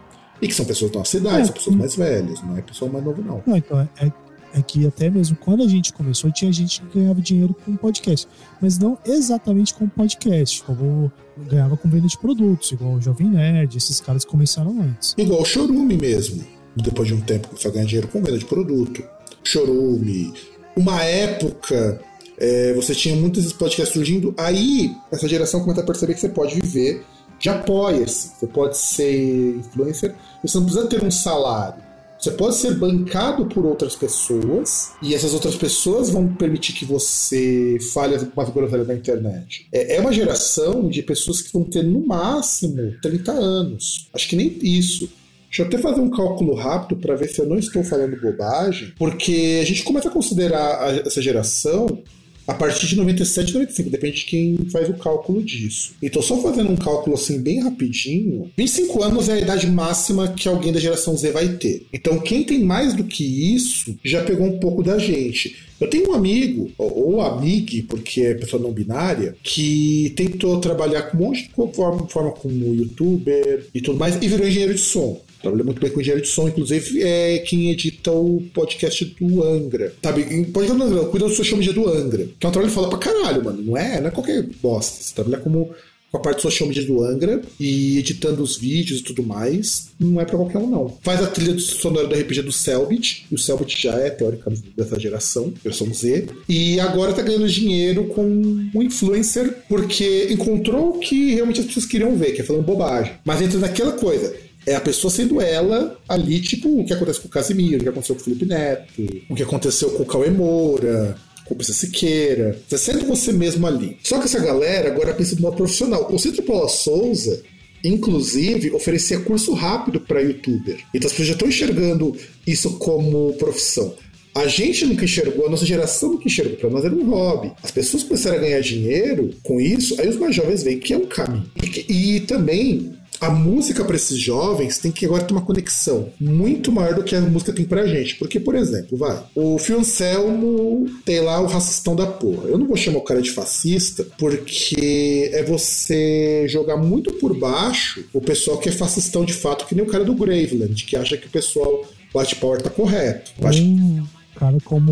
E 0.41 0.47
que 0.47 0.53
são 0.53 0.65
pessoas 0.65 0.91
da 0.91 0.99
nossa 0.99 1.17
idade, 1.17 1.41
é, 1.41 1.45
são 1.45 1.53
pessoas 1.53 1.75
mais 1.75 1.95
velhas, 1.95 2.41
não 2.43 2.57
é 2.57 2.61
pessoal 2.61 2.91
mais 2.91 3.05
novo, 3.05 3.21
não. 3.21 3.41
Não, 3.45 3.55
então, 3.55 3.79
é, 3.79 4.11
é 4.55 4.61
que 4.61 4.87
até 4.87 5.09
mesmo 5.09 5.35
quando 5.35 5.63
a 5.63 5.67
gente 5.67 5.91
começou, 5.93 6.31
tinha 6.31 6.51
gente 6.51 6.81
que 6.81 6.99
ganhava 6.99 7.21
dinheiro 7.21 7.55
com 7.65 7.75
podcast, 7.75 8.27
mas 8.61 8.79
não 8.79 8.97
exatamente 9.05 9.73
com 9.73 9.87
podcast, 9.87 10.63
como 10.63 11.11
ganhava 11.37 11.75
com 11.75 11.89
venda 11.89 12.07
de 12.07 12.17
produtos, 12.17 12.71
igual 12.71 12.93
o 12.93 13.01
Jovem 13.01 13.29
Nerd, 13.29 13.77
esses 13.77 13.99
caras 13.99 14.23
começaram 14.23 14.81
antes. 14.81 15.13
Igual 15.17 15.41
o 15.41 15.45
Chorume 15.45 15.97
mesmo. 15.97 16.43
Depois 16.75 17.07
de 17.07 17.13
um 17.13 17.21
tempo 17.21 17.49
começou 17.49 17.69
a 17.69 17.73
ganhar 17.73 17.85
dinheiro 17.85 18.07
com 18.07 18.21
venda 18.21 18.37
de 18.37 18.45
produto. 18.45 19.03
Chorume. 19.43 20.33
Uma 20.75 21.01
época 21.03 22.01
é, 22.37 22.73
você 22.73 22.93
tinha 22.93 23.15
muitos 23.15 23.51
podcasts 23.53 23.93
surgindo. 23.93 24.33
Aí, 24.37 24.95
essa 25.11 25.27
geração 25.27 25.61
começa 25.61 25.81
a 25.81 25.85
perceber 25.85 26.13
que 26.13 26.19
você 26.19 26.29
pode 26.29 26.55
viver 26.55 27.05
de 27.39 27.49
apoia-se. 27.49 28.31
Você 28.39 28.47
pode 28.47 28.77
ser 28.77 29.57
influencer, 29.57 30.15
você 30.41 30.57
não 30.57 30.65
precisa 30.65 30.87
ter 30.87 31.03
um 31.03 31.11
salário. 31.11 31.84
Você 32.25 32.31
pode 32.31 32.55
ser 32.55 32.73
bancado 32.73 33.45
por 33.45 33.67
outras 33.67 33.95
pessoas 33.95 34.93
e 34.99 35.13
essas 35.13 35.35
outras 35.35 35.55
pessoas 35.55 36.09
vão 36.09 36.27
permitir 36.27 36.73
que 36.73 36.83
você 36.83 37.77
fale 37.93 38.17
uma 38.17 38.45
groselha 38.45 38.83
na 38.83 38.95
internet. 38.95 39.67
É, 39.71 39.97
é 39.97 40.01
uma 40.01 40.11
geração 40.11 40.89
de 40.89 41.03
pessoas 41.03 41.39
que 41.39 41.53
vão 41.53 41.63
ter 41.63 41.83
no 41.83 42.03
máximo 42.03 42.95
30 42.99 43.31
anos. 43.31 44.09
Acho 44.11 44.27
que 44.27 44.35
nem 44.35 44.57
isso. 44.59 45.07
Deixa 45.45 45.61
eu 45.61 45.67
até 45.67 45.77
fazer 45.77 46.01
um 46.01 46.09
cálculo 46.09 46.55
rápido 46.55 46.99
para 46.99 47.15
ver 47.15 47.27
se 47.27 47.39
eu 47.39 47.45
não 47.45 47.59
estou 47.59 47.83
falando 47.83 48.19
bobagem, 48.19 48.91
porque 48.97 49.59
a 49.61 49.65
gente 49.65 49.83
começa 49.83 50.07
a 50.07 50.11
considerar 50.11 51.05
essa 51.05 51.21
geração 51.21 52.01
a 52.47 52.53
partir 52.53 52.87
de 52.87 52.95
97, 52.95 53.53
95, 53.53 53.89
depende 53.89 54.17
de 54.17 54.25
quem 54.25 54.57
faz 54.71 54.89
o 54.89 54.93
cálculo 54.93 55.43
disso. 55.43 55.93
Então, 56.01 56.21
só 56.21 56.37
fazendo 56.41 56.71
um 56.71 56.75
cálculo 56.75 57.15
assim 57.15 57.41
bem 57.41 57.61
rapidinho, 57.61 58.51
25 58.55 59.03
anos 59.03 59.29
é 59.29 59.33
a 59.33 59.39
idade 59.39 59.67
máxima 59.67 60.27
que 60.27 60.47
alguém 60.47 60.71
da 60.71 60.79
geração 60.79 61.17
Z 61.17 61.31
vai 61.31 61.49
ter. 61.49 61.85
Então, 61.91 62.19
quem 62.19 62.43
tem 62.43 62.63
mais 62.63 62.93
do 62.93 63.03
que 63.03 63.23
isso 63.55 63.95
já 64.03 64.23
pegou 64.23 64.47
um 64.47 64.59
pouco 64.59 64.83
da 64.83 64.97
gente. 64.97 65.55
Eu 65.79 65.89
tenho 65.89 66.09
um 66.09 66.13
amigo, 66.13 66.71
ou 66.77 67.21
amigue, 67.21 67.81
porque 67.81 68.21
é 68.21 68.33
pessoa 68.33 68.61
não 68.61 68.71
binária, 68.71 69.35
que 69.43 70.13
tentou 70.15 70.59
trabalhar 70.59 71.03
com 71.03 71.17
um 71.17 71.21
monte 71.21 71.49
de 71.49 71.75
forma, 71.75 72.07
forma 72.07 72.31
como 72.31 72.73
youtuber 72.73 73.65
e 73.73 73.81
tudo 73.81 73.99
mais, 73.99 74.15
e 74.15 74.27
virou 74.27 74.47
engenheiro 74.47 74.73
de 74.73 74.79
som. 74.79 75.19
Trabalha 75.45 75.63
muito 75.63 75.79
bem 75.79 75.91
com 75.91 76.01
engenheiro 76.01 76.25
de 76.25 76.27
som, 76.27 76.47
inclusive 76.47 77.03
é 77.03 77.37
quem 77.37 77.69
edita 77.69 78.11
o 78.11 78.41
podcast 78.51 79.05
do 79.21 79.43
Angra. 79.43 79.93
Sabe? 80.03 80.23
Podcast 80.45 80.75
do 80.75 80.83
Angra, 80.83 81.05
cuida 81.05 81.27
do 81.27 81.35
social 81.35 81.59
media 81.59 81.71
do 81.71 81.87
Angra. 81.87 82.27
Que 82.39 82.47
é 82.47 82.49
um 82.49 82.51
trabalho 82.51 82.69
que 82.69 82.75
fala 82.75 82.89
pra 82.89 82.97
caralho, 82.97 83.43
mano. 83.43 83.61
Não 83.61 83.77
é, 83.77 84.01
não 84.01 84.07
é 84.07 84.11
qualquer 84.11 84.41
bosta. 84.59 85.03
Você 85.03 85.13
trabalha 85.13 85.37
como 85.37 85.69
com 86.11 86.17
a 86.17 86.19
parte 86.19 86.41
social 86.41 86.67
media 86.67 86.85
do 86.85 87.03
Angra 87.03 87.41
e 87.59 87.97
editando 87.97 88.41
os 88.41 88.57
vídeos 88.57 89.01
e 89.01 89.03
tudo 89.03 89.21
mais, 89.21 89.89
não 89.99 90.19
é 90.19 90.25
pra 90.25 90.37
qualquer 90.37 90.57
um, 90.59 90.69
não. 90.69 90.97
Faz 91.01 91.21
a 91.21 91.27
trilha 91.27 91.59
sonora 91.59 92.07
do 92.07 92.15
RPG 92.15 92.41
do 92.41 92.51
Selbit, 92.51 93.25
e 93.29 93.35
o 93.35 93.37
Selbit 93.37 93.81
já 93.81 93.95
é 93.95 94.09
teoricamente 94.09 94.63
dessa 94.75 94.99
geração, 94.99 95.53
geração 95.61 95.93
Z, 95.93 96.27
e 96.47 96.79
agora 96.79 97.11
tá 97.11 97.21
ganhando 97.21 97.49
dinheiro 97.49 98.05
com 98.05 98.23
um 98.23 98.81
influencer 98.81 99.57
porque 99.67 100.27
encontrou 100.31 100.95
o 100.95 100.99
que 100.99 101.33
realmente 101.33 101.59
as 101.59 101.65
pessoas 101.65 101.85
queriam 101.85 102.15
ver, 102.15 102.31
que 102.31 102.41
é 102.41 102.43
falando 102.43 102.63
bobagem. 102.63 103.13
Mas 103.25 103.41
entra 103.41 103.59
naquela 103.59 103.91
coisa 103.91 104.33
é 104.65 104.75
a 104.75 104.81
pessoa 104.81 105.11
sendo 105.11 105.39
ela 105.39 105.97
ali, 106.09 106.41
tipo, 106.41 106.79
o 106.79 106.85
que 106.85 106.93
acontece 106.93 107.19
com 107.19 107.27
o 107.27 107.31
Casimiro, 107.31 107.77
o 107.77 107.83
que 107.83 107.89
aconteceu 107.89 108.15
com 108.15 108.21
o 108.21 108.23
Felipe 108.23 108.45
Neto, 108.45 109.23
o 109.29 109.35
que 109.35 109.43
aconteceu 109.43 109.91
com 109.91 110.03
o 110.03 110.05
Cauê 110.05 110.29
Moura, 110.29 111.15
com 111.45 111.53
o 111.53 111.57
Pisa 111.57 111.73
Siqueira. 111.73 112.59
Você 112.67 112.77
sendo 112.77 113.05
você 113.05 113.31
mesmo 113.31 113.65
ali. 113.67 113.97
Só 114.03 114.17
que 114.17 114.25
essa 114.25 114.39
galera 114.39 114.89
agora 114.89 115.13
pensa 115.13 115.35
de 115.35 115.41
modo 115.41 115.55
profissional. 115.57 116.11
O 116.11 116.17
Centro 116.17 116.41
Paula 116.43 116.67
Souza, 116.67 117.43
inclusive, 117.83 118.71
oferecia 118.71 119.19
curso 119.19 119.53
rápido 119.53 119.99
para 119.99 120.21
youtuber. 120.21 120.79
Então 120.93 121.07
as 121.07 121.13
pessoas 121.13 121.27
já 121.27 121.33
estão 121.33 121.47
enxergando 121.47 122.17
isso 122.45 122.77
como 122.77 123.33
profissão. 123.33 123.93
A 124.33 124.47
gente 124.47 124.85
nunca 124.85 125.05
enxergou, 125.05 125.45
a 125.45 125.49
nossa 125.49 125.65
geração 125.65 126.11
nunca 126.11 126.27
enxergou, 126.27 126.57
para 126.57 126.69
nós 126.69 126.83
era 126.83 126.93
um 126.93 127.09
hobby. 127.09 127.53
As 127.63 127.71
pessoas 127.71 128.03
começaram 128.03 128.35
a 128.35 128.41
ganhar 128.41 128.59
dinheiro 128.59 129.33
com 129.41 129.61
isso, 129.61 129.95
aí 129.97 130.09
os 130.09 130.17
mais 130.17 130.35
jovens 130.35 130.61
veem 130.61 130.77
que 130.77 130.93
é 130.93 130.97
um 130.97 131.05
caminho. 131.05 131.49
E, 131.87 132.17
e 132.17 132.19
também 132.19 132.91
a 133.21 133.29
música 133.29 133.83
para 133.83 133.95
esses 133.95 134.17
jovens 134.17 134.77
tem 134.77 134.91
que 134.91 135.05
agora 135.05 135.23
ter 135.23 135.33
uma 135.33 135.41
conexão 135.41 136.09
muito 136.19 136.71
maior 136.71 136.95
do 136.95 137.03
que 137.03 137.15
a 137.15 137.21
música 137.21 137.53
tem 137.53 137.65
pra 137.65 137.87
gente. 137.87 138.15
Porque, 138.15 138.39
por 138.39 138.55
exemplo, 138.55 138.97
vai, 138.97 139.21
o 139.35 139.57
Fio 139.57 139.79
Anselmo 139.79 140.89
tem 141.03 141.21
lá 141.21 141.39
o 141.41 141.47
racistão 141.47 141.95
da 141.95 142.05
porra. 142.05 142.47
Eu 142.47 142.57
não 142.57 142.67
vou 142.67 142.77
chamar 142.77 142.99
o 142.99 143.03
cara 143.03 143.21
de 143.21 143.31
fascista 143.31 144.05
porque 144.17 145.29
é 145.33 145.43
você 145.43 146.45
jogar 146.47 146.77
muito 146.77 147.13
por 147.13 147.37
baixo 147.37 148.05
o 148.13 148.21
pessoal 148.21 148.57
que 148.57 148.69
é 148.69 148.71
fascistão 148.71 149.25
de 149.25 149.33
fato, 149.33 149.65
que 149.65 149.75
nem 149.75 149.83
o 149.83 149.87
cara 149.87 150.03
do 150.03 150.13
Graveland, 150.13 150.85
que 150.85 150.95
acha 150.95 151.17
que 151.17 151.27
o 151.27 151.29
pessoal 151.29 151.83
White 152.13 152.35
Power 152.37 152.61
tá 152.61 152.69
correto. 152.69 153.31
Hum, 153.41 154.05
cara 154.35 154.57
como 154.63 154.91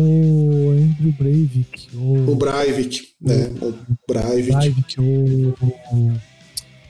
Andrew 0.70 1.12
Breivik. 1.18 1.88
Ou... 1.96 2.32
O 2.32 2.36
Breivik, 2.36 3.08
né? 3.20 3.50
O 3.60 3.74
Breivik. 4.08 4.52
Breivik 4.52 5.00
ou 5.00 6.12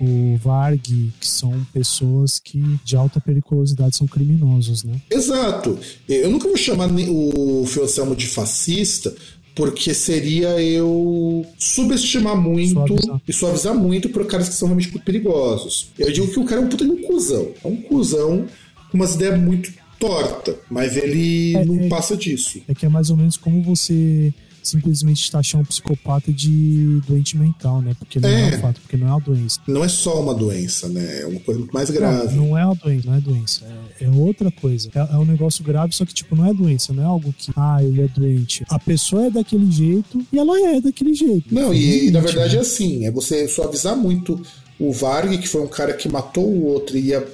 o 0.01 0.36
Varg, 0.36 0.80
que 1.20 1.26
são 1.26 1.64
pessoas 1.72 2.38
que 2.38 2.62
de 2.84 2.97
alta 2.97 3.20
periculosidade 3.20 3.97
são 3.97 4.07
criminosos, 4.07 4.84
né? 4.84 5.01
Exato. 5.11 5.78
Eu 6.09 6.30
nunca 6.30 6.49
vou 6.49 6.57
chamar 6.57 6.88
o 6.90 7.64
Fio 7.66 7.84
de 8.16 8.26
fascista, 8.26 9.14
porque 9.55 9.95
seria 9.95 10.61
eu 10.61 11.47
subestimar 11.59 12.36
muito 12.36 12.72
suavizar. 12.72 13.22
e 13.26 13.32
suavizar 13.32 13.74
muito 13.74 14.09
para 14.09 14.24
caras 14.24 14.49
que 14.49 14.55
são 14.55 14.68
realmente 14.68 14.90
muito 14.90 15.05
perigosos. 15.05 15.90
Eu 15.99 16.12
digo 16.12 16.28
que 16.28 16.40
o 16.40 16.45
cara 16.45 16.61
é 16.61 16.64
um 16.64 16.68
puta 16.68 16.84
de 16.84 16.90
um 16.90 17.03
cuzão. 17.03 17.49
É 17.62 17.68
um 17.68 17.76
cuzão 17.76 18.47
com 18.90 18.97
umas 18.97 19.14
ideias 19.14 19.40
muito 19.40 19.72
torta, 19.99 20.59
mas 20.68 20.97
ele 20.97 21.57
é, 21.57 21.64
não 21.64 21.80
é, 21.84 21.88
passa 21.88 22.16
disso. 22.16 22.61
É 22.68 22.74
que 22.74 22.84
é 22.84 22.88
mais 22.88 23.11
ou 23.11 23.16
menos 23.16 23.36
como 23.36 23.62
você 23.62 24.34
simplesmente 24.65 25.31
taxar 25.31 25.61
um 25.61 25.65
psicopata 25.65 26.33
de 26.33 27.01
doente 27.07 27.37
mental, 27.37 27.83
né? 27.83 27.95
Porque 27.99 28.19
não 28.19 28.29
é, 28.29 28.51
é 28.51 28.57
um 28.57 28.61
fato, 28.61 28.81
porque 28.81 28.97
não 28.97 29.07
é 29.07 29.11
uma 29.11 29.21
doença. 29.21 29.61
Não 29.67 29.85
é 29.85 29.89
só 29.89 30.21
uma 30.21 30.35
doença, 30.35 30.89
né? 30.89 31.21
É 31.21 31.27
uma 31.27 31.41
coisa 31.41 31.61
muito 31.61 31.73
mais 31.73 31.91
grave. 31.91 32.35
Não, 32.35 32.47
não 32.47 32.59
é 32.59 32.65
uma 32.65 32.75
doença, 32.75 33.07
não 33.07 33.15
é 33.15 33.21
doença. 33.21 33.65
É, 34.01 34.05
é 34.05 34.11
outra 34.11 34.51
coisa. 34.51 34.91
É, 34.95 34.99
é, 34.99 35.17
um 35.17 35.25
negócio 35.25 35.62
grave, 35.62 35.95
só 35.95 36.05
que, 36.05 36.15
tipo, 36.15 36.35
não 36.35 36.47
é 36.47 36.55
doença, 36.55 36.93
não 36.93 37.03
é 37.03 37.07
algo 37.07 37.33
que, 37.37 37.53
ah, 37.55 37.83
ele 37.83 38.01
é 38.01 38.09
doente. 38.09 38.65
A 38.69 38.79
pessoa 38.79 39.27
é 39.27 39.31
daquele 39.31 39.71
jeito 39.71 40.25
e 40.33 40.39
ela 40.39 40.59
é 40.59 40.81
daquele 40.81 41.15
jeito. 41.15 41.55
Não, 41.55 41.73
e, 41.75 42.09
e 42.09 42.11
na 42.11 42.21
verdade 42.21 42.57
é 42.57 42.61
assim, 42.61 43.05
é 43.05 43.11
você 43.11 43.47
suavizar 43.47 43.97
muito 43.97 44.41
o 44.79 44.93
Varg, 44.93 45.39
que 45.39 45.49
foi 45.49 45.62
um 45.62 45.68
cara 45.68 45.93
que 45.93 46.09
matou 46.09 46.47
o 46.47 46.66
outro 46.66 46.97
e 46.97 47.09
ia, 47.09 47.25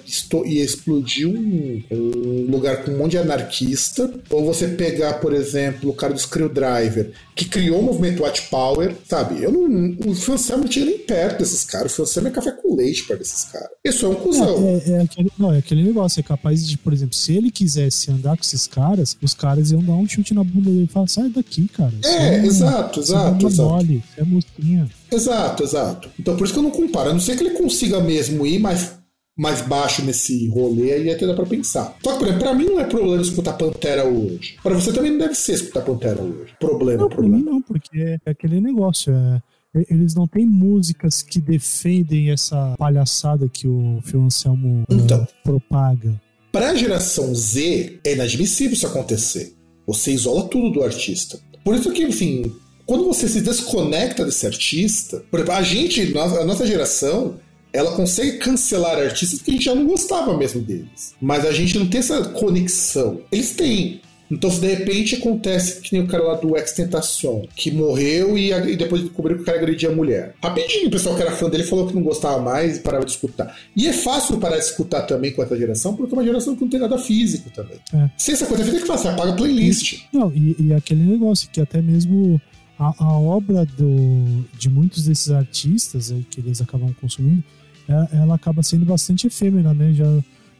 ia 0.44 0.64
explodir 0.64 1.26
um, 1.26 1.82
um, 1.90 2.46
lugar 2.50 2.84
com 2.84 2.90
um 2.90 2.98
monte 2.98 3.12
de 3.12 3.18
anarquista. 3.18 4.12
Ou 4.28 4.44
você 4.44 4.68
pegar, 4.68 5.14
por 5.14 5.32
exemplo, 5.32 5.90
o 5.90 5.94
cara 5.94 6.12
do 6.12 6.20
Screwdriver, 6.20 7.12
que 7.40 7.48
criou 7.48 7.80
o 7.80 7.82
movimento 7.82 8.22
Watch 8.22 8.48
Power, 8.50 8.94
sabe? 9.08 9.42
Eu 9.42 9.50
não, 9.50 9.96
o 10.06 10.14
Francel 10.14 10.58
não 10.58 10.68
tinha 10.68 10.84
nem 10.84 10.98
perto 10.98 11.38
desses 11.38 11.64
caras. 11.64 11.90
O 11.92 11.96
Francel 11.96 12.26
é 12.26 12.30
café 12.30 12.52
com 12.52 12.76
leite 12.76 13.04
para 13.04 13.16
desses 13.16 13.44
caras. 13.44 13.70
Isso 13.82 14.04
é 14.04 14.08
um 14.10 14.14
cuzão. 14.14 14.58
É, 14.62 14.90
é, 14.90 14.90
é, 14.90 15.00
aquele, 15.00 15.32
não, 15.38 15.50
é 15.50 15.56
aquele 15.56 15.82
negócio, 15.82 16.20
é 16.20 16.22
capaz 16.22 16.68
de, 16.68 16.76
por 16.76 16.92
exemplo, 16.92 17.14
se 17.14 17.34
ele 17.34 17.50
quisesse 17.50 18.10
andar 18.10 18.36
com 18.36 18.42
esses 18.42 18.66
caras, 18.66 19.16
os 19.22 19.32
caras 19.32 19.70
iam 19.70 19.82
dar 19.82 19.94
um 19.94 20.06
chute 20.06 20.34
na 20.34 20.44
bunda 20.44 20.68
dele 20.68 20.84
e 20.84 20.92
falar, 20.92 21.08
sai 21.08 21.30
daqui, 21.30 21.66
cara. 21.68 21.94
É, 22.04 22.34
é 22.34 22.44
exato, 22.44 23.00
exato. 23.00 23.40
Você 23.40 23.62
é 23.62 23.64
mole, 23.64 24.04
é 24.18 24.22
mocinha. 24.24 24.90
Exato, 25.10 25.62
exato. 25.62 26.10
Então 26.20 26.36
por 26.36 26.44
isso 26.44 26.52
que 26.52 26.58
eu 26.58 26.64
não 26.64 26.70
comparo. 26.70 27.08
A 27.08 27.12
não 27.14 27.20
ser 27.20 27.38
que 27.38 27.42
ele 27.42 27.54
consiga 27.54 28.00
mesmo 28.00 28.46
ir 28.46 28.58
mais, 28.58 28.92
mais 29.40 29.62
baixo 29.62 30.04
nesse 30.04 30.46
rolê, 30.48 30.92
aí 30.92 31.10
até 31.10 31.26
dá 31.26 31.32
pra 31.32 31.46
pensar. 31.46 31.96
Só 32.04 32.12
que, 32.12 32.18
por 32.18 32.28
exemplo, 32.28 32.44
pra 32.44 32.54
mim 32.54 32.66
não 32.66 32.78
é 32.78 32.84
problema 32.84 33.22
escutar 33.22 33.54
Pantera 33.54 34.04
hoje. 34.04 34.56
Pra 34.62 34.74
você 34.74 34.92
também 34.92 35.12
não 35.12 35.18
deve 35.18 35.34
ser 35.34 35.54
escutar 35.54 35.80
Pantera 35.80 36.20
hoje. 36.20 36.52
Problema, 36.60 37.02
não, 37.02 37.08
problema. 37.08 37.36
Pra 37.36 37.44
mim 37.44 37.50
não, 37.50 37.62
porque 37.62 37.98
é 37.98 38.30
aquele 38.30 38.60
negócio. 38.60 39.10
É 39.14 39.40
eles 39.88 40.14
não 40.14 40.26
têm 40.26 40.44
músicas 40.44 41.22
que 41.22 41.40
defendem 41.40 42.30
essa 42.30 42.74
palhaçada 42.76 43.48
que 43.48 43.68
o 43.68 44.00
Phil 44.02 44.20
Anselmo 44.20 44.82
uh, 44.82 44.94
então, 44.94 45.26
propaga. 45.44 46.20
Para 46.50 46.70
a 46.70 46.74
geração 46.74 47.32
Z, 47.34 48.00
é 48.04 48.12
inadmissível 48.14 48.72
isso 48.72 48.86
acontecer. 48.86 49.54
Você 49.86 50.12
isola 50.12 50.48
tudo 50.48 50.70
do 50.70 50.82
artista. 50.82 51.38
Por 51.64 51.76
isso 51.76 51.92
que, 51.92 52.02
enfim, 52.02 52.52
quando 52.84 53.04
você 53.04 53.28
se 53.28 53.40
desconecta 53.40 54.24
desse 54.24 54.44
artista, 54.44 55.22
por 55.30 55.38
exemplo, 55.38 55.54
a 55.54 55.62
gente, 55.62 56.18
a 56.18 56.44
nossa 56.44 56.66
geração, 56.66 57.38
ela 57.72 57.92
consegue 57.92 58.38
cancelar 58.38 58.98
artistas 58.98 59.40
que 59.40 59.50
a 59.50 59.54
gente 59.54 59.64
já 59.64 59.74
não 59.74 59.86
gostava 59.86 60.36
mesmo 60.36 60.60
deles. 60.60 61.14
Mas 61.20 61.44
a 61.44 61.52
gente 61.52 61.78
não 61.78 61.86
tem 61.86 62.00
essa 62.00 62.24
conexão. 62.24 63.20
Eles 63.30 63.52
têm. 63.52 64.00
Então, 64.30 64.48
se 64.48 64.60
de 64.60 64.68
repente 64.68 65.16
acontece 65.16 65.80
que 65.80 65.92
nem 65.92 66.02
o 66.02 66.06
cara 66.06 66.22
lá 66.22 66.34
do 66.36 66.56
Extentacion, 66.56 67.42
que 67.56 67.70
morreu 67.72 68.38
e, 68.38 68.52
e 68.52 68.76
depois 68.76 69.02
descobriu 69.02 69.36
que 69.36 69.42
o 69.42 69.44
cara 69.44 69.58
agredia 69.58 69.88
a 69.88 69.92
mulher. 69.92 70.36
Rapidinho, 70.40 70.86
o 70.86 70.90
pessoal 70.90 71.16
que 71.16 71.22
era 71.22 71.32
fã 71.32 71.50
dele 71.50 71.64
falou 71.64 71.88
que 71.88 71.94
não 71.94 72.02
gostava 72.02 72.40
mais 72.40 72.76
e 72.76 72.80
parava 72.80 73.04
de 73.04 73.10
escutar. 73.10 73.56
E 73.74 73.88
é 73.88 73.92
fácil 73.92 74.38
parar 74.38 74.56
de 74.56 74.64
escutar 74.64 75.02
também 75.02 75.32
com 75.32 75.42
essa 75.42 75.56
geração, 75.56 75.96
porque 75.96 76.14
é 76.14 76.16
uma 76.16 76.24
geração 76.24 76.54
que 76.54 76.62
não 76.62 76.68
tem 76.68 76.78
nada 76.78 76.96
físico 76.96 77.50
também. 77.50 77.78
É. 77.92 78.08
Se 78.16 78.30
essa 78.30 78.46
coisa 78.46 78.64
fica 78.64 78.78
que 78.78 78.86
você 78.86 79.08
apaga 79.08 79.32
a 79.32 79.34
playlist. 79.34 80.04
Não, 80.12 80.32
e, 80.32 80.54
e 80.60 80.72
aquele 80.72 81.02
negócio 81.02 81.50
que 81.50 81.60
até 81.60 81.82
mesmo 81.82 82.40
a, 82.78 82.94
a 82.98 83.12
obra 83.18 83.66
do, 83.66 84.44
de 84.56 84.70
muitos 84.70 85.06
desses 85.06 85.32
artistas 85.32 86.12
aí, 86.12 86.24
que 86.30 86.40
eles 86.40 86.60
acabam 86.60 86.94
consumindo, 87.00 87.42
ela, 87.90 88.08
ela, 88.12 88.34
acaba 88.34 88.62
sendo 88.62 88.84
bastante 88.84 89.26
efêmera, 89.26 89.74
né? 89.74 89.92
Já, 89.92 90.06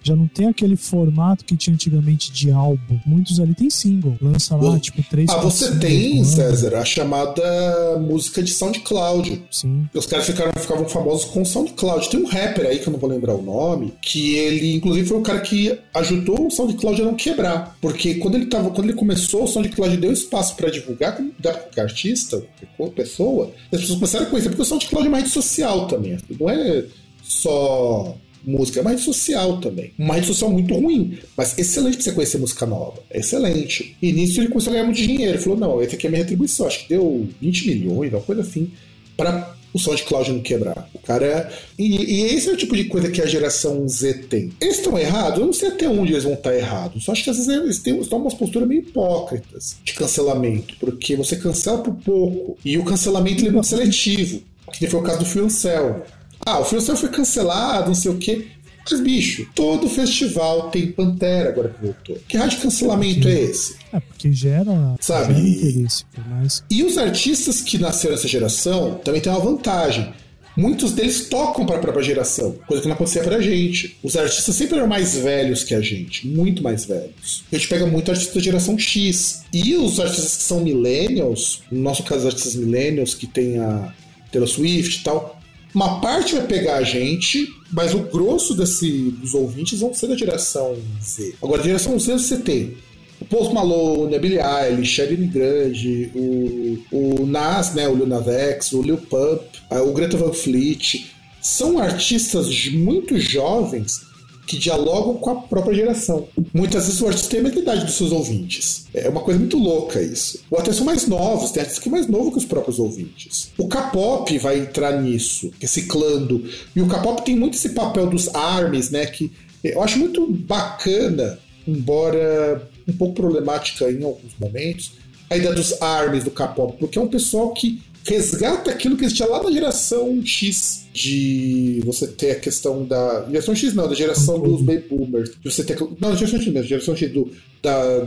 já 0.02 0.16
não 0.16 0.27
tem 0.27 0.48
aquele 0.48 0.77
formato 0.77 1.44
que 1.44 1.57
tinha 1.57 1.74
antigamente 1.74 2.32
de 2.32 2.51
álbum. 2.51 2.98
Muitos 3.05 3.39
ali 3.39 3.55
tem 3.55 3.69
single, 3.69 4.16
lança 4.20 4.57
lá, 4.57 4.78
tipo, 4.78 5.02
três 5.02 5.28
Ah, 5.31 5.36
você 5.39 5.77
tem, 5.77 6.24
César, 6.24 6.77
a 6.77 6.85
chamada 6.85 7.98
música 7.98 8.43
de 8.43 8.51
SoundCloud. 8.52 9.43
Sim. 9.51 9.89
Os 9.94 10.07
caras 10.07 10.27
ficaram, 10.27 10.52
ficavam 10.59 10.89
famosos 10.89 11.27
com 11.27 11.44
SoundCloud. 11.44 12.09
Tem 12.09 12.20
um 12.20 12.27
rapper 12.27 12.66
aí, 12.66 12.78
que 12.78 12.89
eu 12.89 12.93
não 12.93 13.01
vou 13.01 13.11
lembrar 13.11 13.35
o 13.35 13.43
nome, 13.43 13.93
que 14.01 14.36
ele, 14.36 14.74
inclusive, 14.74 15.07
foi 15.07 15.19
o 15.19 15.23
cara 15.23 15.40
que 15.40 15.78
ajudou 15.94 16.47
o 16.47 16.51
SoundCloud 16.51 17.02
a 17.02 17.05
não 17.05 17.15
quebrar. 17.15 17.77
Porque 17.81 18.15
quando 18.15 18.36
ele, 18.36 18.47
tava, 18.47 18.70
quando 18.70 18.89
ele 18.89 18.97
começou, 18.97 19.44
o 19.44 19.48
SoundCloud 19.48 19.97
deu 19.98 20.12
espaço 20.12 20.57
para 20.57 20.70
divulgar, 20.70 21.16
como 21.16 21.32
dá 21.39 21.52
pra 21.52 21.62
qualquer 21.62 21.82
artista, 21.82 22.43
qualquer 22.77 23.02
pessoa, 23.02 23.52
as 23.70 23.81
pessoas 23.81 23.98
começaram 23.98 24.27
a 24.27 24.31
conhecer, 24.31 24.48
porque 24.48 24.62
o 24.62 24.66
SoundCloud 24.66 25.07
é 25.07 25.09
uma 25.09 25.19
rede 25.19 25.31
social 25.31 25.86
também. 25.86 26.19
Não 26.39 26.48
é 26.48 26.85
só 27.31 28.16
música, 28.44 28.81
é 28.81 28.82
uma 28.82 28.90
rede 28.90 29.02
social 29.02 29.59
também. 29.61 29.93
Uma 29.97 30.15
rede 30.15 30.27
social 30.27 30.51
muito 30.51 30.74
ruim, 30.74 31.19
mas 31.36 31.57
excelente 31.57 31.97
pra 31.97 32.05
você 32.05 32.12
conhecer 32.12 32.39
música 32.39 32.66
nova. 32.66 32.98
Excelente. 33.12 33.97
E 34.02 34.12
nisso 34.12 34.40
ele 34.40 34.48
começou 34.48 34.73
a 34.73 34.74
ganhar 34.74 34.85
muito 34.85 34.97
dinheiro. 34.97 35.35
Ele 35.35 35.43
falou: 35.43 35.59
não, 35.59 35.82
esse 35.82 35.94
aqui 35.94 36.07
é 36.07 36.11
minha 36.11 36.23
retribuição. 36.23 36.66
Acho 36.66 36.82
que 36.82 36.89
deu 36.89 37.28
20 37.40 37.69
milhões, 37.69 38.12
uma 38.12 38.20
coisa 38.20 38.43
assim, 38.43 38.73
para 39.16 39.55
o 39.73 39.78
SoundCloud 39.78 40.32
não 40.32 40.40
quebrar. 40.40 40.89
O 40.93 40.98
cara 40.98 41.24
é. 41.24 41.52
E, 41.78 42.02
e, 42.02 42.35
esse 42.35 42.48
é 42.48 42.52
o 42.52 42.57
tipo 42.57 42.74
de 42.74 42.85
coisa 42.85 43.09
que 43.11 43.23
a 43.23 43.27
geração 43.27 43.86
Z 43.89 44.15
tem. 44.28 44.51
Eles 44.61 44.78
estão 44.78 44.98
errados? 44.98 45.39
Eu 45.39 45.47
não 45.47 45.52
sei 45.52 45.69
até 45.69 45.89
onde 45.89 46.12
eles 46.12 46.24
vão 46.24 46.32
estar 46.32 46.52
errados. 46.52 47.05
Só 47.05 47.12
acho 47.12 47.23
que 47.23 47.31
às 47.31 47.36
vezes 47.36 47.52
eles 47.52 47.78
têm, 47.78 47.97
estão 48.01 48.19
umas 48.19 48.35
posturas 48.35 48.66
meio 48.66 48.81
hipócritas 48.81 49.77
de 49.85 49.94
cancelamento, 49.94 50.74
porque 50.81 51.15
você 51.15 51.36
cancela 51.36 51.78
por 51.78 51.94
pouco. 51.94 52.59
E 52.65 52.77
o 52.77 52.85
cancelamento 52.85 53.47
é 53.47 53.51
muito 53.51 53.69
seletivo. 53.69 54.43
Que 54.73 54.89
foi 54.89 55.01
o 55.01 55.02
caso 55.02 55.20
do 55.20 55.27
Fiancel. 55.27 56.05
Ah, 56.47 56.59
o 56.61 56.65
Fiancel 56.65 56.97
foi 56.97 57.09
cancelado, 57.09 57.89
não 57.89 57.95
sei 57.95 58.11
o 58.11 58.19
quê. 58.19 58.47
Mas, 58.91 59.01
bicho, 59.01 59.47
todo 59.55 59.89
festival 59.89 60.71
tem 60.71 60.91
Pantera 60.91 61.51
agora 61.51 61.69
que 61.69 61.85
voltou. 61.85 62.19
Que 62.27 62.39
de 62.39 62.57
cancelamento 62.57 63.29
é 63.29 63.41
esse? 63.43 63.77
É, 63.93 64.01
porque 64.01 64.33
gera, 64.33 64.97
Sabe? 65.01 65.35
gera 65.35 65.49
interesse, 65.49 66.05
por 66.12 66.27
mais. 66.29 66.65
E 66.71 66.83
os 66.83 66.99
artistas 66.99 67.61
que 67.61 67.79
nasceram 67.79 68.15
nessa 68.15 68.27
geração 68.27 68.95
também 69.05 69.21
têm 69.21 69.31
uma 69.33 69.41
vantagem. 69.41 70.12
Muitos 70.57 70.93
deles 70.93 71.29
tocam 71.29 71.65
para 71.65 71.77
a 71.77 71.79
própria 71.79 72.03
geração, 72.03 72.53
coisa 72.67 72.83
que 72.83 72.89
não 72.89 72.95
acontecia 72.95 73.23
pra 73.23 73.41
gente. 73.41 73.97
Os 74.03 74.17
artistas 74.17 74.55
sempre 74.55 74.77
eram 74.77 74.89
mais 74.89 75.17
velhos 75.17 75.62
que 75.62 75.75
a 75.75 75.81
gente, 75.81 76.27
muito 76.27 76.62
mais 76.62 76.85
velhos. 76.85 77.45
A 77.51 77.57
gente 77.57 77.69
pega 77.69 77.87
muito 77.87 78.11
artista 78.11 78.35
da 78.35 78.41
geração 78.41 78.77
X. 78.77 79.45
E 79.53 79.77
os 79.77 80.01
artistas 80.01 80.37
que 80.37 80.43
são 80.43 80.61
millennials, 80.61 81.62
no 81.71 81.81
nosso 81.81 82.03
caso, 82.03 82.23
os 82.23 82.27
artistas 82.27 82.57
millennials 82.57 83.15
que 83.15 83.27
tem 83.27 83.59
a 83.59 83.95
Taylor 84.33 84.49
Swift 84.49 85.01
e 85.01 85.05
tal, 85.05 85.40
uma 85.74 86.01
parte 86.01 86.34
vai 86.34 86.47
pegar 86.47 86.76
a 86.76 86.82
gente, 86.82 87.48
mas 87.72 87.94
o 87.94 88.01
grosso 88.01 88.55
desse, 88.55 89.10
dos 89.12 89.34
ouvintes 89.34 89.80
vão 89.80 89.94
ser 89.94 90.09
da 90.09 90.16
geração 90.16 90.76
Z. 91.02 91.34
Agora, 91.42 91.60
a 91.60 91.64
geração 91.64 91.98
Z 91.98 92.12
você 92.12 92.38
tem 92.38 92.76
o 93.20 93.24
Post 93.24 93.55
Malone, 93.55 94.14
a 94.14 94.18
Billie 94.18 94.40
Eilish, 94.40 95.01
a 95.01 95.06
Grande, 95.06 96.10
o, 96.14 96.78
o 96.90 97.26
Nas, 97.26 97.74
né, 97.74 97.86
o 97.86 97.94
Lil 97.94 98.06
Nas 98.06 98.26
X, 98.26 98.72
o 98.72 98.82
Lil 98.82 98.97
Pump, 98.97 99.44
o 99.70 99.92
Greta 99.92 100.16
Van 100.16 100.32
Fleet. 100.32 101.06
São 101.40 101.78
artistas 101.78 102.68
muito 102.68 103.18
jovens 103.18 104.10
que 104.51 104.59
dialogam 104.59 105.14
com 105.14 105.31
a 105.31 105.36
própria 105.36 105.77
geração. 105.77 106.27
Muitas 106.52 106.86
vezes 106.86 107.01
o 107.01 107.06
artista 107.06 107.31
tem 107.31 107.47
a 107.47 107.48
idade 107.48 107.85
dos 107.85 107.94
seus 107.94 108.10
ouvintes. 108.10 108.86
É 108.93 109.09
uma 109.09 109.20
coisa 109.20 109.39
muito 109.39 109.56
louca 109.56 110.02
isso. 110.02 110.40
Ou 110.51 110.59
até 110.59 110.72
são 110.72 110.85
mais 110.85 111.06
novos, 111.06 111.52
tem 111.52 111.60
artistas 111.60 111.78
que 111.78 111.89
são 111.89 111.93
mais 111.93 112.09
novos 112.09 112.32
que 112.32 112.39
os 112.39 112.44
próprios 112.44 112.81
ouvintes. 112.81 113.52
O 113.56 113.68
K-pop 113.68 114.36
vai 114.39 114.59
entrar 114.59 115.01
nisso, 115.01 115.52
reciclando. 115.60 116.44
E 116.74 116.82
o 116.82 116.89
K-pop 116.89 117.24
tem 117.24 117.36
muito 117.36 117.55
esse 117.55 117.68
papel 117.68 118.09
dos 118.09 118.35
ARMYs, 118.35 118.90
né? 118.90 119.06
Que 119.06 119.31
eu 119.62 119.81
acho 119.85 120.01
muito 120.01 120.27
bacana, 120.27 121.39
embora 121.64 122.68
um 122.89 122.93
pouco 122.93 123.14
problemática 123.14 123.89
em 123.89 124.02
alguns 124.02 124.32
momentos, 124.36 124.94
a 125.31 125.36
ideia 125.36 125.55
dos 125.55 125.81
ARMYs 125.81 126.24
do 126.24 126.32
K-pop, 126.32 126.77
porque 126.77 126.98
é 126.98 127.01
um 127.01 127.06
pessoal 127.06 127.52
que 127.52 127.81
resgata 128.05 128.68
aquilo 128.68 128.97
que 128.97 129.05
existia 129.05 129.27
lá 129.27 129.39
da 129.39 129.52
geração 129.52 130.20
X, 130.27 130.80
de 130.93 131.81
você 131.85 132.07
ter 132.07 132.33
a 132.33 132.41
questão 132.41 132.85
da. 132.85 133.27
Geração 133.29 133.55
X 133.55 133.75
não, 133.75 133.89
da 133.89 133.95
geração 133.95 134.39
dos 134.39 134.62
baby 134.62 134.85
boomers. 134.89 135.31
De 135.31 135.51
você 135.51 135.65
ter. 135.65 135.79
Não, 136.01 136.17
geração 136.17 136.41
X 136.41 136.53
mesmo, 136.53 136.69
geração 136.69 136.97
X 136.97 137.12
do, 137.12 137.31
da, 137.62 138.05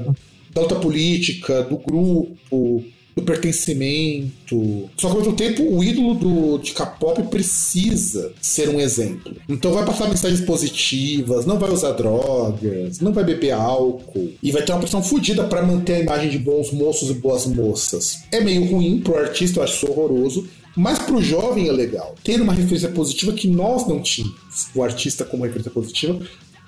da 0.54 0.62
alta 0.62 0.76
política, 0.76 1.64
do 1.64 1.78
grupo, 1.78 2.84
do 3.16 3.22
pertencimento. 3.24 4.90
Só 4.98 5.08
que 5.08 5.14
ao 5.14 5.20
mesmo 5.20 5.34
tempo, 5.34 5.64
o 5.64 5.84
ídolo 5.84 6.16
do, 6.16 6.58
de 6.58 6.74
K-pop 6.74 7.24
precisa 7.24 8.34
ser 8.42 8.70
um 8.70 8.80
exemplo. 8.80 9.36
Então 9.48 9.72
vai 9.72 9.86
passar 9.86 10.10
mensagens 10.10 10.42
positivas, 10.42 11.46
não 11.46 11.60
vai 11.60 11.72
usar 11.72 11.92
drogas, 11.92 13.00
não 13.00 13.14
vai 13.14 13.24
beber 13.24 13.52
álcool 13.52 14.32
e 14.42 14.52
vai 14.52 14.64
ter 14.64 14.72
uma 14.72 14.82
pressão 14.82 15.02
fodida 15.04 15.44
para 15.44 15.66
manter 15.66 15.94
a 15.94 16.00
imagem 16.00 16.30
de 16.30 16.40
bons 16.40 16.72
moços 16.72 17.10
e 17.10 17.14
boas 17.14 17.46
moças. 17.46 18.24
É 18.32 18.42
meio 18.42 18.66
ruim 18.66 19.00
pro 19.00 19.18
artista, 19.18 19.60
eu 19.60 19.64
acho 19.64 19.76
isso 19.76 19.92
horroroso. 19.92 20.48
Mas 20.76 21.00
pro 21.00 21.22
jovem 21.22 21.68
é 21.68 21.72
legal. 21.72 22.16
Ter 22.24 22.42
uma 22.42 22.54
referência 22.54 22.90
positiva 22.90 23.34
que 23.34 23.48
nós 23.48 23.88
não 23.88 24.02
tínhamos. 24.02 24.36
O 24.74 24.84
artista 24.84 25.24
como 25.24 25.44
referência 25.44 25.72
positiva 25.72 26.20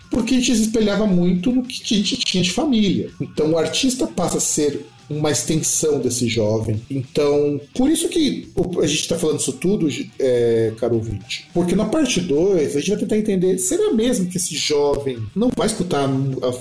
porque 0.09 0.35
a 0.35 0.37
gente 0.37 0.55
se 0.55 0.61
espelhava 0.63 1.05
muito 1.05 1.51
no 1.51 1.63
que 1.63 1.93
a 1.93 1.97
gente 1.97 2.17
tinha 2.17 2.43
de 2.43 2.51
família. 2.51 3.09
Então 3.19 3.51
o 3.51 3.57
artista 3.57 4.07
passa 4.07 4.37
a 4.37 4.41
ser 4.41 4.85
uma 5.09 5.31
extensão 5.31 5.99
desse 5.99 6.27
jovem. 6.27 6.81
Então, 6.89 7.59
por 7.75 7.89
isso 7.89 8.09
que 8.09 8.49
a 8.81 8.87
gente 8.87 9.01
está 9.01 9.17
falando 9.17 9.39
isso 9.39 9.53
tudo, 9.53 9.87
é, 10.19 10.73
caro 10.79 10.95
ouvinte. 10.95 11.47
Porque 11.53 11.75
na 11.75 11.85
parte 11.85 12.19
2, 12.19 12.75
a 12.75 12.79
gente 12.79 12.89
vai 12.89 12.99
tentar 12.99 13.17
entender: 13.17 13.57
será 13.59 13.93
mesmo 13.93 14.27
que 14.27 14.37
esse 14.37 14.55
jovem 14.55 15.19
não 15.35 15.51
vai 15.55 15.67
escutar 15.67 16.09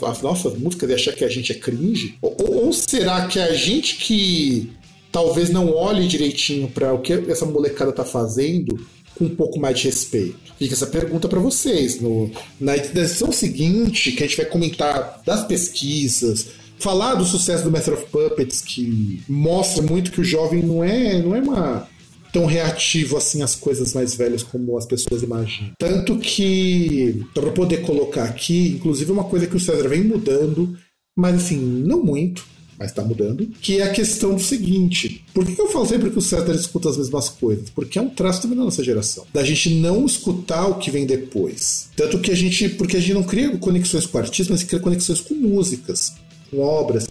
as 0.07 0.21
nossas 0.21 0.59
músicas 0.59 0.91
e 0.91 0.95
achar 0.95 1.13
que 1.13 1.25
a 1.25 1.29
gente 1.29 1.53
é 1.53 1.55
cringe? 1.55 2.17
Ou, 2.21 2.37
ou 2.39 2.73
será 2.73 3.27
que 3.27 3.39
a 3.39 3.55
gente 3.55 3.97
que 3.97 4.71
talvez 5.15 5.49
não 5.49 5.73
olhe 5.73 6.09
direitinho 6.09 6.67
para 6.69 6.93
o 6.93 6.99
que 6.99 7.13
essa 7.13 7.47
molecada 7.47 7.93
tá 7.93 8.05
fazendo 8.05 8.85
com 9.15 9.27
um 9.27 9.35
pouco 9.37 9.61
mais 9.61 9.79
de 9.79 9.85
respeito? 9.85 10.37
Fica 10.59 10.75
essa 10.75 10.89
pergunta 10.89 11.29
para 11.29 11.39
vocês. 11.39 12.01
No, 12.01 12.29
na 12.61 12.77
edição 12.77 13.31
seguinte, 13.31 14.11
que 14.11 14.25
a 14.25 14.27
gente 14.27 14.37
vai 14.37 14.47
comentar 14.47 15.23
das 15.25 15.47
pesquisas, 15.47 16.49
falar 16.81 17.15
do 17.15 17.25
sucesso 17.25 17.63
do 17.63 17.71
Master 17.71 17.95
of 17.95 18.07
Puppets, 18.07 18.61
que 18.61 19.23
mostra 19.29 19.83
muito 19.83 20.11
que 20.11 20.21
o 20.21 20.25
jovem 20.25 20.65
não 20.65 20.83
é, 20.83 21.23
não 21.23 21.37
é 21.37 21.41
uma 21.41 21.89
tão 22.33 22.45
reativo 22.45 23.17
assim 23.17 23.41
às 23.41 23.55
coisas 23.55 23.95
mais 23.95 24.17
velhas 24.17 24.43
como 24.43 24.77
as 24.77 24.85
pessoas 24.85 25.23
imaginam. 25.23 25.75
Tanto 25.79 26.19
que, 26.19 27.25
para 27.33 27.53
poder 27.53 27.83
colocar 27.83 28.25
aqui, 28.25 28.73
inclusive 28.81 29.13
uma 29.13 29.23
coisa 29.23 29.47
que 29.47 29.57
o 29.57 29.61
César 29.61 29.89
vem 29.89 30.03
mudando, 30.03 30.77
mas 31.17 31.37
assim, 31.37 31.57
não 31.57 32.03
muito, 32.03 32.45
mas 32.79 32.91
está 32.91 33.03
mudando, 33.03 33.47
que 33.61 33.79
é 33.79 33.83
a 33.83 33.93
questão 33.93 34.35
do 34.35 34.43
seguinte: 34.43 35.25
por 35.33 35.45
que 35.45 35.61
eu 35.61 35.69
falo 35.69 35.87
sempre 35.87 36.11
que 36.11 36.19
o 36.19 36.23
César 36.23 36.53
escuta 36.53 36.89
as 36.89 36.97
mesmas 36.97 37.29
coisas? 37.29 37.71
Porque 37.71 37.99
é 37.99 38.03
um 38.03 38.11
traço 38.11 38.43
também 38.43 38.59
da 38.59 38.65
nossa 38.65 38.83
geração, 38.83 39.27
da 39.33 39.45
gente 39.45 39.71
não 39.75 40.05
escutar 40.07 40.67
o 40.67 40.79
que 40.79 40.91
vem 40.91 41.07
depois. 41.07 41.89
Tanto 41.97 42.19
que 42.19 42.31
a 42.31 42.35
gente, 42.35 42.69
porque 42.71 42.97
a 42.97 43.01
gente 43.01 43.15
não 43.15 43.23
cria 43.23 43.57
conexões 43.59 44.07
com 44.07 44.19
artistas, 44.19 44.49
mas 44.49 44.63
cria 44.65 44.81
conexões 44.81 45.21
com 45.21 45.35
músicas, 45.35 46.15
com 46.51 46.61
obras. 46.61 47.09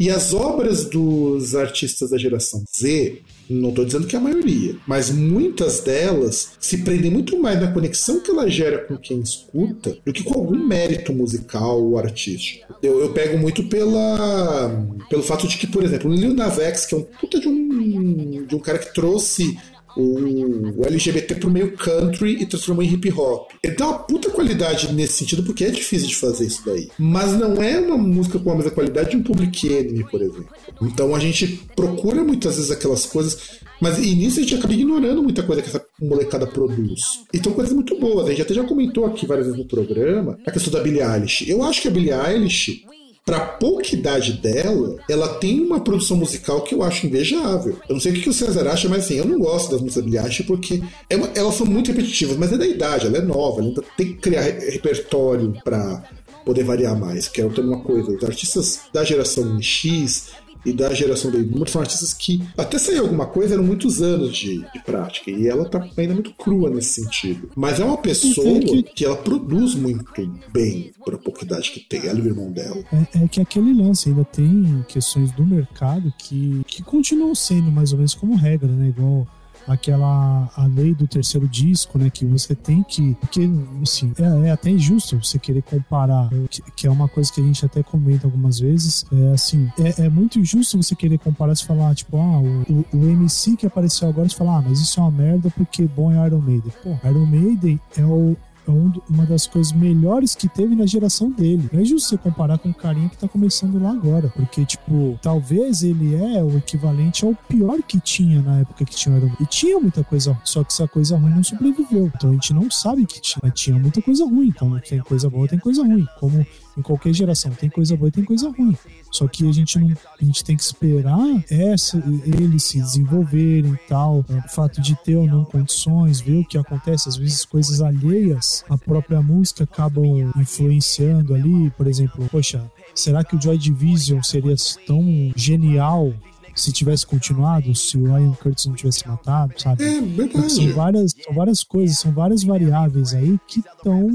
E 0.00 0.10
as 0.10 0.32
obras 0.32 0.84
dos 0.84 1.56
artistas 1.56 2.10
da 2.10 2.18
geração 2.18 2.62
Z, 2.76 3.20
não 3.48 3.70
estou 3.70 3.84
dizendo 3.84 4.06
que 4.06 4.14
é 4.14 4.18
a 4.18 4.22
maioria, 4.22 4.76
mas 4.86 5.10
muitas 5.10 5.80
delas 5.80 6.52
se 6.58 6.78
prendem 6.78 7.10
muito 7.10 7.38
mais 7.38 7.60
na 7.60 7.72
conexão 7.72 8.20
que 8.20 8.30
ela 8.30 8.48
gera 8.48 8.78
com 8.78 8.96
quem 8.96 9.20
escuta 9.20 9.96
do 10.04 10.12
que 10.12 10.22
com 10.22 10.34
algum 10.34 10.66
mérito 10.66 11.12
musical 11.12 11.82
ou 11.82 11.98
artístico. 11.98 12.74
Eu, 12.82 13.00
eu 13.00 13.12
pego 13.12 13.38
muito 13.38 13.64
pela, 13.64 14.86
pelo 15.08 15.22
fato 15.22 15.48
de 15.48 15.56
que, 15.56 15.66
por 15.66 15.82
exemplo, 15.82 16.10
o 16.10 16.14
Lil 16.14 16.34
Nas 16.34 16.58
X, 16.58 16.86
que 16.86 16.94
é 16.94 16.98
um 16.98 17.02
puta 17.02 17.40
de 17.40 17.48
um, 17.48 18.46
de 18.46 18.54
um 18.54 18.60
cara 18.60 18.78
que 18.78 18.92
trouxe 18.92 19.56
o, 19.96 20.84
LGBT 20.86 21.36
pro 21.36 21.50
meio 21.50 21.76
country 21.76 22.42
e 22.42 22.46
transformou 22.46 22.82
em 22.82 22.92
hip 22.92 23.10
hop. 23.12 23.50
Ele 23.62 23.74
dá 23.74 23.86
uma 23.86 23.98
puta 23.98 24.30
qualidade 24.30 24.92
nesse 24.92 25.14
sentido, 25.14 25.42
porque 25.42 25.64
é 25.64 25.70
difícil 25.70 26.08
de 26.08 26.16
fazer 26.16 26.46
isso 26.46 26.62
daí. 26.64 26.88
Mas 26.98 27.32
não 27.32 27.62
é 27.62 27.78
uma 27.80 27.98
música 27.98 28.38
com 28.38 28.50
a 28.50 28.54
mesma 28.54 28.70
qualidade 28.70 29.10
de 29.10 29.16
um 29.16 29.22
Public 29.22 29.66
Enemy, 29.66 30.04
por 30.10 30.20
exemplo. 30.20 30.48
Então 30.82 31.14
a 31.14 31.18
gente 31.18 31.60
procura 31.74 32.22
muitas 32.22 32.56
vezes 32.56 32.70
aquelas 32.70 33.06
coisas, 33.06 33.60
mas 33.80 33.98
e 33.98 34.14
nisso 34.14 34.38
a 34.38 34.42
gente 34.42 34.54
acaba 34.54 34.72
ignorando 34.72 35.22
muita 35.22 35.42
coisa 35.42 35.62
que 35.62 35.68
essa 35.68 35.84
molecada 36.00 36.46
produz. 36.46 37.24
Então 37.32 37.52
coisas 37.52 37.72
muito 37.72 37.98
boas. 37.98 38.26
A 38.26 38.30
gente 38.30 38.42
até 38.42 38.54
já 38.54 38.64
comentou 38.64 39.06
aqui 39.06 39.26
várias 39.26 39.46
vezes 39.46 39.60
no 39.60 39.66
programa 39.66 40.38
a 40.46 40.50
questão 40.50 40.72
da 40.72 40.80
Billie 40.80 41.02
Eilish. 41.02 41.48
Eu 41.48 41.62
acho 41.62 41.82
que 41.82 41.88
a 41.88 41.90
Billie 41.90 42.12
Eilish 42.12 42.84
para 43.28 43.40
pouca 43.40 43.94
idade 43.94 44.32
dela, 44.40 44.96
ela 45.06 45.28
tem 45.34 45.60
uma 45.60 45.80
produção 45.80 46.16
musical 46.16 46.62
que 46.62 46.74
eu 46.74 46.82
acho 46.82 47.06
invejável. 47.06 47.76
Eu 47.86 47.92
não 47.92 48.00
sei 48.00 48.12
o 48.12 48.14
que 48.14 48.30
o 48.30 48.32
César 48.32 48.66
acha, 48.66 48.88
mas 48.88 49.04
assim, 49.04 49.16
eu 49.16 49.26
não 49.26 49.38
gosto 49.38 49.70
das 49.70 49.82
músicas 49.82 50.10
da 50.10 50.44
porque 50.46 50.82
é 51.10 51.14
uma, 51.14 51.28
elas 51.34 51.54
são 51.54 51.66
muito 51.66 51.88
repetitivas, 51.88 52.38
mas 52.38 52.54
é 52.54 52.56
da 52.56 52.66
idade, 52.66 53.06
ela 53.06 53.18
é 53.18 53.20
nova, 53.20 53.60
ela 53.60 53.68
ainda 53.68 53.84
tem 53.98 54.06
que 54.06 54.14
criar 54.14 54.40
repertório 54.40 55.52
para 55.62 56.02
poder 56.42 56.64
variar 56.64 56.98
mais, 56.98 57.28
que 57.28 57.42
é 57.42 57.44
uma 57.44 57.80
coisa. 57.80 58.12
Os 58.12 58.24
artistas 58.24 58.80
da 58.94 59.04
geração 59.04 59.60
X, 59.60 60.28
e 60.68 60.72
da 60.72 60.92
geração 60.92 61.30
Baby 61.30 61.44
Boomer 61.44 61.68
são 61.68 61.80
artistas 61.80 62.12
que, 62.12 62.42
até 62.56 62.78
sair 62.78 62.98
alguma 62.98 63.26
coisa, 63.26 63.54
eram 63.54 63.64
muitos 63.64 64.02
anos 64.02 64.36
de, 64.36 64.58
de 64.72 64.82
prática. 64.84 65.30
E 65.30 65.48
ela 65.48 65.68
tá 65.68 65.86
ainda 65.96 66.14
muito 66.14 66.32
crua 66.34 66.70
nesse 66.70 67.02
sentido. 67.02 67.50
Mas 67.56 67.80
é 67.80 67.84
uma 67.84 67.96
pessoa 67.98 68.60
que... 68.60 68.82
que 68.82 69.04
ela 69.04 69.16
produz 69.16 69.74
muito 69.74 70.04
bem 70.52 70.92
pra 71.04 71.16
pouca 71.16 71.44
idade 71.44 71.70
que 71.70 71.80
tem, 71.80 72.06
ela 72.06 72.18
e 72.18 72.22
o 72.22 72.26
irmão 72.26 72.50
dela. 72.50 72.84
É, 72.92 73.24
é, 73.24 73.28
que 73.28 73.40
aquele 73.40 73.72
lance 73.72 74.08
ainda 74.08 74.24
tem 74.24 74.84
questões 74.88 75.32
do 75.32 75.44
mercado 75.46 76.12
que, 76.18 76.62
que 76.66 76.82
continuam 76.82 77.34
sendo 77.34 77.70
mais 77.70 77.92
ou 77.92 77.98
menos 77.98 78.14
como 78.14 78.36
regra, 78.36 78.68
né? 78.68 78.88
Igual 78.88 79.26
aquela 79.68 80.50
a 80.56 80.66
lei 80.66 80.94
do 80.94 81.06
terceiro 81.06 81.46
disco, 81.46 81.98
né? 81.98 82.10
Que 82.10 82.24
você 82.24 82.54
tem 82.54 82.82
que. 82.82 83.14
Porque, 83.20 83.48
assim, 83.82 84.12
é, 84.18 84.48
é 84.48 84.50
até 84.50 84.70
injusto 84.70 85.22
você 85.22 85.38
querer 85.38 85.62
comparar, 85.62 86.28
que, 86.50 86.62
que, 86.72 86.86
é 86.86 86.90
uma 86.90 87.08
coisa 87.08 87.32
que 87.32 87.40
a 87.40 87.44
gente 87.44 87.64
até 87.64 87.82
comenta 87.82 88.26
algumas 88.26 88.58
vezes. 88.58 89.04
É 89.12 89.32
assim, 89.32 89.70
é, 89.78 90.06
é 90.06 90.08
muito 90.08 90.38
injusto 90.38 90.82
você 90.82 90.94
querer 90.94 91.18
comparar 91.18 91.52
e 91.52 91.64
falar, 91.64 91.94
tipo, 91.94 92.16
ah, 92.16 92.40
o, 92.40 92.62
o, 92.72 92.86
o, 92.92 93.08
MC 93.10 93.56
que 93.56 93.66
apareceu 93.66 94.08
agora, 94.08 94.28
você 94.28 94.36
falar, 94.36 94.58
ah, 94.58 94.62
mas 94.66 94.80
isso 94.80 94.98
é 94.98 95.02
uma 95.02 95.10
merda 95.10 95.50
porque 95.50 95.86
bom 95.86 96.12
é 96.12 96.26
Iron 96.26 96.40
Maiden. 96.40 96.72
Pô, 96.82 96.96
Iron 97.08 97.26
Maiden 97.26 97.80
é 97.96 98.04
o, 98.04 98.36
é 98.70 98.74
um, 98.74 98.92
uma 99.08 99.24
das 99.26 99.46
coisas 99.46 99.72
melhores 99.72 100.34
que 100.34 100.48
teve 100.48 100.74
na 100.74 100.86
geração 100.86 101.30
dele. 101.30 101.68
Não 101.72 101.80
é 101.80 101.84
justo 101.84 102.08
você 102.08 102.18
comparar 102.18 102.58
com 102.58 102.70
o 102.70 102.74
carinha 102.74 103.08
que 103.08 103.16
tá 103.16 103.28
começando 103.28 103.80
lá 103.80 103.90
agora. 103.90 104.28
Porque, 104.34 104.64
tipo, 104.64 105.18
talvez 105.22 105.82
ele 105.82 106.14
é 106.14 106.42
o 106.42 106.56
equivalente 106.56 107.24
ao 107.24 107.34
pior 107.34 107.82
que 107.82 108.00
tinha 108.00 108.42
na 108.42 108.60
época 108.60 108.84
que 108.84 108.94
tinha 108.94 109.14
o 109.14 109.18
Iron 109.18 109.30
E 109.40 109.46
tinha 109.46 109.78
muita 109.80 110.04
coisa 110.04 110.32
ruim, 110.32 110.40
só 110.44 110.62
que 110.62 110.72
essa 110.72 110.86
coisa 110.88 111.16
ruim 111.16 111.30
não 111.30 111.42
sobreviveu. 111.42 112.10
Então 112.14 112.30
a 112.30 112.32
gente 112.34 112.52
não 112.52 112.70
sabe 112.70 113.06
que 113.06 113.20
tinha, 113.20 113.40
mas 113.42 113.52
tinha 113.54 113.78
muita 113.78 114.00
coisa 114.02 114.24
ruim. 114.24 114.48
Então 114.48 114.78
tem 114.80 115.00
coisa 115.00 115.28
boa, 115.30 115.48
tem 115.48 115.58
coisa 115.58 115.82
ruim. 115.82 116.06
Como 116.18 116.46
em 116.78 116.82
qualquer 116.82 117.12
geração. 117.12 117.50
Tem 117.50 117.68
coisa 117.68 117.96
boa 117.96 118.08
e 118.08 118.12
tem 118.12 118.24
coisa 118.24 118.48
ruim. 118.50 118.76
Só 119.10 119.26
que 119.26 119.48
a 119.48 119.52
gente 119.52 119.78
não 119.78 119.88
a 119.88 120.24
gente 120.24 120.44
tem 120.44 120.56
que 120.56 120.62
esperar 120.62 121.18
essa, 121.50 122.02
eles 122.24 122.62
se 122.64 122.78
desenvolverem 122.78 123.72
e 123.72 123.88
tal. 123.88 124.24
O 124.28 124.48
fato 124.48 124.80
de 124.80 124.94
ter 125.02 125.16
ou 125.16 125.26
não 125.26 125.44
condições, 125.44 126.20
ver 126.20 126.38
o 126.38 126.44
que 126.44 126.58
acontece, 126.58 127.08
às 127.08 127.16
vezes 127.16 127.44
coisas 127.44 127.80
alheias 127.80 128.64
à 128.68 128.76
própria 128.76 129.20
música 129.22 129.64
acabam 129.64 130.30
influenciando 130.36 131.34
ali. 131.34 131.70
Por 131.70 131.86
exemplo, 131.86 132.26
poxa, 132.30 132.62
será 132.94 133.24
que 133.24 133.36
o 133.36 133.40
Joy 133.40 133.58
Division 133.58 134.22
seria 134.22 134.54
tão 134.86 135.32
genial 135.34 136.12
se 136.60 136.72
tivesse 136.72 137.06
continuado, 137.06 137.74
se 137.74 137.96
o 137.96 138.06
Ian 138.06 138.32
Curtis 138.32 138.66
não 138.66 138.74
tivesse 138.74 139.06
matado, 139.06 139.54
sabe? 139.56 139.84
É, 139.84 140.00
verdade. 140.00 140.52
São 140.52 140.72
várias, 140.72 141.14
são 141.24 141.34
várias 141.34 141.64
coisas, 141.64 141.98
são 141.98 142.12
várias 142.12 142.42
variáveis 142.42 143.14
aí 143.14 143.38
que 143.46 143.60
estão 143.60 144.08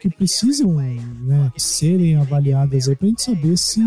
que 0.00 0.08
precisam 0.08 0.74
né, 0.74 1.52
serem 1.56 2.16
avaliadas 2.16 2.88
aí 2.88 2.94
pra 2.94 3.08
gente 3.08 3.22
saber 3.22 3.56
se, 3.56 3.80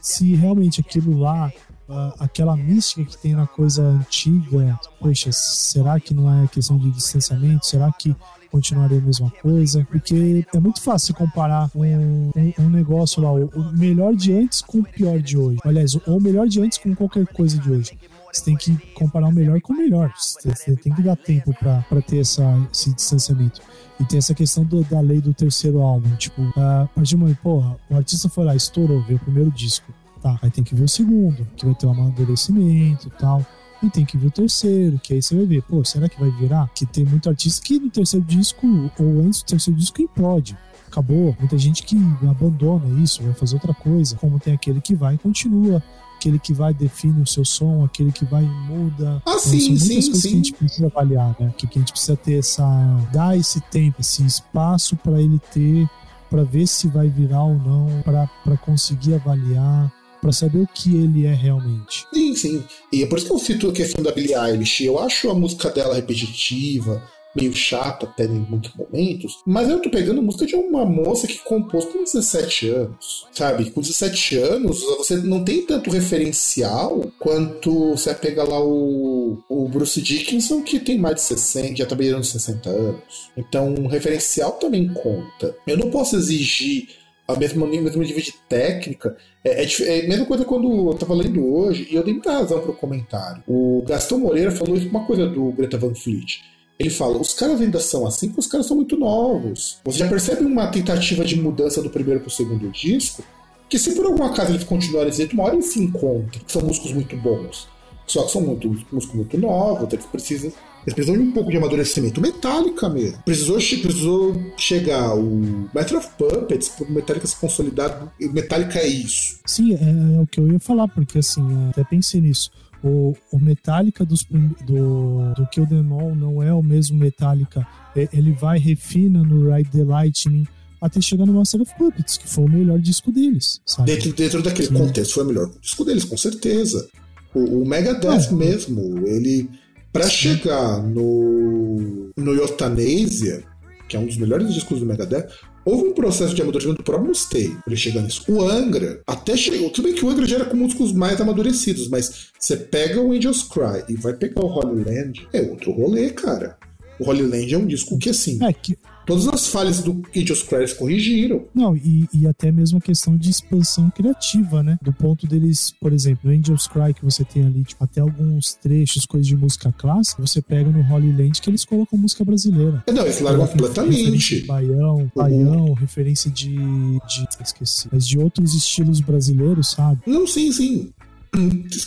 se 0.00 0.34
realmente 0.34 0.80
aquilo 0.80 1.18
lá 1.18 1.52
Uh, 1.88 2.10
aquela 2.18 2.56
mística 2.56 3.04
que 3.04 3.16
tem 3.16 3.32
na 3.32 3.46
coisa 3.46 3.80
antiga, 3.80 4.76
poxa, 4.98 5.30
será 5.30 6.00
que 6.00 6.12
não 6.12 6.42
é 6.42 6.48
questão 6.48 6.76
de 6.76 6.90
distanciamento? 6.90 7.64
Será 7.64 7.92
que 7.92 8.12
continuaria 8.50 8.98
a 8.98 9.02
mesma 9.02 9.30
coisa, 9.42 9.86
porque 9.90 10.46
é 10.54 10.60
muito 10.60 10.80
fácil 10.80 11.14
comparar 11.14 11.70
um, 11.74 11.82
um, 11.84 12.52
um 12.58 12.70
negócio 12.70 13.22
lá, 13.22 13.32
o 13.32 13.72
melhor 13.72 14.14
de 14.14 14.32
antes 14.32 14.60
com 14.62 14.78
o 14.78 14.84
pior 14.84 15.18
de 15.18 15.36
hoje. 15.36 15.58
Aliás, 15.64 15.94
ou 15.94 16.18
o 16.18 16.20
melhor 16.20 16.46
de 16.46 16.60
antes 16.60 16.78
com 16.78 16.94
qualquer 16.94 17.26
coisa 17.26 17.58
de 17.58 17.70
hoje. 17.70 17.98
Você 18.32 18.44
tem 18.44 18.56
que 18.56 18.76
comparar 18.92 19.28
o 19.28 19.32
melhor 19.32 19.60
com 19.62 19.72
o 19.72 19.76
melhor. 19.76 20.12
Você 20.14 20.76
tem 20.76 20.92
que 20.92 21.02
dar 21.02 21.16
tempo 21.16 21.54
para 21.54 22.02
ter 22.02 22.18
essa, 22.18 22.44
esse 22.70 22.92
distanciamento. 22.92 23.62
E 23.98 24.04
tem 24.04 24.18
essa 24.18 24.34
questão 24.34 24.62
do, 24.62 24.84
da 24.84 25.00
lei 25.00 25.22
do 25.22 25.32
terceiro 25.32 25.80
álbum. 25.80 26.14
Tipo, 26.16 26.42
uh, 26.42 26.88
mas 26.94 27.08
de 27.08 27.16
mãe, 27.16 27.34
porra, 27.42 27.76
o 27.88 27.96
artista 27.96 28.28
foi 28.28 28.44
lá, 28.44 28.54
estourou, 28.54 29.02
veio 29.04 29.16
o 29.16 29.20
primeiro 29.20 29.50
disco. 29.50 29.90
Tá, 30.20 30.38
aí 30.42 30.50
tem 30.50 30.64
que 30.64 30.74
ver 30.74 30.84
o 30.84 30.88
segundo, 30.88 31.46
que 31.56 31.64
vai 31.64 31.74
ter 31.74 31.86
um 31.86 31.92
amadurecimento 31.92 33.08
e 33.08 33.10
tal 33.12 33.46
e 33.82 33.90
tem 33.90 34.04
que 34.04 34.16
ver 34.16 34.28
o 34.28 34.30
terceiro, 34.30 34.98
que 34.98 35.14
aí 35.14 35.22
você 35.22 35.34
vai 35.34 35.44
ver, 35.44 35.62
pô, 35.62 35.84
será 35.84 36.08
que 36.08 36.18
vai 36.18 36.30
virar? 36.30 36.68
Que 36.74 36.86
tem 36.86 37.04
muito 37.04 37.28
artista 37.28 37.64
que 37.64 37.78
no 37.78 37.90
terceiro 37.90 38.24
disco, 38.24 38.66
ou 38.98 39.20
antes 39.20 39.42
do 39.42 39.46
terceiro 39.46 39.78
disco, 39.78 40.00
implode. 40.00 40.56
Acabou. 40.86 41.36
Muita 41.38 41.58
gente 41.58 41.82
que 41.82 41.96
abandona 42.28 43.02
isso, 43.02 43.22
vai 43.22 43.34
fazer 43.34 43.56
outra 43.56 43.74
coisa. 43.74 44.16
Como 44.16 44.38
tem 44.38 44.54
aquele 44.54 44.80
que 44.80 44.94
vai 44.94 45.14
e 45.14 45.18
continua 45.18 45.82
aquele 46.16 46.38
que 46.38 46.52
vai 46.52 46.74
define 46.74 47.22
o 47.22 47.26
seu 47.26 47.44
som, 47.44 47.84
aquele 47.84 48.10
que 48.10 48.24
vai 48.24 48.42
e 48.42 48.46
muda. 48.46 49.22
Ah, 49.24 49.30
então, 49.30 49.38
sim, 49.38 49.60
são 49.60 49.68
muitas 49.68 49.86
sim, 49.86 49.94
coisas 49.94 50.22
sim. 50.22 50.28
que 50.28 50.34
a 50.34 50.36
gente 50.36 50.52
precisa 50.54 50.86
avaliar, 50.86 51.36
né? 51.38 51.54
Que, 51.56 51.66
que 51.66 51.78
a 51.78 51.80
gente 51.80 51.92
precisa 51.92 52.16
ter 52.16 52.38
essa. 52.38 52.66
dar 53.12 53.36
esse 53.36 53.60
tempo, 53.60 54.00
esse 54.00 54.24
espaço 54.24 54.96
para 54.96 55.20
ele 55.20 55.38
ter, 55.52 55.88
para 56.30 56.42
ver 56.42 56.66
se 56.66 56.88
vai 56.88 57.08
virar 57.08 57.44
ou 57.44 57.54
não, 57.54 57.86
para 58.02 58.56
conseguir 58.58 59.14
avaliar 59.14 59.92
para 60.26 60.32
saber 60.32 60.58
o 60.58 60.66
que 60.66 60.96
ele 60.96 61.24
é 61.24 61.32
realmente. 61.32 62.04
Sim, 62.12 62.34
sim. 62.34 62.64
E 62.92 63.04
é 63.04 63.06
por 63.06 63.16
isso 63.16 63.28
que 63.28 63.32
eu 63.32 63.38
cito 63.38 63.68
a 63.68 63.72
questão 63.72 64.02
da 64.02 64.10
Billie 64.10 64.34
Eilish. 64.34 64.84
Eu 64.84 64.98
acho 64.98 65.30
a 65.30 65.34
música 65.34 65.70
dela 65.70 65.94
repetitiva, 65.94 67.00
meio 67.32 67.54
chata 67.54 68.06
até 68.06 68.24
em 68.24 68.44
muitos 68.50 68.72
momentos, 68.74 69.38
mas 69.46 69.68
eu 69.68 69.78
tô 69.78 69.88
pegando 69.88 70.20
música 70.20 70.44
de 70.44 70.56
uma 70.56 70.84
moça 70.84 71.28
que 71.28 71.38
compôs 71.44 71.84
com 71.84 72.02
17 72.02 72.70
anos, 72.70 73.26
sabe? 73.30 73.70
Com 73.70 73.80
17 73.80 74.36
anos, 74.38 74.80
você 74.98 75.16
não 75.18 75.44
tem 75.44 75.62
tanto 75.64 75.90
referencial 75.90 77.04
quanto 77.20 77.90
você 77.90 78.12
pega 78.12 78.42
lá 78.42 78.60
o, 78.60 79.38
o 79.48 79.68
Bruce 79.68 80.02
Dickinson, 80.02 80.60
que 80.62 80.80
tem 80.80 80.98
mais 80.98 81.16
de 81.16 81.22
60, 81.22 81.76
já 81.76 81.86
tá 81.86 81.94
beirando 81.94 82.24
60 82.24 82.68
anos. 82.68 83.30
Então, 83.36 83.74
o 83.74 83.86
referencial 83.86 84.52
também 84.52 84.88
conta. 84.88 85.54
Eu 85.68 85.76
não 85.76 85.88
posso 85.88 86.16
exigir 86.16 87.05
a 87.26 87.36
mesma, 87.36 87.66
mesmo 87.66 88.02
nível 88.02 88.22
de 88.22 88.32
técnica. 88.48 89.16
É, 89.44 89.64
é, 89.64 89.68
é, 89.82 90.04
a 90.04 90.08
mesma 90.08 90.26
coisa 90.26 90.44
quando 90.44 90.90
eu 90.90 90.94
tava 90.94 91.14
lendo 91.14 91.44
hoje, 91.54 91.88
e 91.90 91.94
eu 91.94 92.04
dei 92.04 92.14
muita 92.14 92.32
razão 92.32 92.60
pro 92.60 92.72
comentário. 92.72 93.42
O 93.46 93.82
Gastão 93.86 94.18
Moreira 94.18 94.50
falou 94.50 94.76
uma 94.76 95.04
coisa 95.04 95.26
do 95.26 95.50
Greta 95.52 95.78
Van 95.78 95.94
Fleet. 95.94 96.42
Ele 96.78 96.90
fala, 96.90 97.18
os 97.18 97.32
caras 97.32 97.60
ainda 97.60 97.80
são 97.80 98.06
assim 98.06 98.28
porque 98.28 98.40
os 98.40 98.46
caras 98.46 98.66
são 98.66 98.76
muito 98.76 98.98
novos. 98.98 99.78
Você 99.84 99.98
já 99.98 100.08
percebe 100.08 100.44
uma 100.44 100.66
tentativa 100.68 101.24
de 101.24 101.40
mudança 101.40 101.82
do 101.82 101.88
primeiro 101.88 102.20
pro 102.20 102.30
segundo 102.30 102.68
disco, 102.70 103.24
que 103.68 103.78
se 103.78 103.94
por 103.94 104.04
algum 104.04 104.22
acaso 104.22 104.52
eles 104.52 104.64
continuarem 104.64 105.10
desse 105.10 105.32
uma 105.32 105.44
hora 105.44 105.54
eles 105.54 105.72
se 105.72 105.80
encontram, 105.80 106.40
são 106.46 106.62
músicos 106.62 106.92
muito 106.92 107.16
bons. 107.16 107.66
Só 108.06 108.22
que 108.22 108.30
são 108.30 108.42
muito, 108.42 108.68
músicos 108.68 109.16
muito 109.16 109.38
novos, 109.38 109.92
eles 109.92 110.06
precisam 110.06 110.52
eles 110.86 110.94
precisam 110.94 111.20
de 111.20 111.28
um 111.28 111.32
pouco 111.32 111.50
de 111.50 111.56
amadurecimento. 111.56 112.20
Metallica 112.20 112.88
mesmo. 112.88 113.18
Precisou, 113.24 113.56
precisou 113.56 114.40
chegar 114.56 115.16
o 115.16 115.68
Master 115.74 115.98
of 115.98 116.08
Puppets 116.16 116.68
pro 116.68 116.90
Metallica 116.90 117.26
se 117.26 117.36
consolidar. 117.36 118.12
Metallica 118.20 118.78
é 118.78 118.86
isso. 118.86 119.40
Sim, 119.44 119.74
é, 119.74 120.16
é, 120.16 120.20
o 120.20 120.26
que 120.28 120.38
eu 120.38 120.50
ia 120.50 120.60
falar, 120.60 120.86
porque 120.86 121.18
assim, 121.18 121.42
até 121.70 121.82
pensei 121.82 122.20
nisso. 122.20 122.50
O, 122.84 123.16
o 123.32 123.38
Metallica 123.40 124.04
dos, 124.04 124.24
do, 124.64 125.34
do 125.34 125.46
Kill 125.50 125.66
Them 125.66 125.90
All 125.90 126.14
não 126.14 126.40
é 126.40 126.52
o 126.52 126.62
mesmo 126.62 126.96
Metallica. 126.96 127.66
Ele 127.96 128.32
vai, 128.32 128.58
refina 128.58 129.24
no 129.24 129.52
Ride 129.52 129.70
the 129.70 129.82
Lightning 129.82 130.46
até 130.80 131.00
chegar 131.00 131.26
no 131.26 131.32
Master 131.32 131.62
of 131.62 131.74
Puppets, 131.76 132.16
que 132.16 132.28
foi 132.28 132.44
o 132.44 132.48
melhor 132.48 132.78
disco 132.78 133.10
deles. 133.10 133.60
Sabe? 133.66 133.92
Dentro, 133.92 134.12
dentro 134.12 134.42
daquele 134.42 134.68
Sim. 134.68 134.74
contexto, 134.74 135.14
foi 135.14 135.24
o 135.24 135.26
melhor 135.26 135.50
disco 135.60 135.84
deles, 135.84 136.04
com 136.04 136.16
certeza. 136.16 136.88
O, 137.34 137.62
o 137.62 137.66
Megadeth 137.66 138.28
é. 138.28 138.32
mesmo, 138.32 139.04
ele 139.04 139.50
para 139.96 140.10
chegar 140.10 140.82
no, 140.82 142.10
no 142.14 142.34
Euthanasia, 142.34 143.42
que 143.88 143.96
é 143.96 143.98
um 143.98 144.04
dos 144.04 144.18
melhores 144.18 144.52
discos 144.52 144.78
do 144.78 144.84
Megadeth, 144.84 145.26
houve 145.64 145.88
um 145.88 145.94
processo 145.94 146.34
de 146.34 146.42
amadurecimento 146.42 146.82
do 146.82 146.84
próprio 146.84 147.08
Mustaine 147.08 147.54
para 147.54 147.72
ele 147.72 147.76
chegar 147.76 148.02
nisso. 148.02 148.22
O 148.28 148.42
Angra 148.42 149.00
até 149.06 149.34
chegou. 149.38 149.70
Tudo 149.70 149.86
bem 149.86 149.94
que 149.94 150.04
o 150.04 150.10
Angra 150.10 150.26
já 150.26 150.36
era 150.36 150.44
com 150.44 150.56
músicos 150.56 150.92
mais 150.92 151.18
amadurecidos, 151.18 151.88
mas 151.88 152.28
você 152.38 152.58
pega 152.58 153.00
o 153.00 153.10
Angels 153.10 153.42
Cry 153.44 153.84
e 153.88 153.94
vai 153.94 154.12
pegar 154.12 154.44
o 154.44 154.48
Holy 154.48 154.84
Land, 154.84 155.26
é 155.32 155.40
outro 155.40 155.72
rolê, 155.72 156.10
cara. 156.10 156.58
O 157.00 157.08
Holy 157.08 157.22
Land 157.22 157.54
é 157.54 157.58
um 157.58 157.66
disco 157.66 157.98
que, 157.98 158.10
assim. 158.10 158.38
É, 158.44 158.52
que 158.52 158.76
Todas 159.06 159.28
as 159.28 159.46
falhas 159.46 159.82
do 159.82 160.02
Angels 160.14 160.42
Cry 160.42 160.74
corrigiram. 160.74 161.44
Não, 161.54 161.76
e, 161.76 162.08
e 162.12 162.26
até 162.26 162.50
mesmo 162.50 162.78
a 162.78 162.80
questão 162.80 163.16
de 163.16 163.30
expansão 163.30 163.88
criativa, 163.90 164.62
né? 164.62 164.78
Do 164.82 164.92
ponto 164.92 165.26
deles, 165.26 165.72
por 165.80 165.92
exemplo, 165.92 166.28
no 166.28 166.36
Angels 166.36 166.66
Cry 166.66 166.92
que 166.92 167.04
você 167.04 167.24
tem 167.24 167.46
ali, 167.46 167.62
tipo, 167.62 167.82
até 167.82 168.00
alguns 168.00 168.54
trechos, 168.54 169.06
coisas 169.06 169.26
de 169.26 169.36
música 169.36 169.72
clássica, 169.72 170.20
você 170.20 170.42
pega 170.42 170.68
no 170.70 170.80
Holy 170.92 171.12
Land 171.12 171.40
que 171.40 171.48
eles 171.48 171.64
colocam 171.64 171.98
música 171.98 172.24
brasileira. 172.24 172.82
É, 172.86 172.92
não, 172.92 173.04
eles 173.04 173.20
largam 173.20 173.46
completamente. 173.46 174.44
Baião, 174.44 175.10
baião, 175.14 175.66
uhum. 175.66 175.74
referência 175.74 176.30
de, 176.30 176.56
de. 176.56 177.26
Esqueci. 177.40 177.88
Mas 177.92 178.06
de 178.06 178.18
outros 178.18 178.54
estilos 178.54 179.00
brasileiros, 179.00 179.70
sabe? 179.70 180.00
Não, 180.06 180.26
sim, 180.26 180.50
sim. 180.50 180.90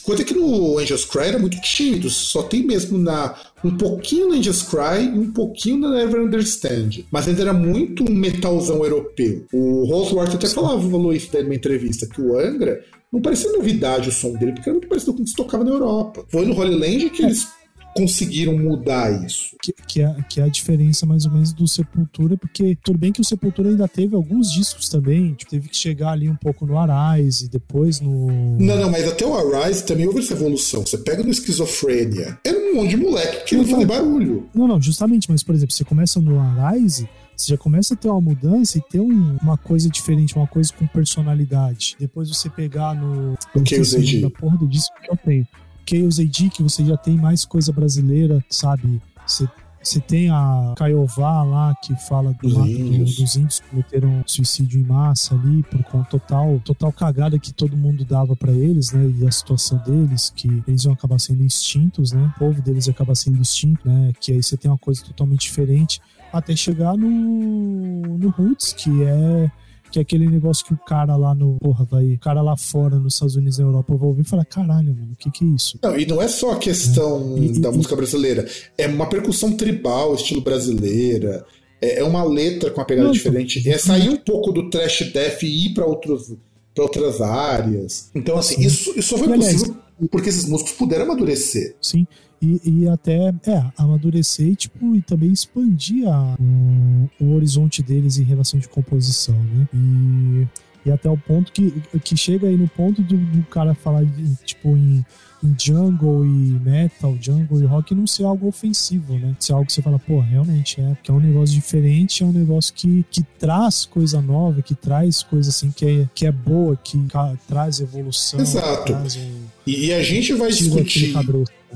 Quanto 0.04 0.22
é 0.22 0.26
que 0.26 0.34
no 0.34 0.78
Angels 0.78 1.06
Cry 1.06 1.28
era 1.28 1.40
muito 1.40 1.60
tímido, 1.62 2.10
só 2.10 2.44
tem 2.44 2.64
mesmo 2.64 2.98
na 2.98 3.36
um 3.64 3.76
pouquinho 3.76 4.30
no 4.30 4.34
Angels 4.36 4.64
Cry 4.64 5.06
e 5.06 5.20
um 5.20 5.32
pouquinho 5.32 5.78
no 5.78 5.94
Never 5.94 6.22
Understand. 6.22 7.06
Mas 7.12 7.28
ainda 7.28 7.42
era 7.42 7.54
muito 7.54 8.04
um 8.10 8.14
metalzão 8.14 8.84
europeu. 8.84 9.46
O 9.54 9.86
Roseworth 9.86 10.36
até 10.36 10.48
falava, 10.48 10.82
falou 10.90 11.14
isso 11.14 11.30
daí 11.32 11.44
numa 11.44 11.56
entrevista, 11.56 12.08
que 12.08 12.22
o 12.22 12.38
Angra 12.38 12.84
não 13.12 13.22
parecia 13.22 13.52
novidade 13.52 14.10
o 14.10 14.12
som 14.12 14.34
dele, 14.34 14.54
porque 14.54 14.70
era 14.70 14.78
muito 14.78 14.88
parecido 14.88 15.14
com 15.14 15.22
o 15.22 15.24
que 15.24 15.30
se 15.32 15.36
tocava 15.36 15.64
na 15.64 15.72
Europa. 15.72 16.26
Foi 16.30 16.46
no 16.46 16.58
Holy 16.58 16.76
Land 16.76 17.10
que 17.10 17.24
eles 17.24 17.48
conseguiram 17.96 18.58
mudar 18.58 19.12
isso. 19.26 19.56
Que, 19.62 19.74
que, 19.74 20.02
é, 20.02 20.16
que 20.30 20.42
é 20.42 20.44
a 20.44 20.48
diferença 20.48 21.06
mais 21.06 21.26
ou 21.26 21.32
menos 21.32 21.54
do 21.54 21.68
Sepultura, 21.68 22.38
porque 22.38 22.78
tudo 22.84 22.98
bem 22.98 23.12
que 23.12 23.22
o 23.22 23.24
Sepultura 23.24 23.70
ainda 23.70 23.88
teve 23.88 24.16
alguns 24.16 24.52
discos 24.52 24.90
também, 24.90 25.34
tipo, 25.34 25.52
teve 25.52 25.70
que 25.70 25.78
chegar 25.78 26.12
ali 26.12 26.30
um 26.30 26.36
pouco 26.36 26.66
no 26.66 26.78
Arise, 26.78 27.50
depois 27.50 28.00
no. 28.00 28.58
Não, 28.60 28.78
não, 28.78 28.90
mas 28.90 29.08
até 29.08 29.26
o 29.26 29.36
Arise 29.36 29.86
também 29.86 30.08
houve 30.08 30.20
essa 30.20 30.34
evolução. 30.34 30.86
Você 30.86 30.98
pega 30.98 31.24
no 31.24 31.30
Esquizofrênia, 31.30 32.38
era 32.46 32.58
um 32.58 32.76
monte 32.76 32.92
de 32.92 32.98
moleque 32.98 33.46
que 33.46 33.56
não 33.56 33.66
fazia 33.66 33.86
barulho. 33.86 34.50
Não, 34.54 34.68
não, 34.68 34.82
justamente, 34.82 35.30
mas 35.30 35.44
por 35.44 35.56
exemplo, 35.56 35.76
você 35.76 35.84
começa 35.84 36.20
no 36.20 36.40
Arise 36.40 37.08
você 37.40 37.52
já 37.52 37.58
começa 37.58 37.94
a 37.94 37.98
ter 37.98 38.10
uma 38.10 38.20
mudança 38.20 38.78
e 38.78 38.82
ter 38.82 39.00
um, 39.00 39.38
uma 39.42 39.58
coisa 39.58 39.90
diferente, 39.90 40.36
uma 40.36 40.46
coisa 40.46 40.74
com 40.74 40.86
personalidade. 40.86 41.96
Depois 41.98 42.28
você 42.28 42.50
pegar 42.50 42.94
no. 42.94 43.38
O 43.56 43.64
que 43.64 43.76
eu 43.76 44.22
da 44.22 44.30
porra 44.30 44.58
do 44.58 44.68
disco 44.68 44.94
que 45.02 45.10
eu 45.10 45.16
tenho. 45.16 45.48
Chaos 45.90 46.20
AD, 46.20 46.50
que 46.50 46.62
você 46.62 46.86
já 46.86 46.96
tem 46.98 47.18
mais 47.18 47.46
coisa 47.46 47.72
brasileira, 47.72 48.44
sabe? 48.50 49.02
Você 49.26 49.48
você 49.82 50.00
tem 50.00 50.30
a 50.30 50.74
Caiová 50.78 51.42
lá 51.42 51.74
que 51.76 51.96
fala 52.08 52.34
do, 52.34 52.50
do, 52.50 53.06
dos 53.06 53.36
índios 53.36 53.60
que 53.62 53.70
cometeram 53.70 54.24
suicídio 54.26 54.80
em 54.80 54.84
massa 54.84 55.36
ali 55.36 55.64
por 55.64 55.82
conta 55.84 56.10
total, 56.10 56.60
total 56.66 56.92
cagada 56.92 57.40
que 57.40 57.54
todo 57.54 57.78
mundo 57.78 58.04
dava 58.04 58.36
para 58.36 58.52
eles, 58.52 58.92
né? 58.92 59.10
E 59.18 59.26
a 59.26 59.32
situação 59.32 59.82
deles, 59.86 60.34
que 60.36 60.62
eles 60.68 60.84
iam 60.84 60.94
acabar 60.94 61.18
sendo 61.18 61.46
extintos, 61.46 62.12
né? 62.12 62.32
O 62.36 62.40
povo 62.40 62.62
deles 62.62 62.88
ia 62.88 62.92
acabar 62.92 63.16
sendo 63.16 63.42
extinto, 63.42 63.88
né? 63.88 64.12
Que 64.20 64.34
aí 64.34 64.44
você 64.44 64.58
tem 64.58 64.70
uma 64.70 64.78
coisa 64.78 65.02
totalmente 65.04 65.42
diferente 65.42 66.02
até 66.32 66.56
chegar 66.56 66.98
no, 66.98 68.18
no 68.18 68.30
Roots, 68.30 68.74
que 68.74 69.04
é 69.04 69.50
que 69.92 70.00
é 70.00 70.02
aquele 70.02 70.28
negócio 70.28 70.66
que 70.66 70.74
o 70.74 70.78
cara 70.78 71.16
lá 71.16 71.34
no. 71.34 71.58
Porra, 71.60 71.86
vai. 71.86 72.14
O 72.14 72.20
cara 72.20 72.42
lá 72.42 72.56
fora, 72.56 72.98
nos 72.98 73.14
Estados 73.14 73.36
Unidos 73.36 73.58
e 73.58 73.62
na 73.62 73.68
Europa, 73.68 73.96
vai 73.96 74.08
ouvir 74.08 74.22
e 74.22 74.26
falar: 74.26 74.46
caralho, 74.46 74.96
mano, 74.96 75.14
o 75.14 75.16
que 75.16 75.32
que 75.32 75.44
é 75.44 75.48
isso? 75.48 75.80
Não, 75.82 75.98
e 75.98 76.06
não 76.06 76.22
é 76.22 76.28
só 76.28 76.52
a 76.52 76.58
questão 76.58 77.36
é. 77.38 77.42
e, 77.42 77.60
da 77.60 77.70
e, 77.70 77.76
música 77.76 77.96
brasileira. 77.96 78.48
É 78.78 78.88
uma 78.88 79.08
percussão 79.08 79.56
tribal, 79.56 80.16
estilo 80.16 80.42
brasileira. 80.42 81.46
É, 81.82 82.00
é 82.00 82.04
uma 82.04 82.24
letra 82.24 82.72
com 82.72 82.80
uma 82.80 82.86
pegada 82.86 83.08
não, 83.08 83.14
diferente. 83.14 83.68
É 83.70 83.78
sair 83.78 84.10
um 84.10 84.18
pouco 84.18 84.52
do 84.52 84.70
trash 84.70 85.12
death 85.14 85.44
e 85.44 85.68
ir 85.68 85.74
pra, 85.74 85.86
outros, 85.86 86.34
pra 86.76 86.84
outras 86.84 87.22
áreas. 87.22 88.10
Então, 88.14 88.38
assim, 88.38 88.62
isso, 88.62 88.92
isso 88.98 89.10
só 89.10 89.18
foi 89.18 89.34
possível 89.34 89.76
porque 90.12 90.30
esses 90.30 90.46
músicos 90.46 90.74
puderam 90.74 91.04
amadurecer. 91.04 91.76
Sim 91.82 92.06
e, 92.42 92.62
e 92.66 92.90
até 92.90 93.34
é, 93.46 93.64
amadurecer 93.78 94.48
e, 94.48 94.56
tipo, 94.56 94.96
e 94.96 95.02
também 95.02 95.32
expandir 95.32 96.08
a, 96.08 96.36
o, 96.40 97.10
o 97.24 97.36
horizonte 97.36 97.84
deles 97.84 98.18
em 98.18 98.24
relação 98.24 98.60
de 98.60 98.68
composição, 98.68 99.36
né? 99.36 99.68
E, 99.74 100.48
e 100.86 100.92
até 100.92 101.10
o 101.10 101.18
ponto 101.18 101.52
que, 101.52 101.72
que 102.04 102.16
chega 102.16 102.48
aí 102.48 102.56
no 102.56 102.68
ponto 102.68 103.02
do, 103.02 103.18
do 103.18 103.44
cara 103.44 103.74
falar, 103.76 104.04
tipo, 104.46 104.70
em 104.70 105.04
em 105.44 105.56
jungle 105.58 106.26
e 106.26 106.60
metal, 106.60 107.18
jungle 107.20 107.62
e 107.62 107.66
rock 107.66 107.96
não 107.96 108.06
ser 108.06 108.24
algo 108.24 108.48
ofensivo, 108.48 109.18
né? 109.18 109.36
Ser 109.40 109.54
algo 109.54 109.66
que 109.66 109.74
você 109.74 109.82
fala, 109.82 109.98
pô, 109.98 110.20
realmente 110.20 110.82
é, 110.82 110.98
que 111.02 111.10
é 111.10 111.14
um 111.14 111.20
negócio 111.20 111.56
diferente, 111.56 112.24
é 112.24 112.26
um 112.26 112.32
negócio 112.32 112.74
que, 112.74 113.06
que 113.10 113.24
traz 113.40 113.86
coisa 113.86 114.22
nova, 114.22 114.62
que 114.62 114.76
traz 114.76 115.24
coisa 115.24 115.50
assim 115.50 115.72
que 115.72 115.86
é, 115.86 116.10
que 116.14 116.26
é 116.26 116.32
boa, 116.32 116.76
que 116.76 117.00
traz 117.48 117.80
evolução. 117.80 118.40
Exato. 118.40 118.86
Traz 118.86 119.16
um, 119.16 119.44
e 119.66 119.94
a 119.94 120.04
gente 120.04 120.34
vai 120.34 120.50
discutir. 120.50 121.16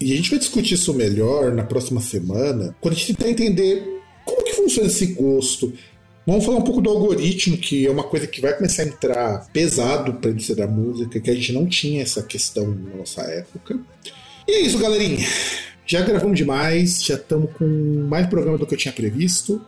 E 0.02 0.14
a 0.14 0.16
gente 0.16 0.30
vai 0.30 0.40
discutir 0.40 0.74
isso 0.74 0.94
melhor 0.94 1.54
na 1.54 1.64
próxima 1.64 2.02
semana, 2.02 2.76
quando 2.82 2.96
a 2.96 2.98
gente 2.98 3.14
tentar 3.14 3.30
entender 3.30 4.02
como 4.26 4.44
que 4.44 4.54
funciona 4.54 4.88
esse 4.88 5.08
gosto. 5.08 5.74
Vamos 6.26 6.46
falar 6.46 6.58
um 6.58 6.64
pouco 6.64 6.82
do 6.82 6.90
algoritmo, 6.90 7.58
que 7.58 7.86
é 7.86 7.92
uma 7.92 8.04
coisa 8.04 8.26
que 8.26 8.40
vai 8.40 8.56
começar 8.56 8.84
a 8.84 8.86
entrar 8.86 9.50
pesado 9.52 10.14
para 10.14 10.30
a 10.30 10.34
indústria 10.34 10.56
da 10.56 10.68
música, 10.68 11.20
que 11.20 11.30
a 11.30 11.36
gente 11.36 11.52
não 11.52 11.68
tinha 11.68 12.02
essa 12.02 12.24
questão 12.24 12.68
na 12.68 12.96
nossa 12.96 13.22
época. 13.24 13.78
E 14.48 14.52
é 14.52 14.62
isso, 14.62 14.80
galerinha. 14.80 15.26
Já 15.86 16.02
gravamos 16.02 16.38
demais, 16.38 17.04
já 17.04 17.16
estamos 17.16 17.52
com 17.52 17.66
mais 18.08 18.26
programa 18.28 18.58
do 18.58 18.66
que 18.66 18.74
eu 18.74 18.78
tinha 18.78 18.94
previsto. 18.94 19.62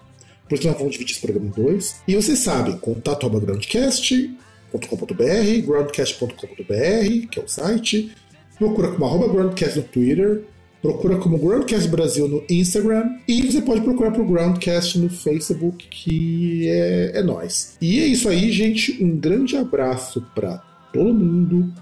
Por 0.47 0.57
isso 0.57 0.67
nós 0.67 0.77
vamos 0.77 0.93
dividir 0.93 1.11
esse 1.11 1.21
programa 1.21 1.47
em 1.47 1.51
dois. 1.51 1.97
E 2.07 2.15
vocês 2.15 2.39
sabem, 2.39 2.77
contato 2.77 3.29
groundcast.com.br, 3.29 5.65
groundcast.com.br, 5.65 7.27
que 7.29 7.39
é 7.39 7.43
o 7.43 7.47
site. 7.47 8.15
Procura 8.57 8.91
como 8.91 9.05
arroba 9.05 9.27
groundcast 9.27 9.79
no 9.79 9.83
Twitter 9.85 10.43
Procura 10.85 11.17
como 11.17 11.39
Groundcast 11.39 11.89
Brasil 11.89 12.27
no 12.27 12.43
Instagram 12.47 13.17
e 13.27 13.41
você 13.41 13.59
pode 13.59 13.81
procurar 13.81 14.11
pro 14.11 14.23
Groundcast 14.23 14.99
no 14.99 15.09
Facebook, 15.09 15.87
que 15.89 16.69
é, 16.69 17.13
é 17.15 17.23
nós. 17.23 17.75
E 17.81 17.99
é 17.99 18.05
isso 18.05 18.29
aí, 18.29 18.51
gente. 18.51 19.03
Um 19.03 19.17
grande 19.17 19.57
abraço 19.57 20.23
para 20.35 20.57
todo 20.93 21.11
mundo 21.11 21.73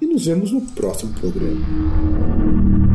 e 0.00 0.06
nos 0.06 0.24
vemos 0.24 0.52
no 0.52 0.62
próximo 0.62 1.12
programa. 1.20 2.85